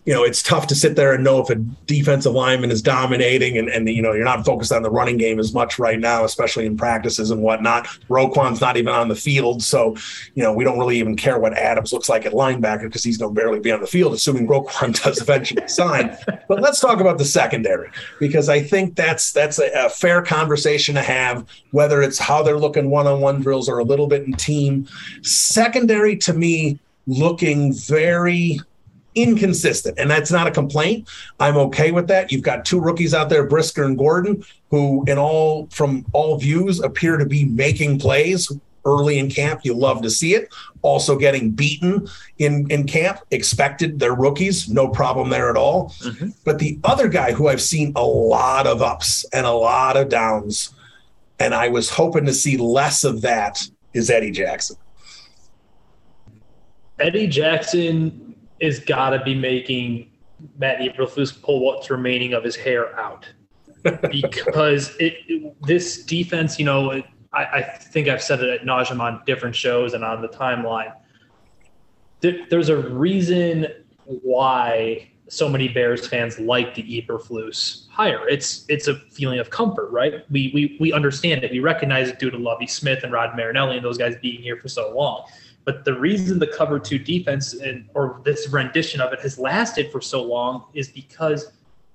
you 0.04 0.12
know, 0.12 0.24
it's 0.24 0.42
tough 0.42 0.66
to 0.68 0.74
sit 0.74 0.96
there 0.96 1.12
and 1.14 1.22
know 1.22 1.40
if 1.40 1.50
a 1.50 1.54
defensive 1.54 2.32
lineman 2.32 2.70
is 2.70 2.82
dominating 2.82 3.56
and, 3.56 3.68
and 3.68 3.88
you 3.88 4.02
know 4.02 4.12
you're 4.12 4.24
not 4.24 4.44
focused 4.44 4.72
on 4.72 4.82
the 4.82 4.90
running 4.90 5.18
game 5.18 5.38
as 5.38 5.54
much 5.54 5.78
right 5.78 6.00
now, 6.00 6.24
especially 6.24 6.66
in 6.66 6.76
practices 6.76 7.30
and 7.30 7.42
whatnot. 7.42 7.86
Roquan's 8.08 8.60
not 8.60 8.76
even 8.76 8.92
on 8.92 9.08
the 9.08 9.14
field, 9.14 9.62
so 9.62 9.94
you 10.34 10.42
know 10.42 10.52
we 10.52 10.64
don't 10.64 10.78
really 10.78 10.98
even 10.98 11.14
care 11.14 11.38
what 11.38 11.56
Adams 11.56 11.92
looks 11.92 12.08
like 12.08 12.26
at 12.26 12.32
linebacker 12.32 12.82
because 12.82 13.04
he's 13.04 13.16
going 13.16 13.32
to 13.32 13.40
barely 13.40 13.60
be 13.60 13.70
on 13.70 13.80
the 13.80 13.86
field, 13.86 14.12
assuming 14.14 14.48
Roquan 14.48 15.00
does 15.04 15.20
eventually 15.20 15.68
sign. 15.68 16.16
But 16.48 16.60
let's 16.60 16.80
talk 16.80 16.98
about 17.00 17.18
the 17.18 17.24
secondary 17.24 17.90
because 18.18 18.48
I 18.48 18.60
think 18.60 18.96
that's 18.96 19.32
that's 19.32 19.60
a, 19.60 19.70
a 19.86 19.88
fair 19.90 20.22
conversation 20.22 20.96
to 20.96 21.02
have, 21.02 21.46
whether 21.70 22.02
it's 22.02 22.18
how 22.18 22.42
they're 22.42 22.58
looking 22.58 22.90
one-on-one 22.90 23.42
drills 23.42 23.68
or 23.68 23.78
a 23.78 23.84
little 23.84 24.08
bit 24.08 24.24
in 24.24 24.32
team. 24.32 24.88
Secondary 25.22 26.16
to 26.18 26.32
me 26.32 26.78
looking 27.06 27.72
very 27.72 28.60
inconsistent, 29.14 29.98
and 29.98 30.10
that's 30.10 30.30
not 30.30 30.46
a 30.46 30.50
complaint. 30.50 31.08
I'm 31.40 31.56
okay 31.56 31.90
with 31.90 32.06
that. 32.08 32.30
You've 32.30 32.42
got 32.42 32.64
two 32.64 32.80
rookies 32.80 33.14
out 33.14 33.28
there, 33.28 33.44
Brisker 33.44 33.84
and 33.84 33.98
Gordon, 33.98 34.44
who, 34.70 35.04
in 35.06 35.18
all 35.18 35.66
from 35.70 36.06
all 36.12 36.38
views, 36.38 36.80
appear 36.80 37.16
to 37.16 37.26
be 37.26 37.44
making 37.44 37.98
plays 37.98 38.50
early 38.84 39.18
in 39.18 39.28
camp. 39.28 39.60
You 39.64 39.74
love 39.74 40.00
to 40.02 40.10
see 40.10 40.34
it. 40.34 40.54
Also 40.82 41.18
getting 41.18 41.50
beaten 41.50 42.08
in, 42.38 42.70
in 42.70 42.86
camp, 42.86 43.20
expected. 43.30 43.98
They're 43.98 44.14
rookies, 44.14 44.68
no 44.68 44.88
problem 44.88 45.28
there 45.28 45.50
at 45.50 45.56
all. 45.56 45.90
Mm-hmm. 46.00 46.30
But 46.44 46.58
the 46.58 46.78
other 46.84 47.08
guy 47.08 47.32
who 47.32 47.48
I've 47.48 47.60
seen 47.60 47.92
a 47.96 48.04
lot 48.04 48.66
of 48.66 48.80
ups 48.80 49.26
and 49.32 49.44
a 49.44 49.52
lot 49.52 49.96
of 49.96 50.08
downs, 50.08 50.72
and 51.38 51.54
I 51.54 51.68
was 51.68 51.90
hoping 51.90 52.24
to 52.26 52.32
see 52.32 52.56
less 52.56 53.04
of 53.04 53.20
that, 53.22 53.60
is 53.92 54.08
Eddie 54.08 54.30
Jackson. 54.30 54.76
Eddie 57.00 57.26
Jackson 57.26 58.34
is 58.60 58.78
got 58.80 59.10
to 59.10 59.22
be 59.24 59.34
making 59.34 60.10
Matt 60.58 60.80
Eberflus 60.80 61.40
pull 61.40 61.64
what's 61.64 61.90
remaining 61.90 62.34
of 62.34 62.44
his 62.44 62.56
hair 62.56 62.98
out 62.98 63.26
because 64.10 64.96
it, 64.96 65.16
it, 65.26 65.56
this 65.62 66.04
defense, 66.04 66.58
you 66.58 66.64
know, 66.64 66.90
it, 66.90 67.04
I, 67.32 67.44
I, 67.44 67.62
think 67.62 68.08
I've 68.08 68.22
said 68.22 68.42
it 68.42 68.60
at 68.60 68.66
nauseum 68.66 69.00
on 69.00 69.22
different 69.24 69.54
shows 69.54 69.94
and 69.94 70.04
on 70.04 70.20
the 70.20 70.28
timeline. 70.28 70.92
There, 72.20 72.46
there's 72.50 72.68
a 72.68 72.76
reason 72.76 73.66
why 74.04 75.10
so 75.28 75.48
many 75.48 75.68
Bears 75.68 76.06
fans 76.08 76.38
like 76.40 76.74
the 76.74 76.82
Eberflus 76.82 77.88
hire. 77.88 78.28
It's 78.28 78.64
it's 78.68 78.88
a 78.88 78.96
feeling 78.96 79.38
of 79.38 79.48
comfort, 79.48 79.90
right? 79.90 80.24
We 80.30 80.50
we 80.52 80.76
we 80.80 80.92
understand 80.92 81.44
it. 81.44 81.52
We 81.52 81.60
recognize 81.60 82.08
it 82.08 82.18
due 82.18 82.30
to 82.30 82.36
Lovie 82.36 82.66
Smith 82.66 83.04
and 83.04 83.12
Rod 83.12 83.36
Marinelli 83.36 83.76
and 83.76 83.84
those 83.84 83.96
guys 83.96 84.16
being 84.20 84.42
here 84.42 84.56
for 84.56 84.68
so 84.68 84.94
long. 84.94 85.24
But 85.64 85.84
the 85.84 85.98
reason 85.98 86.38
the 86.38 86.46
cover 86.46 86.78
two 86.78 86.98
defense 86.98 87.54
and 87.54 87.88
or 87.94 88.20
this 88.24 88.48
rendition 88.48 89.00
of 89.00 89.12
it 89.12 89.20
has 89.20 89.38
lasted 89.38 89.92
for 89.92 90.00
so 90.00 90.22
long 90.22 90.64
is 90.74 90.88
because 90.88 91.52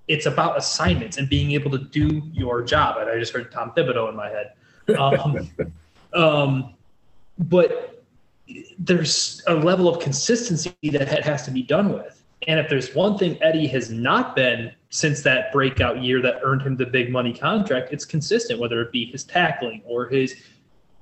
it's 0.08 0.28
about 0.28 0.58
assignments 0.58 1.18
and 1.18 1.28
being 1.28 1.52
able 1.52 1.72
to 1.72 1.80
do 1.80 2.22
your 2.32 2.62
job. 2.62 2.98
And 3.00 3.10
I 3.10 3.20
just 3.20 3.34
heard 3.34 3.52
Tom 3.52 3.72
Thibodeau 3.76 4.10
in 4.10 4.16
my 4.16 4.30
head. 4.30 4.54
Um, 4.98 5.50
um, 6.14 6.74
but 7.40 8.04
there's 8.78 9.42
a 9.48 9.56
level 9.56 9.88
of 9.88 10.00
consistency 10.00 10.76
that 10.84 11.26
has 11.26 11.44
to 11.46 11.52
be 11.52 11.64
done 11.64 11.92
with. 11.92 12.22
And 12.48 12.60
if 12.60 12.70
there's 12.70 12.94
one 12.94 13.18
thing 13.18 13.42
Eddie 13.42 13.68
has 13.68 13.90
not 13.90 14.36
been 14.36 14.72
since 14.90 15.22
that 15.24 15.52
breakout 15.52 16.04
year 16.04 16.22
that 16.22 16.40
earned 16.44 16.62
him 16.62 16.78
the 16.78 16.86
big 16.86 17.12
money 17.12 17.34
contract, 17.34 17.92
it's 17.92 18.06
consistent, 18.06 18.60
whether 18.60 18.82
it 18.82 18.92
be 18.92 19.06
his 19.06 19.24
tackling 19.24 19.82
or 19.86 20.08
his 20.08 20.36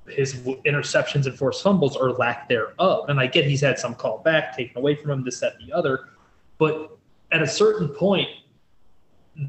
his 0.08 0.34
interceptions 0.66 1.26
and 1.26 1.36
forced 1.36 1.62
fumbles 1.62 1.96
or 1.96 2.12
lack 2.12 2.48
thereof. 2.48 3.08
And 3.08 3.18
I 3.18 3.26
get 3.26 3.44
he's 3.44 3.60
had 3.60 3.78
some 3.78 3.94
call 3.94 4.18
back 4.18 4.56
taken 4.56 4.76
away 4.76 4.94
from 4.94 5.10
him, 5.10 5.24
this, 5.24 5.40
that, 5.40 5.54
the 5.64 5.72
other. 5.72 6.08
But 6.58 6.96
at 7.32 7.42
a 7.42 7.46
certain 7.46 7.88
point, 7.88 8.28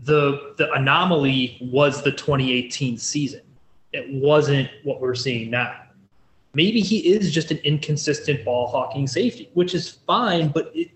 the 0.03 0.55
the 0.57 0.71
anomaly 0.73 1.57
was 1.61 2.01
the 2.01 2.11
2018 2.11 2.97
season. 2.97 3.41
It 3.93 4.09
wasn't 4.09 4.69
what 4.83 4.99
we're 4.99 5.15
seeing 5.15 5.51
now. 5.51 5.81
Maybe 6.53 6.79
he 6.81 7.13
is 7.13 7.31
just 7.31 7.51
an 7.51 7.57
inconsistent 7.57 8.43
ball 8.45 8.67
hawking 8.67 9.07
safety, 9.07 9.49
which 9.53 9.75
is 9.75 9.89
fine, 9.89 10.47
but 10.49 10.71
it 10.73 10.91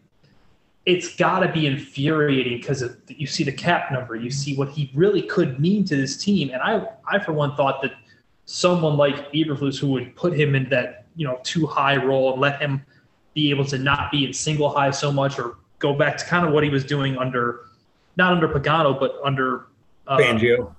it's 0.86 1.16
got 1.16 1.40
to 1.42 1.52
be 1.52 1.68
infuriating 1.68 2.58
because 2.58 2.84
you 3.08 3.28
see 3.28 3.44
the 3.44 3.52
cap 3.52 3.92
number, 3.92 4.16
you 4.16 4.32
see 4.32 4.56
what 4.56 4.70
he 4.70 4.90
really 4.96 5.22
could 5.22 5.60
mean 5.60 5.86
to 5.86 5.96
this 5.96 6.18
team, 6.18 6.50
and 6.52 6.62
I 6.62 6.88
I 7.08 7.20
for 7.20 7.34
one 7.34 7.56
thought 7.56 7.82
that 7.84 7.92
someone 8.50 8.98
like 8.98 9.32
Eberflus 9.32 9.78
who 9.78 9.92
would 9.92 10.16
put 10.16 10.34
him 10.34 10.56
in 10.56 10.68
that 10.70 11.06
you 11.16 11.28
know 11.28 11.40
two 11.44 11.68
high 11.68 12.04
role 12.04 12.32
and 12.32 12.42
let 12.42 12.60
him 12.60 12.84
be 13.36 13.52
able 13.52 13.64
to 13.64 13.78
not 13.78 14.12
be 14.12 14.26
in 14.26 14.34
single 14.34 14.72
high 14.72 14.90
so 14.90 15.12
much 15.12 15.38
or 15.38 15.58
go 15.78 15.94
back 15.94 16.18
to 16.18 16.26
kind 16.26 16.48
of 16.48 16.52
what 16.52 16.64
he 16.64 16.70
was 16.72 16.84
doing 16.84 17.16
under 17.16 17.66
not 18.18 18.34
under 18.34 18.48
Pagano 18.48 19.00
but 19.00 19.20
under 19.24 19.68
uh, 20.08 20.18
Fangio. 20.18 20.74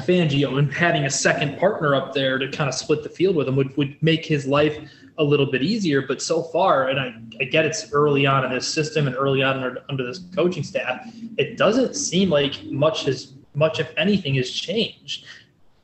Fangio 0.00 0.58
and 0.58 0.70
having 0.70 1.06
a 1.06 1.10
second 1.10 1.58
partner 1.58 1.94
up 1.94 2.12
there 2.12 2.36
to 2.36 2.50
kind 2.50 2.68
of 2.68 2.74
split 2.74 3.02
the 3.02 3.08
field 3.08 3.34
with 3.34 3.48
him 3.48 3.56
would, 3.56 3.74
would 3.78 3.96
make 4.02 4.26
his 4.26 4.46
life 4.46 4.76
a 5.16 5.24
little 5.24 5.46
bit 5.46 5.62
easier. 5.62 6.02
But 6.02 6.20
so 6.20 6.42
far, 6.42 6.88
and 6.88 7.00
I, 7.00 7.14
I 7.40 7.44
get 7.44 7.64
it's 7.64 7.90
early 7.94 8.26
on 8.26 8.44
in 8.44 8.50
this 8.50 8.68
system 8.68 9.06
and 9.06 9.16
early 9.16 9.42
on 9.42 9.56
under, 9.56 9.82
under 9.88 10.04
this 10.04 10.18
coaching 10.34 10.62
staff, 10.62 11.10
it 11.38 11.56
doesn't 11.56 11.94
seem 11.96 12.28
like 12.28 12.62
much 12.64 13.06
has 13.06 13.32
much 13.54 13.80
if 13.80 13.90
anything 13.96 14.34
has 14.34 14.50
changed. 14.50 15.24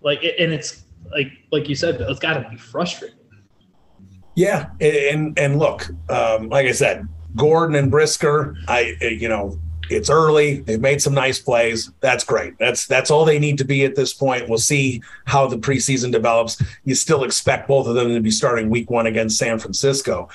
Like, 0.03 0.22
and 0.24 0.53
it's 0.53 0.82
like 1.12 1.32
like 1.50 1.68
you 1.68 1.74
said, 1.74 2.00
it's 2.00 2.20
got 2.20 2.34
to 2.34 2.48
be 2.48 2.56
frustrating. 2.56 3.18
Yeah, 4.34 4.70
and 4.80 5.38
and 5.38 5.58
look, 5.58 5.88
um, 6.08 6.48
like 6.48 6.66
I 6.66 6.72
said, 6.72 7.06
Gordon 7.36 7.76
and 7.76 7.90
Brisker, 7.90 8.56
I 8.66 8.96
you 9.00 9.28
know 9.28 9.58
it's 9.90 10.10
early. 10.10 10.60
They've 10.60 10.80
made 10.80 11.02
some 11.02 11.14
nice 11.14 11.38
plays. 11.38 11.90
That's 12.00 12.24
great. 12.24 12.58
That's 12.58 12.86
that's 12.86 13.10
all 13.10 13.24
they 13.24 13.38
need 13.38 13.58
to 13.58 13.64
be 13.64 13.84
at 13.84 13.94
this 13.94 14.12
point. 14.12 14.48
We'll 14.48 14.58
see 14.58 15.02
how 15.26 15.46
the 15.46 15.58
preseason 15.58 16.12
develops. 16.12 16.60
You 16.84 16.94
still 16.94 17.24
expect 17.24 17.68
both 17.68 17.86
of 17.86 17.94
them 17.94 18.14
to 18.14 18.20
be 18.20 18.30
starting 18.30 18.70
week 18.70 18.90
one 18.90 19.06
against 19.06 19.38
San 19.38 19.58
Francisco. 19.58 20.28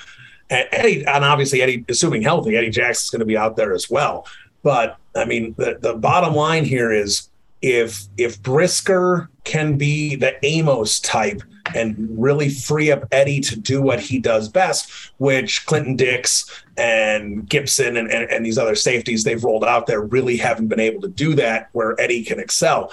And 0.50 0.66
Eddie, 0.72 1.04
and 1.04 1.24
obviously 1.24 1.60
Eddie, 1.60 1.84
assuming 1.88 2.22
healthy, 2.22 2.56
Eddie 2.56 2.70
Jackson's 2.70 3.10
going 3.10 3.20
to 3.20 3.26
be 3.26 3.36
out 3.36 3.56
there 3.56 3.74
as 3.74 3.90
well. 3.90 4.26
But 4.62 4.96
I 5.14 5.24
mean, 5.24 5.54
the, 5.58 5.78
the 5.80 5.94
bottom 5.94 6.34
line 6.34 6.64
here 6.64 6.92
is 6.92 7.28
if 7.62 8.06
if 8.16 8.40
Brisker 8.42 9.28
can 9.44 9.76
be 9.76 10.14
the 10.14 10.34
Amos 10.44 11.00
type 11.00 11.42
and 11.74 11.96
really 12.10 12.48
free 12.48 12.90
up 12.90 13.04
Eddie 13.12 13.40
to 13.40 13.58
do 13.58 13.82
what 13.82 14.00
he 14.00 14.18
does 14.18 14.48
best, 14.48 14.90
which 15.18 15.66
Clinton 15.66 15.96
Dix 15.96 16.64
and 16.76 17.48
Gipson 17.48 17.98
and, 17.98 18.10
and, 18.10 18.30
and, 18.30 18.46
these 18.46 18.58
other 18.58 18.74
safeties 18.74 19.24
they've 19.24 19.42
rolled 19.42 19.64
out 19.64 19.86
there 19.86 20.00
really 20.00 20.36
haven't 20.36 20.68
been 20.68 20.80
able 20.80 21.00
to 21.02 21.08
do 21.08 21.34
that 21.34 21.68
where 21.72 22.00
Eddie 22.00 22.24
can 22.24 22.40
excel. 22.40 22.92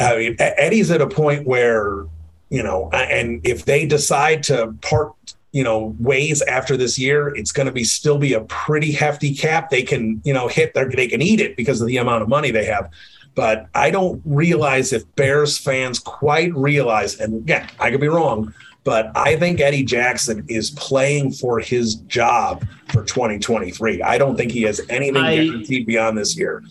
I 0.00 0.16
mean, 0.16 0.36
Eddie's 0.38 0.90
at 0.90 1.00
a 1.00 1.06
point 1.06 1.46
where, 1.46 2.06
you 2.48 2.62
know, 2.62 2.90
and 2.92 3.46
if 3.46 3.64
they 3.64 3.86
decide 3.86 4.42
to 4.44 4.74
part 4.80 5.12
you 5.52 5.62
know 5.62 5.94
ways 6.00 6.40
after 6.42 6.78
this 6.78 6.98
year 6.98 7.28
it's 7.36 7.52
going 7.52 7.66
to 7.66 7.72
be 7.72 7.84
still 7.84 8.16
be 8.16 8.32
a 8.32 8.40
pretty 8.44 8.90
hefty 8.90 9.34
cap 9.34 9.68
they 9.68 9.82
can 9.82 10.18
you 10.24 10.32
know 10.32 10.48
hit 10.48 10.72
their, 10.72 10.88
they 10.88 11.06
can 11.06 11.20
eat 11.20 11.40
it 11.40 11.58
because 11.58 11.78
of 11.82 11.86
the 11.86 11.98
amount 11.98 12.22
of 12.22 12.28
money 12.28 12.50
they 12.50 12.64
have 12.64 12.90
but 13.34 13.68
I 13.74 13.90
don't 13.90 14.20
realize 14.24 14.92
if 14.92 15.04
Bears 15.16 15.58
fans 15.58 15.98
quite 15.98 16.54
realize, 16.54 17.18
and 17.20 17.48
yeah, 17.48 17.68
I 17.78 17.90
could 17.90 18.00
be 18.00 18.08
wrong, 18.08 18.52
but 18.84 19.12
I 19.14 19.36
think 19.36 19.60
Eddie 19.60 19.84
Jackson 19.84 20.44
is 20.48 20.70
playing 20.70 21.32
for 21.32 21.60
his 21.60 21.96
job 21.96 22.66
for 22.88 23.04
2023. 23.04 24.02
I 24.02 24.18
don't 24.18 24.36
think 24.36 24.50
he 24.50 24.62
has 24.62 24.80
anything 24.88 25.22
I, 25.22 25.36
guaranteed 25.36 25.86
beyond 25.86 26.18
this 26.18 26.36
year. 26.36 26.62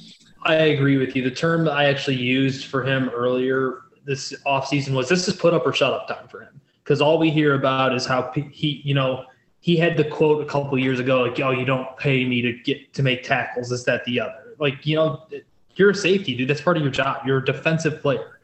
I 0.44 0.56
agree 0.56 0.98
with 0.98 1.16
you. 1.16 1.24
The 1.24 1.32
term 1.32 1.70
I 1.70 1.86
actually 1.86 2.18
used 2.18 2.66
for 2.66 2.84
him 2.84 3.10
earlier 3.10 3.84
this 4.06 4.34
offseason 4.46 4.94
was 4.94 5.08
this 5.08 5.28
is 5.28 5.36
put 5.36 5.54
up 5.54 5.66
or 5.66 5.74
shut 5.74 5.94
up 5.94 6.08
time 6.08 6.28
for 6.28 6.42
him. 6.42 6.60
Because 6.84 7.00
all 7.00 7.20
we 7.20 7.30
hear 7.30 7.54
about 7.54 7.96
is 7.96 8.06
how 8.06 8.32
he, 8.34 8.82
you 8.84 8.94
know, 8.94 9.26
he 9.60 9.78
had 9.78 9.96
the 9.96 10.04
quote 10.04 10.42
a 10.42 10.46
couple 10.46 10.78
years 10.80 11.00
ago, 11.00 11.22
like, 11.22 11.40
"Oh, 11.40 11.52
you 11.52 11.64
don't 11.64 11.96
pay 11.98 12.26
me 12.26 12.42
to 12.42 12.54
get 12.54 12.92
to 12.96 13.04
make 13.04 13.24
tackles." 13.24 13.70
This, 13.70 13.84
that, 13.84 14.04
the 14.06 14.20
other. 14.20 14.56
Like, 14.58 14.86
you 14.86 14.96
know, 14.96 15.28
you're 15.76 15.92
a 15.92 15.96
safety, 15.96 16.36
dude. 16.36 16.50
That's 16.50 16.62
part 16.62 16.78
of 16.78 16.84
your 16.84 16.92
job. 16.92 17.26
You're 17.26 17.40
a 17.40 17.46
defensive 17.46 18.02
player, 18.02 18.40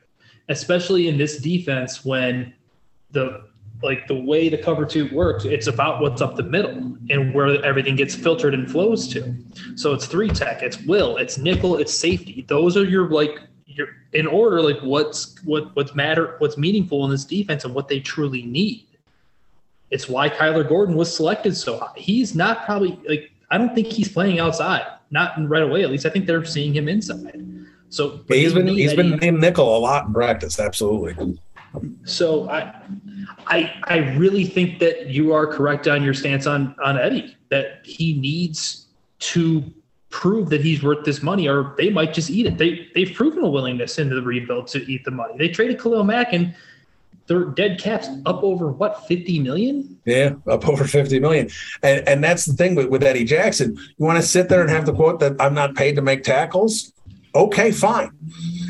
especially 0.49 1.07
in 1.07 1.17
this 1.17 1.37
defense 1.37 2.05
when 2.05 2.53
the 3.11 3.47
like 3.83 4.07
the 4.07 4.15
way 4.15 4.49
the 4.49 4.57
cover 4.57 4.85
two 4.85 5.07
works, 5.13 5.45
it's 5.45 5.67
about 5.67 6.01
what's 6.01 6.21
up 6.21 6.35
the 6.35 6.43
middle 6.43 6.97
and 7.09 7.33
where 7.33 7.63
everything 7.63 7.95
gets 7.95 8.15
filtered 8.15 8.53
and 8.53 8.69
flows 8.69 9.07
to. 9.09 9.35
So 9.75 9.93
it's 9.93 10.07
three 10.07 10.29
tech, 10.29 10.63
it's 10.63 10.79
will, 10.81 11.17
it's 11.17 11.37
nickel, 11.37 11.77
it's 11.77 11.93
safety. 11.93 12.43
Those 12.47 12.75
are 12.75 12.85
your 12.85 13.09
like 13.09 13.39
your 13.65 13.89
in 14.13 14.25
order 14.25 14.61
like 14.61 14.79
what's 14.81 15.41
what 15.43 15.75
what's 15.75 15.93
matter 15.93 16.35
what's 16.39 16.57
meaningful 16.57 17.05
in 17.05 17.11
this 17.11 17.25
defense 17.25 17.65
and 17.65 17.73
what 17.73 17.87
they 17.87 17.99
truly 17.99 18.43
need. 18.43 18.85
It's 19.91 20.09
why 20.09 20.29
Kyler 20.29 20.67
Gordon 20.67 20.95
was 20.95 21.15
selected 21.15 21.55
so 21.55 21.77
high. 21.77 21.93
He's 21.95 22.35
not 22.35 22.65
probably 22.65 22.99
like 23.07 23.31
I 23.51 23.57
don't 23.57 23.75
think 23.75 23.87
he's 23.87 24.09
playing 24.09 24.39
outside 24.39 24.85
not 25.11 25.33
right 25.47 25.63
away. 25.63 25.83
At 25.83 25.91
least 25.91 26.05
I 26.05 26.09
think 26.09 26.25
they're 26.25 26.45
seeing 26.45 26.73
him 26.73 26.87
inside. 26.87 27.43
So 27.89 28.21
he's 28.27 28.53
been 28.53 28.67
he's 28.67 28.93
been 28.93 29.17
named 29.17 29.39
nickel 29.39 29.77
a 29.77 29.79
lot 29.79 30.07
in 30.07 30.13
practice. 30.13 30.59
Absolutely. 30.59 31.39
So 32.05 32.49
I, 32.49 32.81
I, 33.47 33.73
I 33.83 33.97
really 34.15 34.45
think 34.45 34.79
that 34.79 35.07
you 35.07 35.33
are 35.33 35.45
correct 35.45 35.87
on 35.87 36.03
your 36.03 36.13
stance 36.13 36.47
on 36.47 36.75
on 36.83 36.97
Eddie. 36.97 37.37
That 37.49 37.81
he 37.83 38.13
needs 38.19 38.87
to 39.19 39.63
prove 40.09 40.49
that 40.49 40.61
he's 40.61 40.83
worth 40.83 41.05
this 41.05 41.21
money, 41.21 41.47
or 41.47 41.75
they 41.77 41.89
might 41.89 42.13
just 42.13 42.29
eat 42.29 42.45
it. 42.45 42.57
They 42.57 42.89
they've 42.93 43.13
proven 43.13 43.43
a 43.43 43.49
willingness 43.49 43.99
into 43.99 44.15
the 44.15 44.21
rebuild 44.21 44.67
to 44.67 44.91
eat 44.91 45.05
the 45.05 45.11
money. 45.11 45.35
They 45.37 45.49
traded 45.49 45.79
Khalil 45.79 46.03
Mack 46.03 46.33
and 46.33 46.53
their 47.27 47.45
dead 47.45 47.79
caps 47.79 48.07
up 48.25 48.43
over 48.43 48.71
what 48.71 49.07
50 49.07 49.39
million? 49.39 49.99
Yeah 50.05 50.33
up 50.47 50.67
over 50.67 50.85
50 50.85 51.19
million. 51.19 51.49
And 51.83 52.07
and 52.07 52.23
that's 52.23 52.45
the 52.45 52.53
thing 52.53 52.75
with, 52.75 52.87
with 52.87 53.03
eddie 53.03 53.25
jackson. 53.25 53.75
You 53.75 54.05
want 54.05 54.19
to 54.21 54.27
sit 54.27 54.49
there 54.49 54.61
and 54.61 54.69
have 54.69 54.85
the 54.85 54.93
quote 54.93 55.19
that 55.19 55.35
i'm 55.39 55.53
not 55.53 55.75
paid 55.75 55.95
to 55.95 56.01
make 56.01 56.23
tackles 56.23 56.93
okay 57.37 57.71
fine 57.71 58.11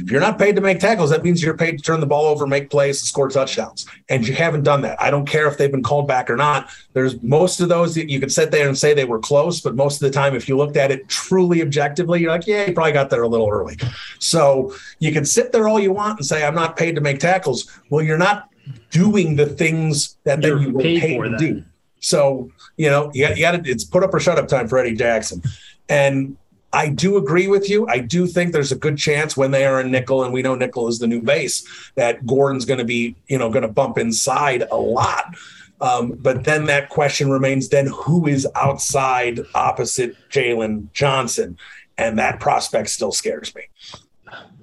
if 0.08 0.12
you're 0.12 0.22
not 0.22 0.40
paid 0.40 0.56
to 0.56 0.62
make 0.62 0.80
tackles, 0.80 1.10
that 1.10 1.22
means 1.22 1.44
you're 1.44 1.58
paid 1.58 1.78
to 1.80 1.84
turn 1.84 2.00
the 2.00 2.06
ball 2.06 2.28
over, 2.28 2.48
make 2.48 2.70
plays, 2.70 3.02
and 3.02 3.08
score 3.10 3.28
touchdowns. 3.28 3.86
And 4.08 4.26
you 4.26 4.34
haven't 4.34 4.64
done 4.64 4.80
that. 4.84 5.02
I 5.02 5.12
don't 5.12 5.26
care 5.26 5.50
if 5.50 5.58
they've 5.58 5.70
been 5.70 5.84
called 5.84 6.08
back 6.08 6.30
or 6.30 6.38
not. 6.38 6.70
There's 6.94 7.22
most 7.22 7.60
of 7.60 7.68
those 7.68 7.94
that 7.96 8.10
you 8.10 8.22
could 8.22 8.32
sit 8.32 8.50
there 8.50 8.70
and 8.70 8.78
say 8.78 8.94
they 8.94 9.04
were 9.04 9.20
close, 9.20 9.60
but 9.60 9.76
most 9.76 10.02
of 10.02 10.10
the 10.10 10.12
time, 10.12 10.34
if 10.34 10.48
you 10.48 10.56
looked 10.56 10.78
at 10.78 10.92
it 10.92 11.10
truly 11.10 11.62
objectively, 11.62 12.22
you're 12.22 12.32
like, 12.32 12.48
yeah, 12.48 12.68
you 12.68 12.74
probably 12.74 12.94
got 12.94 13.10
there 13.10 13.24
a 13.24 13.28
little 13.28 13.50
early. 13.50 13.76
So 14.20 14.74
you 15.00 15.12
can 15.12 15.26
sit 15.26 15.52
there 15.52 15.68
all 15.68 15.78
you 15.78 15.92
want 15.92 16.20
and 16.20 16.26
say, 16.26 16.46
I'm 16.46 16.56
not 16.56 16.78
paid 16.78 16.96
to 16.96 17.02
make 17.02 17.20
tackles. 17.20 17.70
Well, 17.90 18.02
you're 18.02 18.18
not 18.18 18.50
doing 18.92 19.36
the 19.36 19.48
things 19.48 20.20
that 20.24 20.42
You're 20.42 20.62
you 20.62 20.72
were 20.72 20.80
paid 20.80 21.02
paid 21.02 21.22
to 21.22 21.30
that. 21.32 21.40
do. 21.40 21.64
So, 22.00 22.50
you 22.78 22.90
know, 22.90 23.12
you 23.14 23.28
got, 23.28 23.36
you 23.36 23.44
got 23.44 23.62
to, 23.62 23.70
it's 23.70 23.84
put 23.84 24.04
up 24.04 24.14
or 24.14 24.22
shut 24.22 24.40
up 24.40 24.48
time 24.48 24.70
for 24.70 24.78
Eddie 24.78 24.96
Jackson. 24.96 25.42
And 25.90 26.38
I 26.74 26.90
do 26.90 27.18
agree 27.18 27.48
with 27.48 27.70
you. 27.70 27.88
I 27.88 28.00
do 28.00 28.28
think 28.28 28.52
there's 28.52 28.72
a 28.72 28.78
good 28.78 28.98
chance 28.98 29.38
when 29.38 29.52
they 29.52 29.66
are 29.66 29.80
in 29.80 29.90
nickel, 29.92 30.24
and 30.24 30.34
we 30.34 30.42
know 30.42 30.56
nickel 30.56 30.88
is 30.88 31.00
the 31.00 31.08
new 31.08 31.22
base, 31.22 31.66
that 31.96 32.26
Gordon's 32.26 32.66
going 32.66 32.80
to 32.80 32.86
be, 32.86 33.16
you 33.28 33.38
know, 33.38 33.50
going 33.50 33.62
to 33.62 33.70
bump 33.70 33.98
inside 33.98 34.64
a 34.72 34.78
lot. 34.78 35.36
Um, 35.80 36.12
but 36.12 36.44
then 36.44 36.66
that 36.66 36.90
question 36.90 37.30
remains: 37.30 37.70
then 37.70 37.88
who 37.88 38.28
is 38.28 38.48
outside 38.56 39.40
opposite 39.56 40.16
Jaylon 40.30 40.92
Johnson? 40.94 41.58
And 42.00 42.20
that 42.20 42.40
prospect 42.40 42.90
still 42.90 43.12
scares 43.12 43.56
me. 43.56 43.64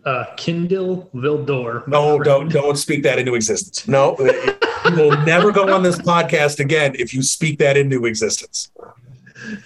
Uh, 0.04 0.26
Kindle 0.36 1.10
Vildor. 1.14 1.86
No, 1.88 2.18
friend. 2.18 2.24
don't 2.24 2.52
don't 2.52 2.76
speak 2.76 3.02
that 3.04 3.18
into 3.18 3.34
existence. 3.34 3.88
No, 3.88 4.16
you 4.18 4.96
will 4.96 5.16
never 5.24 5.50
go 5.50 5.74
on 5.74 5.82
this 5.82 5.96
podcast 5.98 6.60
again 6.60 6.94
if 6.98 7.14
you 7.14 7.22
speak 7.22 7.58
that 7.58 7.76
into 7.76 8.04
existence. 8.04 8.70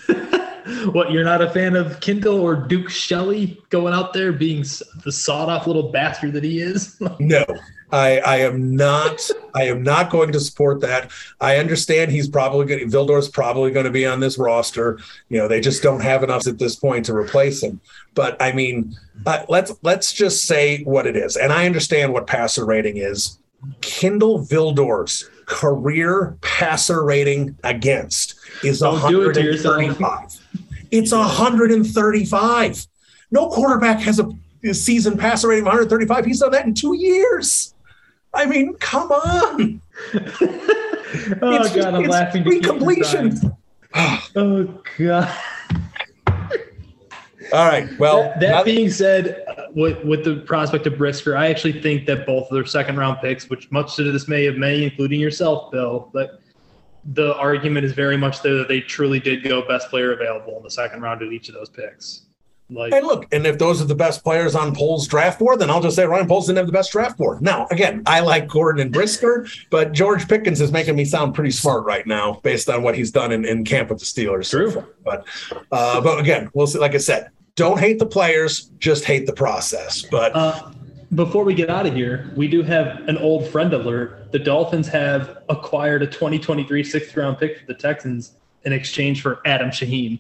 What, 0.93 1.11
you're 1.11 1.25
not 1.25 1.43
a 1.43 1.51
fan 1.51 1.77
of 1.77 2.01
Kindle 2.01 2.41
or 2.41 2.55
Duke 2.55 2.91
Shelley 2.91 3.63
going 3.71 3.95
out 3.95 4.13
there 4.13 4.33
being 4.33 4.65
the 5.05 5.13
sawed 5.13 5.49
off 5.49 5.67
little 5.67 5.91
bastard 5.91 6.33
that 6.35 6.45
he 6.45 6.61
is? 6.61 7.01
No, 7.21 7.45
I, 7.91 8.19
I 8.19 8.37
am 8.39 8.77
not. 8.77 9.29
I 9.55 9.65
am 9.65 9.83
not 9.83 10.11
going 10.11 10.33
to 10.33 10.41
support 10.41 10.81
that. 10.81 11.11
I 11.41 11.57
understand 11.57 12.11
he's 12.11 12.29
probably 12.29 12.67
going. 12.67 12.89
Vildor's 12.91 13.29
probably 13.29 13.71
going 13.71 13.87
to 13.87 13.91
be 13.91 14.07
on 14.07 14.21
this 14.21 14.39
roster. 14.39 14.99
You 15.29 15.39
know, 15.39 15.49
they 15.49 15.61
just 15.61 15.83
don't 15.83 16.01
have 16.01 16.23
enough 16.23 16.47
at 16.47 16.59
this 16.59 16.77
point 16.77 17.07
to 17.07 17.15
replace 17.15 17.63
him. 17.63 17.81
But 18.15 18.41
I 18.41 18.53
mean, 18.53 18.95
uh, 19.27 19.45
let's 19.49 19.73
let's 19.83 20.13
just 20.13 20.45
say 20.45 20.83
what 20.85 21.07
it 21.07 21.17
is. 21.17 21.37
And 21.37 21.53
I 21.53 21.67
understand 21.67 22.13
what 22.13 22.27
passer 22.27 22.65
rating 22.65 22.99
is. 22.99 23.39
Kindle 23.81 24.45
Vildor's 24.45 25.29
career 25.47 26.37
passer 26.43 27.03
rating 27.03 27.57
against 27.65 28.35
is 28.63 28.81
Don't 28.81 29.11
do 29.11 29.31
it 29.31 29.35
to 29.35 29.43
yourself. 29.43 29.77
135. 29.77 30.38
It's 30.91 31.13
135. 31.13 32.87
No 33.31 33.49
quarterback 33.49 34.01
has 34.01 34.19
a, 34.19 34.29
a 34.65 34.73
season 34.75 35.19
passer 35.19 35.49
rating 35.49 35.63
of 35.65 35.67
135. 35.67 36.25
He's 36.25 36.41
done 36.41 36.51
that 36.53 36.67
in 36.67 36.75
two 36.75 36.97
years. 36.97 37.75
I 38.35 38.47
mean, 38.47 38.75
come 38.75 39.11
on. 39.11 39.81
oh 40.15 41.55
It's- 41.55 41.75
god, 41.75 41.95
I'm 41.95 42.03
it's 42.05 42.09
laughing. 42.11 42.45
to 42.45 42.51
free 42.51 42.61
completion. 42.61 43.57
Oh 44.37 44.83
god. 44.99 45.35
All 47.53 47.65
right. 47.67 47.89
Well, 47.99 48.25
that 48.25 48.41
that 48.41 48.51
now- 48.51 48.65
being 48.65 48.91
said, 48.91 49.45
uh, 49.49 49.63
with 49.75 50.05
with 50.05 50.25
the 50.25 50.37
prospect 50.47 50.87
of 50.87 50.99
Brisker, 50.99 51.35
I 51.37 51.49
actually 51.49 51.81
think 51.81 52.05
that 52.07 52.27
both 52.27 52.45
of 52.49 52.55
their 52.55 52.67
second 52.67 52.99
round 52.99 53.19
picks, 53.23 53.49
which 53.49 53.71
much 53.71 53.97
to 53.97 54.03
the 54.05 54.13
dismay 54.13 54.45
of 54.47 54.57
many, 54.59 54.85
including 54.85 55.19
yourself, 55.21 55.73
Bill, 55.73 56.11
but 56.13 56.41
the 57.05 57.35
argument 57.37 57.85
is 57.87 57.93
very 57.93 58.17
much 58.17 58.43
there 58.43 58.55
that 58.57 58.69
they 58.69 58.81
truly 58.81 59.21
did 59.21 59.43
go 59.43 59.67
best 59.67 59.89
player 59.89 60.13
available 60.13 60.57
in 60.57 60.63
the 60.63 60.71
second 60.71 61.01
round 61.01 61.23
at 61.23 61.33
each 61.33 61.49
of 61.49 61.55
those 61.55 61.69
picks. 61.69 62.23
Like 62.71 62.93
And 62.93 63.07
look, 63.07 63.27
and 63.33 63.47
if 63.47 63.59
those 63.59 63.81
are 63.81 63.87
the 63.87 63.95
best 63.95 64.23
players 64.23 64.55
on 64.55 64.75
Poles' 64.75 65.09
draft 65.09 65.39
board, 65.39 65.59
then 65.59 65.71
I'll 65.71 65.81
just 65.81 65.97
say 65.97 66.05
Ryan 66.05 66.29
Poles 66.29 66.49
didn't 66.49 66.59
have 66.59 66.67
the 66.67 66.73
best 66.73 66.93
draft 66.93 67.17
board. 67.17 67.41
Now, 67.41 67.67
again, 67.71 68.03
I 68.05 68.21
like 68.21 68.47
Gordon 68.47 68.83
and 68.83 68.93
Brisker, 68.93 69.47
but 69.71 69.93
George 69.93 70.29
Pickens 70.29 70.61
is 70.61 70.71
making 70.71 70.95
me 70.95 71.07
sound 71.07 71.35
pretty 71.35 71.51
smart 71.51 71.87
right 71.87 72.07
now 72.07 72.41
based 72.43 72.69
on 72.69 72.83
what 72.83 72.95
he's 72.95 73.11
done 73.11 73.33
in, 73.33 73.47
in 73.47 73.65
camp 73.65 73.89
with 73.89 74.01
the 74.01 74.05
Steelers. 74.05 74.47
so 74.47 74.59
True. 74.59 74.71
far. 74.71 74.89
But 75.03 75.27
uh, 75.73 76.03
but 76.03 76.19
again, 76.19 76.51
we'll 76.53 76.67
see. 76.67 76.79
Like 76.79 76.95
I 76.95 76.99
said, 76.99 77.31
don't 77.55 77.81
hate 77.81 77.99
the 77.99 78.07
players, 78.07 78.71
just 78.79 79.05
hate 79.07 79.25
the 79.27 79.33
process. 79.33 80.03
But 80.03 80.37
Uh, 80.37 80.71
before 81.15 81.45
we 81.45 81.55
get 81.55 81.71
out 81.71 81.87
of 81.87 81.95
here, 81.95 82.31
we 82.37 82.49
do 82.49 82.63
have 82.63 83.09
an 83.09 83.17
old 83.19 83.49
friend 83.49 83.73
alert. 83.73 84.31
The 84.33 84.39
Dolphins 84.39 84.89
have 84.89 85.43
acquired 85.49 86.03
a 86.03 86.07
2023 86.07 86.85
sixth 86.85 87.17
round 87.17 87.39
pick 87.39 87.61
for 87.61 87.67
the 87.67 87.75
Texans 87.75 88.33
in 88.65 88.73
exchange 88.73 89.23
for 89.23 89.41
Adam 89.47 89.71
Shaheen. 89.71 90.19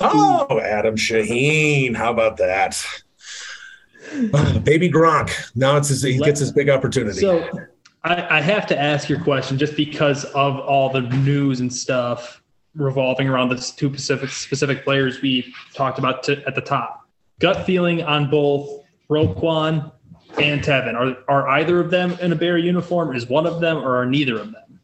oh, 0.00 0.60
Adam 0.60 0.96
Shaheen, 0.96 1.94
how 1.94 2.10
about 2.10 2.36
that? 2.38 2.84
Baby 4.64 4.90
Gronk. 4.90 5.32
Now 5.54 5.76
it's 5.76 5.88
his, 5.88 6.02
he 6.02 6.18
gets 6.18 6.40
his 6.40 6.52
big 6.52 6.68
opportunity. 6.68 7.20
So 7.20 7.48
I, 8.04 8.38
I 8.38 8.40
have 8.40 8.66
to 8.68 8.78
ask 8.78 9.08
your 9.08 9.20
question 9.20 9.58
just 9.58 9.76
because 9.76 10.24
of 10.26 10.58
all 10.58 10.90
the 10.90 11.02
news 11.02 11.60
and 11.60 11.72
stuff 11.72 12.42
revolving 12.74 13.28
around 13.28 13.48
the 13.48 13.56
two 13.56 13.88
specific 13.88 14.30
specific 14.30 14.84
players 14.84 15.22
we 15.22 15.54
talked 15.72 15.98
about 15.98 16.22
to, 16.24 16.42
at 16.46 16.54
the 16.54 16.60
top. 16.60 17.08
Gut 17.38 17.64
feeling 17.64 18.02
on 18.02 18.30
both 18.30 18.84
Roquan 19.10 19.92
and 20.38 20.62
Teven. 20.62 20.94
Are 20.94 21.16
are 21.28 21.48
either 21.48 21.80
of 21.80 21.90
them 21.90 22.12
in 22.20 22.32
a 22.32 22.36
Bear 22.36 22.58
uniform? 22.58 23.14
Is 23.14 23.28
one 23.28 23.46
of 23.46 23.60
them 23.60 23.78
or 23.78 23.96
are 23.96 24.06
neither 24.06 24.38
of 24.38 24.52
them? 24.52 24.80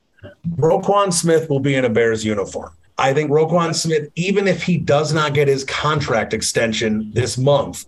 Roquan 0.56 1.12
Smith 1.12 1.48
will 1.48 1.60
be 1.60 1.74
in 1.74 1.84
a 1.84 1.90
Bears 1.90 2.24
uniform. 2.24 2.72
I 2.98 3.12
think 3.12 3.30
Roquan 3.30 3.74
Smith, 3.74 4.10
even 4.14 4.46
if 4.46 4.62
he 4.62 4.76
does 4.76 5.12
not 5.12 5.34
get 5.34 5.48
his 5.48 5.64
contract 5.64 6.34
extension 6.34 7.10
this 7.12 7.38
month, 7.38 7.86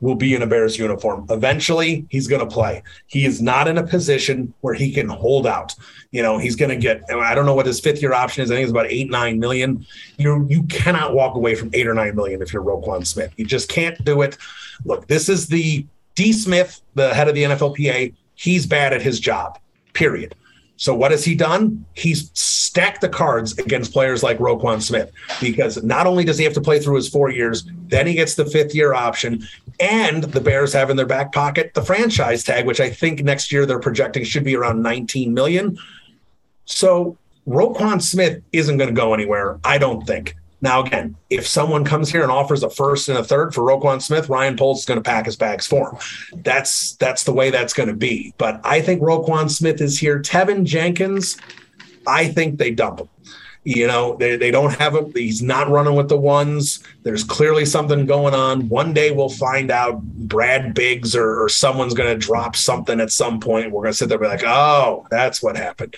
will 0.00 0.14
be 0.14 0.34
in 0.34 0.42
a 0.42 0.46
Bears 0.46 0.78
uniform. 0.78 1.26
Eventually, 1.30 2.06
he's 2.10 2.26
going 2.26 2.46
to 2.46 2.52
play. 2.52 2.82
He 3.06 3.24
is 3.24 3.40
not 3.40 3.68
in 3.68 3.78
a 3.78 3.86
position 3.86 4.52
where 4.60 4.74
he 4.74 4.92
can 4.92 5.08
hold 5.08 5.46
out. 5.46 5.74
You 6.10 6.22
know, 6.22 6.38
he's 6.38 6.56
going 6.56 6.70
to 6.70 6.76
get, 6.76 7.02
I 7.10 7.34
don't 7.34 7.46
know 7.46 7.54
what 7.54 7.66
his 7.66 7.80
fifth 7.80 8.02
year 8.02 8.12
option 8.12 8.42
is. 8.42 8.50
I 8.50 8.54
think 8.54 8.64
it's 8.64 8.72
about 8.72 8.90
eight, 8.90 9.10
nine 9.10 9.38
million. 9.38 9.86
You 10.18 10.46
you 10.48 10.64
cannot 10.64 11.14
walk 11.14 11.34
away 11.34 11.54
from 11.54 11.70
eight 11.72 11.86
or 11.86 11.94
nine 11.94 12.14
million 12.14 12.42
if 12.42 12.52
you're 12.52 12.62
Roquan 12.62 13.06
Smith. 13.06 13.32
You 13.36 13.46
just 13.46 13.68
can't 13.68 14.02
do 14.04 14.22
it. 14.22 14.36
Look, 14.84 15.06
this 15.06 15.28
is 15.28 15.46
the 15.46 15.86
D. 16.16 16.32
Smith, 16.32 16.82
the 16.94 17.14
head 17.14 17.28
of 17.28 17.34
the 17.34 17.44
NFLPA. 17.44 18.12
He's 18.34 18.66
bad 18.66 18.92
at 18.92 19.00
his 19.00 19.20
job, 19.20 19.58
period. 19.92 20.34
So 20.78 20.94
what 20.94 21.10
has 21.10 21.24
he 21.24 21.34
done? 21.34 21.86
He's 21.94 22.30
stacked 22.34 23.00
the 23.00 23.08
cards 23.08 23.56
against 23.58 23.92
players 23.92 24.22
like 24.22 24.38
Roquan 24.38 24.82
Smith 24.82 25.10
because 25.40 25.82
not 25.82 26.06
only 26.06 26.24
does 26.24 26.36
he 26.36 26.44
have 26.44 26.52
to 26.54 26.60
play 26.60 26.78
through 26.78 26.96
his 26.96 27.08
four 27.08 27.30
years, 27.30 27.64
then 27.88 28.06
he 28.06 28.14
gets 28.14 28.34
the 28.34 28.44
fifth 28.44 28.74
year 28.74 28.92
option, 28.92 29.46
and 29.80 30.24
the 30.24 30.40
Bears 30.40 30.72
have 30.74 30.90
in 30.90 30.96
their 30.96 31.06
back 31.06 31.32
pocket 31.32 31.72
the 31.72 31.82
franchise 31.82 32.44
tag, 32.44 32.66
which 32.66 32.80
I 32.80 32.90
think 32.90 33.22
next 33.22 33.52
year 33.52 33.64
they're 33.64 33.78
projecting 33.78 34.24
should 34.24 34.44
be 34.44 34.56
around 34.56 34.82
19 34.82 35.32
million. 35.32 35.78
So 36.66 37.16
Roquan 37.46 38.02
Smith 38.02 38.42
isn't 38.52 38.76
going 38.76 38.88
to 38.88 38.94
go 38.94 39.14
anywhere, 39.14 39.58
I 39.64 39.78
don't 39.78 40.06
think. 40.06 40.36
Now, 40.66 40.82
again, 40.82 41.14
if 41.30 41.46
someone 41.46 41.84
comes 41.84 42.10
here 42.10 42.24
and 42.24 42.32
offers 42.32 42.64
a 42.64 42.68
first 42.68 43.08
and 43.08 43.16
a 43.16 43.22
third 43.22 43.54
for 43.54 43.62
Roquan 43.62 44.02
Smith, 44.02 44.28
Ryan 44.28 44.56
Poles 44.56 44.80
is 44.80 44.84
going 44.84 44.98
to 44.98 45.02
pack 45.08 45.26
his 45.26 45.36
bags 45.36 45.64
for 45.64 45.90
him. 45.90 46.42
That's 46.42 46.96
that's 46.96 47.22
the 47.22 47.32
way 47.32 47.50
that's 47.50 47.72
going 47.72 47.88
to 47.88 47.94
be. 47.94 48.34
But 48.36 48.60
I 48.64 48.80
think 48.80 49.00
Roquan 49.00 49.48
Smith 49.48 49.80
is 49.80 49.96
here. 49.96 50.20
Teven 50.20 50.64
Jenkins, 50.64 51.36
I 52.04 52.26
think 52.26 52.58
they 52.58 52.72
dump 52.72 52.98
him. 52.98 53.08
You 53.62 53.86
know, 53.86 54.16
they, 54.16 54.36
they 54.36 54.50
don't 54.50 54.74
have 54.74 54.96
him. 54.96 55.12
He's 55.14 55.40
not 55.40 55.68
running 55.68 55.94
with 55.94 56.08
the 56.08 56.18
ones. 56.18 56.82
There's 57.04 57.22
clearly 57.22 57.64
something 57.64 58.04
going 58.04 58.34
on. 58.34 58.68
One 58.68 58.92
day 58.92 59.12
we'll 59.12 59.28
find 59.28 59.70
out 59.70 60.02
Brad 60.02 60.74
Biggs 60.74 61.14
or, 61.14 61.44
or 61.44 61.48
someone's 61.48 61.94
going 61.94 62.12
to 62.12 62.18
drop 62.18 62.56
something 62.56 63.00
at 63.00 63.12
some 63.12 63.38
point. 63.38 63.70
We're 63.70 63.82
going 63.82 63.92
to 63.92 63.98
sit 63.98 64.08
there 64.08 64.18
and 64.18 64.24
be 64.24 64.28
like, 64.28 64.42
oh, 64.44 65.06
that's 65.12 65.44
what 65.44 65.56
happened. 65.56 65.94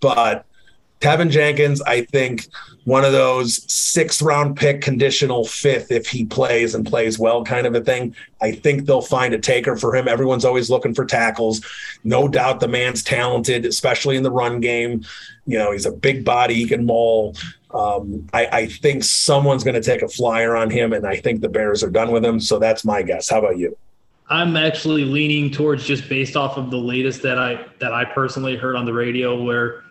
But 0.00 0.44
Teven 1.00 1.30
Jenkins, 1.30 1.80
I 1.82 2.04
think 2.04 2.48
one 2.88 3.04
of 3.04 3.12
those 3.12 3.70
sixth 3.70 4.22
round 4.22 4.56
pick 4.56 4.80
conditional 4.80 5.44
fifth 5.44 5.92
if 5.92 6.06
he 6.06 6.24
plays 6.24 6.74
and 6.74 6.86
plays 6.86 7.18
well 7.18 7.44
kind 7.44 7.66
of 7.66 7.74
a 7.74 7.82
thing. 7.82 8.16
I 8.40 8.52
think 8.52 8.86
they'll 8.86 9.02
find 9.02 9.34
a 9.34 9.38
taker 9.38 9.76
for 9.76 9.94
him. 9.94 10.08
Everyone's 10.08 10.46
always 10.46 10.70
looking 10.70 10.94
for 10.94 11.04
tackles. 11.04 11.60
No 12.02 12.28
doubt 12.28 12.60
the 12.60 12.68
man's 12.68 13.02
talented, 13.02 13.66
especially 13.66 14.16
in 14.16 14.22
the 14.22 14.30
run 14.30 14.60
game. 14.60 15.04
You 15.44 15.58
know, 15.58 15.72
he's 15.72 15.84
a 15.84 15.92
big 15.92 16.24
body, 16.24 16.54
he 16.54 16.66
can 16.66 16.86
maul. 16.86 17.36
Um, 17.74 18.26
I, 18.32 18.46
I 18.46 18.66
think 18.68 19.04
someone's 19.04 19.64
going 19.64 19.74
to 19.74 19.82
take 19.82 20.00
a 20.00 20.08
flyer 20.08 20.56
on 20.56 20.70
him, 20.70 20.94
and 20.94 21.06
I 21.06 21.16
think 21.16 21.42
the 21.42 21.50
Bears 21.50 21.84
are 21.84 21.90
done 21.90 22.10
with 22.10 22.24
him. 22.24 22.40
So 22.40 22.58
that's 22.58 22.86
my 22.86 23.02
guess. 23.02 23.28
How 23.28 23.40
about 23.40 23.58
you? 23.58 23.76
I'm 24.30 24.56
actually 24.56 25.04
leaning 25.04 25.50
towards 25.50 25.84
just 25.84 26.08
based 26.08 26.36
off 26.38 26.56
of 26.56 26.70
the 26.70 26.78
latest 26.78 27.20
that 27.20 27.38
I 27.38 27.66
that 27.80 27.92
I 27.92 28.06
personally 28.06 28.56
heard 28.56 28.76
on 28.76 28.86
the 28.86 28.94
radio 28.94 29.42
where 29.42 29.84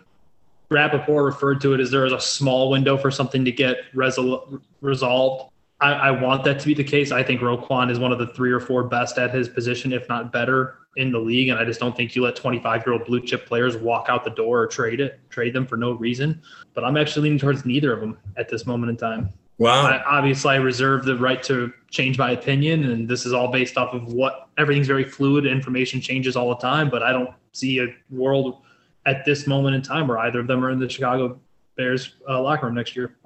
Rapoport 0.70 1.24
referred 1.24 1.60
to 1.62 1.74
it 1.74 1.80
as 1.80 1.90
there 1.90 2.04
is 2.04 2.12
a 2.12 2.20
small 2.20 2.70
window 2.70 2.96
for 2.96 3.10
something 3.10 3.44
to 3.44 3.52
get 3.52 3.76
resol- 3.94 4.60
resolved. 4.80 5.50
I, 5.80 5.92
I 5.92 6.10
want 6.10 6.44
that 6.44 6.58
to 6.60 6.66
be 6.66 6.74
the 6.74 6.84
case. 6.84 7.12
I 7.12 7.22
think 7.22 7.40
Roquan 7.40 7.90
is 7.90 7.98
one 7.98 8.12
of 8.12 8.18
the 8.18 8.26
three 8.28 8.50
or 8.50 8.60
four 8.60 8.84
best 8.84 9.16
at 9.18 9.32
his 9.32 9.48
position, 9.48 9.92
if 9.92 10.08
not 10.08 10.32
better, 10.32 10.78
in 10.96 11.12
the 11.12 11.18
league. 11.18 11.48
And 11.48 11.58
I 11.58 11.64
just 11.64 11.80
don't 11.80 11.96
think 11.96 12.16
you 12.16 12.22
let 12.22 12.36
25 12.36 12.84
year 12.84 12.92
old 12.94 13.04
blue 13.06 13.20
chip 13.20 13.46
players 13.46 13.76
walk 13.76 14.06
out 14.08 14.24
the 14.24 14.30
door 14.30 14.60
or 14.60 14.66
trade 14.66 15.00
it, 15.00 15.20
trade 15.30 15.54
them 15.54 15.66
for 15.66 15.76
no 15.76 15.92
reason. 15.92 16.42
But 16.74 16.84
I'm 16.84 16.96
actually 16.96 17.24
leaning 17.24 17.38
towards 17.38 17.64
neither 17.64 17.92
of 17.92 18.00
them 18.00 18.18
at 18.36 18.48
this 18.48 18.66
moment 18.66 18.90
in 18.90 18.96
time. 18.96 19.32
Wow. 19.58 19.86
I, 19.86 20.02
obviously, 20.04 20.54
I 20.54 20.56
reserve 20.56 21.04
the 21.04 21.16
right 21.16 21.42
to 21.44 21.72
change 21.90 22.16
my 22.16 22.30
opinion, 22.30 22.84
and 22.84 23.08
this 23.08 23.26
is 23.26 23.32
all 23.32 23.48
based 23.48 23.76
off 23.76 23.92
of 23.92 24.12
what 24.12 24.48
everything's 24.56 24.86
very 24.86 25.02
fluid. 25.02 25.46
Information 25.46 26.00
changes 26.00 26.36
all 26.36 26.48
the 26.48 26.56
time, 26.56 26.88
but 26.88 27.02
I 27.02 27.10
don't 27.10 27.30
see 27.52 27.80
a 27.80 27.86
world 28.08 28.62
at 29.08 29.24
this 29.24 29.46
moment 29.46 29.74
in 29.74 29.80
time 29.80 30.06
where 30.06 30.18
either 30.18 30.38
of 30.38 30.46
them 30.46 30.62
are 30.62 30.70
in 30.70 30.78
the 30.78 30.88
Chicago 30.88 31.40
Bears 31.76 32.14
uh, 32.28 32.40
locker 32.42 32.66
room 32.66 32.74
next 32.74 32.94
year. 32.94 33.16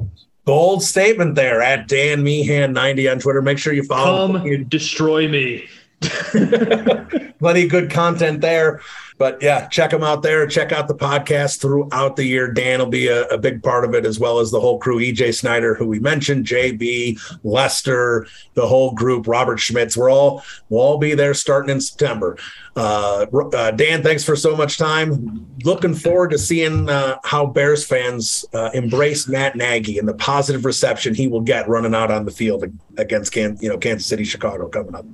Bold 0.44 0.82
statement 0.82 1.34
there 1.34 1.60
at 1.60 1.88
Dan 1.88 2.22
Meehan 2.22 2.72
90 2.72 3.08
on 3.08 3.18
Twitter. 3.18 3.42
Make 3.42 3.58
sure 3.58 3.72
you 3.72 3.82
follow 3.82 4.26
him. 4.26 4.42
Come 4.42 4.68
destroy 4.68 5.28
me. 5.28 5.66
plenty 7.42 7.66
good 7.66 7.90
content 7.90 8.40
there. 8.40 8.80
but 9.18 9.42
yeah, 9.42 9.66
check 9.66 9.90
them 9.90 10.04
out 10.04 10.22
there. 10.22 10.46
Check 10.46 10.70
out 10.70 10.86
the 10.86 10.94
podcast 10.94 11.60
throughout 11.60 12.14
the 12.14 12.24
year. 12.24 12.52
Dan 12.52 12.78
will 12.78 12.86
be 12.86 13.08
a, 13.08 13.24
a, 13.26 13.38
big 13.38 13.62
part 13.62 13.84
of 13.84 13.94
it, 13.94 14.06
as 14.06 14.18
well 14.18 14.38
as 14.38 14.52
the 14.52 14.60
whole 14.60 14.78
crew. 14.78 14.98
EJ 14.98 15.34
Snyder, 15.34 15.74
who 15.74 15.86
we 15.86 15.98
mentioned, 15.98 16.46
JB, 16.46 17.20
Lester, 17.42 18.26
the 18.54 18.66
whole 18.66 18.92
group, 18.92 19.26
Robert 19.26 19.58
Schmitz. 19.58 19.96
We're 19.96 20.10
all 20.10 20.44
we'll 20.68 20.82
all 20.82 20.98
be 20.98 21.14
there 21.14 21.34
starting 21.34 21.70
in 21.70 21.80
September. 21.80 22.36
Uh, 22.76 23.26
uh, 23.54 23.70
Dan, 23.72 24.02
thanks 24.02 24.24
for 24.24 24.36
so 24.36 24.56
much 24.56 24.78
time. 24.78 25.46
Looking 25.64 25.94
forward 25.94 26.30
to 26.30 26.38
seeing 26.38 26.88
uh, 26.88 27.18
how 27.24 27.46
Bears 27.46 27.84
fans 27.84 28.44
uh, 28.54 28.70
embrace 28.72 29.28
Matt 29.28 29.56
Nagy 29.56 29.98
and 29.98 30.08
the 30.08 30.14
positive 30.14 30.64
reception 30.64 31.14
he 31.14 31.26
will 31.26 31.42
get 31.42 31.68
running 31.68 31.94
out 31.94 32.10
on 32.10 32.24
the 32.24 32.30
field 32.30 32.64
against 32.96 33.34
you 33.34 33.68
know 33.68 33.78
Kansas 33.78 34.06
City, 34.06 34.24
Chicago 34.24 34.68
coming 34.68 34.94
up. 34.94 35.06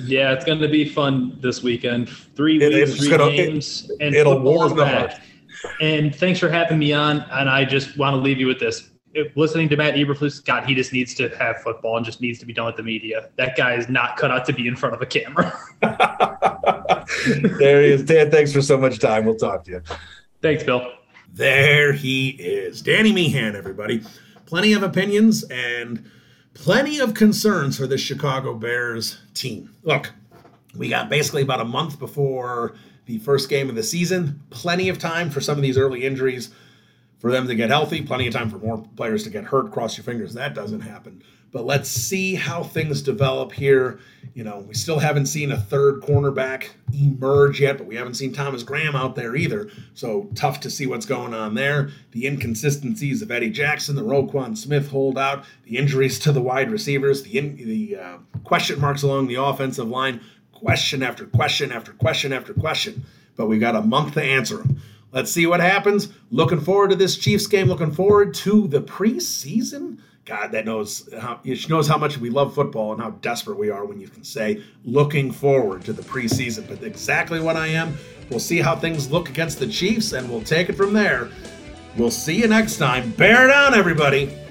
Yeah, 0.00 0.32
it's 0.32 0.44
going 0.44 0.60
to 0.60 0.68
be 0.68 0.88
fun 0.88 1.38
this 1.40 1.62
weekend. 1.62 2.08
Three 2.08 2.62
it, 2.62 2.72
weeks, 2.72 2.98
three 2.98 3.10
gonna, 3.10 3.30
games, 3.30 3.90
it, 3.90 3.96
and 4.00 4.14
it'll 4.14 4.40
warm 4.40 4.76
the 4.76 4.86
heart. 4.86 5.14
And 5.80 6.14
thanks 6.14 6.40
for 6.40 6.48
having 6.48 6.78
me 6.78 6.92
on. 6.92 7.20
And 7.30 7.48
I 7.48 7.64
just 7.64 7.96
want 7.96 8.14
to 8.14 8.20
leave 8.20 8.38
you 8.38 8.46
with 8.46 8.58
this. 8.58 8.90
If 9.14 9.36
listening 9.36 9.68
to 9.68 9.76
Matt 9.76 9.94
Eberflus, 9.94 10.42
God, 10.44 10.64
he 10.64 10.74
just 10.74 10.92
needs 10.92 11.14
to 11.14 11.28
have 11.36 11.58
football 11.62 11.98
and 11.98 12.06
just 12.06 12.20
needs 12.20 12.38
to 12.38 12.46
be 12.46 12.52
done 12.52 12.66
with 12.66 12.76
the 12.76 12.82
media. 12.82 13.28
That 13.36 13.56
guy 13.56 13.74
is 13.74 13.88
not 13.88 14.16
cut 14.16 14.30
out 14.30 14.46
to 14.46 14.52
be 14.52 14.66
in 14.66 14.74
front 14.74 14.94
of 14.94 15.02
a 15.02 15.06
camera. 15.06 15.56
there 17.58 17.82
he 17.82 17.88
is. 17.88 18.04
Dan, 18.04 18.30
thanks 18.30 18.52
for 18.52 18.62
so 18.62 18.78
much 18.78 18.98
time. 18.98 19.26
We'll 19.26 19.36
talk 19.36 19.64
to 19.64 19.70
you. 19.72 19.82
Thanks, 20.40 20.62
Bill. 20.62 20.90
There 21.34 21.92
he 21.92 22.30
is. 22.30 22.80
Danny 22.80 23.12
Meehan, 23.12 23.54
everybody. 23.54 24.02
Plenty 24.46 24.72
of 24.72 24.82
opinions 24.82 25.44
and– 25.44 26.10
plenty 26.54 26.98
of 26.98 27.14
concerns 27.14 27.76
for 27.76 27.86
the 27.86 27.98
Chicago 27.98 28.54
Bears 28.54 29.18
team. 29.34 29.74
Look, 29.82 30.12
we 30.76 30.88
got 30.88 31.08
basically 31.08 31.42
about 31.42 31.60
a 31.60 31.64
month 31.64 31.98
before 31.98 32.74
the 33.06 33.18
first 33.18 33.48
game 33.48 33.68
of 33.68 33.74
the 33.74 33.82
season. 33.82 34.40
Plenty 34.50 34.88
of 34.88 34.98
time 34.98 35.30
for 35.30 35.40
some 35.40 35.56
of 35.56 35.62
these 35.62 35.78
early 35.78 36.04
injuries 36.04 36.50
for 37.22 37.30
them 37.30 37.46
to 37.46 37.54
get 37.54 37.70
healthy. 37.70 38.02
Plenty 38.02 38.26
of 38.26 38.34
time 38.34 38.50
for 38.50 38.58
more 38.58 38.84
players 38.96 39.22
to 39.22 39.30
get 39.30 39.44
hurt. 39.44 39.70
Cross 39.70 39.96
your 39.96 40.02
fingers 40.02 40.34
that 40.34 40.54
doesn't 40.54 40.80
happen. 40.80 41.22
But 41.52 41.64
let's 41.64 41.88
see 41.88 42.34
how 42.34 42.64
things 42.64 43.00
develop 43.00 43.52
here. 43.52 44.00
You 44.34 44.42
know, 44.42 44.64
we 44.66 44.74
still 44.74 44.98
haven't 44.98 45.26
seen 45.26 45.52
a 45.52 45.56
third 45.56 46.00
cornerback 46.00 46.70
emerge 46.92 47.60
yet, 47.60 47.78
but 47.78 47.86
we 47.86 47.94
haven't 47.94 48.14
seen 48.14 48.32
Thomas 48.32 48.62
Graham 48.62 48.96
out 48.96 49.14
there 49.14 49.36
either. 49.36 49.70
So 49.94 50.30
tough 50.34 50.60
to 50.60 50.70
see 50.70 50.86
what's 50.86 51.06
going 51.06 51.32
on 51.32 51.54
there. 51.54 51.90
The 52.10 52.26
inconsistencies 52.26 53.22
of 53.22 53.30
Eddie 53.30 53.50
Jackson, 53.50 53.94
the 53.94 54.02
Roquan 54.02 54.56
Smith 54.56 54.90
holdout, 54.90 55.44
the 55.64 55.76
injuries 55.76 56.18
to 56.20 56.32
the 56.32 56.42
wide 56.42 56.70
receivers, 56.70 57.22
the 57.22 57.38
in, 57.38 57.56
the 57.56 57.96
uh, 57.96 58.18
question 58.42 58.80
marks 58.80 59.02
along 59.02 59.28
the 59.28 59.36
offensive 59.36 59.88
line, 59.88 60.20
question 60.52 61.02
after 61.02 61.26
question 61.26 61.70
after 61.70 61.92
question 61.92 62.32
after 62.32 62.52
question. 62.52 63.04
But 63.36 63.46
we 63.46 63.58
got 63.58 63.76
a 63.76 63.82
month 63.82 64.14
to 64.14 64.22
answer 64.22 64.56
them. 64.56 64.80
Let's 65.12 65.30
see 65.30 65.46
what 65.46 65.60
happens. 65.60 66.08
Looking 66.30 66.60
forward 66.60 66.90
to 66.90 66.96
this 66.96 67.16
Chiefs 67.16 67.46
game. 67.46 67.68
Looking 67.68 67.92
forward 67.92 68.34
to 68.34 68.66
the 68.66 68.80
preseason 68.80 69.98
God 70.24 70.52
that 70.52 70.64
knows 70.64 71.08
how 71.20 71.40
she 71.42 71.68
knows 71.68 71.88
how 71.88 71.98
much 71.98 72.18
we 72.18 72.30
love 72.30 72.54
football 72.54 72.92
and 72.92 73.02
how 73.02 73.10
desperate 73.10 73.58
we 73.58 73.70
are 73.70 73.84
when 73.84 74.00
you 74.00 74.06
can 74.06 74.22
say 74.22 74.62
looking 74.84 75.32
forward 75.32 75.84
to 75.84 75.92
the 75.92 76.02
preseason. 76.02 76.66
But 76.68 76.82
exactly 76.82 77.40
what 77.40 77.56
I 77.56 77.68
am. 77.68 77.96
We'll 78.30 78.38
see 78.38 78.60
how 78.60 78.76
things 78.76 79.10
look 79.10 79.28
against 79.28 79.58
the 79.58 79.66
Chiefs, 79.66 80.12
and 80.12 80.30
we'll 80.30 80.42
take 80.42 80.68
it 80.68 80.74
from 80.74 80.92
there. 80.92 81.28
We'll 81.96 82.10
see 82.10 82.38
you 82.38 82.46
next 82.46 82.78
time. 82.78 83.10
Bear 83.10 83.48
down, 83.48 83.74
everybody. 83.74 84.41